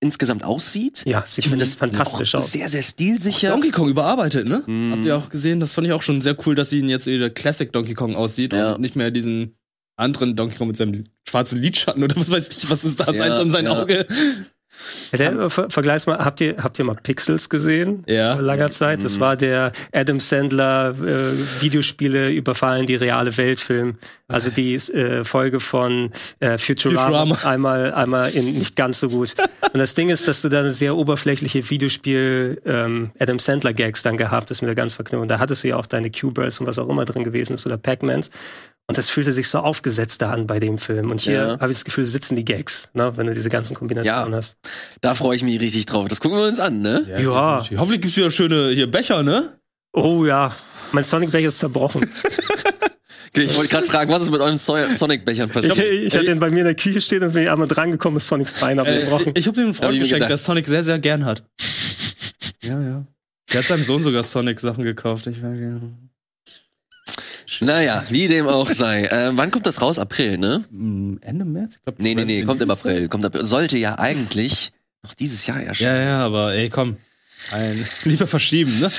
insgesamt 0.03 0.43
aussieht. 0.43 1.03
ja, 1.07 1.23
sieht 1.25 1.45
finde 1.45 1.59
das 1.65 1.75
fantastisch 1.75 2.35
Auch 2.35 2.39
aus. 2.39 2.51
Sehr, 2.51 2.69
sehr 2.69 2.83
stilsicher. 2.83 3.49
Donkey 3.49 3.71
Kong 3.71 3.89
überarbeitet, 3.89 4.47
ne? 4.47 4.61
Mm. 4.67 4.91
Habt 4.91 5.05
ihr 5.05 5.17
auch 5.17 5.29
gesehen? 5.29 5.59
Das 5.59 5.73
fand 5.73 5.87
ich 5.87 5.93
auch 5.93 6.03
schon 6.03 6.21
sehr 6.21 6.37
cool, 6.45 6.53
dass 6.53 6.69
sie 6.69 6.79
ihn 6.79 6.89
jetzt 6.89 7.07
wieder 7.07 7.29
Classic 7.31 7.71
Donkey 7.71 7.95
Kong 7.95 8.15
aussieht 8.15 8.53
Ja. 8.53 8.73
und 8.73 8.81
nicht 8.81 8.95
mehr 8.95 9.09
diesen 9.09 9.55
anderen 9.95 10.35
Donkey 10.35 10.57
Kong 10.57 10.67
mit 10.67 10.77
seinem 10.77 11.05
schwarzen 11.27 11.59
Lidschatten 11.59 12.03
oder 12.03 12.15
was 12.15 12.29
weiß 12.29 12.49
ich, 12.49 12.69
was 12.69 12.83
ist 12.83 12.99
das? 12.99 13.15
Ja, 13.15 13.23
Eins 13.23 13.35
an 13.35 13.49
sein 13.51 13.65
ja. 13.65 13.81
Auge. 13.81 14.05
Ja, 15.17 15.49
ver 15.49 15.69
vergleichs 15.69 16.07
mal, 16.07 16.17
habt 16.19 16.41
ihr, 16.41 16.57
habt 16.61 16.79
ihr 16.79 16.85
mal 16.85 16.95
Pixels 16.95 17.49
gesehen? 17.49 18.03
Ja. 18.07 18.35
Vor 18.35 18.43
langer 18.43 18.71
Zeit. 18.71 19.03
Das 19.03 19.19
war 19.19 19.35
der 19.35 19.71
Adam 19.91 20.19
Sandler 20.19 20.91
äh, 20.91 21.61
Videospiele 21.61 22.31
überfallen 22.31 22.85
die 22.85 22.95
reale 22.95 23.35
Welt 23.37 23.59
Film. 23.59 23.97
Also 24.27 24.49
die 24.49 24.73
äh, 24.73 25.23
Folge 25.23 25.59
von 25.59 26.11
äh, 26.39 26.57
Futurama, 26.57 27.25
Futurama. 27.25 27.49
einmal 27.49 27.93
einmal 27.93 28.31
in 28.31 28.57
nicht 28.57 28.75
ganz 28.75 28.99
so 28.99 29.09
gut. 29.09 29.35
Und 29.73 29.79
das 29.79 29.93
Ding 29.93 30.09
ist, 30.09 30.27
dass 30.27 30.41
du 30.41 30.49
da 30.49 30.59
eine 30.59 30.71
sehr 30.71 30.95
oberflächliche 30.95 31.69
Videospiel 31.69 32.61
ähm, 32.65 33.11
Adam 33.19 33.39
Sandler 33.39 33.73
Gags 33.73 34.01
dann 34.01 34.17
gehabt 34.17 34.49
hast 34.49 34.61
mit 34.61 34.67
der 34.67 34.75
ganzen 34.75 34.95
Verknüpfung. 34.95 35.27
Da 35.27 35.39
hattest 35.39 35.63
du 35.63 35.67
ja 35.67 35.77
auch 35.77 35.85
deine 35.85 36.09
Q-Bursts 36.09 36.59
und 36.59 36.67
was 36.67 36.79
auch 36.79 36.89
immer 36.89 37.05
drin 37.05 37.23
gewesen 37.23 37.53
ist 37.53 37.65
oder 37.65 37.77
Pac-Mans. 37.77 38.31
Und 38.87 38.97
das 38.97 39.09
fühlte 39.09 39.31
sich 39.31 39.47
so 39.47 39.59
aufgesetzt 39.59 40.21
da 40.21 40.31
an 40.31 40.45
bei 40.45 40.59
dem 40.59 40.77
Film. 40.77 41.09
Und 41.11 41.21
hier 41.21 41.33
Ja. 41.33 41.47
habe 41.59 41.71
ich 41.71 41.77
das 41.77 41.85
Gefühl, 41.85 42.05
sitzen 42.05 42.35
die 42.35 42.43
Gags, 42.43 42.89
ne, 42.93 43.15
wenn 43.15 43.27
du 43.27 43.33
diese 43.33 43.49
ganzen 43.49 43.75
Kombinationen 43.75 44.31
Ja. 44.31 44.37
hast. 44.37 44.57
Da 45.01 45.15
freue 45.15 45.35
ich 45.37 45.43
mich 45.43 45.59
richtig 45.61 45.85
drauf. 45.85 46.07
Das 46.09 46.19
gucken 46.19 46.37
wir 46.37 46.45
uns 46.47 46.59
an, 46.59 46.81
ne? 46.81 47.05
Ja. 47.07 47.15
definitiv. 47.57 47.79
Hoffentlich 47.79 48.01
gibt's 48.01 48.17
wieder 48.17 48.29
schöne 48.31 48.69
hier 48.71 48.91
Becher, 48.91 49.23
ne? 49.23 49.57
Oh 49.93 50.25
ja, 50.25 50.53
mein 50.91 51.03
Sonic 51.05 51.31
Becher 51.31 51.47
ist 51.49 51.59
zerbrochen. 51.59 52.09
Okay, 53.35 53.45
ich 53.45 53.55
wollte 53.57 53.69
gerade 53.71 53.87
fragen, 53.87 54.11
was 54.11 54.21
ist 54.21 54.29
mit 54.29 54.41
euren 54.41 54.59
so 54.59 54.77
Sonic-Bechern 54.93 55.47
Ich, 55.47 55.53
passiert? 55.55 55.75
ich 55.79 56.13
hatte 56.13 56.25
den 56.25 56.37
bei 56.37 56.51
mir 56.51 56.59
in 56.59 56.65
der 56.65 56.75
Küche 56.75 57.01
stehen 57.01 57.23
und 57.23 57.33
bin 57.33 57.47
einmal 57.47 57.67
drangekommen, 57.67 58.17
ist 58.17 58.27
Sonics 58.27 58.53
Bein 58.61 58.77
Äh, 58.77 58.81
abgebrochen. 58.81 59.31
ich 59.35 59.47
habe 59.47 59.55
dem 59.55 59.65
einen 59.65 59.73
Freund 59.73 59.95
ich 59.95 60.01
geschenkt, 60.01 60.29
der 60.29 60.37
Sonic 60.37 60.67
sehr, 60.67 60.83
sehr 60.83 60.99
gern 60.99 61.25
hat. 61.25 61.41
Ja, 62.61 62.79
ja. 62.79 63.03
Der 63.51 63.59
hat 63.61 63.67
seinem 63.67 63.83
Sohn 63.83 64.03
sogar 64.03 64.21
Sonic-Sachen 64.21 64.83
gekauft. 64.83 65.25
Ich 65.25 65.41
war, 65.41 65.51
ja. 65.55 65.81
Naja, 67.61 68.03
wie 68.09 68.27
dem 68.27 68.47
auch 68.47 68.69
sei. 68.71 69.03
Äh, 69.13 69.31
wann 69.35 69.51
kommt 69.51 69.65
das 69.67 69.81
raus? 69.81 69.99
April, 69.99 70.37
ne? 70.37 70.63
Mm, 70.71 71.17
Ende 71.21 71.45
März? 71.45 71.75
Ich 71.75 71.83
glaub, 71.83 71.99
Nee, 71.99 72.15
nee, 72.15 72.23
nee, 72.25 72.43
kommt 72.43 72.61
im. 72.61 72.71
April. 72.71 73.07
Kommt 73.09 73.25
April. 73.25 73.43
Sollte 73.45 73.77
ja 73.77 73.99
eigentlich 73.99 74.71
noch 75.03 75.13
dieses 75.13 75.45
Jahr 75.45 75.61
erscheinen. 75.61 75.95
Ja, 75.97 76.03
ja, 76.03 76.25
aber 76.25 76.53
ey, 76.53 76.69
komm. 76.69 76.97
Ein, 77.51 77.85
lieber 78.05 78.27
verschieben, 78.27 78.79
ne? 78.79 78.91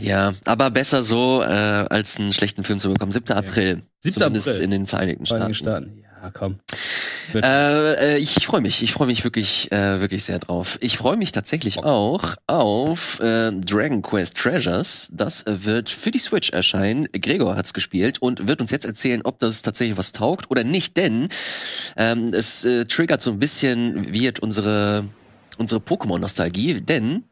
Ja, 0.00 0.34
aber 0.44 0.70
besser 0.70 1.02
so, 1.02 1.42
äh, 1.42 1.46
als 1.46 2.16
einen 2.18 2.32
schlechten 2.32 2.62
Film 2.64 2.78
zu 2.78 2.92
bekommen. 2.92 3.12
7. 3.12 3.32
April. 3.32 3.82
7. 4.00 4.14
Zumindest 4.14 4.48
April. 4.48 4.62
in 4.62 4.70
den 4.70 4.86
Vereinigten 4.86 5.26
Vereinigten 5.26 5.54
Staaten. 5.54 5.84
Staaten. 5.86 6.04
Ja, 6.22 6.30
komm. 6.30 6.60
Äh, 7.34 8.14
äh, 8.14 8.18
ich 8.18 8.44
freue 8.44 8.60
mich, 8.60 8.82
ich 8.82 8.92
freue 8.92 9.06
mich 9.06 9.24
wirklich, 9.24 9.70
äh, 9.72 10.00
wirklich 10.00 10.24
sehr 10.24 10.38
drauf. 10.38 10.78
Ich 10.80 10.98
freue 10.98 11.16
mich 11.16 11.32
tatsächlich 11.32 11.78
auch 11.78 12.34
auf 12.46 13.20
äh, 13.20 13.52
Dragon 13.52 14.02
Quest 14.02 14.36
Treasures. 14.36 15.08
Das 15.12 15.46
äh, 15.46 15.64
wird 15.64 15.88
für 15.88 16.10
die 16.10 16.18
Switch 16.18 16.50
erscheinen. 16.50 17.08
Gregor 17.12 17.56
hat's 17.56 17.72
gespielt 17.72 18.20
und 18.20 18.46
wird 18.46 18.60
uns 18.60 18.70
jetzt 18.70 18.84
erzählen, 18.84 19.22
ob 19.22 19.38
das 19.38 19.62
tatsächlich 19.62 19.96
was 19.96 20.12
taugt 20.12 20.50
oder 20.50 20.64
nicht, 20.64 20.96
denn 20.96 21.28
ähm, 21.96 22.28
es 22.32 22.64
äh, 22.64 22.84
triggert 22.84 23.22
so 23.22 23.30
ein 23.30 23.38
bisschen 23.38 24.12
wird 24.12 24.40
unsere 24.40 25.04
unsere 25.56 25.80
Pokémon-Nostalgie, 25.80 26.80
denn 26.80 27.24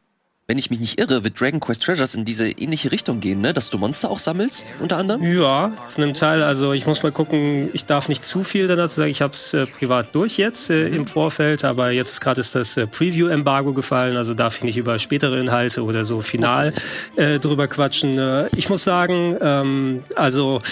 wenn 0.49 0.57
ich 0.57 0.71
mich 0.71 0.79
nicht 0.79 0.99
irre, 0.99 1.23
wird 1.23 1.39
Dragon 1.39 1.59
Quest 1.59 1.83
Treasures 1.83 2.15
in 2.15 2.25
diese 2.25 2.49
ähnliche 2.49 2.91
Richtung 2.91 3.19
gehen, 3.19 3.39
ne? 3.39 3.53
Dass 3.53 3.69
du 3.69 3.77
Monster 3.77 4.09
auch 4.09 4.17
sammelst, 4.17 4.65
unter 4.79 4.97
anderem? 4.97 5.21
Ja, 5.21 5.71
zu 5.85 6.01
einem 6.01 6.15
Teil. 6.15 6.41
Also 6.41 6.73
ich 6.73 6.87
muss 6.87 7.03
mal 7.03 7.11
gucken, 7.11 7.69
ich 7.73 7.85
darf 7.85 8.09
nicht 8.09 8.25
zu 8.25 8.43
viel 8.43 8.67
dazu 8.67 8.95
sagen. 8.95 9.11
Ich 9.11 9.21
habe 9.21 9.33
es 9.33 9.53
äh, 9.53 9.67
privat 9.67 10.15
durch 10.15 10.37
jetzt 10.37 10.71
äh, 10.71 10.87
im 10.87 11.05
Vorfeld, 11.05 11.63
aber 11.63 11.91
jetzt 11.91 12.13
ist 12.13 12.21
gerade 12.21 12.41
das 12.41 12.77
äh, 12.77 12.87
Preview-Embargo 12.87 13.73
gefallen, 13.73 14.17
also 14.17 14.33
darf 14.33 14.57
ich 14.57 14.63
nicht 14.63 14.77
über 14.77 14.97
spätere 14.97 15.39
Inhalte 15.39 15.83
oder 15.83 16.03
so 16.03 16.21
final 16.21 16.73
äh, 17.15 17.37
drüber 17.37 17.67
quatschen. 17.67 18.17
Äh, 18.17 18.47
ich 18.55 18.69
muss 18.69 18.83
sagen, 18.83 19.37
ähm, 19.41 20.03
also 20.15 20.63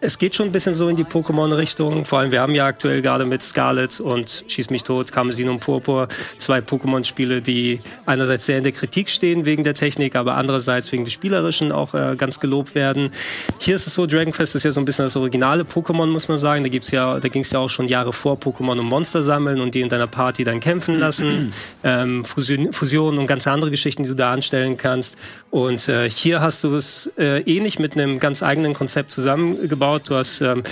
es 0.00 0.18
geht 0.18 0.34
schon 0.34 0.46
ein 0.46 0.52
bisschen 0.52 0.74
so 0.74 0.88
in 0.88 0.96
die 0.96 1.04
Pokémon-Richtung. 1.04 2.06
Vor 2.06 2.20
allem, 2.20 2.32
wir 2.32 2.40
haben 2.40 2.54
ja 2.54 2.64
aktuell 2.64 3.02
gerade 3.02 3.26
mit 3.26 3.42
Scarlet 3.42 4.00
und 4.00 4.44
Schieß 4.48 4.70
mich 4.70 4.82
tot, 4.82 5.12
Kamezin 5.12 5.48
und 5.50 5.60
Purpur 5.60 6.08
zwei 6.38 6.60
Pokémon-Spiele, 6.60 7.42
die 7.42 7.80
einerseits 8.06 8.46
sehr 8.46 8.56
in 8.56 8.62
der 8.62 8.72
Kritik 8.72 9.10
stehen 9.10 9.44
wegen 9.44 9.62
der 9.62 9.74
Technik, 9.74 10.16
aber 10.16 10.36
andererseits 10.36 10.90
wegen 10.90 11.04
des 11.04 11.12
Spielerischen 11.12 11.70
auch 11.70 11.92
äh, 11.92 12.16
ganz 12.16 12.40
gelobt 12.40 12.74
werden. 12.74 13.10
Hier 13.58 13.76
ist 13.76 13.86
es 13.86 13.94
so, 13.94 14.06
Dragon 14.06 14.32
Quest 14.32 14.54
ist 14.54 14.62
ja 14.62 14.72
so 14.72 14.80
ein 14.80 14.86
bisschen 14.86 15.04
das 15.04 15.16
originale 15.16 15.64
Pokémon, 15.64 16.06
muss 16.06 16.28
man 16.28 16.38
sagen. 16.38 16.62
Da 16.62 16.70
gibt's 16.70 16.90
ja, 16.90 17.20
da 17.20 17.28
ging 17.28 17.42
es 17.42 17.50
ja 17.50 17.58
auch 17.58 17.70
schon 17.70 17.86
Jahre 17.86 18.14
vor 18.14 18.38
Pokémon 18.38 18.78
um 18.78 18.86
Monster 18.86 19.22
sammeln 19.22 19.60
und 19.60 19.74
die 19.74 19.82
in 19.82 19.90
deiner 19.90 20.06
Party 20.06 20.44
dann 20.44 20.60
kämpfen 20.60 20.98
lassen. 20.98 21.52
ähm, 21.84 22.24
Fusion, 22.24 22.72
Fusionen 22.72 23.18
und 23.18 23.26
ganz 23.26 23.46
andere 23.46 23.70
Geschichten, 23.70 24.04
die 24.04 24.08
du 24.08 24.14
da 24.14 24.32
anstellen 24.32 24.78
kannst. 24.78 25.18
Und 25.50 25.88
äh, 25.88 26.08
hier 26.08 26.40
hast 26.40 26.64
du 26.64 26.74
es 26.76 27.10
äh, 27.18 27.40
ähnlich 27.42 27.78
mit 27.78 27.94
einem 27.94 28.18
ganz 28.18 28.42
eigenen 28.42 28.72
Konzept 28.72 29.10
zusammengebaut 29.10 29.89
aufgebaut. 29.90 30.02
Du 30.08 30.14
hast 30.14 30.40
ähm, 30.40 30.62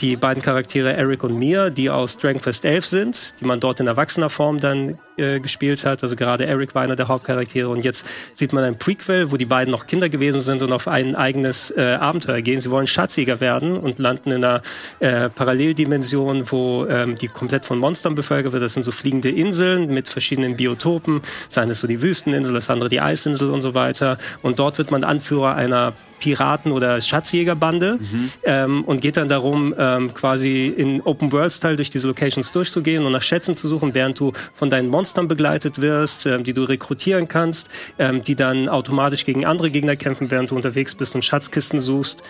die 0.00 0.16
beiden 0.16 0.42
Charaktere 0.42 0.92
Eric 0.92 1.24
und 1.24 1.38
Mia, 1.38 1.70
die 1.70 1.88
aus 1.88 2.18
Dragon 2.18 2.40
Quest 2.40 2.64
11 2.64 2.86
sind, 2.86 3.34
die 3.40 3.44
man 3.46 3.60
dort 3.60 3.80
in 3.80 3.86
erwachsener 3.86 4.28
Form 4.28 4.60
dann 4.60 4.98
äh, 5.16 5.40
gespielt 5.40 5.86
hat. 5.86 6.02
Also 6.02 6.16
gerade 6.16 6.46
Eric 6.46 6.74
war 6.74 6.82
einer 6.82 6.96
der 6.96 7.08
Hauptcharaktere 7.08 7.68
und 7.68 7.82
jetzt 7.82 8.04
sieht 8.34 8.52
man 8.52 8.64
ein 8.64 8.78
Prequel, 8.78 9.30
wo 9.30 9.38
die 9.38 9.46
beiden 9.46 9.70
noch 9.70 9.86
Kinder 9.86 10.10
gewesen 10.10 10.42
sind 10.42 10.62
und 10.62 10.72
auf 10.72 10.86
ein 10.86 11.14
eigenes 11.14 11.70
äh, 11.70 11.96
Abenteuer 11.98 12.42
gehen. 12.42 12.60
Sie 12.60 12.70
wollen 12.70 12.86
Schatzjäger 12.86 13.40
werden 13.40 13.78
und 13.78 13.98
landen 13.98 14.32
in 14.32 14.44
einer 14.44 14.62
äh, 15.00 15.30
Paralleldimension, 15.30 16.50
wo 16.50 16.86
ähm, 16.86 17.16
die 17.16 17.28
komplett 17.28 17.64
von 17.64 17.78
Monstern 17.78 18.14
bevölkert 18.14 18.52
wird. 18.52 18.62
Das 18.62 18.74
sind 18.74 18.82
so 18.82 18.92
fliegende 18.92 19.30
Inseln 19.30 19.88
mit 19.88 20.08
verschiedenen 20.08 20.56
Biotopen. 20.56 21.22
Das 21.48 21.58
eine 21.58 21.72
ist 21.72 21.80
so 21.80 21.86
die 21.86 22.02
Wüsteninsel, 22.02 22.52
das 22.52 22.68
andere 22.68 22.90
die 22.90 23.00
Eisinsel 23.00 23.50
und 23.50 23.62
so 23.62 23.74
weiter. 23.74 24.18
Und 24.42 24.58
dort 24.58 24.76
wird 24.76 24.90
man 24.90 25.04
Anführer 25.04 25.54
einer 25.54 25.94
Piraten- 26.18 26.72
oder 26.72 27.00
Schatzjägerbande 27.00 27.98
mhm. 28.00 28.30
ähm, 28.44 28.84
und 28.84 29.00
geht 29.00 29.16
dann 29.16 29.28
darum, 29.28 29.74
ähm, 29.78 30.14
quasi 30.14 30.66
in 30.66 31.00
Open 31.02 31.32
World-Style 31.32 31.76
durch 31.76 31.90
diese 31.90 32.06
Locations 32.08 32.50
durchzugehen 32.52 33.04
und 33.04 33.12
nach 33.12 33.22
Schätzen 33.22 33.56
zu 33.56 33.68
suchen, 33.68 33.94
während 33.94 34.18
du 34.18 34.32
von 34.54 34.70
deinen 34.70 34.88
Monstern 34.88 35.28
begleitet 35.28 35.80
wirst, 35.80 36.26
ähm, 36.26 36.44
die 36.44 36.52
du 36.52 36.64
rekrutieren 36.64 37.28
kannst, 37.28 37.68
ähm, 37.98 38.22
die 38.22 38.34
dann 38.34 38.68
automatisch 38.68 39.24
gegen 39.24 39.44
andere 39.44 39.70
Gegner 39.70 39.96
kämpfen, 39.96 40.30
während 40.30 40.50
du 40.50 40.56
unterwegs 40.56 40.94
bist 40.94 41.14
und 41.14 41.24
Schatzkisten 41.24 41.80
suchst. 41.80 42.22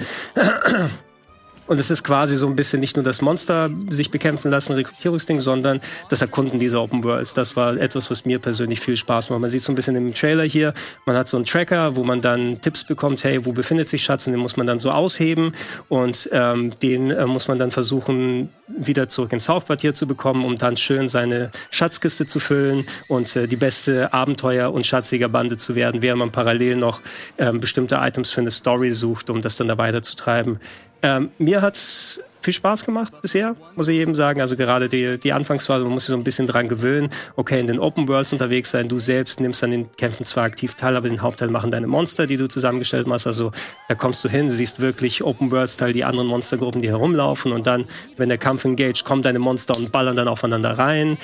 Und 1.66 1.80
es 1.80 1.90
ist 1.90 2.04
quasi 2.04 2.36
so 2.36 2.46
ein 2.46 2.56
bisschen 2.56 2.80
nicht 2.80 2.96
nur 2.96 3.04
das 3.04 3.20
Monster 3.20 3.70
sich 3.90 4.10
bekämpfen 4.10 4.50
lassen, 4.50 4.72
Rekrutierungsding, 4.72 5.40
sondern 5.40 5.80
das 6.08 6.22
Erkunden 6.22 6.58
dieser 6.58 6.82
Open 6.82 7.02
Worlds. 7.04 7.34
Das 7.34 7.56
war 7.56 7.76
etwas, 7.76 8.10
was 8.10 8.24
mir 8.24 8.38
persönlich 8.38 8.80
viel 8.80 8.96
Spaß 8.96 9.30
macht. 9.30 9.40
Man 9.40 9.50
sieht 9.50 9.62
so 9.62 9.72
ein 9.72 9.74
bisschen 9.74 9.96
im 9.96 10.14
Trailer 10.14 10.44
hier, 10.44 10.74
man 11.06 11.16
hat 11.16 11.28
so 11.28 11.36
einen 11.36 11.46
Tracker, 11.46 11.96
wo 11.96 12.04
man 12.04 12.20
dann 12.20 12.60
Tipps 12.60 12.84
bekommt, 12.84 13.22
hey, 13.24 13.44
wo 13.44 13.52
befindet 13.52 13.88
sich 13.88 14.04
Schatz? 14.04 14.26
Und 14.26 14.32
den 14.32 14.40
muss 14.40 14.56
man 14.56 14.66
dann 14.66 14.78
so 14.78 14.90
ausheben 14.90 15.52
und 15.88 16.28
ähm, 16.32 16.72
den 16.80 17.10
äh, 17.10 17.26
muss 17.26 17.48
man 17.48 17.58
dann 17.58 17.70
versuchen, 17.70 18.50
wieder 18.68 19.08
zurück 19.08 19.32
ins 19.32 19.48
Hauptquartier 19.48 19.94
zu 19.94 20.06
bekommen, 20.06 20.44
um 20.44 20.58
dann 20.58 20.76
schön 20.76 21.08
seine 21.08 21.50
Schatzkiste 21.70 22.26
zu 22.26 22.40
füllen 22.40 22.86
und 23.08 23.34
äh, 23.36 23.46
die 23.46 23.56
beste 23.56 24.12
Abenteuer- 24.12 24.72
und 24.72 24.86
Schatzjägerbande 24.86 25.56
zu 25.56 25.74
werden, 25.74 26.02
während 26.02 26.18
man 26.18 26.32
parallel 26.32 26.76
noch 26.76 27.00
ähm, 27.38 27.60
bestimmte 27.60 27.96
Items 27.96 28.32
für 28.32 28.40
eine 28.40 28.50
Story 28.50 28.92
sucht, 28.92 29.30
um 29.30 29.42
das 29.42 29.56
dann 29.56 29.68
da 29.68 29.78
weiterzutreiben. 29.78 30.60
Ähm, 31.02 31.30
mir 31.38 31.62
hat 31.62 32.20
viel 32.40 32.54
Spaß 32.54 32.84
gemacht 32.84 33.12
bisher, 33.22 33.56
muss 33.74 33.88
ich 33.88 33.98
eben 33.98 34.14
sagen. 34.14 34.40
Also 34.40 34.56
gerade 34.56 34.88
die, 34.88 35.18
die 35.18 35.32
Anfangsphase, 35.32 35.84
man 35.84 35.92
muss 35.92 36.04
sich 36.04 36.12
so 36.12 36.16
ein 36.16 36.24
bisschen 36.24 36.46
dran 36.46 36.68
gewöhnen. 36.68 37.10
Okay, 37.34 37.58
in 37.58 37.66
den 37.66 37.78
Open 37.78 38.06
Worlds 38.08 38.32
unterwegs 38.32 38.70
sein. 38.70 38.88
Du 38.88 38.98
selbst 38.98 39.40
nimmst 39.40 39.64
an 39.64 39.70
den 39.70 39.90
Kämpfen 39.92 40.24
zwar 40.24 40.44
aktiv 40.44 40.74
teil, 40.74 40.96
aber 40.96 41.08
den 41.08 41.22
Hauptteil 41.22 41.48
machen 41.48 41.70
deine 41.70 41.86
Monster, 41.86 42.26
die 42.26 42.36
du 42.36 42.48
zusammengestellt 42.48 43.06
hast. 43.10 43.26
Also 43.26 43.52
da 43.88 43.94
kommst 43.94 44.24
du 44.24 44.28
hin, 44.28 44.50
siehst 44.50 44.80
wirklich 44.80 45.24
Open 45.24 45.50
Worlds 45.50 45.76
Teil, 45.76 45.92
die 45.92 46.04
anderen 46.04 46.28
Monstergruppen, 46.28 46.82
die 46.82 46.88
herumlaufen. 46.88 47.52
Und 47.52 47.66
dann, 47.66 47.84
wenn 48.16 48.28
der 48.28 48.38
Kampf 48.38 48.64
engaged, 48.64 49.04
kommen 49.04 49.22
deine 49.22 49.38
Monster 49.38 49.76
und 49.76 49.92
ballern 49.92 50.16
dann 50.16 50.28
aufeinander 50.28 50.78
rein. 50.78 51.18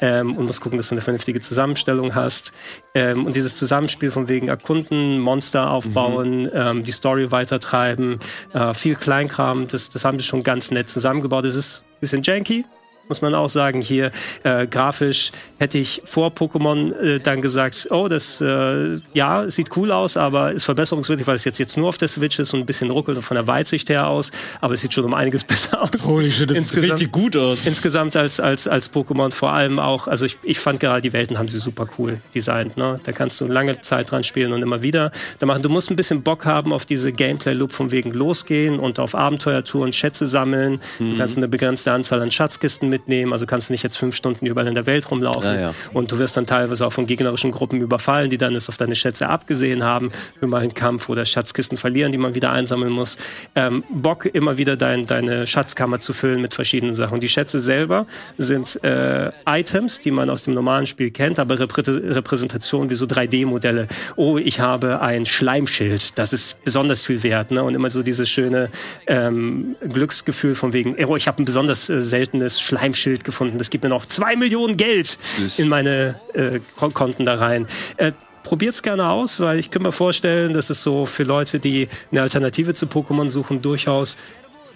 Ähm, 0.00 0.36
und 0.36 0.46
musst 0.46 0.60
gucken, 0.60 0.78
dass 0.78 0.88
du 0.88 0.94
eine 0.94 1.02
vernünftige 1.02 1.40
Zusammenstellung 1.40 2.14
hast. 2.14 2.52
Ähm, 2.94 3.24
und 3.26 3.36
dieses 3.36 3.56
Zusammenspiel 3.56 4.10
von 4.10 4.28
wegen 4.28 4.48
erkunden, 4.48 5.18
Monster 5.18 5.70
aufbauen, 5.70 6.42
mhm. 6.42 6.50
ähm, 6.54 6.84
die 6.84 6.92
Story 6.92 7.30
weitertreiben, 7.30 8.18
äh, 8.52 8.74
viel 8.74 8.96
Kleinkram, 8.96 9.68
das, 9.68 9.90
das 9.90 10.04
haben 10.04 10.18
sie 10.18 10.24
schon 10.24 10.42
ganz 10.42 10.65
ganz 10.66 10.70
nett 10.72 10.88
zusammengebaut. 10.88 11.44
Es 11.44 11.54
ist 11.54 11.84
ein 11.86 12.00
bisschen 12.00 12.22
janky, 12.24 12.64
muss 13.08 13.22
man 13.22 13.34
auch 13.34 13.50
sagen. 13.50 13.80
Hier 13.80 14.10
äh, 14.42 14.66
grafisch 14.66 15.32
hätte 15.58 15.78
ich 15.78 16.02
vor 16.04 16.30
Pokémon 16.30 16.92
äh, 16.98 17.20
dann 17.20 17.42
gesagt, 17.42 17.88
oh, 17.90 18.08
das 18.08 18.40
äh, 18.40 18.98
ja 19.14 19.48
sieht 19.50 19.76
cool 19.76 19.92
aus, 19.92 20.16
aber 20.16 20.52
ist 20.52 20.64
verbesserungswürdig, 20.64 21.26
weil 21.26 21.36
es 21.36 21.44
jetzt 21.44 21.58
jetzt 21.58 21.76
nur 21.76 21.88
auf 21.88 21.98
der 21.98 22.08
Switch 22.08 22.38
ist 22.38 22.52
und 22.54 22.60
ein 22.60 22.66
bisschen 22.66 22.90
ruckelt 22.90 23.22
von 23.22 23.36
der 23.36 23.46
Weitsicht 23.46 23.88
her 23.88 24.08
aus, 24.08 24.30
aber 24.60 24.74
es 24.74 24.80
sieht 24.80 24.92
schon 24.92 25.04
um 25.04 25.14
einiges 25.14 25.44
besser 25.46 25.82
aus. 25.82 26.06
Holy 26.06 26.30
shit, 26.30 26.50
das 26.50 26.68
sieht 26.68 26.82
richtig 26.82 27.12
gut 27.12 27.36
aus. 27.36 27.66
Insgesamt 27.66 28.16
als 28.16 28.40
als 28.40 28.68
als 28.68 28.92
Pokémon 28.92 29.32
vor 29.32 29.52
allem 29.52 29.78
auch, 29.78 30.08
also 30.08 30.24
ich, 30.24 30.38
ich 30.42 30.58
fand 30.58 30.80
gerade 30.80 31.00
die 31.00 31.12
Welten 31.12 31.38
haben 31.38 31.48
sie 31.48 31.58
super 31.58 31.86
cool 31.98 32.20
designt. 32.34 32.76
Ne? 32.76 33.00
Da 33.04 33.12
kannst 33.12 33.40
du 33.40 33.46
lange 33.46 33.80
Zeit 33.80 34.10
dran 34.10 34.24
spielen 34.24 34.52
und 34.52 34.62
immer 34.62 34.82
wieder 34.82 35.12
da 35.38 35.46
machen. 35.46 35.62
Du 35.62 35.68
musst 35.68 35.90
ein 35.90 35.96
bisschen 35.96 36.22
Bock 36.22 36.44
haben 36.44 36.72
auf 36.72 36.84
diese 36.84 37.12
Gameplay-Loop 37.12 37.72
von 37.72 37.90
wegen 37.90 38.12
losgehen 38.12 38.78
und 38.78 38.98
auf 38.98 39.14
Abenteuertouren 39.14 39.92
Schätze 39.92 40.26
sammeln. 40.26 40.80
Mhm. 40.98 41.12
Du 41.12 41.18
kannst 41.18 41.36
eine 41.36 41.48
begrenzte 41.48 41.92
Anzahl 41.92 42.20
an 42.20 42.30
Schatzkisten 42.30 42.88
mitnehmen. 42.96 43.32
Also 43.32 43.46
kannst 43.46 43.68
du 43.68 43.74
nicht 43.74 43.82
jetzt 43.82 43.98
fünf 43.98 44.14
Stunden 44.16 44.46
überall 44.46 44.66
in 44.66 44.74
der 44.74 44.86
Welt 44.86 45.10
rumlaufen. 45.10 45.54
Ja, 45.54 45.60
ja. 45.60 45.74
Und 45.92 46.10
du 46.12 46.18
wirst 46.18 46.36
dann 46.36 46.46
teilweise 46.46 46.86
auch 46.86 46.92
von 46.92 47.06
gegnerischen 47.06 47.52
Gruppen 47.52 47.80
überfallen, 47.82 48.30
die 48.30 48.38
dann 48.38 48.54
es 48.54 48.68
auf 48.70 48.78
deine 48.78 48.96
Schätze 48.96 49.28
abgesehen 49.28 49.84
haben, 49.84 50.12
für 50.38 50.46
mal 50.46 50.62
einen 50.62 50.72
Kampf 50.72 51.08
oder 51.10 51.24
Schatzkisten 51.26 51.76
verlieren, 51.76 52.12
die 52.12 52.18
man 52.18 52.34
wieder 52.34 52.52
einsammeln 52.52 52.92
muss. 52.92 53.18
Ähm, 53.54 53.84
Bock, 53.90 54.24
immer 54.24 54.56
wieder 54.56 54.76
dein, 54.76 55.06
deine 55.06 55.46
Schatzkammer 55.46 56.00
zu 56.00 56.14
füllen 56.14 56.40
mit 56.40 56.54
verschiedenen 56.54 56.94
Sachen. 56.94 57.20
Die 57.20 57.28
Schätze 57.28 57.60
selber 57.60 58.06
sind 58.38 58.82
äh, 58.82 59.30
Items, 59.46 60.00
die 60.00 60.10
man 60.10 60.30
aus 60.30 60.44
dem 60.44 60.54
normalen 60.54 60.86
Spiel 60.86 61.10
kennt, 61.10 61.38
aber 61.38 61.60
Reprä 61.60 61.82
Repräsentationen 61.86 62.90
wie 62.90 62.94
so 62.94 63.04
3D-Modelle. 63.04 63.88
Oh, 64.16 64.38
ich 64.38 64.60
habe 64.60 65.00
ein 65.02 65.26
Schleimschild, 65.26 66.18
das 66.18 66.32
ist 66.32 66.64
besonders 66.64 67.04
viel 67.04 67.22
wert. 67.22 67.50
Ne? 67.50 67.62
Und 67.62 67.74
immer 67.74 67.90
so 67.90 68.02
dieses 68.02 68.28
schöne 68.28 68.70
ähm, 69.06 69.76
Glücksgefühl 69.80 70.54
von 70.54 70.72
wegen, 70.72 70.96
oh, 71.04 71.16
ich 71.16 71.28
habe 71.28 71.42
ein 71.42 71.44
besonders 71.44 71.88
äh, 71.88 72.02
seltenes 72.02 72.60
Schleimschild 72.60 72.85
gefunden. 72.92 73.58
Das 73.58 73.70
gibt 73.70 73.84
mir 73.84 73.90
noch 73.90 74.06
zwei 74.06 74.36
Millionen 74.36 74.76
Geld 74.76 75.18
Süß. 75.38 75.58
in 75.58 75.68
meine 75.68 76.20
äh, 76.34 76.60
Konten 76.76 77.24
da 77.24 77.34
rein. 77.34 77.66
Äh, 77.96 78.12
probiert's 78.42 78.82
gerne 78.82 79.10
aus, 79.10 79.40
weil 79.40 79.58
ich 79.58 79.70
könnte 79.70 79.88
mir 79.88 79.92
vorstellen, 79.92 80.54
dass 80.54 80.70
es 80.70 80.82
so 80.82 81.06
für 81.06 81.24
Leute, 81.24 81.58
die 81.58 81.88
eine 82.12 82.22
Alternative 82.22 82.74
zu 82.74 82.86
Pokémon 82.86 83.28
suchen, 83.28 83.60
durchaus 83.62 84.16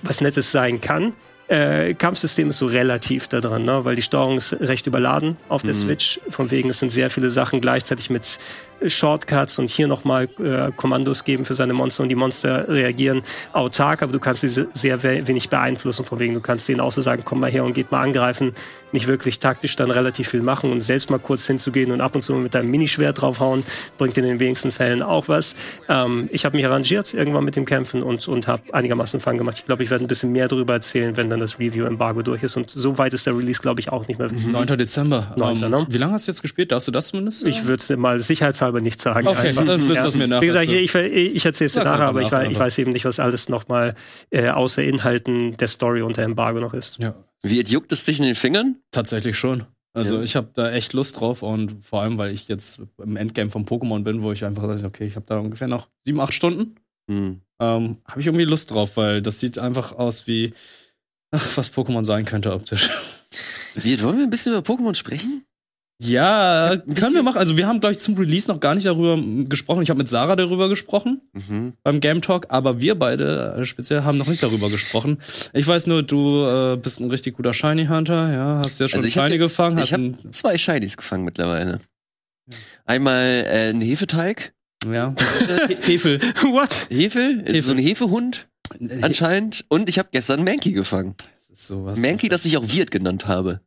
was 0.02 0.20
Nettes 0.20 0.50
sein 0.50 0.80
kann. 0.80 1.14
Äh, 1.48 1.94
Kampfsystem 1.94 2.50
ist 2.50 2.58
so 2.58 2.66
relativ 2.66 3.26
da 3.26 3.40
dran, 3.40 3.64
ne? 3.64 3.84
weil 3.84 3.96
die 3.96 4.02
Steuerung 4.02 4.36
ist 4.36 4.52
recht 4.60 4.86
überladen 4.86 5.36
auf 5.48 5.62
der 5.62 5.74
mhm. 5.74 5.78
Switch. 5.78 6.20
Von 6.30 6.50
wegen, 6.50 6.70
es 6.70 6.78
sind 6.78 6.90
sehr 6.90 7.10
viele 7.10 7.30
Sachen 7.30 7.60
gleichzeitig 7.60 8.08
mit 8.08 8.38
Shortcuts 8.86 9.58
und 9.58 9.70
hier 9.70 9.88
nochmal 9.88 10.28
äh, 10.38 10.70
Kommandos 10.76 11.24
geben 11.24 11.44
für 11.44 11.54
seine 11.54 11.72
Monster 11.74 12.02
und 12.02 12.08
die 12.08 12.14
Monster 12.14 12.68
reagieren 12.68 13.22
autark, 13.52 14.02
aber 14.02 14.12
du 14.12 14.20
kannst 14.20 14.42
sie 14.42 14.66
sehr 14.72 15.02
wenig 15.02 15.48
beeinflussen. 15.48 16.04
Von 16.04 16.18
wegen, 16.18 16.34
du 16.34 16.40
kannst 16.40 16.68
denen 16.68 16.80
auch 16.80 16.92
so 16.92 17.02
sagen, 17.02 17.22
komm 17.24 17.40
mal 17.40 17.50
her 17.50 17.64
und 17.64 17.74
geht 17.74 17.90
mal 17.90 18.02
angreifen. 18.02 18.52
Nicht 18.92 19.06
wirklich 19.06 19.38
taktisch 19.38 19.76
dann 19.76 19.90
relativ 19.90 20.28
viel 20.28 20.42
machen 20.42 20.72
und 20.72 20.80
selbst 20.80 21.10
mal 21.10 21.18
kurz 21.18 21.46
hinzugehen 21.46 21.92
und 21.92 22.00
ab 22.00 22.14
und 22.14 22.22
zu 22.22 22.34
mit 22.34 22.54
deinem 22.54 22.70
Minischwert 22.70 23.20
draufhauen, 23.20 23.62
bringt 23.98 24.16
in 24.18 24.24
den 24.24 24.40
wenigsten 24.40 24.72
Fällen 24.72 25.02
auch 25.02 25.28
was. 25.28 25.54
Ähm, 25.88 26.28
ich 26.32 26.44
habe 26.44 26.56
mich 26.56 26.66
arrangiert 26.66 27.14
irgendwann 27.14 27.44
mit 27.44 27.56
dem 27.56 27.66
Kämpfen 27.66 28.02
und, 28.02 28.26
und 28.28 28.48
habe 28.48 28.62
einigermaßen 28.72 29.20
Fun 29.20 29.38
gemacht. 29.38 29.58
Ich 29.58 29.66
glaube, 29.66 29.82
ich 29.84 29.90
werde 29.90 30.04
ein 30.04 30.08
bisschen 30.08 30.32
mehr 30.32 30.48
darüber 30.48 30.74
erzählen, 30.74 31.16
wenn 31.16 31.30
dann 31.30 31.40
das 31.40 31.58
Review-Embargo 31.58 32.22
durch 32.22 32.42
ist. 32.42 32.56
Und 32.56 32.70
so 32.70 32.98
weit 32.98 33.14
ist 33.14 33.26
der 33.26 33.36
Release, 33.36 33.60
glaube 33.60 33.80
ich, 33.80 33.90
auch 33.90 34.06
nicht 34.08 34.18
mehr. 34.18 34.30
9. 34.30 34.66
Dezember. 34.78 35.34
9. 35.36 35.58
Um, 35.58 35.64
ähm, 35.64 35.70
ne? 35.70 35.86
Wie 35.88 35.98
lange 35.98 36.12
hast 36.12 36.26
du 36.26 36.32
jetzt 36.32 36.42
gespielt? 36.42 36.72
Darfst 36.72 36.88
du 36.88 36.92
das 36.92 37.08
zumindest? 37.08 37.44
Ich 37.44 37.66
würde 37.66 37.96
mal 37.96 38.20
sicherheitshalber 38.20 38.69
aber 38.70 38.80
nicht 38.80 39.00
sagen. 39.00 39.28
Okay, 39.28 39.52
dann 39.54 39.86
müssen 39.86 40.06
es 40.06 40.16
mir 40.16 40.26
nachher. 40.26 40.42
Wie 40.42 40.46
gesagt, 40.46 40.68
ich, 40.68 40.94
ich 40.94 41.44
erzähle 41.44 41.66
es 41.66 41.72
dir 41.74 41.84
nachher, 41.84 42.06
aber 42.06 42.22
ich, 42.22 42.32
ich, 42.32 42.58
weiß 42.58 42.78
eben 42.78 42.92
nicht, 42.92 43.04
was 43.04 43.20
alles 43.20 43.48
nochmal 43.48 43.94
äh, 44.30 44.48
außer 44.48 44.82
Inhalten 44.82 45.56
der 45.56 45.68
Story 45.68 46.02
unter 46.02 46.22
Embargo 46.22 46.60
noch 46.60 46.74
ist. 46.74 46.98
Ja. 46.98 47.14
Wie 47.42 47.60
juckt 47.60 47.92
es 47.92 48.04
dich 48.04 48.18
in 48.18 48.24
den 48.24 48.34
Fingern? 48.34 48.76
Tatsächlich 48.90 49.38
schon. 49.38 49.66
Also 49.92 50.16
ja. 50.16 50.22
ich 50.22 50.36
habe 50.36 50.50
da 50.54 50.70
echt 50.70 50.92
Lust 50.92 51.18
drauf 51.18 51.42
und 51.42 51.84
vor 51.84 52.02
allem, 52.02 52.16
weil 52.16 52.32
ich 52.32 52.46
jetzt 52.48 52.80
im 52.98 53.16
Endgame 53.16 53.50
von 53.50 53.66
Pokémon 53.66 54.04
bin, 54.04 54.22
wo 54.22 54.30
ich 54.30 54.44
einfach 54.44 54.62
sage, 54.62 54.86
okay, 54.86 55.04
ich 55.04 55.16
habe 55.16 55.26
da 55.26 55.38
ungefähr 55.38 55.68
noch 55.68 55.88
sieben, 56.04 56.20
acht 56.20 56.32
Stunden. 56.32 56.76
Hm. 57.08 57.40
Ähm, 57.58 57.96
habe 58.06 58.20
ich 58.20 58.26
irgendwie 58.26 58.44
Lust 58.44 58.70
drauf, 58.70 58.96
weil 58.96 59.20
das 59.20 59.40
sieht 59.40 59.58
einfach 59.58 59.92
aus 59.92 60.26
wie, 60.28 60.54
ach, 61.32 61.56
was 61.56 61.72
Pokémon 61.72 62.04
sein 62.04 62.24
könnte 62.24 62.52
optisch. 62.52 62.90
Wie, 63.74 64.00
wollen 64.02 64.18
wir 64.18 64.24
ein 64.24 64.30
bisschen 64.30 64.52
über 64.52 64.62
Pokémon 64.62 64.94
sprechen? 64.94 65.44
Ja, 66.02 66.70
ein 66.86 66.94
können 66.94 67.14
wir 67.14 67.22
machen. 67.22 67.36
Also 67.38 67.56
wir 67.58 67.66
haben, 67.66 67.80
glaube 67.80 67.92
ich, 67.92 67.98
zum 68.00 68.14
Release 68.16 68.50
noch 68.50 68.58
gar 68.60 68.74
nicht 68.74 68.86
darüber 68.86 69.14
m, 69.14 69.48
gesprochen. 69.50 69.82
Ich 69.82 69.90
habe 69.90 69.98
mit 69.98 70.08
Sarah 70.08 70.34
darüber 70.34 70.68
gesprochen 70.70 71.20
Mhm. 71.34 71.74
beim 71.82 72.00
Game 72.00 72.22
Talk, 72.22 72.46
aber 72.48 72.80
wir 72.80 72.94
beide 72.98 73.56
äh, 73.58 73.64
speziell 73.66 74.02
haben 74.04 74.16
noch 74.16 74.26
nicht 74.26 74.42
darüber 74.42 74.70
gesprochen. 74.70 75.18
Ich 75.52 75.66
weiß 75.66 75.86
nur, 75.88 76.02
du 76.02 76.44
äh, 76.46 76.76
bist 76.76 77.00
ein 77.00 77.10
richtig 77.10 77.36
guter 77.36 77.52
Shiny 77.52 77.86
Hunter, 77.86 78.32
ja, 78.32 78.62
hast 78.64 78.80
ja 78.80 78.88
schon 78.88 79.00
Also 79.04 79.08
hab 79.14 79.24
Shiny 79.26 79.34
ja- 79.36 79.44
gefangen, 79.46 79.78
Ich 79.78 79.92
habe 79.92 80.02
ein, 80.04 80.32
zwei 80.32 80.56
Shinies 80.56 80.96
gefangen 80.96 81.24
mittlerweile. 81.24 81.80
Einmal 82.86 83.44
äh, 83.46 83.68
einen 83.68 83.82
Hefeteig. 83.82 84.54
ja, 84.90 85.14
He- 85.68 85.74
Hefel. 85.92 86.20
What? 86.42 86.86
Hefe, 86.88 87.42
Hefe. 87.44 87.62
so 87.62 87.72
ein 87.72 87.78
Hefehund 87.78 88.48
anscheinend. 89.02 89.64
Und 89.68 89.88
ich 89.88 89.98
habe 89.98 90.08
gestern 90.12 90.44
Mankey 90.44 90.72
gefangen. 90.72 91.14
Das 91.48 91.50
ist 91.50 91.66
sowas. 91.66 91.98
Mankey, 91.98 92.28
das 92.28 92.44
ich 92.46 92.56
auch 92.56 92.64
Wirt 92.72 92.90
genannt 92.90 93.26
habe. 93.28 93.60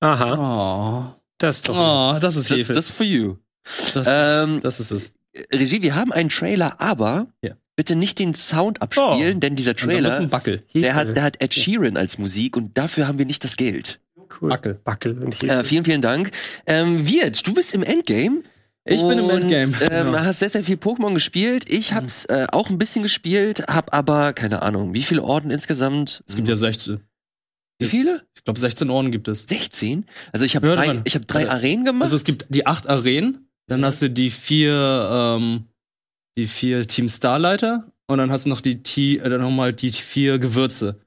Aha, 0.00 1.14
Oh, 1.14 1.14
das 1.38 1.56
ist 1.56 1.68
doch. 1.68 1.74
nett. 1.74 2.16
oh 2.16 2.20
das 2.20 2.36
ist 2.36 2.48
Just, 2.50 2.60
Hefel. 2.60 2.76
just 2.76 2.90
for 2.92 3.06
you. 3.06 3.36
Das, 3.94 4.06
Ähm, 4.08 4.60
das 4.62 4.80
ist 4.80 4.90
es. 4.90 5.12
Regie, 5.54 5.82
wir 5.82 5.94
haben 5.94 6.12
einen 6.12 6.28
Trailer, 6.30 6.80
aber 6.80 7.28
Ja. 7.44 7.52
bitte 7.76 7.96
nicht 7.96 8.18
den 8.18 8.34
Sound 8.34 8.82
abspielen, 8.82 9.40
denn 9.40 9.56
dieser 9.56 9.72
Und 9.72 9.80
Trailer, 9.80 10.28
der 10.74 10.94
hat, 10.94 11.16
der 11.16 11.22
hat 11.22 11.42
Ed 11.42 11.54
Sheeran 11.54 11.96
als 11.96 12.18
Musik 12.18 12.56
und 12.56 12.76
dafür 12.76 13.06
haben 13.06 13.18
wir 13.18 13.26
nicht 13.26 13.44
das 13.44 13.56
Geld. 13.56 14.00
Cool. 14.40 14.48
Backel. 14.50 14.74
Backel 14.84 15.18
und 15.22 15.40
hier. 15.40 15.50
Äh, 15.50 15.64
vielen, 15.64 15.84
vielen 15.84 16.02
Dank. 16.02 16.30
Ähm, 16.66 17.06
Wirt, 17.08 17.46
du 17.46 17.54
bist 17.54 17.74
im 17.74 17.82
Endgame. 17.82 18.42
Ich 18.84 19.00
bin 19.00 19.18
im 19.18 19.24
und, 19.26 19.30
Endgame. 19.42 19.72
Ähm, 19.90 20.06
genau. 20.12 20.18
Hast 20.20 20.38
sehr, 20.38 20.48
sehr 20.48 20.64
viel 20.64 20.76
Pokémon 20.76 21.12
gespielt. 21.12 21.64
Ich 21.70 21.92
hab's 21.92 22.24
äh, 22.26 22.46
auch 22.50 22.70
ein 22.70 22.78
bisschen 22.78 23.02
gespielt, 23.02 23.64
hab 23.68 23.92
aber, 23.94 24.32
keine 24.32 24.62
Ahnung, 24.62 24.94
wie 24.94 25.02
viele 25.02 25.22
Orden 25.22 25.50
insgesamt? 25.50 26.22
Es 26.26 26.36
gibt 26.36 26.48
ja 26.48 26.56
16. 26.56 27.00
Wie 27.78 27.86
viele? 27.86 28.22
Ich 28.36 28.44
glaube, 28.44 28.58
16 28.58 28.90
Orden 28.90 29.12
gibt 29.12 29.28
es. 29.28 29.42
16? 29.48 30.04
Also 30.32 30.44
ich 30.44 30.56
habe 30.56 30.68
Ja, 30.68 30.74
drei, 30.74 31.00
ich 31.04 31.14
hab 31.14 31.26
drei 31.28 31.44
Warte. 31.44 31.52
Arenen 31.52 31.84
gemacht. 31.84 32.02
Also 32.02 32.16
es 32.16 32.24
gibt 32.24 32.46
die 32.48 32.66
acht 32.66 32.88
Arenen, 32.88 33.48
dann 33.68 33.84
hast 33.84 34.02
du 34.02 34.10
die 34.10 34.30
vier, 34.30 35.08
ähm, 35.38 35.64
die 36.36 36.46
vier 36.46 36.86
Team 36.88 37.08
Starleiter 37.08 37.92
und 38.08 38.18
dann 38.18 38.32
hast 38.32 38.46
du 38.46 38.48
noch 38.48 38.60
die 38.60 38.82
T 38.82 39.18
äh, 39.18 39.28
dann 39.28 39.40
nochmal 39.40 39.72
die 39.72 39.92
vier 39.92 40.38
Gewürze, 40.38 41.00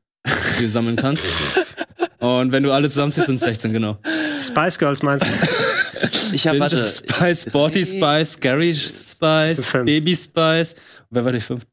die 0.58 0.64
du 0.64 0.70
sammeln 0.70 0.96
kannst. 0.96 1.26
Und 2.20 2.52
wenn 2.52 2.62
du 2.62 2.72
alle 2.72 2.88
zusammenzählst, 2.88 3.26
sind 3.26 3.36
es 3.38 3.42
16, 3.42 3.74
genau. 3.74 3.98
Spice 4.40 4.78
Girls 4.78 5.02
meinst 5.02 5.26
du? 5.26 5.30
ich 6.36 6.46
habe, 6.46 6.60
warte, 6.60 6.86
Spice, 6.88 7.48
Sporty 7.48 7.84
Spice, 7.84 8.34
Scary 8.34 8.76
Spice. 8.76 9.74
Baby 9.74 10.16
Spice. 10.16 10.76
Wer 11.10 11.26
war 11.26 11.32
die 11.32 11.40
fünf? 11.40 11.66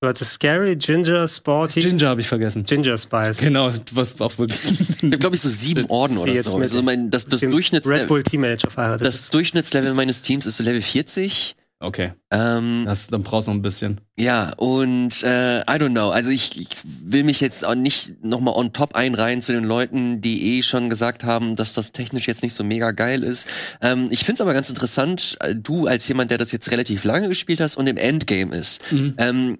Du 0.00 0.08
hattest 0.08 0.32
Scary, 0.32 0.76
Ginger, 0.76 1.26
Sporty, 1.26 1.80
Ginger 1.80 2.10
habe 2.10 2.20
ich 2.20 2.28
vergessen. 2.28 2.64
Ginger 2.64 2.98
Spice. 2.98 3.38
Genau, 3.38 3.72
was 3.92 4.20
auch 4.20 4.36
wirklich. 4.38 4.60
ich 4.98 5.02
habe, 5.02 5.18
glaube 5.18 5.36
ich, 5.36 5.42
so 5.42 5.48
sieben 5.48 5.86
Orden 5.86 6.18
oder 6.18 6.32
jetzt 6.32 6.46
so. 6.50 6.58
Also 6.58 6.82
mein, 6.82 7.10
das, 7.10 7.26
das, 7.26 7.40
Dem 7.40 7.48
Red 7.48 7.54
Durchschnittslevel, 7.54 8.06
Bull 8.06 8.22
Teenager 8.22 8.70
verheiratet. 8.70 9.06
das 9.06 9.30
Durchschnittslevel 9.30 9.94
meines 9.94 10.20
Teams 10.20 10.44
ist 10.44 10.58
so 10.58 10.64
Level 10.64 10.82
40. 10.82 11.56
Okay, 11.78 12.12
Ähm, 12.30 12.84
das, 12.86 13.08
dann 13.08 13.22
brauchst 13.22 13.48
du 13.48 13.50
noch 13.50 13.58
ein 13.58 13.62
bisschen. 13.62 14.00
Ja, 14.18 14.54
und 14.56 15.22
äh, 15.22 15.60
I 15.60 15.64
don't 15.78 15.90
know. 15.90 16.08
Also 16.08 16.30
ich, 16.30 16.58
ich 16.58 16.68
will 16.84 17.22
mich 17.22 17.40
jetzt 17.40 17.66
auch 17.66 17.74
nicht 17.74 18.24
nochmal 18.24 18.54
on 18.54 18.72
top 18.72 18.94
einreihen 18.94 19.42
zu 19.42 19.52
den 19.52 19.64
Leuten, 19.64 20.22
die 20.22 20.56
eh 20.56 20.62
schon 20.62 20.88
gesagt 20.88 21.22
haben, 21.24 21.54
dass 21.54 21.74
das 21.74 21.92
technisch 21.92 22.28
jetzt 22.28 22.42
nicht 22.42 22.54
so 22.54 22.64
mega 22.64 22.92
geil 22.92 23.22
ist. 23.22 23.46
Ähm, 23.82 24.08
ich 24.10 24.24
find's 24.24 24.40
aber 24.40 24.54
ganz 24.54 24.70
interessant, 24.70 25.36
äh, 25.40 25.54
du 25.54 25.86
als 25.86 26.08
jemand, 26.08 26.30
der 26.30 26.38
das 26.38 26.50
jetzt 26.50 26.70
relativ 26.70 27.04
lange 27.04 27.28
gespielt 27.28 27.60
hast 27.60 27.76
und 27.76 27.86
im 27.86 27.98
Endgame 27.98 28.56
ist. 28.56 28.80
Mhm. 28.90 29.14
Ähm, 29.18 29.58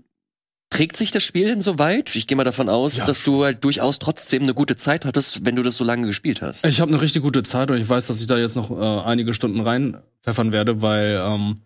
trägt 0.77 0.97
sich 0.97 1.11
das 1.11 1.23
Spiel 1.23 1.47
denn 1.47 1.61
so 1.61 1.79
weit? 1.79 2.15
Ich 2.15 2.27
gehe 2.27 2.37
mal 2.37 2.45
davon 2.45 2.69
aus, 2.69 2.99
Ja. 2.99 3.07
dass 3.07 3.23
du 3.23 3.45
halt 3.45 3.65
durchaus 3.65 3.99
trotzdem 3.99 4.43
eine 4.43 4.55
gute 4.55 4.77
Zeit 4.77 5.05
hattest, 5.05 5.45
wenn 5.45 5.57
du 5.57 5.63
das 5.63 5.77
so 5.77 5.85
lange 5.85 6.07
gespielt 6.07 6.43
hast. 6.43 6.65
Ich 6.67 6.81
habe 6.81 6.93
eine 6.93 7.01
richtig 7.01 7.23
gute 7.23 7.43
Zeit 7.43 7.71
und 7.71 7.79
ich 7.79 7.89
weiß, 7.89 8.07
dass 8.07 8.21
ich 8.21 8.27
da 8.27 8.37
jetzt 8.39 8.57
noch 8.57 8.71
äh, 8.71 9.05
einige 9.07 9.33
Stunden 9.35 9.61
reinpfeffern 9.61 10.53
werde, 10.53 10.83
weil 10.83 11.21
ähm, 11.25 11.63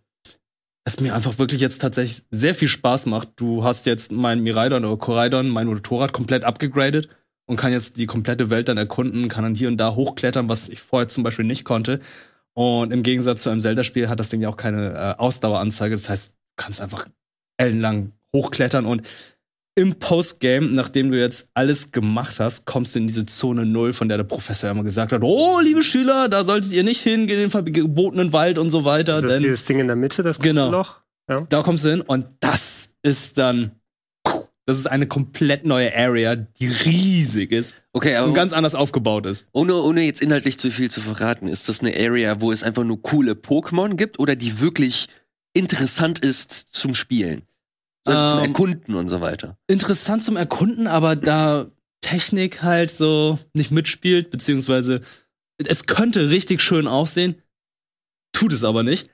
es 0.85 1.01
mir 1.01 1.15
einfach 1.15 1.39
wirklich 1.39 1.61
jetzt 1.61 1.81
tatsächlich 1.81 2.23
sehr 2.31 2.55
viel 2.55 2.69
Spaß 2.69 3.07
macht. 3.07 3.31
Du 3.37 3.65
hast 3.65 3.87
jetzt 3.87 4.13
mein 4.13 4.41
Miraidon 4.43 4.85
oder 4.85 4.97
Koraidon, 4.97 5.49
mein 5.49 5.67
Motorrad 5.67 6.13
komplett 6.13 6.45
abgegradet 6.45 7.09
und 7.47 7.57
kann 7.57 7.73
jetzt 7.73 7.97
die 7.99 8.07
komplette 8.07 8.49
Welt 8.51 8.69
dann 8.69 8.79
erkunden, 8.79 9.29
kann 9.29 9.43
dann 9.43 9.55
hier 9.55 9.69
und 9.69 9.77
da 9.77 9.95
hochklettern, 9.95 10.49
was 10.49 10.69
ich 10.69 10.81
vorher 10.81 11.09
zum 11.09 11.25
Beispiel 11.25 11.45
nicht 11.45 11.65
konnte. 11.65 12.01
Und 12.55 12.93
im 12.93 13.03
Gegensatz 13.03 13.43
zu 13.43 13.51
einem 13.51 13.61
Zelda-Spiel 13.61 14.09
hat 14.09 14.21
das 14.21 14.29
Ding 14.29 14.41
ja 14.41 14.49
auch 14.49 14.57
keine 14.57 14.93
äh, 14.93 15.21
Ausdaueranzeige. 15.21 15.95
Das 15.97 16.09
heißt, 16.09 16.33
du 16.33 16.37
kannst 16.57 16.81
einfach 16.81 17.07
ellenlang 17.57 18.13
hochklettern 18.35 18.87
und 18.87 19.03
im 19.77 19.99
Postgame, 19.99 20.67
nachdem 20.67 21.11
du 21.11 21.19
jetzt 21.19 21.49
alles 21.55 21.93
gemacht 21.93 22.41
hast, 22.41 22.67
kommst 22.67 22.95
du 22.95 22.99
in 22.99 23.07
diese 23.07 23.25
Zone 23.25 23.65
Null, 23.65 23.93
von 23.93 24.09
der 24.09 24.19
der 24.19 24.25
Professor 24.25 24.69
immer 24.71 24.83
gesagt 24.83 25.13
hat, 25.13 25.23
oh, 25.23 25.61
liebe 25.61 25.83
Schüler, 25.83 26.29
da 26.29 26.45
solltet 26.45 26.73
ihr 26.73 26.83
nicht 26.83 27.01
hingehen 27.01 27.37
in 27.41 27.49
den 27.49 27.51
verbotenen 27.51 28.33
Wald 28.33 28.59
und 28.59 28.71
so 28.71 28.85
weiter, 28.85 29.15
das 29.23 29.25
ist 29.25 29.33
denn 29.35 29.43
dieses 29.43 29.65
Ding 29.65 29.79
in 29.79 29.87
der 29.87 29.97
Mitte, 29.97 30.23
das 30.23 30.39
Genau. 30.41 30.71
Loch. 30.71 30.97
da 31.49 31.63
kommst 31.63 31.85
du 31.85 31.91
hin 31.91 32.01
und 32.03 32.27
das 32.41 32.91
ist 33.03 33.39
dann, 33.39 33.71
das 34.67 34.77
ist 34.77 34.87
eine 34.87 35.07
komplett 35.07 35.65
neue 35.65 35.97
Area, 35.97 36.35
die 36.37 36.67
riesig 36.67 37.53
ist 37.53 37.77
Okay, 37.93 38.17
aber 38.17 38.29
und 38.29 38.35
ganz 38.35 38.53
anders 38.53 38.75
aufgebaut 38.75 39.25
ist. 39.27 39.49
ohne, 39.53 39.77
ohne 39.77 40.03
jetzt 40.03 40.21
inhaltlich 40.21 40.59
zu 40.59 40.71
viel 40.71 40.91
zu 40.91 41.01
verraten, 41.01 41.47
ist 41.49 41.69
das 41.69 41.81
eine 41.81 41.95
Area, 41.97 42.41
wo 42.41 42.53
es 42.53 42.63
einfach 42.63 42.85
nur 42.85 43.01
coole 43.01 43.33
Pokémon 43.33 43.95
gibt 43.95 44.19
oder 44.19 44.37
die 44.37 44.61
wirklich 44.61 45.09
interessant 45.55 46.19
ist 46.19 46.53
zum 46.53 46.95
Spielen? 46.95 47.43
Also 48.07 48.29
zum 48.31 48.39
Ähm, 48.39 48.45
Erkunden 48.47 48.95
und 48.95 49.09
so 49.09 49.21
weiter. 49.21 49.59
Interessant 49.69 50.23
zum 50.23 50.37
Erkunden, 50.37 50.87
aber 50.87 51.17
da 51.17 51.71
Technik 52.01 52.63
halt 52.63 52.91
so 52.91 53.39
nicht 53.55 53.71
mitspielt, 53.71 54.31
beziehungsweise 54.31 55.03
es 55.59 55.87
könnte 55.87 56.31
richtig 56.31 56.63
schön 56.63 56.87
aussehen, 56.87 57.37
tut 58.33 58.53
es 58.53 58.65
aber 58.65 58.83
nicht. 58.83 59.09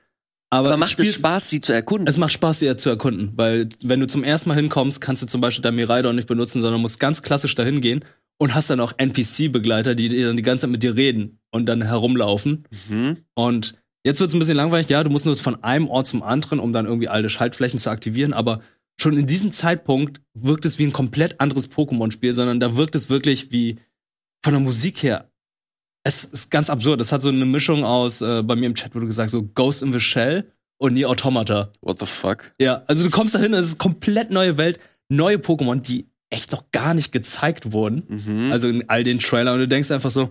Aber, 0.49 0.67
Aber 0.69 0.75
es 0.75 0.79
macht 0.79 0.89
es 0.91 0.93
spielt- 0.93 1.15
Spaß, 1.15 1.49
sie 1.49 1.59
zu 1.59 1.73
erkunden? 1.73 2.07
Es 2.07 2.15
macht 2.15 2.31
Spaß, 2.31 2.59
sie 2.59 2.77
zu 2.77 2.89
erkunden, 2.89 3.33
weil 3.35 3.67
wenn 3.83 3.99
du 3.99 4.07
zum 4.07 4.23
ersten 4.23 4.47
Mal 4.47 4.55
hinkommst, 4.55 5.01
kannst 5.01 5.21
du 5.21 5.27
zum 5.27 5.41
Beispiel 5.41 5.61
dein 5.61 5.75
Miraidon 5.75 6.15
nicht 6.15 6.27
benutzen, 6.29 6.61
sondern 6.61 6.79
musst 6.79 7.01
ganz 7.01 7.21
klassisch 7.21 7.53
dahin 7.55 7.81
gehen 7.81 8.05
und 8.37 8.55
hast 8.55 8.69
dann 8.69 8.79
auch 8.79 8.93
NPC-Begleiter, 8.97 9.93
die 9.95 10.07
dann 10.23 10.37
die 10.37 10.43
ganze 10.43 10.61
Zeit 10.61 10.69
mit 10.69 10.83
dir 10.83 10.95
reden 10.95 11.39
und 11.51 11.65
dann 11.65 11.81
herumlaufen. 11.81 12.63
Mhm. 12.87 13.17
Und 13.33 13.73
jetzt 14.05 14.21
wird 14.21 14.29
es 14.29 14.33
ein 14.35 14.39
bisschen 14.39 14.55
langweilig. 14.55 14.87
Ja, 14.87 15.03
du 15.03 15.09
musst 15.09 15.25
nur 15.25 15.35
von 15.35 15.61
einem 15.65 15.89
Ort 15.89 16.07
zum 16.07 16.23
anderen, 16.23 16.59
um 16.59 16.71
dann 16.71 16.85
irgendwie 16.85 17.09
alte 17.09 17.27
Schaltflächen 17.27 17.77
zu 17.79 17.89
aktivieren, 17.89 18.31
aber 18.31 18.61
schon 18.99 19.17
in 19.17 19.27
diesem 19.27 19.51
Zeitpunkt 19.51 20.21
wirkt 20.33 20.65
es 20.65 20.79
wie 20.79 20.85
ein 20.85 20.93
komplett 20.93 21.39
anderes 21.39 21.71
Pokémon-Spiel, 21.71 22.33
sondern 22.33 22.59
da 22.59 22.75
wirkt 22.75 22.95
es 22.95 23.09
wirklich 23.09 23.51
wie 23.51 23.79
von 24.43 24.53
der 24.53 24.61
Musik 24.61 25.03
her. 25.03 25.29
Es 26.03 26.23
ist 26.23 26.51
ganz 26.51 26.69
absurd. 26.69 27.01
Es 27.01 27.11
hat 27.11 27.21
so 27.21 27.29
eine 27.29 27.45
Mischung 27.45 27.83
aus, 27.83 28.21
äh, 28.21 28.41
bei 28.43 28.55
mir 28.55 28.65
im 28.65 28.75
Chat 28.75 28.95
wurde 28.95 29.05
gesagt, 29.05 29.29
so 29.29 29.43
Ghost 29.43 29.83
in 29.83 29.93
the 29.93 29.99
Shell 29.99 30.51
und 30.77 30.93
Nier 30.93 31.09
Automata. 31.09 31.71
What 31.81 31.99
the 31.99 32.05
fuck? 32.05 32.51
Ja, 32.59 32.83
also 32.87 33.03
du 33.03 33.09
kommst 33.09 33.35
dahin, 33.35 33.53
es 33.53 33.67
ist 33.67 33.77
komplett 33.77 34.31
neue 34.31 34.57
Welt, 34.57 34.79
neue 35.09 35.37
Pokémon, 35.37 35.81
die 35.81 36.07
echt 36.29 36.51
noch 36.51 36.71
gar 36.71 36.93
nicht 36.93 37.11
gezeigt 37.11 37.71
wurden. 37.71 38.03
Mhm. 38.07 38.51
Also 38.51 38.67
in 38.67 38.89
all 38.89 39.03
den 39.03 39.19
Trailern 39.19 39.55
und 39.55 39.59
du 39.59 39.67
denkst 39.67 39.91
einfach 39.91 40.11
so. 40.11 40.29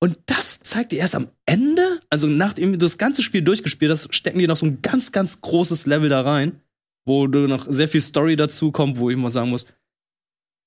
Und 0.00 0.18
das 0.26 0.60
zeigt 0.60 0.92
dir 0.92 0.98
erst 0.98 1.14
am 1.14 1.28
Ende, 1.46 1.82
also 2.10 2.26
nachdem 2.26 2.72
du 2.72 2.78
das 2.78 2.98
ganze 2.98 3.22
Spiel 3.22 3.42
durchgespielt 3.42 3.90
hast, 3.90 4.14
stecken 4.14 4.38
die 4.38 4.46
noch 4.46 4.56
so 4.56 4.66
ein 4.66 4.82
ganz, 4.82 5.12
ganz 5.12 5.40
großes 5.40 5.86
Level 5.86 6.08
da 6.08 6.20
rein, 6.20 6.60
wo 7.06 7.26
du 7.26 7.46
noch 7.46 7.66
sehr 7.70 7.88
viel 7.88 8.00
Story 8.00 8.36
dazu 8.36 8.72
kommt, 8.72 8.98
wo 8.98 9.10
ich 9.10 9.16
mal 9.16 9.30
sagen 9.30 9.50
muss, 9.50 9.66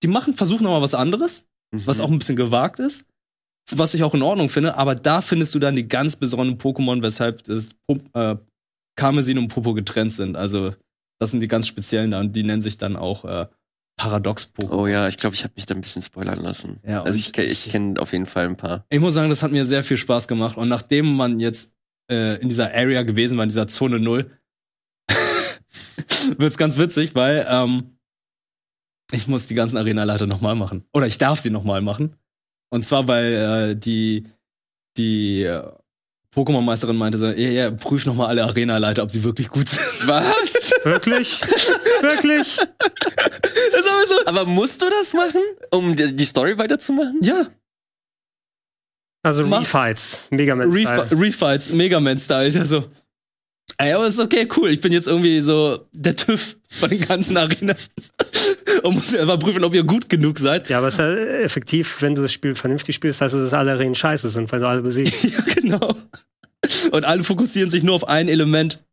die 0.04 0.08
machen, 0.08 0.36
versuchen 0.36 0.64
noch 0.64 0.72
mal 0.72 0.82
was 0.82 0.94
anderes, 0.94 1.48
was 1.72 1.98
Mhm. 1.98 2.04
auch 2.04 2.12
ein 2.12 2.20
bisschen 2.20 2.36
gewagt 2.36 2.80
ist, 2.80 3.06
was 3.72 3.94
ich 3.94 4.04
auch 4.04 4.14
in 4.14 4.22
Ordnung 4.22 4.50
finde, 4.50 4.76
aber 4.78 4.96
da 4.96 5.22
findest 5.22 5.54
du 5.56 5.60
dann 5.60 5.76
die 5.76 5.88
ganz 5.88 6.16
besonderen 6.16 6.58
Pokémon, 6.58 7.02
weshalb 7.02 7.44
das 7.46 7.76
äh, 8.14 8.36
Karmesin 8.96 9.38
und 9.38 9.48
Popo 9.50 9.74
getrennt 9.74 10.14
sind. 10.14 10.36
Also 10.36 10.74
das 11.20 11.32
sind 11.32 11.42
die 11.42 11.48
ganz 11.48 11.68
speziellen 11.68 12.12
da 12.12 12.20
und 12.20 12.36
die 12.36 12.44
nennen 12.44 12.62
sich 12.62 12.78
dann 12.78 12.96
auch 12.96 13.26
äh, 13.26 13.48
Paradox-Pokémon. 14.00 14.72
Oh 14.72 14.88
ja, 14.88 15.08
ich 15.08 15.18
glaube, 15.18 15.36
ich 15.36 15.44
habe 15.44 15.54
mich 15.56 15.66
da 15.66 15.74
ein 15.76 15.82
bisschen 15.82 16.02
spoilern 16.04 16.40
lassen. 16.40 16.80
Ja, 16.88 17.02
also 17.04 17.18
ich, 17.18 17.36
ich 17.38 17.70
kenne 17.70 18.00
auf 18.00 18.12
jeden 18.14 18.28
Fall 18.28 18.46
ein 18.46 18.56
paar. 18.56 18.86
Ich 18.90 19.00
muss 19.00 19.16
sagen, 19.16 19.30
das 19.30 19.42
hat 19.44 19.52
mir 19.52 19.66
sehr 19.66 19.84
viel 19.84 19.98
Spaß 19.98 20.28
gemacht. 20.28 20.56
Und 20.58 20.70
nachdem 20.70 21.16
man 21.16 21.40
jetzt 21.40 21.74
äh, 22.12 22.40
in 22.40 22.48
dieser 22.50 22.74
Area 22.74 23.02
gewesen 23.04 23.38
war, 23.38 23.44
in 23.44 23.50
dieser 23.50 23.68
Zone 23.68 24.00
Null, 24.00 24.37
wird's 26.38 26.58
ganz 26.58 26.78
witzig, 26.78 27.16
weil 27.16 27.46
ähm, 27.50 27.98
ich 29.12 29.28
muss 29.28 29.48
die 29.48 29.56
ganzen 29.56 29.78
Arenaleiter 29.78 30.28
nochmal 30.28 30.56
machen. 30.56 30.86
Oder 30.94 31.08
ich 31.08 31.18
darf 31.18 31.40
sie 31.40 31.50
nochmal 31.50 31.82
machen. 31.82 32.16
Und 32.70 32.84
zwar, 32.84 33.08
weil 33.08 33.34
äh, 33.72 33.76
die, 33.76 34.26
die 34.98 35.44
äh, 35.44 35.64
Pokémon-Meisterin 36.36 36.98
meinte 36.98 37.18
so, 37.18 37.28
ja, 37.28 37.50
ja, 37.50 37.72
prüf 37.72 38.06
nochmal 38.06 38.28
alle 38.28 38.44
Arenaleiter, 38.44 39.04
ob 39.04 39.12
sie 39.12 39.24
wirklich 39.24 39.50
gut 39.50 39.70
sind. 39.70 39.82
Was? 40.08 40.72
Wirklich? 40.84 41.42
Wirklich? 42.02 42.60
Aber 42.60 44.08
so, 44.08 44.26
Aber 44.26 44.46
musst 44.46 44.82
du 44.82 44.90
das 44.90 45.14
machen, 45.14 45.42
um 45.72 45.96
die, 45.96 46.16
die 46.16 46.26
Story 46.26 46.58
weiterzumachen? 46.58 47.20
ja, 47.22 47.48
Also 49.24 49.44
Refights, 49.44 50.22
Mega 50.30 50.56
Man 50.56 50.72
Refi 50.72 50.86
Style. 50.86 51.08
Refights, 51.22 51.70
Mega 51.70 52.00
Man-Style. 52.00 52.60
Also, 52.60 52.86
Ey, 53.80 53.94
aber 53.94 54.08
ist 54.08 54.20
okay, 54.20 54.48
cool. 54.58 54.70
Ich 54.70 54.80
bin 54.80 54.92
jetzt 54.92 55.08
irgendwie 55.08 55.40
so 55.42 55.86
der 55.92 56.16
TÜV 56.16 56.56
von 56.68 56.90
den 56.90 57.02
ganzen 57.02 57.38
Arenen 57.38 57.76
und 58.84 58.96
muss 58.96 59.16
einfach 59.16 59.38
prüfen, 59.38 59.64
ob 59.64 59.76
ihr 59.76 59.84
gut 59.84 60.10
genug 60.10 60.40
seid. 60.40 60.68
Ja, 60.70 60.80
aber 60.80 60.88
es 60.88 60.96
ist 60.96 61.00
ja 61.00 61.16
effektiv, 61.16 62.02
wenn 62.02 62.16
du 62.16 62.24
das 62.24 62.34
Spiel 62.34 62.56
vernünftig 62.56 62.96
spielst, 62.96 63.22
heißt 63.22 63.36
es, 63.36 63.44
dass 63.44 63.54
alle 63.54 63.74
Arenen 63.74 63.94
scheiße 63.94 64.30
sind, 64.30 64.52
weil 64.52 64.62
du 64.62 64.68
alle 64.68 64.82
besiegst. 64.82 65.24
ja, 65.24 65.54
genau. 65.56 65.96
Und 66.92 67.06
alle 67.06 67.24
fokussieren 67.24 67.70
sich 67.70 67.84
nur 67.84 67.94
auf 67.94 68.08
ein 68.08 68.30
Element. 68.30 68.84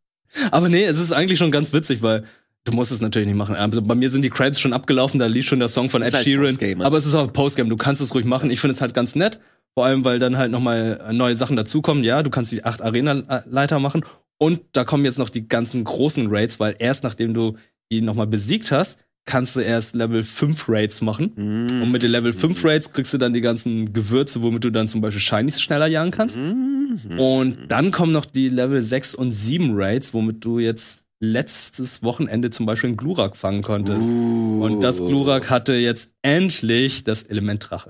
Aber 0.51 0.69
nee, 0.69 0.83
es 0.83 0.99
ist 0.99 1.11
eigentlich 1.11 1.39
schon 1.39 1.51
ganz 1.51 1.73
witzig, 1.73 2.03
weil 2.03 2.25
du 2.65 2.71
musst 2.73 2.91
es 2.91 3.01
natürlich 3.01 3.27
nicht 3.27 3.37
machen. 3.37 3.55
Also 3.55 3.81
bei 3.81 3.95
mir 3.95 4.11
sind 4.11 4.21
die 4.21 4.29
Credits 4.29 4.59
schon 4.59 4.73
abgelaufen, 4.73 5.19
da 5.19 5.25
lief 5.25 5.47
schon 5.47 5.59
der 5.59 5.67
Song 5.67 5.89
von 5.89 6.03
Ed 6.03 6.13
halt 6.13 6.25
Sheeran. 6.25 6.49
Postgame. 6.49 6.85
aber 6.85 6.97
es 6.97 7.07
ist 7.07 7.15
auch 7.15 7.33
Postgame, 7.33 7.69
du 7.69 7.75
kannst 7.75 8.01
es 8.01 8.13
ruhig 8.13 8.25
machen. 8.25 8.51
Ich 8.51 8.59
finde 8.59 8.73
es 8.75 8.81
halt 8.81 8.93
ganz 8.93 9.15
nett. 9.15 9.39
Vor 9.73 9.85
allem, 9.85 10.05
weil 10.05 10.19
dann 10.19 10.37
halt 10.37 10.51
nochmal 10.51 11.09
neue 11.11 11.35
Sachen 11.35 11.57
dazukommen. 11.57 12.03
Ja, 12.03 12.23
du 12.23 12.29
kannst 12.29 12.51
die 12.51 12.63
acht 12.63 12.81
Arena-Leiter 12.81 13.79
machen. 13.79 14.05
Und 14.37 14.61
da 14.73 14.83
kommen 14.83 15.05
jetzt 15.05 15.19
noch 15.19 15.29
die 15.29 15.47
ganzen 15.47 15.83
großen 15.83 16.27
Raids, 16.29 16.59
weil 16.59 16.75
erst 16.79 17.03
nachdem 17.03 17.33
du 17.33 17.57
die 17.91 18.01
nochmal 18.01 18.27
besiegt 18.27 18.71
hast, 18.71 18.97
kannst 19.25 19.55
du 19.55 19.59
erst 19.59 19.95
Level 19.95 20.23
5 20.23 20.65
Raids 20.67 21.01
machen. 21.01 21.31
Mm. 21.35 21.81
Und 21.81 21.91
mit 21.91 22.03
den 22.03 22.11
Level 22.11 22.31
5 22.31 22.63
Raids 22.63 22.91
kriegst 22.91 23.13
du 23.13 23.17
dann 23.17 23.33
die 23.33 23.41
ganzen 23.41 23.91
Gewürze, 23.93 24.41
womit 24.41 24.63
du 24.63 24.69
dann 24.69 24.87
zum 24.87 25.01
Beispiel 25.01 25.21
Shinies 25.21 25.61
schneller 25.61 25.87
jagen 25.87 26.11
kannst. 26.11 26.37
Mhm. 26.37 27.19
Und 27.19 27.57
dann 27.69 27.91
kommen 27.91 28.11
noch 28.11 28.25
die 28.25 28.49
Level 28.49 28.81
6 28.81 29.15
und 29.15 29.31
7 29.31 29.71
Raids, 29.73 30.13
womit 30.13 30.45
du 30.45 30.59
jetzt 30.59 31.03
letztes 31.19 32.03
Wochenende 32.03 32.49
zum 32.49 32.65
Beispiel 32.65 32.89
einen 32.89 32.97
Glurak 32.97 33.35
fangen 33.35 33.63
konntest. 33.63 34.07
Uh. 34.07 34.63
Und 34.63 34.81
das 34.81 34.97
Glurak 34.99 35.49
hatte 35.49 35.73
jetzt 35.73 36.11
endlich 36.21 37.03
das 37.03 37.23
Element 37.23 37.69
Drache. 37.69 37.89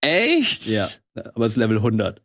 Echt? 0.00 0.66
Ja. 0.66 0.88
Aber 1.34 1.46
es 1.46 1.52
ist 1.52 1.56
Level 1.56 1.78
100. 1.78 2.22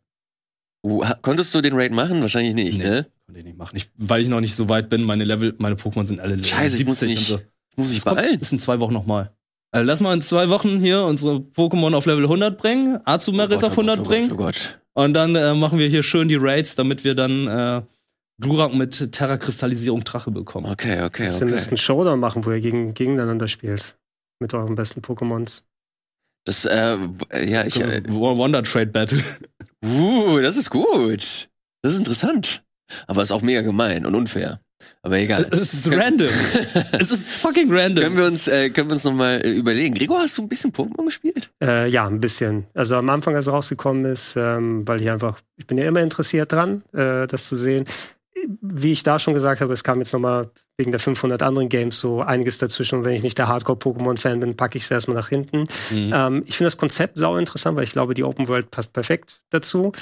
Uh, 0.82 1.04
konntest 1.22 1.54
du 1.54 1.60
den 1.60 1.74
Raid 1.74 1.92
machen? 1.92 2.20
Wahrscheinlich 2.20 2.54
nicht, 2.54 2.78
Nee. 2.78 2.84
ne? 2.84 3.06
Konnte 3.30 3.38
ich 3.38 3.46
nicht 3.46 3.58
machen. 3.58 3.76
Ich, 3.76 3.88
weil 3.96 4.22
ich 4.22 4.28
noch 4.28 4.40
nicht 4.40 4.56
so 4.56 4.68
weit 4.68 4.88
bin, 4.88 5.04
meine 5.04 5.22
Level, 5.22 5.54
meine 5.58 5.76
Pokémon 5.76 6.04
sind 6.04 6.18
alle 6.18 6.34
Level 6.34 6.44
Scheiße, 6.44 6.78
ich 6.78 6.84
muss 6.84 6.98
70 6.98 7.20
nicht- 7.20 7.30
und 7.30 7.38
so. 7.38 7.44
Muss 7.76 7.90
ich 7.90 7.98
Das 7.98 8.04
kommt, 8.06 8.16
beeilen. 8.16 8.40
ist 8.40 8.50
in 8.50 8.58
zwei 8.58 8.80
Wochen 8.80 8.92
nochmal. 8.92 9.30
Also 9.70 9.86
lass 9.86 10.00
mal 10.00 10.12
in 10.14 10.20
zwei 10.20 10.48
Wochen 10.48 10.80
hier 10.80 11.04
unsere 11.04 11.36
Pokémon 11.36 11.94
auf 11.94 12.06
Level 12.06 12.24
100 12.24 12.58
bringen, 12.58 12.98
Azumerit 13.04 13.62
auf 13.62 13.70
100 13.70 14.00
oh 14.00 14.02
bringen 14.02 14.30
Gott, 14.30 14.36
oh 14.36 14.42
Gott. 14.42 14.80
und 14.94 15.14
dann 15.14 15.36
äh, 15.36 15.54
machen 15.54 15.78
wir 15.78 15.86
hier 15.86 16.02
schön 16.02 16.26
die 16.26 16.34
Raids, 16.34 16.74
damit 16.74 17.04
wir 17.04 17.14
dann 17.14 17.46
äh, 17.46 17.82
Glurak 18.40 18.74
mit 18.74 19.12
Terra-Kristallisierung 19.12 20.02
Drache 20.02 20.32
bekommen. 20.32 20.66
Okay, 20.68 21.04
okay, 21.04 21.26
Ihr 21.26 21.30
müsst 21.30 21.42
okay. 21.42 21.68
einen 21.68 21.76
Showdown 21.76 22.18
machen, 22.18 22.44
wo 22.44 22.50
ihr 22.50 22.60
gegen, 22.60 22.94
gegeneinander 22.94 23.46
spielt. 23.46 23.96
Mit 24.40 24.54
euren 24.54 24.74
besten 24.74 25.02
Pokémons. 25.02 25.62
Das, 26.46 26.64
äh, 26.64 26.96
ja, 27.46 27.64
ich, 27.64 27.80
äh, 27.80 28.02
Wonder 28.08 28.64
Trade 28.64 28.86
Battle. 28.86 29.22
uh, 29.84 30.40
das 30.40 30.56
ist 30.56 30.70
gut. 30.70 31.48
Das 31.82 31.92
ist 31.92 31.98
interessant. 31.98 32.64
Aber 33.06 33.22
ist 33.22 33.32
auch 33.32 33.42
mega 33.42 33.62
gemein 33.62 34.06
und 34.06 34.14
unfair. 34.14 34.60
Aber 35.02 35.18
egal. 35.18 35.46
Es 35.50 35.74
ist 35.74 35.90
random. 35.92 36.28
es 36.92 37.10
ist 37.10 37.26
fucking 37.26 37.72
random. 37.72 38.04
können 38.04 38.16
wir 38.16 38.26
uns, 38.26 38.48
äh, 38.48 38.70
können 38.70 38.88
wir 38.88 38.94
uns 38.94 39.04
noch 39.04 39.14
mal 39.14 39.40
äh, 39.44 39.50
überlegen. 39.50 39.94
Gregor, 39.94 40.20
hast 40.20 40.36
du 40.38 40.42
ein 40.42 40.48
bisschen 40.48 40.72
Pokémon 40.72 41.04
gespielt? 41.04 41.50
Äh, 41.62 41.88
ja, 41.88 42.06
ein 42.06 42.20
bisschen. 42.20 42.66
Also 42.74 42.96
am 42.96 43.08
Anfang, 43.08 43.34
als 43.34 43.46
es 43.46 43.52
rausgekommen 43.52 44.04
ist, 44.06 44.34
ähm, 44.36 44.86
weil 44.86 45.00
ich 45.00 45.10
einfach, 45.10 45.40
ich 45.56 45.66
bin 45.66 45.78
ja 45.78 45.86
immer 45.86 46.00
interessiert 46.00 46.52
dran, 46.52 46.82
äh, 46.92 47.26
das 47.26 47.48
zu 47.48 47.56
sehen. 47.56 47.86
Wie 48.62 48.92
ich 48.92 49.02
da 49.02 49.18
schon 49.18 49.34
gesagt 49.34 49.60
habe, 49.60 49.72
es 49.72 49.84
kam 49.84 49.98
jetzt 49.98 50.12
nochmal 50.12 50.50
wegen 50.80 50.90
der 50.90 50.98
500 50.98 51.42
anderen 51.42 51.68
Games 51.68 52.00
so 52.00 52.22
einiges 52.22 52.58
dazwischen. 52.58 52.98
Und 52.98 53.04
wenn 53.04 53.14
ich 53.14 53.22
nicht 53.22 53.38
der 53.38 53.46
Hardcore-Pokémon-Fan 53.48 54.40
bin, 54.40 54.56
packe 54.56 54.78
ich 54.78 54.84
es 54.84 54.90
erstmal 54.90 55.16
nach 55.16 55.28
hinten. 55.28 55.68
Mhm. 55.90 56.12
Ähm, 56.12 56.42
ich 56.46 56.56
finde 56.56 56.66
das 56.66 56.76
Konzept 56.78 57.18
sau 57.18 57.36
interessant, 57.36 57.76
weil 57.76 57.84
ich 57.84 57.92
glaube, 57.92 58.14
die 58.14 58.24
Open 58.24 58.48
World 58.48 58.70
passt 58.70 58.92
perfekt 58.92 59.42
dazu. 59.50 59.92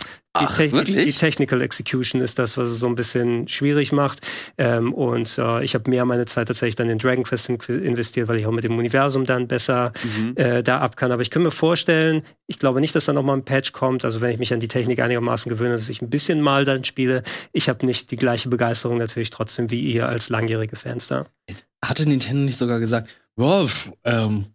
Die, 0.41 0.45
Ach, 0.45 0.57
Technik, 0.57 0.87
wirklich? 0.87 0.97
die 1.07 1.13
Technical 1.19 1.61
Execution 1.63 2.21
ist 2.21 2.39
das, 2.39 2.57
was 2.57 2.69
es 2.69 2.79
so 2.79 2.87
ein 2.87 2.95
bisschen 2.95 3.49
schwierig 3.49 3.91
macht. 3.93 4.21
Ähm, 4.57 4.93
und 4.95 5.37
äh, 5.37 5.65
ich 5.65 5.75
habe 5.75 5.91
mehr 5.91 6.05
meine 6.05 6.27
Zeit 6.27 6.47
tatsächlich 6.47 6.77
dann 6.77 6.89
in 6.89 6.99
Dragon 6.99 7.25
Quest 7.25 7.49
in 7.49 7.57
investiert, 7.59 8.29
weil 8.29 8.39
ich 8.39 8.47
auch 8.47 8.53
mit 8.53 8.63
dem 8.63 8.79
Universum 8.79 9.25
dann 9.27 9.49
besser 9.49 9.93
Mhm. 10.05 10.35
äh, 10.37 10.63
da 10.63 10.79
ab 10.79 10.97
kann. 10.97 11.11
Aber 11.13 11.23
ich 11.23 11.31
kann 11.31 11.43
mir 11.43 11.51
vorstellen, 11.51 12.23
ich 12.47 12.59
glaube 12.59 12.81
nicht, 12.81 12.95
dass 12.95 13.07
da 13.07 13.13
nochmal 13.13 13.37
ein 13.37 13.45
Patch 13.45 13.73
kommt. 13.73 14.05
Also 14.05 14.21
wenn 14.21 14.31
ich 14.31 14.39
mich 14.39 14.53
an 14.53 14.61
die 14.61 14.69
Technik 14.69 15.01
einigermaßen 15.01 15.51
gewöhne, 15.51 15.73
dass 15.73 15.89
ich 15.89 16.03
ein 16.03 16.11
bisschen 16.11 16.41
mal 16.41 16.65
dann 16.65 16.85
spiele. 16.85 17.23
Ich 17.53 17.69
habe 17.69 17.85
nicht 17.85 18.11
die 18.11 18.17
gleiche 18.17 18.49
Begeisterung 18.49 18.99
natürlich 18.99 19.31
trotzdem 19.31 19.71
wie 19.71 19.81
ihr 19.81 20.09
als 20.09 20.29
langjährige 20.29 20.68
Fans 20.77 21.09
da. 21.09 21.27
Hatte 21.85 22.09
Nintendo 22.09 22.43
nicht 22.45 22.57
sogar 22.57 22.81
gesagt, 22.81 23.09
pf, 23.39 23.93
ähm, 24.05 24.47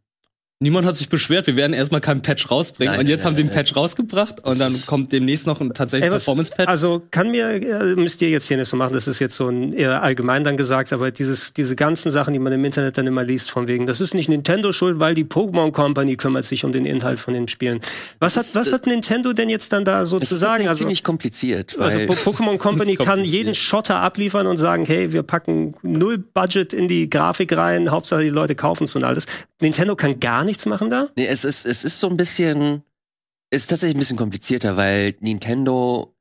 niemand 0.63 0.87
hat 0.87 0.95
sich 0.95 1.09
beschwert, 1.09 1.45
wir 1.47 1.55
werden 1.55 1.73
erstmal 1.73 2.01
keinen 2.01 2.21
Patch 2.21 2.49
rausbringen. 2.49 2.93
Nein, 2.93 3.01
und 3.01 3.07
jetzt 3.09 3.19
nein, 3.19 3.25
haben 3.27 3.35
sie 3.35 3.41
einen. 3.43 3.51
Patch 3.51 3.75
rausgebracht 3.75 4.39
und 4.39 4.45
Das 4.45 4.57
dann 4.59 4.85
kommt 4.87 5.11
demnächst 5.11 5.45
noch 5.45 5.61
ein 5.61 5.73
tatsächlich 5.73 6.09
Performance-Patch. 6.09 6.67
Also 6.67 7.03
kann 7.11 7.29
mir, 7.29 7.49
äh, 7.49 7.95
müsst 7.95 8.21
ihr 8.21 8.29
jetzt 8.29 8.47
hier 8.47 8.57
nicht 8.57 8.67
so 8.69 8.77
machen, 8.77 8.93
das 8.93 9.07
ist 9.07 9.19
jetzt 9.19 9.35
so 9.35 9.47
ein 9.49 9.73
eher 9.73 10.01
allgemein 10.01 10.43
dann 10.43 10.57
gesagt, 10.57 10.91
aber 10.93 11.11
dieses, 11.11 11.53
diese 11.53 11.75
ganzen 11.75 12.09
Sachen, 12.11 12.33
die 12.33 12.39
man 12.39 12.51
im 12.53 12.63
Internet 12.65 12.97
dann 12.97 13.05
immer 13.05 13.23
liest, 13.23 13.51
von 13.51 13.67
wegen, 13.67 13.85
das 13.85 14.01
ist 14.01 14.13
nicht 14.13 14.29
Nintendo 14.29 14.71
schuld, 14.71 14.99
weil 14.99 15.13
die 15.13 15.25
Pokémon 15.25 15.71
Company 15.71 16.15
kümmert 16.15 16.45
sich 16.45 16.65
um 16.65 16.71
den 16.71 16.85
Inhalt 16.85 17.19
von 17.19 17.33
den 17.33 17.47
Spielen. 17.47 17.81
Was 18.19 18.35
hat, 18.37 18.45
ist- 18.45 18.55
was 18.55 18.71
hat 18.71 18.87
Nintendo 18.87 19.33
denn 19.33 19.49
jetzt 19.49 19.73
dann 19.73 19.85
da 19.85 20.05
so 20.05 20.17
Das 20.17 20.29
zu 20.29 20.35
ist 20.35 20.41
sagen? 20.41 20.67
Also, 20.67 20.79
ziemlich 20.79 21.03
kompliziert, 21.03 21.77
also 21.79 21.97
Pokémon 21.99 22.57
Company 22.63 22.95
Das 22.95 23.05
kann 23.05 23.23
jeden 23.23 23.53
Schotter 23.53 23.97
abliefern 24.01 24.47
und 24.47 24.57
sagen, 24.57 24.85
hey, 24.85 25.11
wir 25.13 25.23
packen 25.23 25.75
null 25.81 26.17
Budget 26.17 26.73
in 26.73 26.87
die 26.87 27.09
Grafik 27.09 27.55
rein, 27.55 27.91
Hauptsache 27.91 28.21
die 28.23 28.29
Leute 28.29 28.55
kaufen 28.55 28.85
es 28.85 28.95
und 28.95 29.03
alles. 29.03 29.25
Nintendo 29.59 29.95
kann 29.95 30.19
gar 30.19 30.43
nichts 30.53 30.65
machen 30.67 30.89
da? 30.89 31.09
Nee, 31.15 31.25
es 31.25 31.43
ist, 31.43 31.65
es 31.65 31.83
ist 31.83 31.99
so 31.99 32.07
ein 32.07 32.17
bisschen, 32.17 32.83
ist 33.49 33.67
tatsächlich 33.67 33.95
ein 33.95 33.99
bisschen 33.99 34.17
komplizierter, 34.17 34.77
weil 34.77 35.15
Nintendo 35.19 36.15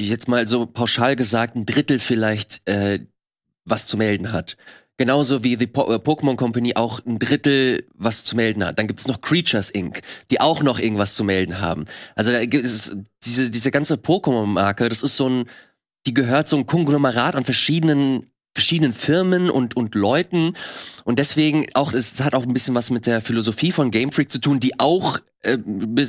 jetzt 0.00 0.28
mal 0.28 0.46
so 0.46 0.66
pauschal 0.66 1.16
gesagt 1.16 1.56
ein 1.56 1.66
Drittel 1.66 1.98
vielleicht 1.98 2.66
äh, 2.68 3.00
was 3.64 3.86
zu 3.86 3.96
melden 3.96 4.32
hat. 4.32 4.56
Genauso 4.96 5.42
wie 5.42 5.56
die 5.56 5.66
po 5.66 5.92
äh, 5.92 5.96
Pokémon 5.96 6.36
Company 6.36 6.76
auch 6.76 7.04
ein 7.04 7.18
Drittel 7.18 7.86
was 7.94 8.24
zu 8.24 8.36
melden 8.36 8.64
hat. 8.64 8.78
Dann 8.78 8.86
gibt's 8.86 9.08
noch 9.08 9.20
Creatures 9.20 9.70
Inc., 9.70 10.02
die 10.30 10.40
auch 10.40 10.62
noch 10.62 10.78
irgendwas 10.78 11.16
zu 11.16 11.24
melden 11.24 11.60
haben. 11.60 11.86
Also 12.14 12.30
da 12.30 12.44
gibt 12.44 12.64
es 12.64 12.96
diese, 13.24 13.50
diese 13.50 13.70
ganze 13.70 13.94
Pokémon-Marke, 13.94 14.88
das 14.88 15.02
ist 15.02 15.16
so 15.16 15.28
ein, 15.28 15.50
die 16.06 16.14
gehört 16.14 16.46
so 16.46 16.56
ein 16.56 16.66
Konglomerat 16.66 17.34
an 17.34 17.44
verschiedenen 17.44 18.30
verschiedenen 18.56 18.92
Firmen 18.92 19.50
und 19.50 19.76
und 19.76 19.94
Leuten 19.94 20.54
und 21.04 21.18
deswegen 21.18 21.66
auch 21.74 21.92
es 21.92 22.20
hat 22.20 22.34
auch 22.34 22.42
ein 22.42 22.52
bisschen 22.52 22.74
was 22.74 22.90
mit 22.90 23.06
der 23.06 23.20
Philosophie 23.20 23.70
von 23.70 23.90
Game 23.90 24.12
Freak 24.12 24.32
zu 24.32 24.40
tun, 24.40 24.60
die 24.60 24.80
auch 24.80 25.18
äh, 25.42 25.58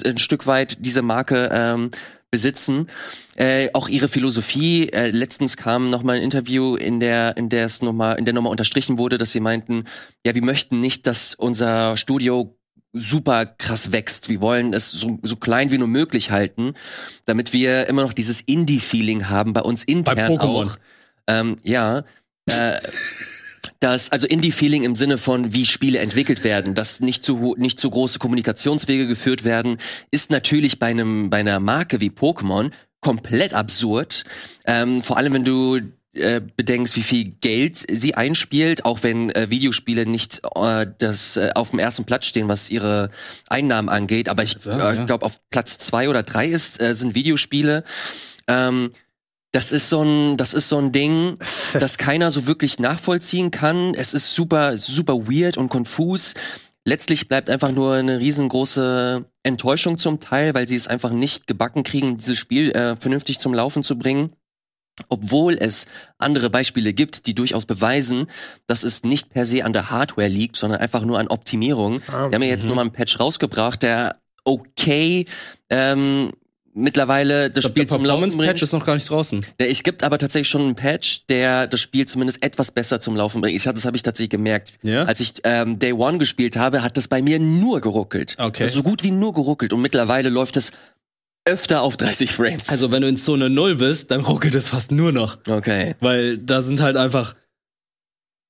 ein 0.06 0.18
Stück 0.18 0.48
weit 0.48 0.78
diese 0.86 1.02
Marke 1.02 1.49
ähm, 1.52 1.91
besitzen. 2.32 2.88
Äh, 3.36 3.69
auch 3.74 3.88
ihre 3.88 4.10
Philosophie. 4.10 4.90
Äh, 4.90 5.11
letztens 5.11 5.57
kam 5.57 5.90
noch 5.90 6.03
mal 6.03 6.18
ein 6.18 6.24
Interview, 6.24 6.76
in 6.76 6.99
der 6.99 7.38
in 7.38 7.49
der 7.49 7.65
es 7.65 7.82
noch 7.82 7.94
mal 7.94 8.14
in 8.14 8.26
der 8.26 8.34
nochmal 8.34 8.52
unterstrichen 8.52 8.98
wurde, 8.98 9.18
dass 9.18 9.32
sie 9.32 9.40
meinten, 9.40 9.86
ja, 10.26 10.36
wir 10.36 10.44
möchten 10.44 10.80
nicht, 10.80 11.07
dass 11.07 11.36
unser 11.36 11.95
Studio 11.98 12.57
super 12.94 13.45
krass 13.45 13.91
wächst. 13.91 14.30
Wir 14.30 14.41
wollen 14.41 14.74
es 14.74 14.91
so, 14.91 15.19
so 15.24 15.36
klein 15.36 15.72
wie 15.72 15.78
nur 15.78 15.88
möglich 15.88 16.32
halten, 16.32 16.74
damit 17.26 17.53
wir 17.53 17.88
immer 17.88 18.02
noch 18.02 18.14
dieses 18.14 18.41
Indie-Feeling 18.41 19.30
haben 19.30 19.53
bei 19.53 19.61
uns 19.61 19.84
intern 19.84 20.18
Pokémon. 20.18 20.65
auch. 20.65 20.78
Ähm, 21.28 21.57
ja, 21.64 22.03
äh, 22.48 22.80
das, 23.80 24.11
also 24.11 24.26
Indie-Feeling 24.28 24.84
im 24.84 24.95
Sinne 24.95 25.18
von, 25.18 25.53
wie 25.53 25.65
Spiele 25.65 25.99
entwickelt 25.99 26.44
werden, 26.44 26.74
dass 26.74 26.99
nicht 26.99 27.24
zu, 27.24 27.56
nicht 27.57 27.80
zu 27.80 27.90
große 27.90 28.19
Kommunikationswege 28.19 29.07
geführt 29.07 29.44
werden, 29.44 29.78
ist 30.11 30.32
natürlich 30.32 30.80
bei 30.80 30.88
einem, 30.88 31.30
bei 31.30 31.38
einer 31.38 31.60
Marke 31.60 32.02
wie 32.02 32.10
Pokémon 32.10 32.72
komplett 33.02 33.53
absurd. 33.53 34.24
Ähm, 34.65 35.03
vor 35.03 35.18
allem, 35.18 35.34
wenn 35.34 35.45
du 35.45 35.80
äh, 36.14 36.41
bedenkst, 36.41 36.95
wie 36.95 37.03
viel 37.03 37.26
Geld 37.26 37.86
sie 37.91 38.15
einspielt, 38.15 38.86
auch 38.86 39.03
wenn 39.03 39.30
äh, 39.30 39.52
Videospiele 39.52 40.07
nicht 40.07 40.41
äh, 40.56 40.88
das 40.98 41.38
äh, 41.38 41.52
auf 41.53 41.69
dem 41.69 41.80
ersten 41.80 42.06
Platz 42.06 42.26
stehen, 42.26 42.48
was 42.48 42.72
ihre 42.72 43.11
Einnahmen 43.48 43.90
angeht. 43.90 44.30
Aber 44.30 44.44
ich 44.44 44.56
äh, 44.65 45.06
glaube, 45.06 45.26
auf 45.26 45.40
Platz 45.52 45.78
zwei 45.78 46.10
oder 46.10 46.24
drei 46.24 46.48
ist, 46.48 46.82
äh, 46.82 46.95
sind 46.95 47.14
Videospiele. 47.14 47.84
Ähm, 48.48 48.91
das 49.57 49.71
ist 49.71 49.89
so 49.89 50.03
ein, 50.03 50.38
das 50.38 50.53
ist 50.53 50.69
so 50.69 50.77
ein 50.77 50.91
Ding, 50.91 51.38
das 51.73 51.97
keiner 51.97 52.29
so 52.29 52.45
wirklich 52.45 52.77
nachvollziehen 52.77 53.49
kann. 53.49 53.95
Es 53.95 54.13
ist 54.13 54.35
super, 54.35 54.77
super 54.77 55.13
weird 55.27 55.57
und 55.57 55.69
konfus. 55.69 56.35
Letztlich 56.85 57.27
bleibt 57.27 57.49
einfach 57.49 57.71
nur 57.71 57.95
eine 57.95 58.19
riesengroße 58.19 59.25
Enttäuschung 59.41 59.97
zum 59.97 60.19
Teil, 60.19 60.53
weil 60.53 60.67
sie 60.67 60.75
es 60.75 60.88
einfach 60.88 61.09
nicht 61.09 61.47
gebacken 61.47 61.81
kriegen, 61.81 62.17
dieses 62.17 62.38
Spiel 62.38 62.69
äh, 62.71 62.95
vernünftig 62.97 63.39
zum 63.39 63.51
Laufen 63.55 63.81
zu 63.84 63.97
bringen. 63.97 64.34
Obwohl 65.09 65.55
es 65.59 65.88
andere 66.19 66.51
Beispiele 66.51 66.93
gibt, 66.93 67.25
die 67.25 67.34
durchaus 67.34 67.65
beweisen, 67.65 68.27
dass 68.67 68.84
es 68.84 69.03
nicht 69.03 69.29
per 69.31 69.45
se 69.45 69.65
an 69.65 69.73
der 69.73 69.89
Hardware 69.89 70.27
liegt, 70.27 70.55
sondern 70.55 70.79
einfach 70.79 71.01
nur 71.01 71.17
an 71.19 71.27
Optimierung. 71.29 72.01
Ah, 72.07 72.29
Wir 72.29 72.35
haben 72.35 72.43
ja 72.43 72.49
jetzt 72.49 72.63
Mhm. 72.63 72.67
nur 72.67 72.75
mal 72.75 72.81
einen 72.84 72.91
Patch 72.93 73.19
rausgebracht, 73.19 73.81
der 73.81 74.15
okay 74.45 75.25
ähm, 75.71 76.31
mittlerweile 76.77 77.49
das 77.49 77.61
glaub, 77.63 77.71
Spiel 77.71 77.83
der 77.85 77.87
zum 77.89 78.05
Laufen 78.05 78.37
bringt. 78.37 78.61
ist 78.61 78.71
noch 78.73 78.85
gar 78.85 78.93
nicht 78.95 79.09
draußen. 79.09 79.45
Es 79.57 79.83
gibt 79.83 80.03
aber 80.03 80.17
tatsächlich 80.17 80.47
schon 80.49 80.61
einen 80.61 80.75
Patch, 80.75 81.25
der 81.27 81.67
das 81.67 81.79
Spiel 81.81 82.05
zumindest 82.07 82.43
etwas 82.43 82.71
besser 82.71 83.01
zum 83.01 83.15
Laufen 83.15 83.41
bringt. 83.41 83.55
Ich, 83.55 83.63
das 83.63 83.85
habe 83.85 83.97
ich 83.97 84.03
tatsächlich 84.03 84.29
gemerkt. 84.29 84.73
Ja? 84.83 85.03
Als 85.03 85.19
ich 85.19 85.33
ähm, 85.43 85.79
Day 85.79 85.93
One 85.93 86.17
gespielt 86.17 86.55
habe, 86.55 86.83
hat 86.83 86.97
das 86.97 87.07
bei 87.07 87.21
mir 87.21 87.39
nur 87.39 87.81
geruckelt. 87.81 88.35
Okay. 88.37 88.63
Also 88.63 88.75
so 88.75 88.83
gut 88.83 89.03
wie 89.03 89.11
nur 89.11 89.33
geruckelt. 89.33 89.73
Und 89.73 89.81
mittlerweile 89.81 90.29
läuft 90.29 90.55
es 90.57 90.71
öfter 91.45 91.81
auf 91.81 91.97
30 91.97 92.31
Frames. 92.31 92.69
Also 92.69 92.91
wenn 92.91 93.01
du 93.01 93.07
in 93.07 93.17
Zone 93.17 93.49
0 93.49 93.75
bist, 93.75 94.11
dann 94.11 94.21
ruckelt 94.21 94.53
es 94.55 94.67
fast 94.67 94.91
nur 94.91 95.11
noch. 95.11 95.37
okay. 95.47 95.95
Weil 95.99 96.37
da 96.37 96.61
sind 96.61 96.81
halt 96.81 96.97
einfach 96.97 97.35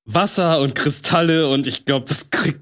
Wasser 0.05 0.59
und 0.61 0.73
Kristalle 0.75 1.49
und 1.49 1.67
ich 1.67 1.85
glaube, 1.85 2.05
das 2.07 2.29
kriegt 2.29 2.61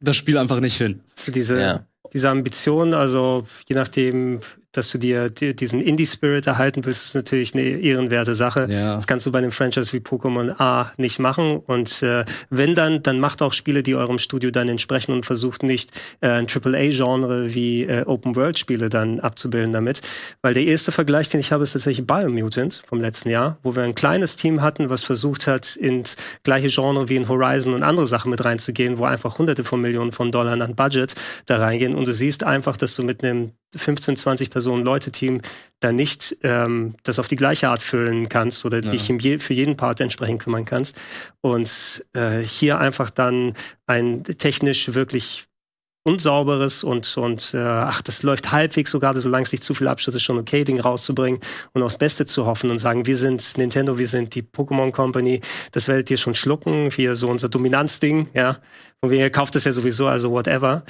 das 0.00 0.16
Spiel 0.16 0.38
einfach 0.38 0.60
nicht 0.60 0.76
hin. 0.76 1.00
So 1.14 1.30
diese, 1.32 1.60
Ja. 1.60 1.86
diese 2.12 2.30
Ambition, 2.30 2.94
also 2.94 3.46
je 3.68 3.76
nachdem, 3.76 4.40
dass 4.76 4.90
du 4.90 4.98
dir, 4.98 5.30
dir 5.30 5.54
diesen 5.54 5.80
Indie-Spirit 5.80 6.46
erhalten 6.46 6.84
willst, 6.84 7.06
ist 7.06 7.14
natürlich 7.14 7.54
eine 7.54 7.62
ehrenwerte 7.62 8.34
Sache. 8.34 8.68
Ja. 8.70 8.96
Das 8.96 9.06
kannst 9.06 9.26
du 9.26 9.32
bei 9.32 9.38
einem 9.38 9.52
Franchise 9.52 9.92
wie 9.92 9.98
Pokémon 9.98 10.54
A 10.58 10.92
nicht 10.96 11.18
machen. 11.18 11.58
Und 11.58 12.02
äh, 12.02 12.24
wenn 12.50 12.74
dann, 12.74 13.02
dann 13.02 13.20
macht 13.20 13.42
auch 13.42 13.52
Spiele, 13.52 13.82
die 13.82 13.94
eurem 13.94 14.18
Studio 14.18 14.50
dann 14.50 14.68
entsprechen 14.68 15.12
und 15.12 15.26
versucht 15.26 15.62
nicht 15.62 15.92
äh, 16.20 16.28
ein 16.28 16.46
AAA-Genre 16.46 17.54
wie 17.54 17.84
äh, 17.84 18.04
Open-World-Spiele 18.04 18.88
dann 18.88 19.20
abzubilden 19.20 19.72
damit. 19.72 20.02
Weil 20.42 20.54
der 20.54 20.64
erste 20.64 20.92
Vergleich, 20.92 21.28
den 21.28 21.40
ich 21.40 21.52
habe, 21.52 21.64
ist 21.64 21.72
tatsächlich 21.72 22.06
Biomutant 22.06 22.82
vom 22.86 23.00
letzten 23.00 23.30
Jahr, 23.30 23.58
wo 23.62 23.74
wir 23.76 23.82
ein 23.82 23.94
kleines 23.94 24.36
Team 24.36 24.62
hatten, 24.62 24.90
was 24.90 25.02
versucht 25.02 25.46
hat, 25.46 25.76
ins 25.76 26.16
gleiche 26.42 26.68
Genre 26.68 27.08
wie 27.08 27.16
in 27.16 27.28
Horizon 27.28 27.74
und 27.74 27.82
andere 27.82 28.06
Sachen 28.06 28.30
mit 28.30 28.44
reinzugehen, 28.44 28.98
wo 28.98 29.04
einfach 29.04 29.38
hunderte 29.38 29.64
von 29.64 29.80
Millionen 29.80 30.12
von 30.12 30.32
Dollar 30.32 30.60
an 30.60 30.74
Budget 30.74 31.14
da 31.46 31.58
reingehen. 31.58 31.94
Und 31.94 32.06
du 32.06 32.12
siehst 32.12 32.44
einfach, 32.44 32.76
dass 32.76 32.94
du 32.96 33.02
mit 33.02 33.22
einem 33.24 33.52
15, 33.74 34.16
20 34.16 34.50
Personen 34.50 34.65
Leute-Team 34.74 35.42
da 35.80 35.92
nicht 35.92 36.38
ähm, 36.42 36.94
das 37.02 37.18
auf 37.18 37.28
die 37.28 37.36
gleiche 37.36 37.68
Art 37.68 37.82
füllen 37.82 38.28
kannst 38.28 38.64
oder 38.64 38.82
Ja. 38.82 38.90
dich 38.90 39.08
je, 39.08 39.38
für 39.38 39.54
jeden 39.54 39.76
Part 39.76 40.00
entsprechend 40.00 40.42
kümmern 40.42 40.64
kannst. 40.64 40.96
Und 41.42 42.04
äh, 42.14 42.40
hier 42.40 42.78
einfach 42.78 43.10
dann 43.10 43.52
ein 43.86 44.24
technisch 44.24 44.94
wirklich 44.94 45.46
unsauberes 46.06 46.84
und, 46.84 47.16
und 47.16 47.52
äh, 47.52 47.58
ach, 47.58 48.00
das 48.00 48.22
läuft 48.22 48.52
halbwegs 48.52 48.92
sogar, 48.92 49.20
solange 49.20 49.42
es 49.42 49.50
nicht 49.50 49.64
zu 49.64 49.74
viel 49.74 49.88
Abschluss 49.88 50.14
ist, 50.14 50.22
schon 50.22 50.38
okay, 50.38 50.62
Ding 50.62 50.78
rauszubringen 50.78 51.40
und 51.72 51.82
aufs 51.82 51.98
Beste 51.98 52.26
zu 52.26 52.46
hoffen 52.46 52.70
und 52.70 52.78
sagen, 52.78 53.06
wir 53.06 53.16
sind 53.16 53.58
Nintendo, 53.58 53.98
wir 53.98 54.06
sind 54.06 54.36
die 54.36 54.42
Pokémon 54.44 54.92
Company, 54.92 55.40
das 55.72 55.88
werdet 55.88 56.08
ihr 56.08 56.16
schon 56.16 56.36
schlucken, 56.36 56.90
hier 56.94 57.16
so 57.16 57.28
unser 57.28 57.48
Dominanzding, 57.48 58.28
ja, 58.34 58.58
und 59.00 59.12
ihr 59.12 59.30
kauft 59.30 59.56
es 59.56 59.64
ja 59.64 59.72
sowieso, 59.72 60.06
also 60.06 60.30
whatever. 60.30 60.84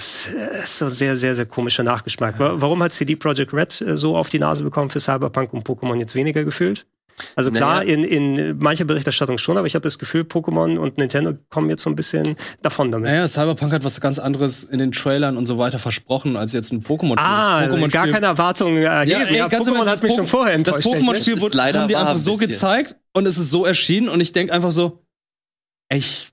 Es 0.00 0.32
äh, 0.34 0.62
ist 0.62 0.78
so 0.78 0.86
ein 0.86 0.90
sehr, 0.90 1.16
sehr, 1.16 1.34
sehr 1.34 1.46
komischer 1.46 1.82
Nachgeschmack. 1.82 2.38
Wa- 2.38 2.54
Warum 2.56 2.82
hat 2.82 2.92
CD 2.92 3.16
Projekt 3.16 3.52
Red 3.52 3.80
äh, 3.82 3.96
so 3.96 4.16
auf 4.16 4.28
die 4.30 4.38
Nase 4.38 4.62
bekommen 4.64 4.88
für 4.90 5.00
Cyberpunk 5.00 5.52
und 5.52 5.66
Pokémon 5.66 5.96
jetzt 5.98 6.14
weniger 6.14 6.42
gefühlt? 6.44 6.86
Also 7.36 7.50
klar, 7.50 7.80
Naja. 7.84 7.92
in, 7.92 8.02
in 8.04 8.58
mancher 8.58 8.86
Berichterstattung 8.86 9.36
schon, 9.36 9.58
aber 9.58 9.66
ich 9.66 9.74
habe 9.74 9.82
das 9.82 9.98
Gefühl, 9.98 10.22
Pokémon 10.22 10.78
und 10.78 10.96
Nintendo 10.96 11.34
kommen 11.50 11.68
jetzt 11.68 11.82
so 11.82 11.90
ein 11.90 11.96
bisschen 11.96 12.34
davon 12.62 12.90
damit. 12.90 13.10
Naja, 13.10 13.28
Cyberpunk 13.28 13.74
hat 13.74 13.84
was 13.84 14.00
ganz 14.00 14.18
anderes 14.18 14.64
in 14.64 14.78
den 14.78 14.90
Trailern 14.90 15.36
und 15.36 15.44
so 15.44 15.58
weiter 15.58 15.78
versprochen, 15.78 16.36
als 16.38 16.54
jetzt 16.54 16.72
ein 16.72 16.80
Pokémon-Spiel. 16.82 17.18
Ah, 17.18 17.64
Pokémon-Spiel- 17.64 17.88
gar 17.90 18.08
keine 18.08 18.24
Erwartungen 18.24 18.82
erheben. 18.82 19.34
Ja, 19.34 19.44
ey, 19.44 19.48
ganz 19.50 19.66
im 19.68 19.74
Pokémon 19.74 19.86
hat 19.86 20.02
mich 20.02 20.12
das 20.12 20.16
schon 20.16 20.26
vorher 20.28 20.54
enttäuscht. 20.54 20.78
Das 20.78 20.86
Pokémon-Spiel 20.86 21.34
wurde 21.42 21.48
ist 21.48 21.54
leider 21.54 21.80
haben 21.82 21.88
die 21.88 21.96
einfach 21.96 22.12
ein 22.12 22.18
so 22.18 22.36
gezeigt 22.38 22.96
und 23.12 23.26
es 23.26 23.36
ist 23.36 23.50
so 23.50 23.66
erschienen 23.66 24.08
und 24.08 24.22
ich 24.22 24.32
denk 24.32 24.50
einfach 24.50 24.72
so, 24.72 25.04
ich 25.92 26.30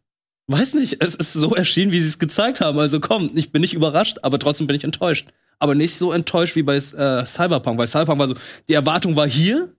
weiß 0.47 0.75
nicht, 0.75 1.03
es 1.03 1.15
ist 1.15 1.33
so 1.33 1.55
erschienen, 1.55 1.91
wie 1.91 1.99
sie 1.99 2.07
es 2.07 2.19
gezeigt 2.19 2.61
haben. 2.61 2.79
Also 2.79 2.99
komm, 2.99 3.31
ich 3.35 3.51
bin 3.51 3.61
nicht 3.61 3.73
überrascht, 3.73 4.19
aber 4.23 4.39
trotzdem 4.39 4.67
bin 4.67 4.75
ich 4.75 4.83
enttäuscht. 4.83 5.27
Aber 5.59 5.75
nicht 5.75 5.95
so 5.95 6.11
enttäuscht 6.11 6.55
wie 6.55 6.63
bei 6.63 6.75
äh, 6.75 7.25
Cyberpunk. 7.25 7.77
Bei 7.77 7.87
Cyberpunk 7.87 8.19
war 8.19 8.27
so, 8.27 8.35
die 8.69 8.73
Erwartung 8.73 9.15
war 9.15 9.27
hier 9.27 9.73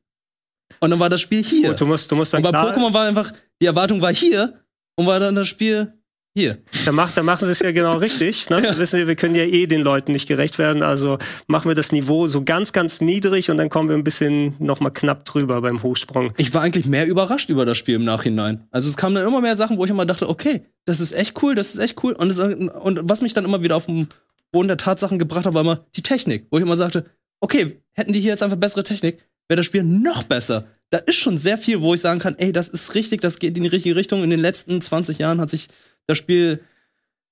und 0.81 0.91
dann 0.91 0.99
war 0.99 1.09
das 1.09 1.21
Spiel 1.21 1.43
hier. 1.43 1.71
Gut, 1.71 1.81
du 1.81 1.87
musst, 1.87 2.11
du 2.11 2.17
musst 2.17 2.35
dann 2.35 2.45
und 2.45 2.53
bei 2.53 2.59
Pokémon 2.59 2.93
war 2.93 3.07
einfach, 3.07 3.33
die 3.61 3.67
Erwartung 3.67 4.01
war 4.03 4.13
hier 4.13 4.61
und 4.97 5.07
war 5.07 5.21
dann 5.21 5.35
das 5.35 5.49
Spiel 5.49 5.98
hier. 6.39 6.59
da, 6.85 6.93
macht, 6.93 7.17
da 7.17 7.23
machen 7.23 7.47
sie 7.47 7.53
es 7.53 7.61
ja 7.61 7.73
genau 7.73 7.97
richtig. 7.99 8.49
Ne? 8.51 8.75
Wissen 8.77 9.01
Sie, 9.01 9.07
wir 9.07 9.17
können 9.17 9.35
ja 9.35 9.43
eh 9.45 9.67
den 9.67 9.81
Leuten 9.81 10.13
nicht 10.13 10.29
gerecht 10.29 10.59
werden, 10.59 10.83
also 10.83 11.19
machen 11.47 11.69
wir 11.69 11.75
das 11.75 11.93
Niveau 11.93 12.29
so 12.29 12.43
ganz, 12.45 12.73
ganz 12.73 13.01
niedrig 13.01 13.51
und 13.51 13.57
dann 13.57 13.69
kommen 13.69 13.89
wir 13.89 13.97
ein 13.97 14.05
bisschen 14.05 14.55
noch 14.59 14.81
mal 14.81 14.91
knapp 14.91 15.25
drüber 15.25 15.61
beim 15.61 15.83
Hochsprung. 15.83 16.33
ich 16.37 16.55
war 16.55 16.63
eigentlich 16.63 16.87
mehr 16.87 17.07
überrascht 17.07 17.51
über 17.51 17.67
das 17.67 17.77
Spiel 17.77 17.97
im 17.97 18.05
Nachhinein. 18.05 18.67
Also 18.71 18.89
es 18.89 18.97
kamen 18.97 19.15
dann 19.15 19.27
immer 19.27 19.41
mehr 19.41 19.57
Sachen, 19.57 19.79
wo 19.79 19.85
ich 19.85 19.91
immer 19.91 20.07
dachte, 20.07 20.29
okay, 20.29 20.63
das 20.85 21.01
ist 21.01 21.13
echt 21.13 21.43
cool, 21.43 21.55
das 21.55 21.75
ist 21.75 21.79
echt 21.79 22.03
cool. 22.03 22.13
Und, 22.13 22.31
es, 22.31 22.39
und 22.39 23.01
was 23.03 23.21
mich 23.21 23.35
dann 23.35 23.45
immer 23.45 23.63
wieder 23.63 23.77
auf 23.77 23.87
den 23.87 24.09
Boden 24.53 24.69
der 24.69 24.77
Tatsachen 24.77 25.19
gebracht 25.19 25.47
hat, 25.47 25.55
war 25.55 25.63
immer 25.63 25.87
die 25.97 26.03
Technik, 26.03 26.47
wo 26.51 26.59
ich 26.59 26.63
immer 26.63 26.77
sagte, 26.77 27.05
okay, 27.41 27.81
hätten 27.93 28.13
die 28.13 28.21
hier 28.21 28.31
jetzt 28.31 28.43
einfach 28.43 28.57
bessere 28.57 28.85
Technik, 28.85 29.19
wäre 29.49 29.57
das 29.57 29.67
Spiel 29.67 29.83
noch 29.83 30.23
besser. 30.23 30.67
Da 30.91 30.99
ist 30.99 31.17
schon 31.17 31.37
sehr 31.37 31.59
viel, 31.59 31.83
wo 31.83 31.95
ich 31.95 32.01
sagen 32.01 32.21
kann, 32.21 32.37
ey, 32.39 32.53
das 32.53 32.69
ist 32.69 32.95
richtig, 32.95 33.21
das 33.21 33.39
geht 33.39 33.57
in 33.57 33.63
die 33.63 33.69
richtige 33.69 33.97
Richtung. 33.97 34.23
In 34.23 34.31
den 34.31 34.41
letzten 34.41 34.81
20 34.81 35.19
Jahren 35.19 35.41
hat 35.41 35.51
sich 35.51 35.69
das 36.09 36.19
Spiel 36.19 36.61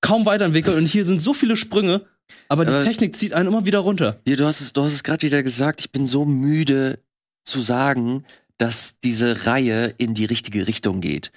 kaum 0.00 0.26
weiterentwickelt 0.26 0.76
und 0.76 0.86
hier 0.86 1.04
sind 1.04 1.20
so 1.20 1.34
viele 1.34 1.56
Sprünge, 1.56 2.02
aber 2.48 2.64
die 2.64 2.72
Aber- 2.72 2.84
Technik 2.84 3.16
zieht 3.16 3.32
einen 3.32 3.48
immer 3.48 3.66
wieder 3.66 3.80
runter. 3.80 4.20
Ja, 4.28 4.36
du 4.36 4.44
hast 4.44 4.60
es, 4.60 4.72
du 4.72 4.82
hast 4.84 4.92
es 4.92 5.02
gerade 5.02 5.22
wieder 5.22 5.42
gesagt, 5.42 5.80
ich 5.80 5.90
bin 5.90 6.06
so 6.06 6.24
müde 6.24 7.00
zu 7.44 7.60
sagen, 7.60 8.24
dass 8.58 9.00
diese 9.00 9.46
Reihe 9.46 9.94
in 9.98 10.14
die 10.14 10.24
richtige 10.26 10.66
Richtung 10.66 11.00
geht. 11.00 11.32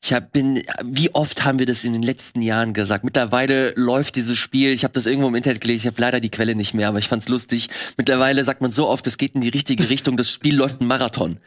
Ich 0.00 0.12
hab, 0.12 0.32
bin, 0.32 0.62
wie 0.84 1.12
oft 1.12 1.44
haben 1.44 1.58
wir 1.58 1.66
das 1.66 1.82
in 1.82 1.92
den 1.92 2.02
letzten 2.02 2.40
Jahren 2.40 2.72
gesagt? 2.72 3.02
Mittlerweile 3.02 3.72
läuft 3.74 4.14
dieses 4.14 4.38
Spiel, 4.38 4.70
ich 4.70 4.84
habe 4.84 4.94
das 4.94 5.06
irgendwo 5.06 5.26
im 5.28 5.34
Internet 5.34 5.60
gelesen, 5.60 5.88
ich 5.88 5.92
habe 5.92 6.00
leider 6.00 6.20
die 6.20 6.30
Quelle 6.30 6.54
nicht 6.54 6.72
mehr, 6.72 6.86
aber 6.86 6.98
ich 6.98 7.08
fand's 7.08 7.28
lustig. 7.28 7.68
Mittlerweile 7.96 8.44
sagt 8.44 8.60
man 8.60 8.70
so 8.70 8.88
oft, 8.88 9.06
es 9.08 9.18
geht 9.18 9.34
in 9.34 9.40
die 9.40 9.48
richtige 9.48 9.88
Richtung, 9.90 10.16
das 10.16 10.30
Spiel 10.30 10.54
läuft 10.54 10.80
einen 10.80 10.88
Marathon. 10.88 11.38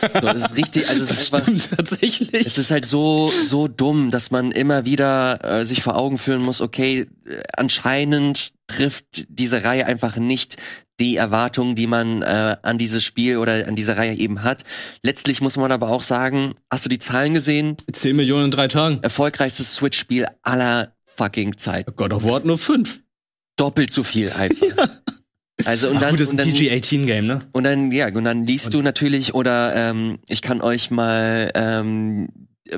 So, 0.00 0.08
das 0.20 0.42
ist 0.50 0.56
richtig, 0.56 0.88
also 0.88 1.02
es 1.02 1.10
ist 1.10 1.34
einfach, 1.34 1.44
Stimmt 1.44 1.70
tatsächlich. 1.76 2.46
es 2.46 2.56
ist 2.56 2.70
halt 2.70 2.86
so 2.86 3.30
so 3.46 3.68
dumm, 3.68 4.10
dass 4.10 4.30
man 4.30 4.50
immer 4.50 4.86
wieder 4.86 5.44
äh, 5.44 5.66
sich 5.66 5.82
vor 5.82 5.96
Augen 5.96 6.16
führen 6.16 6.42
muss, 6.42 6.62
okay, 6.62 7.06
äh, 7.26 7.42
anscheinend 7.54 8.52
trifft 8.66 9.26
diese 9.28 9.62
Reihe 9.64 9.84
einfach 9.84 10.16
nicht 10.16 10.56
die 11.00 11.16
Erwartungen, 11.16 11.74
die 11.74 11.86
man 11.86 12.22
äh, 12.22 12.56
an 12.62 12.78
dieses 12.78 13.02
Spiel 13.02 13.38
oder 13.38 13.66
an 13.66 13.74
diese 13.74 13.96
Reihe 13.96 14.14
eben 14.14 14.44
hat. 14.44 14.64
Letztlich 15.02 15.40
muss 15.40 15.56
man 15.56 15.72
aber 15.72 15.88
auch 15.88 16.02
sagen, 16.02 16.54
hast 16.70 16.84
du 16.84 16.88
die 16.88 16.98
Zahlen 16.98 17.34
gesehen? 17.34 17.76
10 17.90 18.14
Millionen 18.14 18.46
in 18.46 18.50
drei 18.50 18.68
Tagen. 18.68 19.00
Erfolgreichstes 19.02 19.74
Switch-Spiel 19.74 20.26
aller 20.42 20.94
fucking 21.16 21.56
Zeit. 21.56 21.86
God 21.96 22.12
of 22.12 22.24
War 22.24 22.36
hat 22.36 22.44
nur 22.44 22.58
fünf. 22.58 23.00
Doppelt 23.56 23.90
so 23.90 24.02
viel 24.02 24.30
einfach. 24.30 25.00
Also 25.66 25.90
und 25.90 25.96
Ach 25.96 26.00
dann, 26.00 26.10
gut, 26.12 26.20
das 26.20 26.28
ist 26.28 26.32
und 26.32 26.40
ein 26.40 26.48
dann 26.48 26.56
PG-18-Game, 26.56 27.26
ne? 27.26 27.40
und 27.52 27.64
dann, 27.64 27.92
ja, 27.92 28.08
und 28.08 28.24
dann 28.24 28.46
liest 28.46 28.72
du 28.72 28.80
natürlich 28.80 29.34
oder 29.34 29.74
ähm, 29.74 30.18
ich 30.26 30.40
kann 30.40 30.62
euch 30.62 30.90
mal, 30.90 31.50
ähm, 31.54 32.28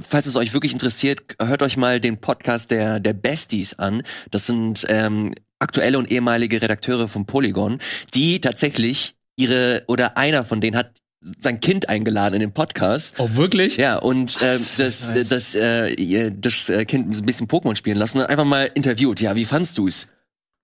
falls 0.03 0.27
es 0.27 0.35
euch 0.35 0.53
wirklich 0.53 0.73
interessiert, 0.73 1.20
hört 1.40 1.62
euch 1.62 1.77
mal 1.77 2.01
den 2.01 2.20
Podcast 2.20 2.73
der, 2.73 2.99
der 2.99 3.12
Besties 3.12 3.78
an. 3.78 4.03
Das 4.32 4.47
sind 4.47 4.85
ähm, 4.89 5.32
aktuelle 5.62 5.98
und 5.98 6.10
ehemalige 6.10 6.60
Redakteure 6.60 7.09
von 7.09 7.26
Polygon, 7.26 7.78
die 8.14 8.40
tatsächlich 8.40 9.14
ihre, 9.36 9.84
oder 9.86 10.16
einer 10.16 10.44
von 10.44 10.60
denen 10.60 10.76
hat 10.76 10.93
sein 11.39 11.60
Kind 11.60 11.89
eingeladen 11.89 12.34
in 12.34 12.40
den 12.40 12.52
Podcast. 12.52 13.14
Oh, 13.18 13.28
wirklich? 13.34 13.76
Ja, 13.76 13.97
und 13.97 14.39
ähm, 14.43 14.60
das, 14.76 15.12
das, 15.28 15.55
äh, 15.55 16.30
das 16.32 16.68
äh, 16.68 16.84
Kind 16.84 17.16
ein 17.16 17.24
bisschen 17.24 17.47
Pokémon 17.47 17.76
spielen 17.76 17.97
lassen 17.97 18.18
und 18.18 18.26
einfach 18.26 18.44
mal 18.44 18.68
interviewt. 18.74 19.20
Ja, 19.20 19.34
wie 19.36 19.44
fandst 19.44 19.78
du's? 19.78 20.09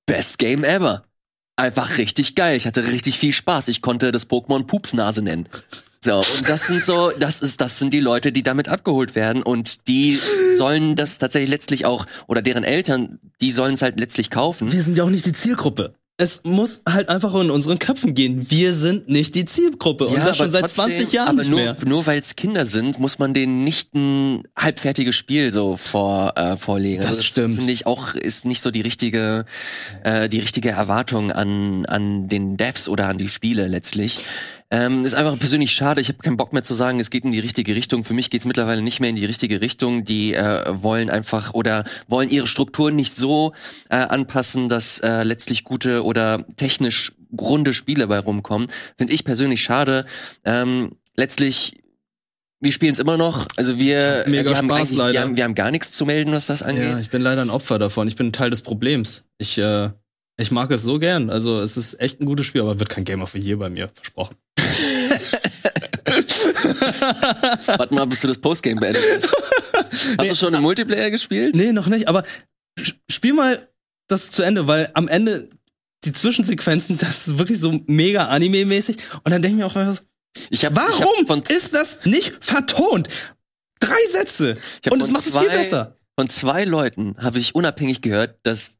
Best 0.06 0.38
Game 0.38 0.64
ever. 0.64 1.04
Einfach 1.56 1.98
richtig 1.98 2.34
geil. 2.34 2.56
Ich 2.56 2.66
hatte 2.66 2.84
richtig 2.92 3.18
viel 3.18 3.32
Spaß. 3.32 3.68
Ich 3.68 3.82
konnte 3.82 4.10
das 4.12 4.28
Pokémon 4.28 4.64
Pupsnase 4.64 5.22
nennen. 5.22 5.48
So, 6.00 6.18
und 6.18 6.48
das 6.48 6.66
sind 6.68 6.84
so, 6.84 7.10
das 7.18 7.40
ist, 7.40 7.60
das 7.60 7.78
sind 7.78 7.92
die 7.92 8.00
Leute, 8.00 8.30
die 8.30 8.42
damit 8.44 8.68
abgeholt 8.68 9.14
werden 9.14 9.42
und 9.42 9.88
die 9.88 10.18
sollen 10.54 10.94
das 10.94 11.18
tatsächlich 11.18 11.50
letztlich 11.50 11.86
auch, 11.86 12.06
oder 12.28 12.40
deren 12.40 12.62
Eltern, 12.64 13.18
die 13.40 13.50
sollen 13.50 13.74
es 13.74 13.82
halt 13.82 13.98
letztlich 13.98 14.30
kaufen. 14.30 14.70
Wir 14.70 14.82
sind 14.82 14.96
ja 14.96 15.04
auch 15.04 15.10
nicht 15.10 15.26
die 15.26 15.32
Zielgruppe. 15.32 15.94
Es 16.20 16.42
muss 16.42 16.82
halt 16.88 17.08
einfach 17.10 17.32
in 17.36 17.48
unseren 17.48 17.78
Köpfen 17.78 18.12
gehen. 18.12 18.50
Wir 18.50 18.74
sind 18.74 19.08
nicht 19.08 19.36
die 19.36 19.44
Zielgruppe. 19.44 20.08
und 20.08 20.16
das 20.18 20.36
schon 20.36 20.50
seit 20.50 20.62
trotzdem- 20.62 20.86
20 20.86 21.12
Jahren 21.12 21.28
aber 21.28 21.38
nicht 21.42 21.50
nur. 21.50 21.76
Nur 21.84 22.06
weil 22.06 22.18
es 22.18 22.34
Kinder 22.34 22.66
sind, 22.66 22.98
muss 22.98 23.20
man 23.20 23.34
denen 23.34 23.62
nicht 23.62 23.94
ein 23.94 24.42
halbfertiges 24.58 25.14
Spiel 25.14 25.52
so 25.52 25.76
vor, 25.76 26.32
äh, 26.36 26.56
vorlegen. 26.56 27.02
Das 27.02 27.24
stimmt. 27.24 27.58
Finde 27.58 27.72
ich 27.72 27.86
auch, 27.86 28.14
ist 28.14 28.46
nicht 28.46 28.62
so 28.62 28.72
die 28.72 28.80
richtige, 28.80 29.44
äh, 30.02 30.28
die 30.28 30.40
richtige 30.40 30.70
Erwartung 30.70 31.30
an, 31.30 31.86
an 31.86 32.26
den 32.28 32.56
Devs 32.56 32.88
oder 32.88 33.06
an 33.06 33.18
die 33.18 33.28
Spiele 33.28 33.68
letztlich. 33.68 34.26
Ähm, 34.70 35.04
ist 35.04 35.14
einfach 35.14 35.38
persönlich 35.38 35.72
schade. 35.72 36.00
Ich 36.00 36.08
habe 36.08 36.18
keinen 36.18 36.36
Bock 36.36 36.52
mehr 36.52 36.62
zu 36.62 36.74
sagen, 36.74 37.00
es 37.00 37.08
geht 37.08 37.24
in 37.24 37.32
die 37.32 37.38
richtige 37.38 37.74
Richtung. 37.74 38.04
Für 38.04 38.12
mich 38.12 38.28
geht's 38.28 38.44
mittlerweile 38.44 38.82
nicht 38.82 39.00
mehr 39.00 39.08
in 39.08 39.16
die 39.16 39.24
richtige 39.24 39.62
Richtung. 39.62 40.04
Die 40.04 40.34
äh, 40.34 40.64
wollen 40.82 41.08
einfach 41.08 41.54
oder 41.54 41.84
wollen 42.06 42.28
ihre 42.28 42.46
Strukturen 42.46 42.94
nicht 42.94 43.14
so 43.14 43.54
äh, 43.88 43.96
anpassen, 43.96 44.68
dass 44.68 44.98
äh, 44.98 45.22
letztlich 45.22 45.64
gute 45.64 46.04
oder 46.04 46.44
technisch 46.56 47.12
runde 47.38 47.72
Spiele 47.72 48.06
bei 48.08 48.18
rumkommen. 48.18 48.68
Finde 48.98 49.14
ich 49.14 49.24
persönlich 49.24 49.62
schade. 49.62 50.04
Ähm, 50.44 50.96
letztlich 51.16 51.78
wir 52.60 52.72
spielen 52.72 52.92
es 52.92 52.98
immer 52.98 53.16
noch. 53.16 53.46
Also 53.56 53.78
wir, 53.78 54.24
Mega 54.26 54.50
wir, 54.50 54.56
haben 54.56 54.68
Spaß, 54.68 54.92
leider. 54.92 55.12
wir, 55.12 55.20
haben, 55.20 55.36
wir 55.36 55.44
haben 55.44 55.54
gar 55.54 55.70
nichts 55.70 55.92
zu 55.92 56.04
melden, 56.04 56.32
was 56.32 56.46
das 56.46 56.62
angeht. 56.62 56.84
Ja, 56.84 56.98
ich 56.98 57.08
bin 57.08 57.22
leider 57.22 57.42
ein 57.42 57.50
Opfer 57.50 57.78
davon. 57.78 58.08
Ich 58.08 58.16
bin 58.16 58.32
Teil 58.32 58.50
des 58.50 58.62
Problems. 58.62 59.24
Ich, 59.38 59.58
äh, 59.58 59.90
ich 60.38 60.50
mag 60.50 60.70
es 60.70 60.82
so 60.82 60.98
gern. 60.98 61.28
Also 61.30 61.60
es 61.60 61.76
ist 61.76 62.00
echt 62.00 62.20
ein 62.20 62.26
gutes 62.26 62.46
Spiel, 62.46 62.62
aber 62.62 62.78
wird 62.78 62.88
kein 62.88 63.04
Game 63.04 63.22
of 63.22 63.32
the 63.32 63.38
Year 63.38 63.58
bei 63.58 63.68
mir, 63.68 63.90
versprochen. 63.94 64.36
Warte 67.66 67.94
mal, 67.94 68.06
bis 68.06 68.20
du 68.20 68.28
das 68.28 68.38
Postgame 68.38 68.80
beendet 68.80 69.02
hast. 69.16 69.36
Hast 70.18 70.30
du 70.30 70.34
schon 70.34 70.54
im 70.54 70.62
Multiplayer 70.62 71.10
gespielt? 71.10 71.54
Nee, 71.54 71.72
noch 71.72 71.86
nicht, 71.86 72.08
aber 72.08 72.24
spiel 73.10 73.34
mal 73.34 73.68
das 74.08 74.30
zu 74.30 74.42
Ende, 74.42 74.66
weil 74.66 74.90
am 74.94 75.08
Ende 75.08 75.50
die 76.04 76.12
Zwischensequenzen, 76.12 76.96
das 76.96 77.26
ist 77.26 77.38
wirklich 77.38 77.58
so 77.58 77.80
mega 77.86 78.26
Anime-mäßig. 78.28 78.96
Und 79.24 79.32
dann 79.32 79.42
denke 79.42 79.56
ich 79.56 79.56
mir 79.56 79.66
auch, 79.66 80.00
Ich 80.50 80.64
hab, 80.64 80.76
warum 80.76 81.24
ich 81.24 81.28
hab 81.28 81.50
ist 81.50 81.74
das 81.74 82.04
nicht 82.04 82.36
vertont? 82.40 83.08
Drei 83.80 83.98
Sätze. 84.10 84.56
Und 84.90 85.02
es 85.02 85.10
macht 85.10 85.26
es 85.26 85.36
viel 85.36 85.48
besser. 85.48 85.96
Von 86.16 86.28
zwei 86.28 86.64
Leuten 86.64 87.16
habe 87.18 87.38
ich 87.38 87.54
unabhängig 87.54 88.00
gehört, 88.00 88.38
dass 88.42 88.77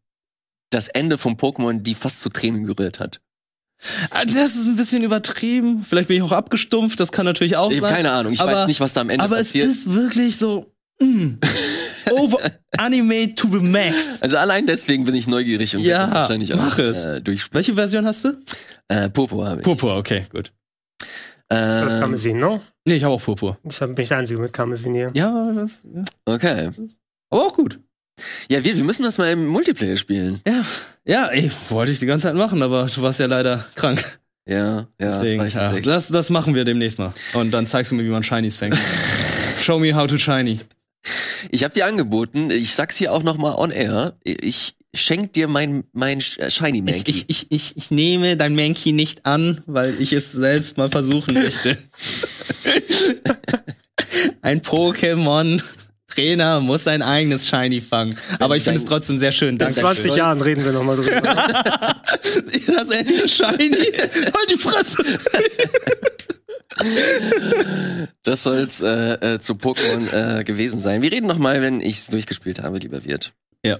das 0.70 0.88
Ende 0.88 1.18
vom 1.18 1.34
Pokémon 1.34 1.80
die 1.80 1.94
fast 1.94 2.20
zu 2.20 2.28
Tränen 2.28 2.64
gerührt 2.64 3.00
hat. 3.00 3.20
Ah, 4.10 4.24
Das 4.24 4.56
ist 4.56 4.66
ein 4.66 4.74
bisschen 4.76 5.02
übertrieben. 5.04 5.84
Vielleicht 5.84 6.08
bin 6.08 6.16
ich 6.16 6.22
auch 6.22 6.32
abgestumpft, 6.32 6.98
das 6.98 7.12
kann 7.12 7.24
natürlich 7.24 7.56
auch 7.56 7.70
Ich 7.70 7.78
sein. 7.78 7.84
habe 7.84 7.94
keine 7.96 8.10
Ahnung, 8.12 8.32
ich 8.32 8.40
Aber- 8.40 8.52
weiß 8.52 8.66
nicht, 8.66 8.80
was 8.80 8.92
da 8.92 9.02
am 9.02 9.10
Ende 9.10 9.24
Aber 9.24 9.36
passiert. 9.36 9.66
es 9.68 9.76
ist 9.86 9.92
wirklich 9.94 10.36
so 10.36 10.72
mm, 11.00 11.34
over 12.10 12.38
Anime 12.76 13.34
to 13.36 13.48
the 13.48 13.58
max. 13.60 14.20
also 14.22 14.36
allein 14.36 14.66
deswegen 14.66 15.04
bin 15.04 15.14
ich 15.14 15.26
neugierig 15.28 15.76
und 15.76 15.82
Ja, 15.82 15.88
werde 15.98 16.04
das 16.06 16.14
wahrscheinlich 16.14 16.54
auch 16.54 16.58
mach 16.58 16.78
es. 16.80 17.04
Äh, 17.06 17.20
durchspielen. 17.22 17.54
Welche 17.54 17.74
Version 17.74 18.04
hast 18.06 18.24
du? 18.24 18.40
Äh, 18.88 19.08
Popo 19.10 19.44
habe 19.44 19.60
ich. 19.60 19.64
Purpur, 19.64 19.96
okay, 19.96 20.24
gut. 20.32 20.52
Das 21.48 21.94
Ähm, 21.94 22.00
Karmesin, 22.00 22.38
ne? 22.38 22.60
Nee, 22.84 22.96
ich 22.96 23.04
habe 23.04 23.14
auch 23.14 23.22
Purpur. 23.22 23.58
Ich 23.68 23.78
bin 23.78 23.94
ich 23.96 24.08
der 24.08 24.18
Einzige 24.18 24.40
mit 24.40 24.52
Karmesin 24.52 24.94
hier. 24.94 25.12
Ja, 25.14 25.52
das, 25.52 25.82
ja. 25.94 26.04
okay. 26.26 26.70
aber 27.30 27.46
auch 27.46 27.54
gut. 27.54 27.80
Ja, 28.48 28.62
wir, 28.64 28.76
wir 28.76 28.84
müssen 28.84 29.02
das 29.02 29.18
mal 29.18 29.30
im 29.30 29.46
Multiplayer 29.46 29.96
spielen. 29.96 30.40
Ja, 30.46 30.64
ja, 31.04 31.26
ey, 31.28 31.50
wollte 31.70 31.92
ich 31.92 31.98
die 32.00 32.06
ganze 32.06 32.28
Zeit 32.28 32.36
machen, 32.36 32.62
aber 32.62 32.86
du 32.94 33.02
warst 33.02 33.20
ja 33.20 33.26
leider 33.26 33.64
krank. 33.74 34.18
Ja, 34.46 34.76
ja. 34.78 34.86
Deswegen, 34.98 35.46
ja, 35.48 35.80
das, 35.80 36.08
das 36.08 36.30
machen 36.30 36.54
wir 36.54 36.64
demnächst 36.64 36.98
mal. 36.98 37.12
Und 37.34 37.50
dann 37.50 37.66
zeigst 37.66 37.92
du 37.92 37.96
mir, 37.96 38.04
wie 38.04 38.08
man 38.10 38.22
Shinies 38.22 38.56
fängt. 38.56 38.78
Show 39.60 39.78
me 39.78 39.94
how 39.94 40.06
to 40.06 40.16
shiny. 40.16 40.58
Ich 41.50 41.64
habe 41.64 41.74
dir 41.74 41.86
angeboten, 41.86 42.50
ich 42.50 42.74
sag's 42.74 42.96
hier 42.96 43.12
auch 43.12 43.22
noch 43.22 43.36
mal 43.36 43.54
on 43.54 43.70
air, 43.70 44.14
ich 44.24 44.74
schenk 44.94 45.32
dir 45.34 45.48
mein, 45.48 45.84
mein 45.92 46.20
Sh- 46.20 46.50
Shiny 46.50 46.80
Mankey. 46.82 47.10
Ich, 47.10 47.24
ich, 47.28 47.46
ich, 47.50 47.76
ich, 47.76 47.90
nehme 47.90 48.36
dein 48.36 48.56
Mankey 48.56 48.92
nicht 48.92 49.26
an, 49.26 49.62
weil 49.66 49.94
ich 50.00 50.12
es 50.12 50.32
selbst 50.32 50.76
mal 50.78 50.88
versuchen 50.88 51.34
möchte. 51.34 51.76
Ein 54.42 54.62
Pokémon-Trainer 56.18 56.60
muss 56.60 56.84
sein 56.84 57.02
eigenes 57.02 57.46
Shiny 57.48 57.80
fangen. 57.80 58.16
Aber 58.38 58.56
ich 58.56 58.64
finde 58.64 58.78
es 58.78 58.84
trotzdem 58.84 59.18
sehr 59.18 59.32
schön. 59.32 59.50
In 59.50 59.58
Danke. 59.58 59.80
20 59.80 60.14
Jahren 60.14 60.40
reden 60.40 60.64
wir 60.64 60.72
nochmal 60.72 60.96
drüber. 60.96 61.96
Das 62.66 62.90
Ende 62.90 63.28
Shiny. 63.28 63.70
halt 63.70 64.50
die 64.50 64.56
Fresse. 64.56 65.02
Das 68.22 68.42
soll's 68.42 68.80
äh, 68.80 69.34
äh, 69.34 69.40
zu 69.40 69.54
Pokémon 69.54 70.40
äh, 70.40 70.44
gewesen 70.44 70.80
sein. 70.80 71.02
Wir 71.02 71.10
reden 71.10 71.26
noch 71.26 71.38
mal, 71.38 71.60
wenn 71.62 71.80
ich's 71.80 72.06
durchgespielt 72.08 72.62
habe, 72.62 72.78
lieber 72.78 73.04
Wirt. 73.04 73.32
Ja. 73.64 73.78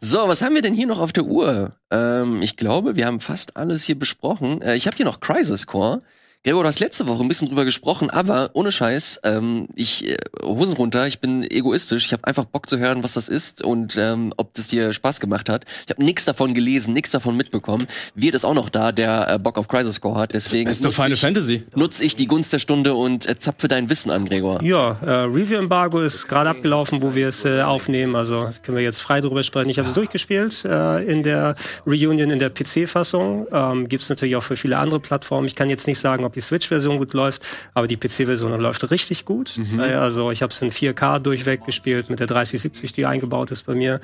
So, 0.00 0.28
was 0.28 0.42
haben 0.42 0.54
wir 0.54 0.62
denn 0.62 0.74
hier 0.74 0.86
noch 0.86 1.00
auf 1.00 1.12
der 1.12 1.24
Uhr? 1.24 1.72
Ähm, 1.90 2.42
ich 2.42 2.56
glaube, 2.56 2.96
wir 2.96 3.06
haben 3.06 3.20
fast 3.20 3.56
alles 3.56 3.84
hier 3.84 3.98
besprochen. 3.98 4.62
Äh, 4.62 4.76
ich 4.76 4.86
habe 4.86 4.96
hier 4.96 5.06
noch 5.06 5.20
Crisis 5.20 5.66
Core. 5.66 6.02
Gregor, 6.44 6.62
du 6.62 6.68
hast 6.68 6.78
letzte 6.78 7.08
Woche 7.08 7.20
ein 7.20 7.26
bisschen 7.26 7.48
drüber 7.48 7.64
gesprochen, 7.64 8.10
aber 8.10 8.50
ohne 8.52 8.70
Scheiß, 8.70 9.22
ähm, 9.24 9.66
ich 9.74 10.08
äh, 10.08 10.16
Hosen 10.40 10.76
runter, 10.76 11.04
ich 11.08 11.18
bin 11.18 11.42
egoistisch, 11.42 12.06
ich 12.06 12.12
habe 12.12 12.28
einfach 12.28 12.44
Bock 12.44 12.68
zu 12.68 12.78
hören, 12.78 13.02
was 13.02 13.14
das 13.14 13.28
ist 13.28 13.60
und 13.60 13.96
ähm, 13.98 14.32
ob 14.36 14.54
das 14.54 14.68
dir 14.68 14.92
Spaß 14.92 15.18
gemacht 15.18 15.48
hat. 15.48 15.64
Ich 15.86 15.90
habe 15.90 16.04
nichts 16.04 16.26
davon 16.26 16.54
gelesen, 16.54 16.94
nichts 16.94 17.10
davon 17.10 17.36
mitbekommen. 17.36 17.88
Wird 18.14 18.36
ist 18.36 18.44
auch 18.44 18.54
noch 18.54 18.70
da, 18.70 18.92
der 18.92 19.28
äh, 19.28 19.38
Bock 19.40 19.58
auf 19.58 19.66
Crisis 19.66 20.00
Core 20.00 20.20
hat, 20.20 20.32
deswegen 20.32 20.70
nutze 20.70 20.92
Final 20.92 21.12
ich, 21.12 21.20
Fantasy. 21.20 21.64
nutze 21.74 22.04
ich 22.04 22.14
die 22.14 22.26
Gunst 22.26 22.52
der 22.52 22.60
Stunde 22.60 22.94
und 22.94 23.28
äh, 23.28 23.36
zapfe 23.36 23.66
dein 23.66 23.90
Wissen 23.90 24.12
an, 24.12 24.24
Gregor. 24.24 24.62
Ja, 24.62 24.96
äh, 25.04 25.10
Review-Embargo 25.24 25.98
ist 25.98 26.28
gerade 26.28 26.50
abgelaufen, 26.50 27.02
wo 27.02 27.16
wir 27.16 27.28
es 27.28 27.44
äh, 27.44 27.62
aufnehmen. 27.62 28.14
Also 28.14 28.48
können 28.62 28.76
wir 28.76 28.84
jetzt 28.84 29.00
frei 29.00 29.20
drüber 29.20 29.42
sprechen. 29.42 29.70
Ich 29.70 29.80
habe 29.80 29.88
es 29.88 29.94
durchgespielt 29.94 30.64
äh, 30.64 31.02
in 31.02 31.24
der 31.24 31.56
Reunion 31.84 32.30
in 32.30 32.38
der 32.38 32.50
PC-Fassung. 32.50 33.48
Ähm, 33.52 33.88
Gibt 33.88 34.04
es 34.04 34.08
natürlich 34.08 34.36
auch 34.36 34.44
für 34.44 34.56
viele 34.56 34.78
andere 34.78 35.00
Plattformen. 35.00 35.48
Ich 35.48 35.56
kann 35.56 35.68
jetzt 35.68 35.88
nicht 35.88 35.98
sagen, 35.98 36.27
ob 36.28 36.34
die 36.34 36.40
Switch-Version 36.40 36.98
gut 36.98 37.12
läuft, 37.14 37.46
aber 37.74 37.86
die 37.88 37.96
PC-Version 37.96 38.58
läuft 38.60 38.90
richtig 38.90 39.24
gut. 39.24 39.58
Äh, 39.78 39.94
also 39.94 40.30
ich 40.30 40.42
habe 40.42 40.52
es 40.52 40.62
in 40.62 40.70
4K 40.70 41.18
durchweg 41.18 41.64
gespielt 41.64 42.08
mit 42.10 42.20
der 42.20 42.26
3070, 42.28 42.92
die 42.92 43.04
eingebaut 43.06 43.50
ist 43.50 43.64
bei 43.66 43.74
mir. 43.74 44.00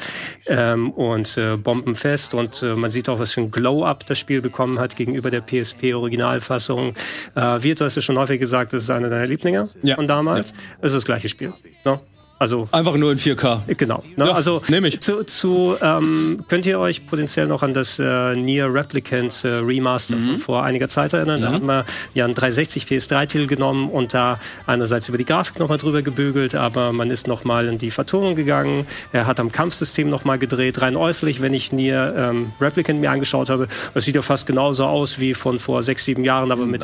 Ähm, 0.47 0.91
und 0.91 1.37
äh, 1.37 1.57
bombenfest. 1.57 2.35
Und 2.35 2.63
äh, 2.63 2.75
man 2.75 2.91
sieht 2.91 3.09
auch, 3.09 3.19
was 3.19 3.33
für 3.33 3.41
ein 3.43 3.51
Glow-Up 3.51 4.07
das 4.07 4.19
Spiel 4.19 4.41
bekommen 4.43 4.79
hat 4.81 4.97
gegenüber 4.97 5.31
der 5.31 5.41
PSP-Originalfassung. 5.43 6.95
Äh, 7.35 7.63
Virt, 7.63 7.81
du 7.81 7.85
hast 7.85 7.97
ja 7.97 8.03
schon 8.03 8.19
häufig 8.19 8.41
gesagt, 8.41 8.73
das 8.73 8.85
ist 8.85 8.91
einer 8.91 9.11
deiner 9.11 9.27
Lieblinge 9.27 9.69
Ja. 9.83 9.95
von 9.97 10.09
damals. 10.09 10.53
Es 10.81 10.89
ist 10.89 10.97
das 10.97 11.05
gleiche 11.05 11.29
Spiel. 11.29 11.53
Ne? 11.85 12.01
Also 12.45 12.69
Einfach 12.73 12.95
nur 12.97 13.11
in 13.11 13.17
4K. 13.19 13.63
Genau. 13.79 14.01
Ne? 14.17 14.27
Ja, 14.27 14.33
also 14.33 14.61
nehm 14.69 14.85
ich. 14.85 15.01
Zu, 15.01 15.25
zu 15.25 15.77
ähm, 15.81 16.45
könnt 16.47 16.67
ihr 16.67 16.79
euch 16.79 17.07
potenziell 17.07 17.47
noch 17.47 17.63
an 17.63 17.73
das 17.73 17.99
äh, 17.99 18.37
Nier 18.37 18.67
Replicant 18.73 19.45
äh, 19.45 19.49
Remaster 19.49 20.17
Mhm. 20.17 20.31
von 20.33 20.39
vor 20.39 20.63
einiger 20.63 20.91
Zeit 20.91 21.15
erinnern? 21.15 21.41
Da 21.41 21.53
haben 21.53 21.65
wir 21.65 21.87
ja 22.13 22.27
einen 22.27 22.35
360 22.35 22.85
PS3-Titel 22.85 23.47
genommen 23.47 23.89
und 23.89 24.13
da 24.13 24.39
einerseits 24.67 25.09
über 25.09 25.17
die 25.17 25.25
Grafik 25.25 25.59
nochmal 25.59 25.79
drüber 25.79 26.03
gebügelt, 26.03 26.55
aber 26.55 26.93
man 26.93 27.11
ist 27.11 27.27
nochmal 27.27 27.65
in 27.67 27.79
die 27.79 27.91
Vertonung 27.91 28.35
gegangen. 28.35 28.87
Er 29.13 29.27
hat 29.27 29.41
am 29.41 29.51
Kampfsystem 29.51 30.11
nochmal 30.11 30.39
gedreht, 30.39 30.83
rein 30.83 30.97
äußerlich, 30.97 31.41
wenn 31.41 31.55
ich 31.55 31.73
Nier 31.73 32.13
ähm, 32.15 32.53
Replicant 32.61 33.01
mir 33.01 33.11
angeschaut 33.11 33.49
habe. 33.49 33.69
Das 33.95 34.05
sieht 34.05 34.17
ja 34.17 34.21
fast 34.23 34.47
genauso 34.47 34.85
aus 34.85 35.19
wie 35.19 35.33
von 35.33 35.59
vor 35.59 35.83
sechs, 35.83 36.05
sieben 36.05 36.25
Jahren, 36.25 36.53
aber 36.53 36.67
mit 36.67 36.83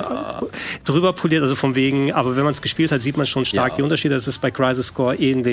drüber 0.86 1.12
poliert, 1.12 1.42
also 1.42 1.54
von 1.54 1.74
wegen, 1.74 2.12
aber 2.14 2.36
wenn 2.36 2.44
man 2.44 2.54
es 2.54 2.62
gespielt 2.62 2.92
hat, 2.92 3.02
sieht 3.02 3.18
man 3.18 3.26
schon 3.26 3.44
stark 3.44 3.72
Ja. 3.72 3.76
die 3.76 3.82
Unterschiede. 3.82 4.14
Das 4.14 4.26
ist 4.26 4.40
bei 4.40 4.50
Crisis 4.50 4.94
Core 4.94 5.16
ähnlich. 5.16 5.49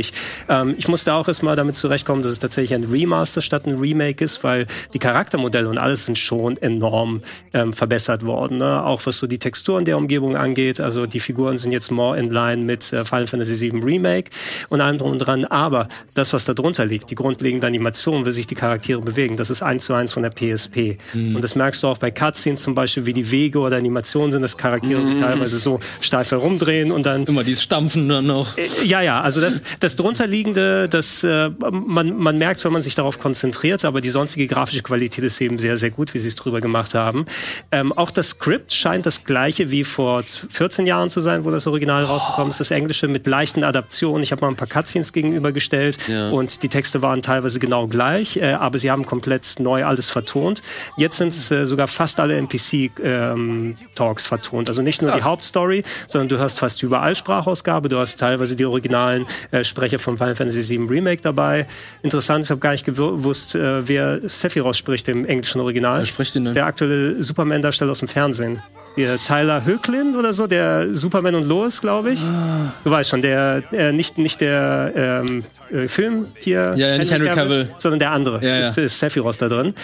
Ähm, 0.49 0.75
ich 0.77 0.87
musste 0.87 1.13
auch 1.13 1.27
erstmal 1.27 1.55
damit 1.55 1.75
zurechtkommen, 1.75 2.21
dass 2.21 2.31
es 2.31 2.39
tatsächlich 2.39 2.73
ein 2.73 2.85
Remaster 2.85 3.41
statt 3.41 3.65
ein 3.65 3.77
Remake 3.77 4.23
ist, 4.23 4.43
weil 4.43 4.67
die 4.93 4.99
Charaktermodelle 4.99 5.69
und 5.69 5.77
alles 5.77 6.05
sind 6.05 6.17
schon 6.17 6.57
enorm 6.57 7.21
ähm, 7.53 7.73
verbessert 7.73 8.25
worden. 8.25 8.59
Ne? 8.59 8.83
Auch 8.83 9.05
was 9.05 9.17
so 9.17 9.27
die 9.27 9.39
Texturen 9.39 9.85
der 9.85 9.97
Umgebung 9.97 10.35
angeht. 10.35 10.79
Also 10.79 11.05
die 11.05 11.19
Figuren 11.19 11.57
sind 11.57 11.71
jetzt 11.71 11.91
more 11.91 12.17
in 12.17 12.31
line 12.31 12.63
mit 12.63 12.91
äh, 12.93 13.05
Final 13.05 13.27
Fantasy 13.27 13.59
VII 13.59 13.83
Remake 13.83 14.31
und 14.69 14.81
allem 14.81 14.97
drum 14.97 15.11
und 15.11 15.19
dran. 15.19 15.45
Aber 15.45 15.87
das, 16.15 16.33
was 16.33 16.45
da 16.45 16.53
drunter 16.53 16.85
liegt, 16.85 17.09
die 17.09 17.15
grundlegende 17.15 17.67
Animation, 17.67 18.25
wie 18.25 18.31
sich 18.31 18.47
die 18.47 18.55
Charaktere 18.55 19.01
bewegen, 19.01 19.37
das 19.37 19.49
ist 19.49 19.61
eins 19.61 19.85
zu 19.85 19.93
eins 19.93 20.13
von 20.13 20.23
der 20.23 20.31
PSP. 20.31 20.97
Und 21.13 21.41
das 21.41 21.55
merkst 21.55 21.83
du 21.83 21.87
auch 21.87 21.97
bei 21.97 22.11
Cutscenes 22.11 22.61
zum 22.61 22.75
Beispiel, 22.75 23.05
wie 23.05 23.13
die 23.13 23.31
Wege 23.31 23.59
oder 23.59 23.77
Animationen 23.77 24.31
sind, 24.31 24.41
dass 24.41 24.57
Charaktere 24.57 25.03
sich 25.03 25.15
teilweise 25.15 25.57
so 25.57 25.79
steif 26.01 26.31
herumdrehen 26.31 26.91
und 26.91 27.05
dann 27.05 27.25
Immer 27.25 27.43
dieses 27.43 27.63
Stampfen 27.63 28.07
dann 28.09 28.25
noch. 28.25 28.57
ja, 28.83 29.01
ja, 29.01 29.21
also 29.21 29.41
das, 29.41 29.61
das 29.79 29.95
drunterliegende, 29.95 30.89
das 30.89 31.23
äh, 31.23 31.49
man, 31.71 32.17
man 32.17 32.37
merkt, 32.37 32.63
wenn 32.65 32.71
man 32.73 32.81
sich 32.81 32.95
darauf 32.95 33.19
konzentriert, 33.19 33.85
aber 33.85 34.01
die 34.01 34.09
sonstige 34.09 34.47
grafische 34.47 34.81
Qualität 34.81 35.23
ist 35.23 35.39
eben 35.41 35.59
sehr, 35.59 35.77
sehr 35.77 35.89
gut, 35.91 36.13
wie 36.13 36.19
sie 36.19 36.27
es 36.29 36.35
drüber 36.35 36.61
gemacht 36.61 36.93
haben. 36.93 37.25
Ähm, 37.71 37.93
auch 37.93 38.11
das 38.11 38.29
Skript 38.29 38.73
scheint 38.73 39.05
das 39.05 39.23
gleiche 39.23 39.69
wie 39.71 39.83
vor 39.83 40.25
z- 40.25 40.47
14 40.51 40.87
Jahren 40.87 41.09
zu 41.09 41.21
sein, 41.21 41.45
wo 41.45 41.51
das 41.51 41.67
Original 41.67 42.03
rausgekommen 42.05 42.49
ist. 42.49 42.59
Das 42.59 42.71
Englische 42.71 43.07
mit 43.07 43.27
leichten 43.27 43.63
Adaptionen. 43.63 44.23
Ich 44.23 44.31
habe 44.31 44.41
mal 44.41 44.49
ein 44.49 44.55
paar 44.55 44.67
Cutscenes 44.67 45.13
gegenübergestellt 45.13 45.97
Ja. 46.07 46.29
und 46.29 46.63
die 46.63 46.69
Texte 46.69 47.01
waren 47.01 47.21
teilweise 47.21 47.59
genau 47.59 47.87
gleich, 47.87 48.37
äh, 48.37 48.53
aber 48.53 48.79
sie 48.79 48.89
haben 48.91 49.05
komplett 49.05 49.55
neu 49.59 49.85
alles 49.85 50.09
vertont. 50.09 50.61
Jetzt 50.97 51.17
sind 51.17 51.33
äh, 51.51 51.65
sogar 51.67 51.87
fast 51.87 52.19
alle 52.19 52.35
NPC-Talks 52.37 54.25
vertont. 54.25 54.69
Also 54.69 54.81
nicht 54.81 55.01
nur 55.01 55.11
die 55.11 55.23
Hauptstory, 55.23 55.83
sondern 56.07 56.29
du 56.29 56.37
hörst 56.37 56.59
fast 56.59 56.81
überall 56.83 57.15
Sprachausgabe. 57.15 57.89
Du 57.89 57.97
hast 57.99 58.19
teilweise 58.19 58.55
die 58.55 58.65
originalen 58.65 59.25
äh, 59.51 59.63
Sprecher 59.67 59.99
von 59.99 60.17
Final 60.17 60.35
Fantasy 60.35 60.77
VII 60.77 60.87
Remake 60.87 61.21
dabei. 61.21 61.67
Interessant, 62.01 62.45
ich 62.45 62.51
habe 62.51 62.59
gar 62.59 62.71
nicht 62.71 62.85
gewusst, 62.85 63.55
äh, 63.55 63.87
wer 63.87 64.21
Sephiroth 64.27 64.75
spricht 64.75 65.07
im 65.07 65.25
englischen 65.25 65.61
Original. 65.61 65.99
Wer 65.99 66.05
spricht 66.05 66.35
den 66.35 66.43
denn? 66.43 66.45
Das 66.45 66.51
ist 66.51 66.55
Der 66.55 66.65
aktuelle 66.65 67.21
Superman-Darsteller 67.21 67.91
aus 67.91 67.99
dem 67.99 68.07
Fernsehen. 68.07 68.61
Der 68.97 69.19
Tyler 69.19 69.63
Höcklin 69.63 70.15
oder 70.15 70.33
so, 70.33 70.47
der 70.47 70.95
Superman 70.95 71.35
und 71.35 71.45
Lois, 71.47 71.81
glaube 71.81 72.11
ich. 72.11 72.21
Ah. 72.21 72.73
Du 72.83 72.89
weißt 72.89 73.09
schon, 73.11 73.21
der 73.21 73.61
äh, 73.71 73.91
nicht 73.91 74.17
nicht 74.17 74.41
der 74.41 75.23
ähm, 75.29 75.43
äh, 75.71 75.87
Film 75.87 76.27
hier, 76.35 76.73
Ja, 76.75 76.87
ja, 76.87 76.97
nicht 76.97 77.11
Henry 77.11 77.27
Cavill. 77.29 77.69
sondern 77.77 77.99
der 77.99 78.11
andere. 78.11 78.43
Ja, 78.43 78.57
ja. 78.57 78.69
Ist, 78.69 78.77
ist 78.77 78.97
Sephiroth 78.99 79.39
da 79.39 79.47
drin. 79.49 79.75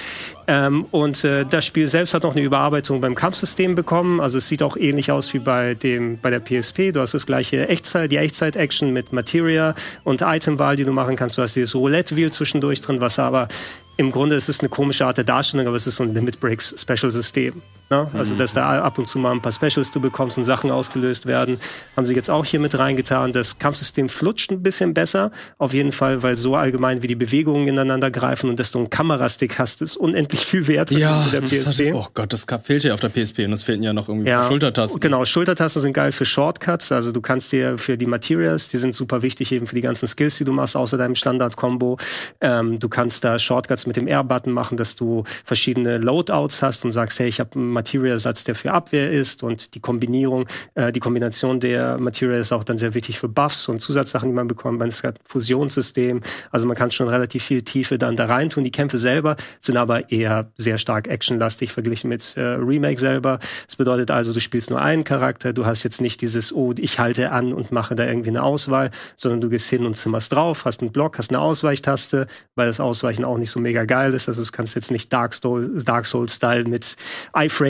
Ähm, 0.47 0.85
und 0.91 1.23
äh, 1.23 1.45
das 1.47 1.63
Spiel 1.65 1.87
selbst 1.87 2.13
hat 2.15 2.23
noch 2.23 2.35
eine 2.35 2.41
Überarbeitung 2.43 3.01
beim 3.01 3.13
Kampfsystem 3.13 3.75
bekommen. 3.75 4.19
Also 4.19 4.39
es 4.39 4.47
sieht 4.47 4.63
auch 4.63 4.75
ähnlich 4.77 5.11
aus 5.11 5.33
wie 5.33 5.39
bei 5.39 5.75
dem 5.75 6.17
bei 6.19 6.31
der 6.31 6.39
PSP. 6.39 6.91
Du 6.91 6.99
hast 6.99 7.13
das 7.13 7.25
gleiche 7.25 7.69
Echtzeit, 7.69 8.11
die 8.11 8.17
Echtzeit-Action 8.17 8.91
mit 8.91 9.13
Materia 9.13 9.75
und 10.03 10.21
Item-Wahl, 10.21 10.75
die 10.75 10.85
du 10.85 10.91
machen 10.91 11.15
kannst. 11.15 11.37
Du 11.37 11.43
hast 11.43 11.55
dieses 11.55 11.75
Roulette-Wheel 11.75 12.31
zwischendurch 12.31 12.81
drin, 12.81 12.99
was 12.99 13.19
aber 13.19 13.47
im 13.95 14.11
Grunde 14.11 14.35
ist 14.35 14.49
es 14.49 14.59
eine 14.59 14.69
komische 14.69 15.05
Art 15.05 15.17
der 15.17 15.23
Darstellung, 15.23 15.67
aber 15.67 15.77
es 15.77 15.85
ist 15.85 15.97
so 15.97 16.03
ein 16.03 16.15
Limit 16.15 16.39
Breaks 16.39 16.73
Special 16.79 17.11
System. 17.11 17.61
Ne? 17.93 18.07
Also, 18.13 18.35
dass 18.35 18.53
da 18.53 18.81
ab 18.81 18.97
und 18.97 19.05
zu 19.05 19.19
mal 19.19 19.31
ein 19.31 19.41
paar 19.41 19.51
Specials 19.51 19.91
du 19.91 19.99
bekommst 19.99 20.37
und 20.37 20.45
Sachen 20.45 20.71
ausgelöst 20.71 21.25
werden, 21.25 21.59
haben 21.95 22.07
sie 22.07 22.15
jetzt 22.15 22.29
auch 22.29 22.43
hier 22.45 22.59
mit 22.59 22.77
reingetan. 22.77 23.33
Das 23.33 23.59
Kampfsystem 23.59 24.09
flutscht 24.09 24.51
ein 24.51 24.63
bisschen 24.63 24.93
besser, 24.93 25.31
auf 25.59 25.73
jeden 25.73 25.91
Fall, 25.91 26.23
weil 26.23 26.35
so 26.35 26.55
allgemein 26.55 27.03
wie 27.03 27.07
die 27.07 27.15
Bewegungen 27.15 27.67
ineinander 27.67 28.09
greifen 28.09 28.49
und 28.49 28.59
dass 28.59 28.71
du 28.71 28.79
einen 28.79 28.89
Kamerastick 28.89 29.59
hast, 29.59 29.81
ist 29.81 29.95
unendlich 29.97 30.43
viel 30.45 30.67
wert 30.67 30.89
Ja, 30.91 31.23
mit 31.25 31.33
der 31.33 31.41
PSP. 31.41 31.93
hat, 31.93 31.95
oh 31.95 32.07
Gott, 32.13 32.33
das 32.33 32.45
fehlt 32.63 32.83
ja 32.83 32.93
auf 32.93 32.99
der 32.99 33.09
PSP 33.09 33.45
und 33.45 33.53
es 33.53 33.63
fehlten 33.63 33.83
ja 33.83 33.93
noch 33.93 34.09
irgendwie 34.09 34.29
Ja, 34.29 34.47
Schultertasten. 34.47 34.99
Genau, 34.99 35.23
Schultertasten 35.25 35.81
sind 35.81 35.93
geil 35.93 36.11
für 36.11 36.25
Shortcuts. 36.25 36.91
Also 36.91 37.11
du 37.11 37.21
kannst 37.21 37.51
dir 37.51 37.77
für 37.77 37.97
die 37.97 38.05
Materials, 38.07 38.69
die 38.69 38.77
sind 38.77 38.95
super 38.95 39.21
wichtig 39.21 39.51
eben 39.51 39.67
für 39.67 39.75
die 39.75 39.81
ganzen 39.81 40.07
Skills, 40.07 40.37
die 40.37 40.45
du 40.45 40.51
machst, 40.51 40.75
außer 40.75 40.97
deinem 40.97 41.15
Standard-Combo. 41.15 41.97
Ähm, 42.41 42.79
du 42.79 42.89
kannst 42.89 43.23
da 43.23 43.37
Shortcuts 43.37 43.85
mit 43.85 43.97
dem 43.97 44.07
R-Button 44.07 44.51
machen, 44.51 44.77
dass 44.77 44.95
du 44.95 45.23
verschiedene 45.45 45.97
Loadouts 45.99 46.61
hast 46.61 46.85
und 46.85 46.91
sagst, 46.91 47.19
hey, 47.19 47.27
ich 47.27 47.39
habe 47.39 47.57
Material-Satz, 47.83 48.45
der 48.45 48.55
für 48.55 48.71
Abwehr 48.71 49.11
ist 49.11 49.43
und 49.43 49.75
die 49.75 49.79
Kombinierung, 49.79 50.47
äh, 50.75 50.91
die 50.91 50.99
Kombination 50.99 51.59
der 51.59 51.97
Materials 51.97 52.47
ist 52.47 52.51
auch 52.53 52.63
dann 52.63 52.77
sehr 52.77 52.93
wichtig 52.93 53.19
für 53.19 53.27
Buffs 53.27 53.67
und 53.67 53.79
Zusatzsachen, 53.79 54.29
die 54.29 54.35
man 54.35 54.47
bekommt. 54.47 54.79
Man 54.79 54.89
ein 54.89 55.13
Fusionssystem. 55.25 56.21
Also 56.51 56.65
man 56.65 56.77
kann 56.77 56.91
schon 56.91 57.09
relativ 57.09 57.43
viel 57.43 57.61
Tiefe 57.63 57.97
dann 57.97 58.15
da 58.15 58.25
rein 58.25 58.49
tun. 58.49 58.63
Die 58.63 58.71
Kämpfe 58.71 58.97
selber 58.97 59.35
sind 59.59 59.77
aber 59.77 60.11
eher 60.11 60.51
sehr 60.57 60.77
stark 60.77 61.07
actionlastig 61.07 61.73
verglichen 61.73 62.09
mit 62.09 62.37
äh, 62.37 62.41
Remake 62.41 62.99
selber. 62.99 63.39
Das 63.67 63.75
bedeutet 63.75 64.11
also, 64.11 64.33
du 64.33 64.39
spielst 64.39 64.69
nur 64.69 64.81
einen 64.81 65.03
Charakter, 65.03 65.51
du 65.51 65.65
hast 65.65 65.83
jetzt 65.83 65.99
nicht 65.99 66.21
dieses, 66.21 66.53
oh, 66.53 66.73
ich 66.77 66.99
halte 66.99 67.31
an 67.31 67.53
und 67.53 67.71
mache 67.71 67.95
da 67.95 68.05
irgendwie 68.05 68.29
eine 68.29 68.43
Auswahl, 68.43 68.91
sondern 69.15 69.41
du 69.41 69.49
gehst 69.49 69.69
hin 69.69 69.85
und 69.85 69.97
zimmerst 69.97 70.31
drauf, 70.31 70.65
hast 70.65 70.81
einen 70.81 70.91
Block, 70.91 71.17
hast 71.17 71.31
eine 71.31 71.39
Ausweichtaste, 71.39 72.27
weil 72.55 72.67
das 72.67 72.79
Ausweichen 72.79 73.25
auch 73.25 73.37
nicht 73.37 73.51
so 73.51 73.59
mega 73.59 73.83
geil 73.85 74.13
ist. 74.13 74.29
Also 74.29 74.43
du 74.43 74.51
kannst 74.51 74.75
jetzt 74.75 74.91
nicht 74.91 75.11
Dark 75.11 75.33
Souls, 75.33 75.83
Dark 75.83 76.05
Souls 76.05 76.39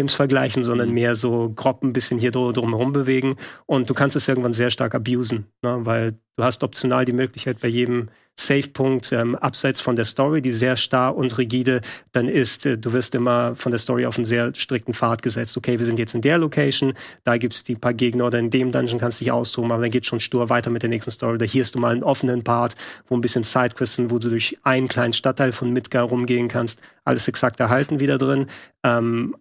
IFrames 0.04 0.14
vergleichen, 0.14 0.64
sondern 0.64 0.92
mehr 0.92 1.16
so 1.16 1.52
grob 1.56 1.84
ein 1.84 1.94
bisschen 1.94 2.20
hier 2.20 2.32
drum 2.32 2.54
drumherum 2.54 2.94
bewegen. 2.94 3.38
Und 3.66 3.90
du 3.90 3.94
kannst 3.94 4.16
es 4.16 4.28
irgendwann 4.28 4.54
sehr 4.54 4.72
stark 4.72 4.96
abusen, 4.96 5.46
ne? 5.62 5.80
weil 5.84 6.14
du 6.36 6.44
hast 6.44 6.64
optional 6.64 7.06
die 7.06 7.14
Möglichkeit 7.14 7.60
bei 7.62 7.68
jedem 7.68 8.10
Save-Punkt 8.36 9.12
ähm, 9.12 9.36
abseits 9.36 9.80
von 9.80 9.96
der 9.96 10.06
Story, 10.06 10.42
die 10.42 10.52
sehr 10.52 10.76
starr 10.76 11.16
und 11.16 11.38
rigide 11.38 11.82
dann 12.14 12.28
ist, 12.28 12.66
äh, 12.66 12.80
du 12.80 12.92
wirst 12.92 13.14
immer 13.14 13.56
von 13.56 13.72
der 13.72 13.78
Story 13.78 14.08
auf 14.08 14.18
einen 14.18 14.26
sehr 14.26 14.56
strikten 14.56 14.96
Pfad 14.96 15.22
gesetzt. 15.22 15.56
Okay, 15.56 15.78
wir 15.78 15.86
sind 15.86 16.00
jetzt 16.00 16.16
in 16.16 16.22
der 16.22 16.40
Location, 16.40 16.96
da 17.26 17.38
gibt's 17.38 17.64
die 17.64 17.76
paar 17.76 17.94
Gegner 17.94 18.26
oder 18.26 18.40
in 18.40 18.50
dem 18.50 18.72
Dungeon 18.72 19.00
kannst 19.00 19.22
du 19.22 19.26
dich 19.26 19.32
austoben, 19.32 19.72
aber 19.72 19.84
dann 19.84 19.92
geht 19.92 20.08
schon 20.08 20.20
stur 20.20 20.50
weiter 20.50 20.72
mit 20.72 20.82
der 20.82 20.90
nächsten 20.90 21.12
Story. 21.12 21.36
Oder 21.36 21.46
hier 21.46 21.62
hast 21.62 21.76
du 21.76 21.80
mal 21.80 21.92
einen 21.92 22.04
offenen 22.04 22.44
Part, 22.44 22.76
wo 23.08 23.14
ein 23.14 23.22
bisschen 23.22 23.44
Sidequests 23.44 23.98
sind, 23.98 24.10
wo 24.10 24.18
du 24.18 24.30
durch 24.30 24.58
einen 24.64 24.88
kleinen 24.88 25.14
Stadtteil 25.14 25.52
von 25.52 25.72
Midgar 25.72 26.06
rumgehen 26.06 26.48
kannst. 26.48 26.82
Alles 27.06 27.28
exakt 27.28 27.60
erhalten 27.60 28.00
wieder 28.00 28.18
drin. 28.18 28.48
Ähm, 28.84 29.36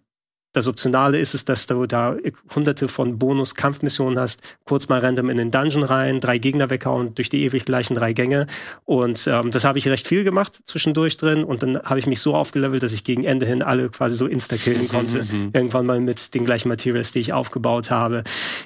das 0.53 0.67
Optionale 0.67 1.19
ist 1.19 1.33
es, 1.33 1.45
dass 1.45 1.67
du 1.67 1.85
da 1.85 2.15
hunderte 2.55 2.87
von 2.87 3.17
Bonus-Kampfmissionen 3.17 4.19
hast, 4.19 4.41
kurz 4.65 4.87
mal 4.87 4.99
random 4.99 5.29
in 5.29 5.37
den 5.37 5.51
Dungeon 5.51 5.83
rein, 5.83 6.19
drei 6.19 6.37
Gegner 6.37 6.69
weghauen 6.69 7.15
durch 7.15 7.29
die 7.29 7.43
ewig 7.43 7.65
gleichen 7.65 7.95
drei 7.95 8.13
Gänge. 8.13 8.47
Und 8.85 9.27
ähm, 9.27 9.51
das 9.51 9.63
habe 9.63 9.79
ich 9.79 9.87
recht 9.87 10.07
viel 10.07 10.23
gemacht 10.23 10.61
zwischendurch 10.65 11.17
drin. 11.17 11.43
Und 11.43 11.63
dann 11.63 11.81
habe 11.81 11.99
ich 11.99 12.07
mich 12.07 12.21
so 12.21 12.35
aufgelevelt, 12.35 12.83
dass 12.83 12.93
ich 12.93 13.03
gegen 13.03 13.23
Ende 13.23 13.45
hin 13.45 13.61
alle 13.61 13.89
quasi 13.89 14.15
so 14.15 14.27
insta-killen 14.27 14.87
konnte. 14.93 15.25
Irgendwann 15.53 15.85
mal 15.85 15.99
mit 15.99 16.33
den 16.35 16.45
gleichen 16.45 16.69
Materials, 16.69 17.11
die 17.11 17.19
ich 17.19 17.33
aufgebaut 17.33 17.89
habe. 17.89 18.23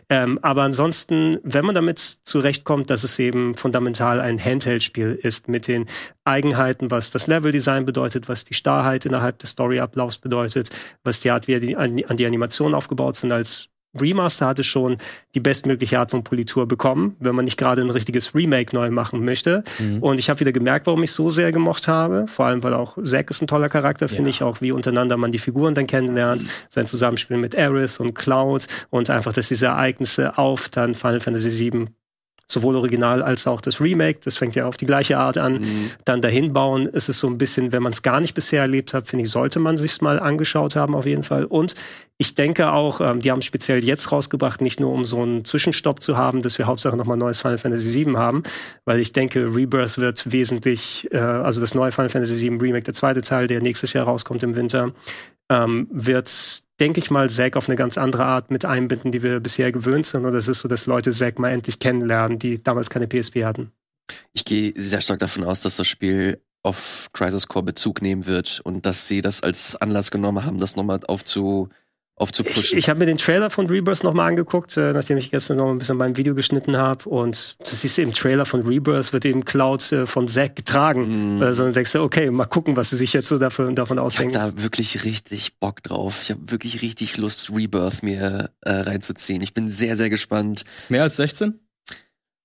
Ähm, 0.10 0.40
aber 0.42 0.64
ansonsten, 0.64 1.40
wenn 1.44 1.66
man 1.66 1.76
damit 1.76 2.00
zurechtkommt, 2.24 2.90
dass 2.90 3.04
es 3.04 3.18
eben 3.18 3.56
fundamental 3.56 4.20
ein 4.20 4.44
Handheld-Spiel 4.44 5.18
ist 5.22 5.48
mit 5.48 5.68
den 5.68 5.86
Eigenheiten, 6.28 6.91
was 6.91 7.12
das 7.12 7.28
Level-Design 7.28 7.86
bedeutet, 7.86 8.30
was 8.30 8.45
die 8.45 8.54
Starrheit 8.54 9.06
innerhalb 9.06 9.40
des 9.40 9.52
Story-Ablaufs 9.52 10.18
bedeutet, 10.18 10.70
was 11.04 11.20
die 11.20 11.32
Art, 11.32 11.48
wie 11.48 11.60
die, 11.60 11.76
an, 11.76 11.95
die 11.95 12.26
Animationen 12.26 12.76
aufgebaut 12.76 13.16
sind. 13.16 13.32
Als 13.32 13.70
Remaster 13.99 14.45
hatte 14.45 14.64
schon 14.64 14.98
die 15.34 15.40
bestmögliche 15.40 15.99
Art 15.99 16.12
von 16.12 16.24
Politur 16.24 16.68
bekommen, 16.68 17.16
wenn 17.20 17.36
man 17.36 17.45
nicht 17.45 17.58
gerade 17.58 17.82
ein 17.82 17.90
richtiges 17.90 18.36
Remake 18.36 18.76
neu 18.76 18.91
machen 18.91 19.24
möchte. 19.24 19.64
Und 20.02 20.20
ich 20.20 20.30
habe 20.30 20.40
wieder 20.40 20.52
gemerkt, 20.52 20.88
warum 20.88 21.02
ich 21.04 21.12
so 21.12 21.30
sehr 21.30 21.52
gemocht 21.52 21.88
habe. 21.88 22.26
Vor 22.28 22.45
allem, 22.45 22.64
weil 22.64 22.74
auch 22.74 22.98
Zack 23.04 23.32
ist 23.32 23.41
ein 23.41 23.48
toller 23.48 23.70
Charakter, 23.70 24.08
finde 24.08 24.30
ich, 24.30 24.44
auch 24.44 24.62
wie 24.62 24.72
untereinander 24.72 25.18
man 25.18 25.32
die 25.32 25.40
Figuren 25.40 25.74
dann 25.74 25.88
kennenlernt, 25.88 26.45
sein 26.70 26.88
Zusammenspiel 26.88 27.38
mit 27.38 27.56
Aerith 27.56 27.99
und 27.99 28.14
Cloud 28.14 28.68
und 28.90 29.10
einfach, 29.10 29.34
dass 29.34 29.48
diese 29.48 29.68
Ereignisse 29.68 30.38
auf 30.38 30.70
dann 30.70 30.94
Final 30.94 31.22
Fantasy 31.22 31.72
VII 31.72 31.88
sowohl 32.48 32.76
Original 32.76 33.22
als 33.22 33.45
auch 33.45 33.61
das 33.61 33.82
Remake, 33.82 34.19
das 34.24 34.38
fängt 34.38 34.56
ja 34.56 34.65
auf 34.68 34.78
die 34.78 34.86
gleiche 34.86 35.18
Art 35.18 35.38
an, 35.38 35.65
dann 36.06 36.22
dahin 36.22 36.53
bauen, 36.53 36.86
ist 36.86 37.10
es 37.10 37.19
so 37.19 37.28
ein 37.28 37.38
bisschen, 37.38 37.72
wenn 37.74 37.84
man 37.84 37.91
es 37.91 38.03
gar 38.03 38.22
nicht 38.22 38.36
bisher 38.36 38.61
erlebt 38.61 38.94
hat, 38.94 39.07
finde 39.07 39.26
ich, 39.26 39.32
sollte 39.32 39.60
man 39.60 39.78
sich's 39.78 40.02
mal 40.02 40.19
angeschaut 40.19 40.76
haben 40.76 40.95
auf 40.95 41.06
jeden 41.06 41.24
Fall. 41.24 41.45
Und 41.45 41.76
ich 42.18 42.34
denke 42.34 42.72
auch, 42.72 42.99
ähm, 42.99 43.22
die 43.22 43.32
haben 43.32 43.41
speziell 43.41 43.84
jetzt 43.84 44.11
rausgebracht, 44.11 44.61
nicht 44.61 44.80
nur 44.80 44.91
um 44.91 45.06
so 45.06 45.22
einen 45.22 45.45
Zwischenstopp 45.45 46.02
zu 46.02 46.18
haben, 46.18 46.41
dass 46.41 46.57
wir 46.57 46.65
Hauptsache 46.65 46.98
nochmal 46.98 47.18
neues 47.18 47.41
Final 47.41 47.60
Fantasy 47.60 47.94
VII 47.94 48.15
haben, 48.15 48.44
weil 48.86 48.99
ich 48.99 49.14
denke, 49.14 49.56
Rebirth 49.56 49.99
wird 49.99 50.32
wesentlich, 50.32 51.07
äh, 51.11 51.18
also 51.18 51.61
das 51.61 51.76
neue 51.76 51.91
Final 51.91 52.10
Fantasy 52.10 52.49
VII 52.49 52.57
Remake, 52.60 52.84
der 52.84 52.95
zweite 52.95 53.22
Teil, 53.22 53.48
der 53.48 53.61
nächstes 53.61 53.94
Jahr 53.94 54.06
rauskommt 54.06 54.41
im 54.41 54.56
Winter, 54.56 54.94
ähm, 55.49 55.88
wird, 55.91 56.64
denke 56.80 56.99
ich 56.99 57.12
mal, 57.12 57.30
Zack 57.30 57.56
auf 57.56 57.68
eine 57.68 57.76
ganz 57.76 57.98
andere 57.98 58.26
Art 58.26 58.52
mit 58.52 58.66
einbinden, 58.66 59.12
die 59.12 59.24
wir 59.24 59.40
bisher 59.40 59.72
gewöhnt 59.72 60.06
sind. 60.06 60.26
Und 60.26 60.34
das 60.34 60.48
ist 60.48 60.60
so, 60.60 60.68
dass 60.68 60.86
Leute 60.86 61.12
Zack 61.12 61.40
mal 61.40 61.52
endlich 61.52 61.80
kennenlernen, 61.80 62.40
die 62.40 62.62
damals 62.62 62.90
keine 62.90 63.08
PSP 63.08 63.44
hatten. 63.44 63.72
Ich 64.34 64.45
gehe 64.45 64.74
sehr 64.76 65.02
stark 65.02 65.20
davon 65.20 65.44
aus, 65.44 65.62
dass 65.62 65.78
das 65.78 65.88
Spiel 65.88 66.41
auf 66.64 67.08
Crisis 67.14 67.48
Core 67.48 67.66
Bezug 67.66 68.02
nehmen 68.02 68.26
wird 68.26 68.62
und 68.64 68.86
dass 68.86 69.08
sie 69.08 69.22
das 69.22 69.41
als 69.41 69.76
Anlass 69.76 70.12
genommen 70.12 70.45
haben, 70.45 70.58
das 70.58 70.76
nochmal 70.76 70.99
aufzu, 71.08 71.70
Ich, 72.18 72.22
aufzupushen. 72.22 72.80
ich 72.80 72.89
habe 72.89 72.99
mir 72.99 73.06
den 73.06 73.18
Trailer 73.18 73.52
von 73.52 73.68
Rebirth 73.68 74.03
nochmal 74.03 74.30
angeguckt, 74.30 74.76
äh, 74.76 74.91
nachdem 74.91 75.18
ich 75.18 75.30
gestern 75.30 75.57
noch 75.57 75.69
ein 75.69 75.77
bisschen 75.77 75.98
mein 75.98 76.18
Video 76.18 76.34
geschnitten 76.34 76.76
habe. 76.76 77.07
Und 77.07 77.57
du 77.60 77.76
siehst 77.76 77.99
im 77.99 78.11
Trailer 78.11 78.45
von 78.45 78.64
Rebirth 78.64 79.14
wird 79.14 79.26
eben 79.26 79.45
Cloud 79.45 79.91
äh, 79.91 80.07
von 80.07 80.27
Zack 80.27 80.56
getragen. 80.56 81.38
Mm. 81.38 81.44
Also 81.44 81.64
dann 81.64 81.73
denkst 81.73 81.91
du, 81.91 82.02
okay, 82.02 82.31
mal 82.31 82.45
gucken, 82.45 82.76
was 82.76 82.89
sie 82.89 82.98
sich 82.98 83.14
jetzt 83.14 83.30
so 83.30 83.38
dafür, 83.38 83.72
davon 83.72 83.98
Ich 83.98 83.99
habe 83.99 84.07
ausdenken. 84.07 84.34
da 84.34 84.52
wirklich 84.61 85.06
richtig 85.06 85.60
Bock 85.60 85.84
drauf. 85.84 86.19
Ich 86.23 86.31
habe 86.31 86.41
wirklich 86.48 86.81
richtig 86.81 87.18
Lust, 87.18 87.52
Rebirth 87.56 88.02
mir 88.02 88.49
äh, 88.61 88.72
reinzuziehen. 88.72 89.41
Ich 89.44 89.53
bin 89.53 89.69
sehr, 89.69 89.95
sehr 89.95 90.10
gespannt. 90.10 90.64
Mehr 90.89 91.03
als 91.03 91.18
16? 91.18 91.60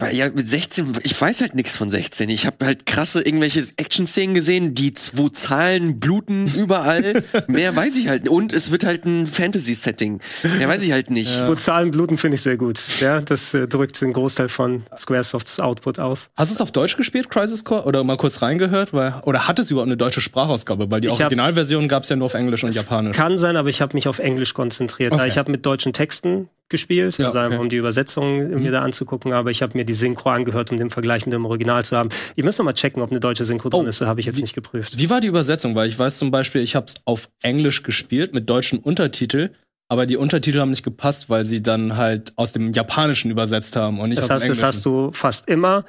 Weil 0.02 0.16
ja, 0.16 0.30
mit 0.30 0.48
16, 0.48 0.98
ich 1.02 1.20
weiß 1.20 1.40
halt 1.40 1.54
nichts 1.54 1.76
von 1.76 1.88
16. 1.88 2.28
Ich 2.28 2.46
habe 2.46 2.64
halt 2.64 2.86
krasse 2.86 3.22
irgendwelche 3.22 3.64
Action-Szenen 3.76 4.34
gesehen, 4.34 4.74
die, 4.74 4.92
wo 5.12 5.28
Zahlen 5.28 6.00
bluten 6.00 6.52
überall. 6.54 7.22
Mehr 7.46 7.74
weiß 7.74 7.96
ich 7.96 8.08
halt 8.08 8.24
nicht. 8.24 8.32
Und 8.32 8.52
es 8.52 8.70
wird 8.70 8.84
halt 8.84 9.04
ein 9.04 9.26
Fantasy-Setting. 9.26 10.20
Mehr 10.58 10.68
weiß 10.68 10.82
ich 10.82 10.92
halt 10.92 11.10
nicht. 11.10 11.46
Wo 11.46 11.54
Zahlen 11.54 11.90
bluten, 11.90 12.18
finde 12.18 12.34
ich 12.36 12.42
sehr 12.42 12.56
gut. 12.56 12.80
Ja, 13.00 13.20
das 13.20 13.54
äh, 13.54 13.68
drückt 13.68 14.00
den 14.00 14.12
Großteil 14.12 14.48
von 14.48 14.82
Squaresofts 14.96 15.60
Output 15.60 15.98
aus. 15.98 16.30
Hast 16.36 16.50
du 16.50 16.54
es 16.54 16.60
auf 16.60 16.72
Deutsch 16.72 16.96
gespielt, 16.96 17.30
Crisis 17.30 17.64
Core? 17.64 17.84
Oder 17.84 18.04
mal 18.04 18.16
kurz 18.16 18.42
reingehört? 18.42 18.92
Weil, 18.92 19.14
oder 19.24 19.46
hat 19.48 19.58
es 19.58 19.70
überhaupt 19.70 19.88
eine 19.88 19.96
deutsche 19.96 20.20
Sprachausgabe? 20.20 20.90
Weil 20.90 21.00
die 21.00 21.10
Originalversion 21.10 21.88
gab 21.88 22.02
es 22.02 22.08
ja 22.08 22.16
nur 22.16 22.26
auf 22.26 22.34
Englisch 22.34 22.64
und 22.64 22.74
Japanisch. 22.74 23.16
Kann 23.16 23.38
sein, 23.38 23.56
aber 23.56 23.68
ich 23.68 23.80
habe 23.80 23.94
mich 23.94 24.08
auf 24.08 24.18
Englisch 24.18 24.54
konzentriert. 24.54 25.12
Okay. 25.12 25.28
Ich 25.28 25.38
habe 25.38 25.50
mit 25.50 25.64
deutschen 25.64 25.92
Texten 25.92 26.48
gespielt, 26.72 27.16
Ja, 27.18 27.26
also 27.26 27.38
okay. 27.38 27.56
um 27.58 27.68
die 27.68 27.76
Übersetzung 27.76 28.60
mir 28.60 28.72
da 28.72 28.82
anzugucken, 28.82 29.32
aber 29.32 29.52
ich 29.52 29.62
habe 29.62 29.78
mir 29.78 29.84
die 29.84 29.94
Synchro 29.94 30.30
angehört, 30.30 30.72
um 30.72 30.78
den 30.78 30.90
Vergleich 30.90 31.24
mit 31.24 31.32
dem 31.32 31.44
Original 31.46 31.84
zu 31.84 31.96
haben. 31.96 32.08
Ich 32.34 32.42
muss 32.42 32.58
noch 32.58 32.64
mal 32.64 32.72
checken, 32.72 33.00
ob 33.00 33.10
eine 33.12 33.20
deutsche 33.20 33.44
Synchro 33.44 33.68
drin 33.68 33.82
Oh, 33.84 33.88
ist, 33.88 34.00
das 34.00 34.08
habe 34.08 34.18
ich 34.18 34.26
jetzt 34.26 34.38
wie- 34.38 34.42
nicht 34.42 34.54
geprüft. 34.54 34.98
Wie 34.98 35.08
war 35.08 35.20
die 35.20 35.28
Übersetzung? 35.28 35.76
Weil 35.76 35.88
ich 35.88 35.96
weiß 35.96 36.18
zum 36.18 36.32
Beispiel, 36.32 36.62
ich 36.62 36.74
habe 36.74 36.86
es 36.86 36.94
auf 37.04 37.28
Englisch 37.42 37.84
gespielt 37.84 38.34
mit 38.34 38.50
deutschen 38.50 38.80
Untertitel, 38.80 39.50
aber 39.88 40.06
die 40.06 40.16
Untertitel 40.16 40.58
haben 40.58 40.70
nicht 40.70 40.82
gepasst, 40.84 41.28
weil 41.30 41.44
sie 41.44 41.62
dann 41.62 41.96
halt 41.98 42.32
aus 42.36 42.52
dem 42.52 42.72
Japanischen 42.72 43.30
übersetzt 43.30 43.76
haben 43.76 44.00
und 44.00 44.08
nicht 44.08 44.18
Das 44.18 44.24
aus 44.26 44.30
heißt, 44.32 44.44
dem 44.44 44.48
das 44.48 44.58
Englischen. 44.58 44.66
hast 44.78 44.86
du 44.86 45.10
fast 45.12 45.48
immer. 45.48 45.84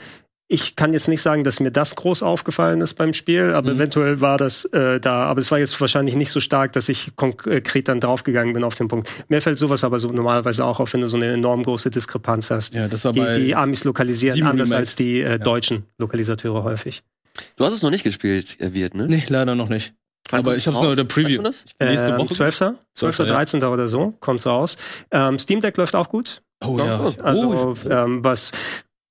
Ich 0.53 0.75
kann 0.75 0.93
jetzt 0.93 1.07
nicht 1.07 1.21
sagen, 1.23 1.43
dass 1.43 1.59
mir 1.59 1.71
das 1.71 1.95
groß 1.95 2.21
aufgefallen 2.21 2.79
ist 2.81 2.93
beim 2.93 3.13
Spiel, 3.13 3.53
aber 3.55 3.71
Mhm. 3.71 3.77
eventuell 3.77 4.21
war 4.21 4.37
das 4.37 4.65
äh, 4.65 4.99
da. 4.99 5.25
Aber 5.25 5.39
es 5.39 5.49
war 5.49 5.57
jetzt 5.57 5.79
wahrscheinlich 5.81 6.15
nicht 6.15 6.29
so 6.31 6.39
stark, 6.39 6.73
dass 6.73 6.89
ich 6.89 7.11
konkret 7.15 7.87
dann 7.87 7.99
draufgegangen 7.99 8.53
bin 8.53 8.63
auf 8.63 8.75
den 8.75 8.87
Punkt. 8.87 9.09
Mir 9.29 9.41
fällt 9.41 9.57
sowas 9.57 9.83
aber 9.83 9.97
so 9.97 10.11
normalerweise 10.11 10.63
auch 10.63 10.79
auf, 10.79 10.93
wenn 10.93 11.01
du 11.01 11.09
so 11.09 11.17
eine 11.17 11.33
enorm 11.33 11.63
große 11.63 11.89
Diskrepanz 11.89 12.51
hast. 12.51 12.75
ja, 12.75 12.87
das 12.87 13.03
war 13.03 13.13
Die, 13.13 13.45
die 13.45 13.55
Amis 13.55 13.83
lokalisieren 13.83 14.35
sieben 14.35 14.47
anders 14.47 14.71
als 14.71 14.95
die 14.95 15.21
äh, 15.21 15.39
deutschen 15.39 15.85
Lokalisateure 15.97 16.63
häufig. 16.63 17.01
Du 17.55 17.65
hast 17.65 17.73
es 17.73 17.81
noch 17.81 17.89
nicht 17.89 18.03
gespielt, 18.03 18.59
äh, 18.61 18.73
Wirt, 18.75 18.93
ne? 18.93 19.07
Nee, 19.07 19.23
leider 19.29 19.55
noch 19.55 19.69
nicht. 19.69 19.95
Wann 20.29 20.41
aber 20.41 20.55
ich 20.55 20.67
hab's 20.67 20.75
nur 20.75 20.83
raus? 20.89 20.91
in 20.91 20.97
der 20.97 21.03
Preview. 21.05 21.43
Weißt 21.43 21.65
du? 21.65 21.69
Ich 21.83 21.89
nächste 21.89 22.07
Ähm, 22.09 22.17
Woche. 22.19 22.33
12. 22.33 22.55
12. 22.57 22.75
12., 22.93 23.19
ja. 23.19 23.25
13. 23.25 23.63
oder 23.63 23.87
so, 23.87 24.13
kommt's 24.19 24.45
raus. 24.45 24.77
Ähm, 25.09 25.39
Steam 25.39 25.61
Deck 25.61 25.75
läuft 25.77 25.95
auch 25.95 26.09
gut. 26.09 26.43
Oh 26.63 26.77
ja. 26.77 26.99
Oh, 27.03 27.13
Also, 27.23 27.49
oh, 27.49 27.89
ähm, 27.89 28.23
was 28.23 28.51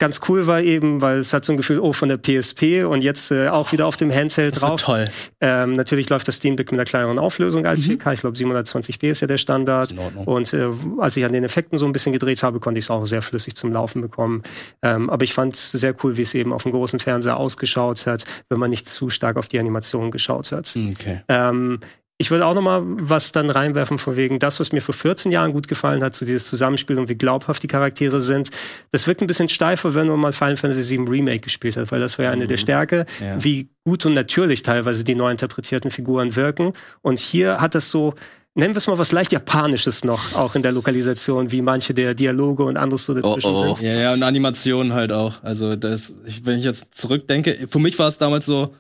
ganz 0.03 0.21
cool 0.29 0.49
war 0.49 0.61
eben, 0.61 1.01
weil 1.01 1.19
es 1.19 1.33
hat 1.33 1.45
so 1.45 1.53
ein 1.53 1.57
Gefühl, 1.57 1.79
oh, 1.79 1.93
von 1.93 2.09
der 2.09 2.17
PSP 2.17 2.85
und 2.85 3.03
jetzt 3.03 3.31
äh, 3.31 3.47
auch 3.47 3.71
wieder 3.71 3.87
auf 3.87 3.97
dem 3.97 4.11
Handheld 4.11 4.57
das 4.57 4.63
drauf. 4.63 4.83
toll. 4.83 5.05
Ähm, 5.41 5.75
natürlich 5.75 6.11
läuft 6.11 6.27
das 6.27 6.35
Steam 6.37 6.57
Deck 6.57 6.73
mit 6.73 6.81
einer 6.81 6.85
kleineren 6.85 7.21
Auflösung 7.21 7.67
als 7.67 7.83
4K. 7.85 8.15
Ich 8.15 8.21
glaube, 8.23 8.37
720p 8.37 9.11
ist 9.13 9.21
ja 9.21 9.29
der 9.29 9.39
Standard. 9.39 9.95
Und 10.25 10.53
äh, 10.55 10.71
als 10.99 11.17
ich 11.17 11.25
an 11.25 11.33
den 11.33 11.45
Effekten 11.45 11.79
so 11.79 11.87
ein 11.87 11.93
bisschen 11.93 12.13
gedreht 12.13 12.43
habe, 12.43 12.59
konnte 12.59 12.81
ich 12.81 12.87
es 12.87 12.91
auch 12.91 13.07
sehr 13.07 13.23
flüssig 13.23 13.55
zum 13.55 13.73
Laufen 13.73 14.03
bekommen. 14.03 14.43
Ähm, 14.83 15.09
aber 15.09 15.23
ich 15.23 15.35
fand 15.35 15.55
es 15.55 15.71
sehr 15.71 15.95
cool, 16.03 16.17
wie 16.17 16.23
es 16.23 16.35
eben 16.35 16.53
auf 16.53 16.65
dem 16.65 16.73
großen 16.73 16.99
Fernseher 16.99 17.37
ausgeschaut 17.37 18.05
hat, 18.07 18.25
wenn 18.49 18.59
man 18.59 18.71
nicht 18.71 18.89
zu 18.89 19.09
stark 19.09 19.37
auf 19.37 19.47
die 19.47 19.61
Animation 19.61 20.11
geschaut 20.11 20.51
hat. 20.51 20.75
Okay. 20.75 21.21
Ähm, 21.29 21.79
ich 22.23 22.31
würde 22.31 22.47
auch 22.47 22.55
noch 22.55 22.63
mal 22.63 22.83
was 22.85 23.33
dann 23.33 23.51
reinwerfen 23.51 23.99
von 23.99 24.15
wegen 24.17 24.39
das, 24.39 24.61
was 24.61 24.71
mir 24.73 24.81
vor 24.81 24.95
14 24.95 25.33
Jahren 25.33 25.53
gut 25.53 25.67
gefallen 25.69 26.03
hat, 26.05 26.15
so 26.15 26.25
dieses 26.25 26.47
Zusammenspiel 26.47 26.99
und 26.99 27.09
wie 27.09 27.17
glaubhaft 27.17 27.63
die 27.63 27.67
Charaktere 27.69 28.23
sind. 28.23 28.51
Das 28.93 29.07
wirkt 29.07 29.21
ein 29.21 29.27
bisschen 29.27 29.49
steifer, 29.49 29.95
wenn 29.95 30.07
man 30.07 30.21
mal 30.21 30.33
Final 30.33 30.57
Fantasy 30.57 30.97
VII 30.97 31.09
Remake 31.09 31.41
gespielt 31.41 31.77
hat, 31.77 31.91
weil 31.93 32.01
das 32.01 32.17
war 32.19 32.27
ja 32.27 32.31
eine 32.31 32.45
Mhm. 32.45 32.49
der 32.49 32.57
Stärke, 32.57 33.07
Ja. 33.21 33.43
wie 33.45 33.69
gut 33.85 34.07
und 34.07 34.15
natürlich 34.15 34.63
teilweise 34.63 35.03
die 35.05 35.15
neu 35.17 35.31
interpretierten 35.33 35.91
Figuren 35.91 36.37
wirken. 36.37 36.73
Und 37.03 37.19
hier 37.19 37.61
hat 37.61 37.75
das 37.75 37.91
so, 37.91 38.15
nennen 38.55 38.75
wir 38.75 38.79
es 38.79 38.87
mal 38.87 38.99
was 38.99 39.11
leicht 39.11 39.33
Japanisches 39.33 40.05
noch, 40.05 40.35
auch 40.37 40.55
in 40.55 40.63
der 40.63 40.71
Lokalisation, 40.73 41.51
wie 41.51 41.61
manche 41.63 41.93
der 41.95 42.15
Dialoge 42.15 42.63
und 42.63 42.77
anderes 42.77 43.05
so 43.05 43.15
dazwischen 43.15 43.51
Oh, 43.51 43.59
oh. 43.71 43.75
sind. 43.75 43.81
Ja, 43.83 43.95
ja, 43.95 44.13
und 44.13 44.23
Animationen 44.23 44.93
halt 44.93 45.11
auch. 45.11 45.43
Also 45.43 45.75
das, 45.75 46.15
wenn 46.45 46.61
ich 46.61 46.65
jetzt 46.65 46.95
zurückdenke, 46.95 47.67
für 47.69 47.79
mich 47.81 47.99
war 47.99 48.07
es 48.07 48.19
damals 48.19 48.47
so 48.47 48.75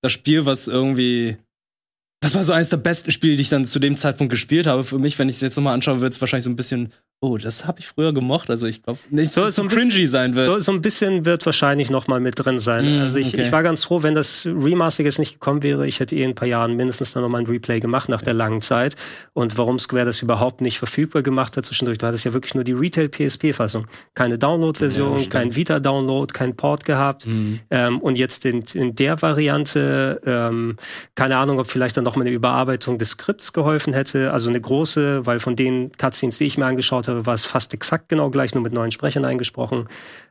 das 0.00 0.12
Spiel, 0.12 0.46
was 0.46 0.68
irgendwie. 0.68 1.36
Das 2.20 2.34
war 2.34 2.42
so 2.42 2.52
eines 2.52 2.70
der 2.70 2.78
besten 2.78 3.10
Spiele, 3.12 3.36
die 3.36 3.42
ich 3.42 3.48
dann 3.48 3.64
zu 3.64 3.78
dem 3.78 3.96
Zeitpunkt 3.96 4.30
gespielt 4.30 4.66
habe. 4.66 4.82
Für 4.82 4.98
mich, 4.98 5.18
wenn 5.18 5.28
ich 5.28 5.36
es 5.36 5.40
jetzt 5.40 5.56
nochmal 5.56 5.74
anschaue, 5.74 6.00
wird 6.00 6.12
es 6.12 6.20
wahrscheinlich 6.20 6.44
so 6.44 6.50
ein 6.50 6.56
bisschen, 6.56 6.92
oh, 7.20 7.36
das 7.36 7.66
habe 7.66 7.80
ich 7.80 7.88
früher 7.88 8.12
gemocht. 8.12 8.48
Also 8.48 8.66
ich 8.66 8.82
glaube 8.82 9.00
nicht, 9.10 9.32
So- 9.32 9.40
dass 9.40 9.50
es 9.50 9.56
so 9.56 9.64
bisschen- 9.64 9.90
cringy 9.90 10.06
sein 10.06 10.34
wird. 10.36 10.46
So, 10.46 10.58
so 10.60 10.72
ein 10.72 10.80
bisschen 10.80 11.24
wird 11.24 11.44
wahrscheinlich 11.46 11.90
noch 11.90 12.06
mal 12.06 12.20
mit 12.20 12.38
drin 12.38 12.60
sein. 12.60 12.98
Mm, 12.98 13.00
also 13.02 13.18
ich, 13.18 13.34
okay. 13.34 13.42
ich 13.42 13.50
war 13.50 13.64
ganz 13.64 13.82
froh, 13.84 14.04
wenn 14.04 14.14
das 14.14 14.46
Remaster 14.46 15.02
jetzt 15.02 15.18
nicht 15.18 15.32
gekommen 15.32 15.64
wäre. 15.64 15.84
Ich 15.86 15.98
hätte 15.98 16.14
eh 16.14 16.22
in 16.22 16.30
ein 16.30 16.34
paar 16.36 16.46
Jahren 16.46 16.76
mindestens 16.76 17.12
dann 17.12 17.24
noch 17.24 17.28
mal 17.28 17.38
ein 17.38 17.46
Replay 17.46 17.80
gemacht 17.80 18.08
nach 18.08 18.22
der 18.22 18.34
langen 18.34 18.62
Zeit. 18.62 18.94
Und 19.32 19.58
warum 19.58 19.80
Square 19.80 20.04
das 20.04 20.22
überhaupt 20.22 20.60
nicht 20.60 20.78
verfügbar 20.78 21.22
gemacht 21.22 21.56
hat 21.56 21.64
zwischendurch, 21.66 21.98
du 21.98 22.06
hattest 22.06 22.24
ja 22.24 22.32
wirklich 22.34 22.54
nur 22.54 22.62
die 22.62 22.72
Retail-PSP-Fassung. 22.72 23.86
Keine 24.14 24.38
Download-Version, 24.38 25.18
Ja, 25.18 25.26
kein 25.28 25.56
Vita-Download, 25.56 26.32
kein 26.32 26.54
Port 26.54 26.84
gehabt. 26.84 27.26
Mhm. 27.26 27.58
Ähm, 27.70 27.98
und 27.98 28.14
jetzt 28.16 28.44
in, 28.44 28.62
in 28.74 28.94
der 28.94 29.20
Variante, 29.22 30.20
ähm, 30.24 30.76
keine 31.16 31.36
Ahnung, 31.38 31.58
ob 31.58 31.66
vielleicht 31.66 31.96
dann 31.96 32.04
noch 32.04 32.14
mal 32.14 32.22
eine 32.22 32.30
Überarbeitung 32.30 32.98
des 32.98 33.10
Skripts 33.10 33.52
geholfen 33.52 33.92
hätte. 33.92 34.32
Also 34.32 34.48
eine 34.48 34.60
große, 34.60 35.26
weil 35.26 35.40
von 35.40 35.56
den 35.56 35.90
Cutscenes, 35.98 36.38
die 36.38 36.44
ich 36.44 36.56
mir 36.58 36.66
angeschaut 36.66 37.07
habe, 37.08 37.26
war 37.26 37.34
es 37.34 37.44
fast 37.44 37.74
exakt 37.74 38.08
genau 38.08 38.30
gleich, 38.30 38.54
nur 38.54 38.62
mit 38.62 38.72
neuen 38.72 38.90
Sprechern 38.90 39.24
eingesprochen. 39.24 39.88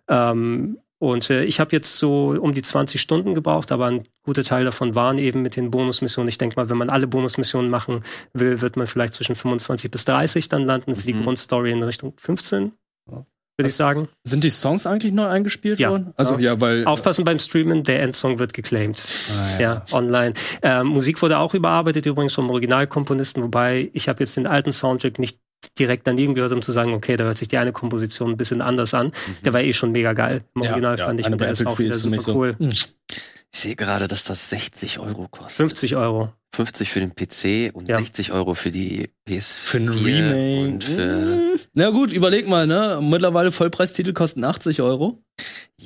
Ähm, 0.08 0.78
und 0.99 1.30
äh, 1.30 1.44
ich 1.44 1.60
habe 1.60 1.76
jetzt 1.76 1.98
so 1.98 2.30
um 2.40 2.54
die 2.54 2.64
20 2.64 2.99
Stunden 2.99 3.36
gebraucht, 3.36 3.72
aber 3.72 3.86
ein 3.86 4.08
guter 4.24 4.44
Teil 4.44 4.66
davon 4.66 4.95
waren 4.95 5.20
eben 5.20 5.44
mit 5.44 5.56
den 5.56 5.70
Bonusmissionen. 5.70 6.28
Ich 6.28 6.40
denke 6.40 6.56
mal, 6.56 6.70
wenn 6.70 6.78
man 6.78 6.90
alle 6.90 7.06
Bonusmissionen 7.06 7.70
machen 7.70 8.04
will, 8.34 8.62
wird 8.62 8.78
man 8.78 8.88
vielleicht 8.88 9.14
zwischen 9.14 9.36
25 9.36 9.91
bis 9.91 10.06
30 10.06 10.49
dann 10.49 10.64
landen. 10.66 10.95
Für 10.95 11.06
die 11.06 11.14
Mhm. 11.14 11.24
Grundstory 11.24 11.72
in 11.72 11.84
Richtung 11.84 12.14
15, 12.18 12.72
Ja. 13.12 13.26
würde 13.58 13.68
ich 13.68 13.76
sagen. 13.76 14.10
Sind 14.24 14.44
die 14.44 14.49
Songs 14.49 14.88
eigentlich 14.88 15.14
neu 15.14 15.28
eingespielt 15.28 15.80
Ja. 15.80 15.91
worden? 15.91 16.14
Also 16.18 16.40
ja, 16.40 16.60
weil. 16.60 16.84
Aufpassen 16.86 17.26
beim 17.26 17.38
Streamen, 17.38 17.84
der 17.84 18.02
Endsong 18.02 18.40
wird 18.40 18.54
geclaimed. 18.56 19.06
Ah, 19.32 19.62
Ja, 19.62 19.86
online. 19.91 20.34
Ähm, 20.64 20.88
Musik 20.88 21.22
wurde 21.22 21.38
auch 21.38 21.54
überarbeitet, 21.54 22.08
übrigens 22.08 22.34
vom 22.34 22.49
Originalkomponisten, 22.49 23.44
wobei 23.44 23.91
ich 23.94 24.10
habe 24.10 24.22
jetzt 24.22 24.36
den 24.36 24.48
alten 24.48 24.72
Soundtrack 24.72 25.20
nicht 25.20 25.38
direkt 25.79 26.07
daneben 26.07 26.35
gehört, 26.35 26.51
um 26.51 26.61
zu 26.61 26.71
sagen, 26.71 26.93
okay, 26.93 27.17
da 27.17 27.25
hört 27.25 27.38
sich 27.38 27.47
die 27.47 27.57
eine 27.57 27.71
Komposition 27.71 28.31
ein 28.31 28.38
bisschen 28.38 28.61
anders 28.61 28.93
an. 28.93 29.11
Der 29.43 29.53
war 29.53 29.61
eh 29.61 29.73
schon 29.73 29.91
mega 29.91 30.13
geil. 30.13 30.43
Im 30.55 30.63
Ja, 30.63 30.69
Original 30.71 30.97
ja, 30.97 31.05
fand 31.05 31.19
ich, 31.19 31.25
und 31.27 31.39
der 31.39 31.51
ist 31.51 31.65
auch 31.65 31.79
wieder 31.79 31.93
super 31.93 32.19
so. 32.19 32.35
cool. 32.35 32.55
Hm. 32.59 32.69
Ich 32.69 33.61
sehe 33.61 33.75
gerade, 33.75 34.07
dass 34.07 34.23
das 34.25 34.49
60 34.49 34.99
Euro 34.99 35.27
kostet. 35.29 35.53
50 35.57 35.95
Euro. 35.95 36.31
50 36.53 36.89
für 36.89 36.99
den 36.99 37.15
PC 37.15 37.73
und 37.73 37.88
Ja. 37.88 37.97
60 37.97 38.31
Euro 38.31 38.53
für 38.55 38.71
die 38.71 39.09
PS4 39.27 39.41
Für 39.41 39.77
ein 39.77 39.89
Remake. 39.89 40.59
und 40.73 40.84
für. 40.84 41.59
Na 41.73 41.89
gut, 41.89 42.11
überleg 42.11 42.47
mal, 42.47 42.67
ne? 42.67 42.99
Mittlerweile 43.01 43.51
Vollpreistitel 43.51 44.13
kosten 44.13 44.43
80 44.43 44.81
Euro. 44.81 45.23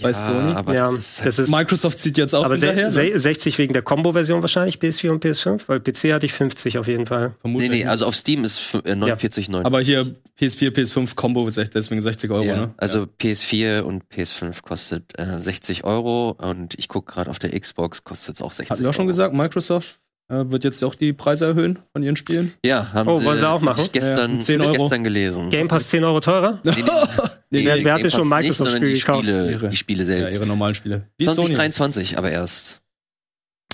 Bei 0.01 0.11
ja, 0.11 0.13
Sony? 0.13 0.53
aber 0.53 0.73
ja, 0.73 0.85
das 0.91 0.97
ist 0.97 1.17
halt 1.19 1.27
das 1.27 1.39
ist, 1.39 1.49
Microsoft 1.49 1.99
zieht 1.99 2.17
jetzt 2.17 2.33
auch 2.33 2.45
aber 2.45 2.55
se 2.55 2.67
hinterher. 2.67 2.85
ne? 2.89 3.11
se 3.11 3.19
60 3.19 3.57
wegen 3.57 3.73
der 3.73 3.81
Combo-Version 3.81 4.41
wahrscheinlich, 4.41 4.77
PS4 4.77 5.09
und 5.09 5.23
PS5, 5.25 5.63
weil 5.67 5.79
PC 5.81 6.13
hatte 6.13 6.25
ich 6.25 6.31
50 6.33 6.77
auf 6.77 6.87
jeden 6.87 7.05
Fall. 7.07 7.27
Nee, 7.29 7.33
Vermutlich. 7.41 7.69
nee, 7.71 7.85
also 7.85 8.05
auf 8.05 8.15
Steam 8.15 8.45
ist 8.45 8.59
fü- 8.59 8.85
äh, 8.85 8.93
49,9. 8.93 9.65
aber 9.65 9.81
hier 9.81 10.03
PS4, 10.39 10.71
PS5 10.71 11.15
Combo 11.15 11.45
ist 11.45 11.57
echt 11.57 11.75
deswegen 11.75 12.01
60 12.01 12.31
Euro, 12.31 12.43
ja, 12.45 12.55
ne? 12.55 12.73
also 12.77 13.05
PS4 13.19 13.81
und 13.81 14.03
PS5 14.05 14.61
kostet 14.61 15.03
äh, 15.19 15.37
60 15.39 15.83
Euro 15.83 16.31
und 16.41 16.73
ich 16.79 16.87
gucke 16.87 17.11
gerade 17.11 17.29
auf 17.29 17.39
der 17.39 17.57
Xbox 17.59 18.05
kostet 18.05 18.35
es 18.35 18.41
auch 18.41 18.53
60 18.53 18.71
Hatten 18.71 18.83
wir 18.83 18.89
auch 18.91 18.93
schon 18.93 19.01
Euro. 19.03 19.07
gesagt, 19.07 19.33
Microsoft 19.33 19.99
wird 20.31 20.63
jetzt 20.63 20.83
auch 20.83 20.95
die 20.95 21.13
Preise 21.13 21.45
erhöhen 21.47 21.79
von 21.93 22.03
ihren 22.03 22.15
Spielen. 22.15 22.53
Ja, 22.65 22.91
haben 22.93 23.09
Oh, 23.09 23.19
sie, 23.19 23.25
wollen 23.25 23.39
sie 23.39 23.47
auch 23.47 23.53
hab 23.55 23.61
machen? 23.61 23.81
Ich 23.83 23.91
gestern, 23.91 24.33
Ja, 24.35 24.39
10 24.39 24.59
hab 24.61 24.67
ich 24.71 24.73
Euro. 24.79 24.83
gestern 24.89 25.03
gelesen. 25.03 25.49
Game 25.49 25.67
Pass 25.67 25.89
10 25.89 26.03
Euro 26.03 26.19
teurer? 26.21 26.59
Nee, 26.63 26.71
nee, 26.77 26.83
nee, 27.51 27.65
wer- 27.65 27.83
wer 27.83 27.93
hatte 27.93 28.09
schon 28.09 28.27
Microsoft-Spiele 28.29 28.93
gekauft? 28.93 29.23
Spiele, 29.25 29.51
Ihre. 29.51 29.67
die 29.69 29.75
Spiele 29.75 29.99
Ja, 30.03 30.05
selbst. 30.05 30.37
ihre 30.39 30.47
normalen 30.47 30.75
Spiele. 30.75 31.07
Wie 31.17 31.25
Sony. 31.25 31.35
2023 31.47 32.17
aber 32.17 32.31
erst. 32.31 32.79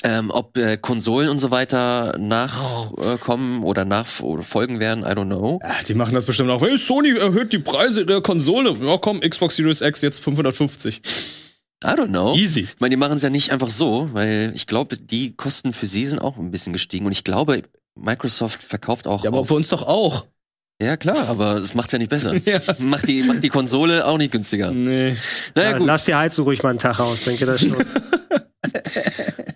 Ähm, 0.03 0.29
ob 0.29 0.55
äh, 0.57 0.77
Konsolen 0.77 1.27
und 1.27 1.39
so 1.39 1.49
weiter 1.49 2.15
nachkommen 2.19 3.15
äh, 3.15 3.17
kommen 3.17 3.63
oder 3.63 3.83
nach 3.83 4.19
oder 4.21 4.43
folgen 4.43 4.79
werden, 4.79 5.03
I 5.03 5.07
don't 5.07 5.25
know. 5.25 5.59
Ja, 5.63 5.75
die 5.87 5.95
machen 5.95 6.13
das 6.13 6.25
bestimmt 6.25 6.51
auch. 6.51 6.61
Hey, 6.61 6.77
Sony 6.77 7.17
erhöht 7.17 7.51
die 7.51 7.57
Preise 7.57 8.01
ihrer 8.03 8.21
Konsole. 8.21 8.73
Ja, 8.79 8.97
komm, 8.99 9.21
Xbox 9.21 9.55
Series 9.55 9.81
X 9.81 10.03
jetzt 10.03 10.23
550. 10.23 11.01
I 11.83 11.89
don't 11.89 12.07
know. 12.09 12.35
Easy. 12.35 12.61
Ich 12.61 12.79
meine, 12.79 12.91
die 12.91 12.97
machen 12.97 13.13
es 13.13 13.21
ja 13.21 13.29
nicht 13.29 13.51
einfach 13.51 13.69
so, 13.69 14.09
weil 14.13 14.51
ich 14.55 14.65
glaube, 14.67 14.97
die 14.97 15.35
Kosten 15.35 15.73
für 15.73 15.85
sie 15.85 16.05
sind 16.05 16.19
auch 16.19 16.37
ein 16.37 16.49
bisschen 16.51 16.73
gestiegen. 16.73 17.05
Und 17.05 17.11
ich 17.11 17.23
glaube, 17.23 17.63
Microsoft 17.95 18.63
verkauft 18.63 19.07
auch. 19.07 19.23
Ja, 19.23 19.29
aber 19.29 19.45
für 19.45 19.53
uns 19.53 19.69
doch 19.69 19.83
auch. 19.83 20.25
ja 20.81 20.97
klar, 20.97 21.27
aber 21.29 21.55
es 21.57 21.73
macht's 21.75 21.91
ja 21.91 21.99
nicht 21.99 22.09
besser. 22.09 22.33
Ja. 22.45 22.59
macht, 22.79 23.07
die, 23.07 23.21
macht 23.23 23.43
die 23.43 23.49
Konsole 23.49 24.05
auch 24.07 24.17
nicht 24.17 24.31
günstiger. 24.31 24.71
Nee. 24.71 25.15
Naja, 25.55 25.71
Ja, 25.71 25.77
gut. 25.77 25.87
Lass 25.87 26.05
die 26.05 26.15
Heizung 26.15 26.45
ruhig 26.45 26.63
mal 26.63 26.69
einen 26.69 26.79
Tag 26.79 26.99
aus, 26.99 27.23
denke 27.25 27.45
das 27.45 27.61
schon. 27.61 27.75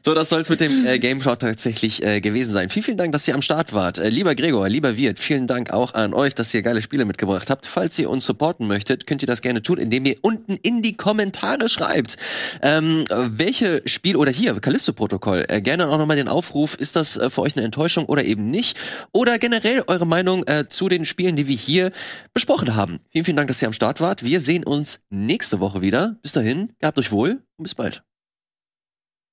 So, 0.04 0.16
das 0.16 0.30
soll's 0.30 0.50
mit 0.50 0.60
dem 0.62 0.88
äh, 0.88 0.98
Game 0.98 1.22
Shot 1.22 1.42
tatsächlich 1.42 2.04
äh, 2.04 2.22
gewesen 2.22 2.54
sein. 2.54 2.70
Vielen, 2.70 2.84
vielen 2.84 2.98
Dank, 2.98 3.14
dass 3.14 3.28
ihr 3.28 3.36
am 3.36 3.44
Start 3.44 3.72
wart. 3.72 4.00
Äh, 4.00 4.10
lieber 4.10 4.34
Gregor, 4.34 4.68
lieber 4.68 4.98
Wirt, 4.98 5.20
vielen 5.20 5.46
Dank 5.46 5.72
auch 5.72 5.94
an 5.94 6.16
euch, 6.16 6.34
dass 6.34 6.52
ihr 6.56 6.64
geile 6.64 6.82
Spiele 6.82 7.06
mitgebracht 7.06 7.52
habt. 7.52 7.68
Falls 7.68 8.00
ihr 8.00 8.10
uns 8.10 8.26
supporten 8.26 8.66
möchtet, 8.66 9.06
könnt 9.06 9.22
ihr 9.22 9.28
das 9.28 9.44
gerne 9.44 9.62
tun, 9.62 9.78
indem 9.78 10.06
ihr 10.06 10.16
unten 10.22 10.56
in 10.56 10.82
die 10.82 10.98
Kommentare 10.98 11.70
schreibt, 11.70 12.18
ähm, 12.64 13.04
äh, 13.10 13.16
welche 13.30 13.84
Spiel 13.86 14.16
oder 14.16 14.32
hier, 14.32 14.60
Callisto-Protokoll, 14.60 15.46
äh, 15.50 15.62
gerne 15.62 15.88
auch 15.88 16.00
nochmal 16.00 16.18
den 16.18 16.28
Aufruf, 16.28 16.74
ist 16.74 16.96
das 16.96 17.18
äh, 17.18 17.30
für 17.30 17.42
euch 17.42 17.56
eine 17.56 17.64
Enttäuschung 17.64 18.06
oder 18.06 18.24
eben 18.24 18.50
nicht? 18.50 18.80
Oder 19.12 19.38
generell 19.38 19.84
eure 19.86 20.08
Meinung 20.08 20.48
äh, 20.48 20.66
zu 20.68 20.90
den 20.90 21.06
Spielen, 21.06 21.36
die 21.36 21.48
wir 21.48 21.56
hier 21.56 21.92
besprochen 22.34 22.76
haben. 22.76 23.02
Vielen, 23.10 23.26
vielen 23.26 23.38
Dank, 23.38 23.50
dass 23.50 23.62
ihr 23.62 23.68
am 23.68 23.74
Start 23.74 24.02
wart. 24.02 24.24
Wir 24.24 24.42
sehen 24.42 24.64
uns 24.64 25.00
nächste 25.12 25.60
Woche 25.60 25.84
wieder. 25.84 26.18
Bis 26.24 26.32
dahin, 26.32 26.74
gehabt 26.80 26.98
euch 26.98 27.12
wohl 27.12 27.44
und 27.58 27.64
bis 27.64 27.76
bald. 27.76 28.02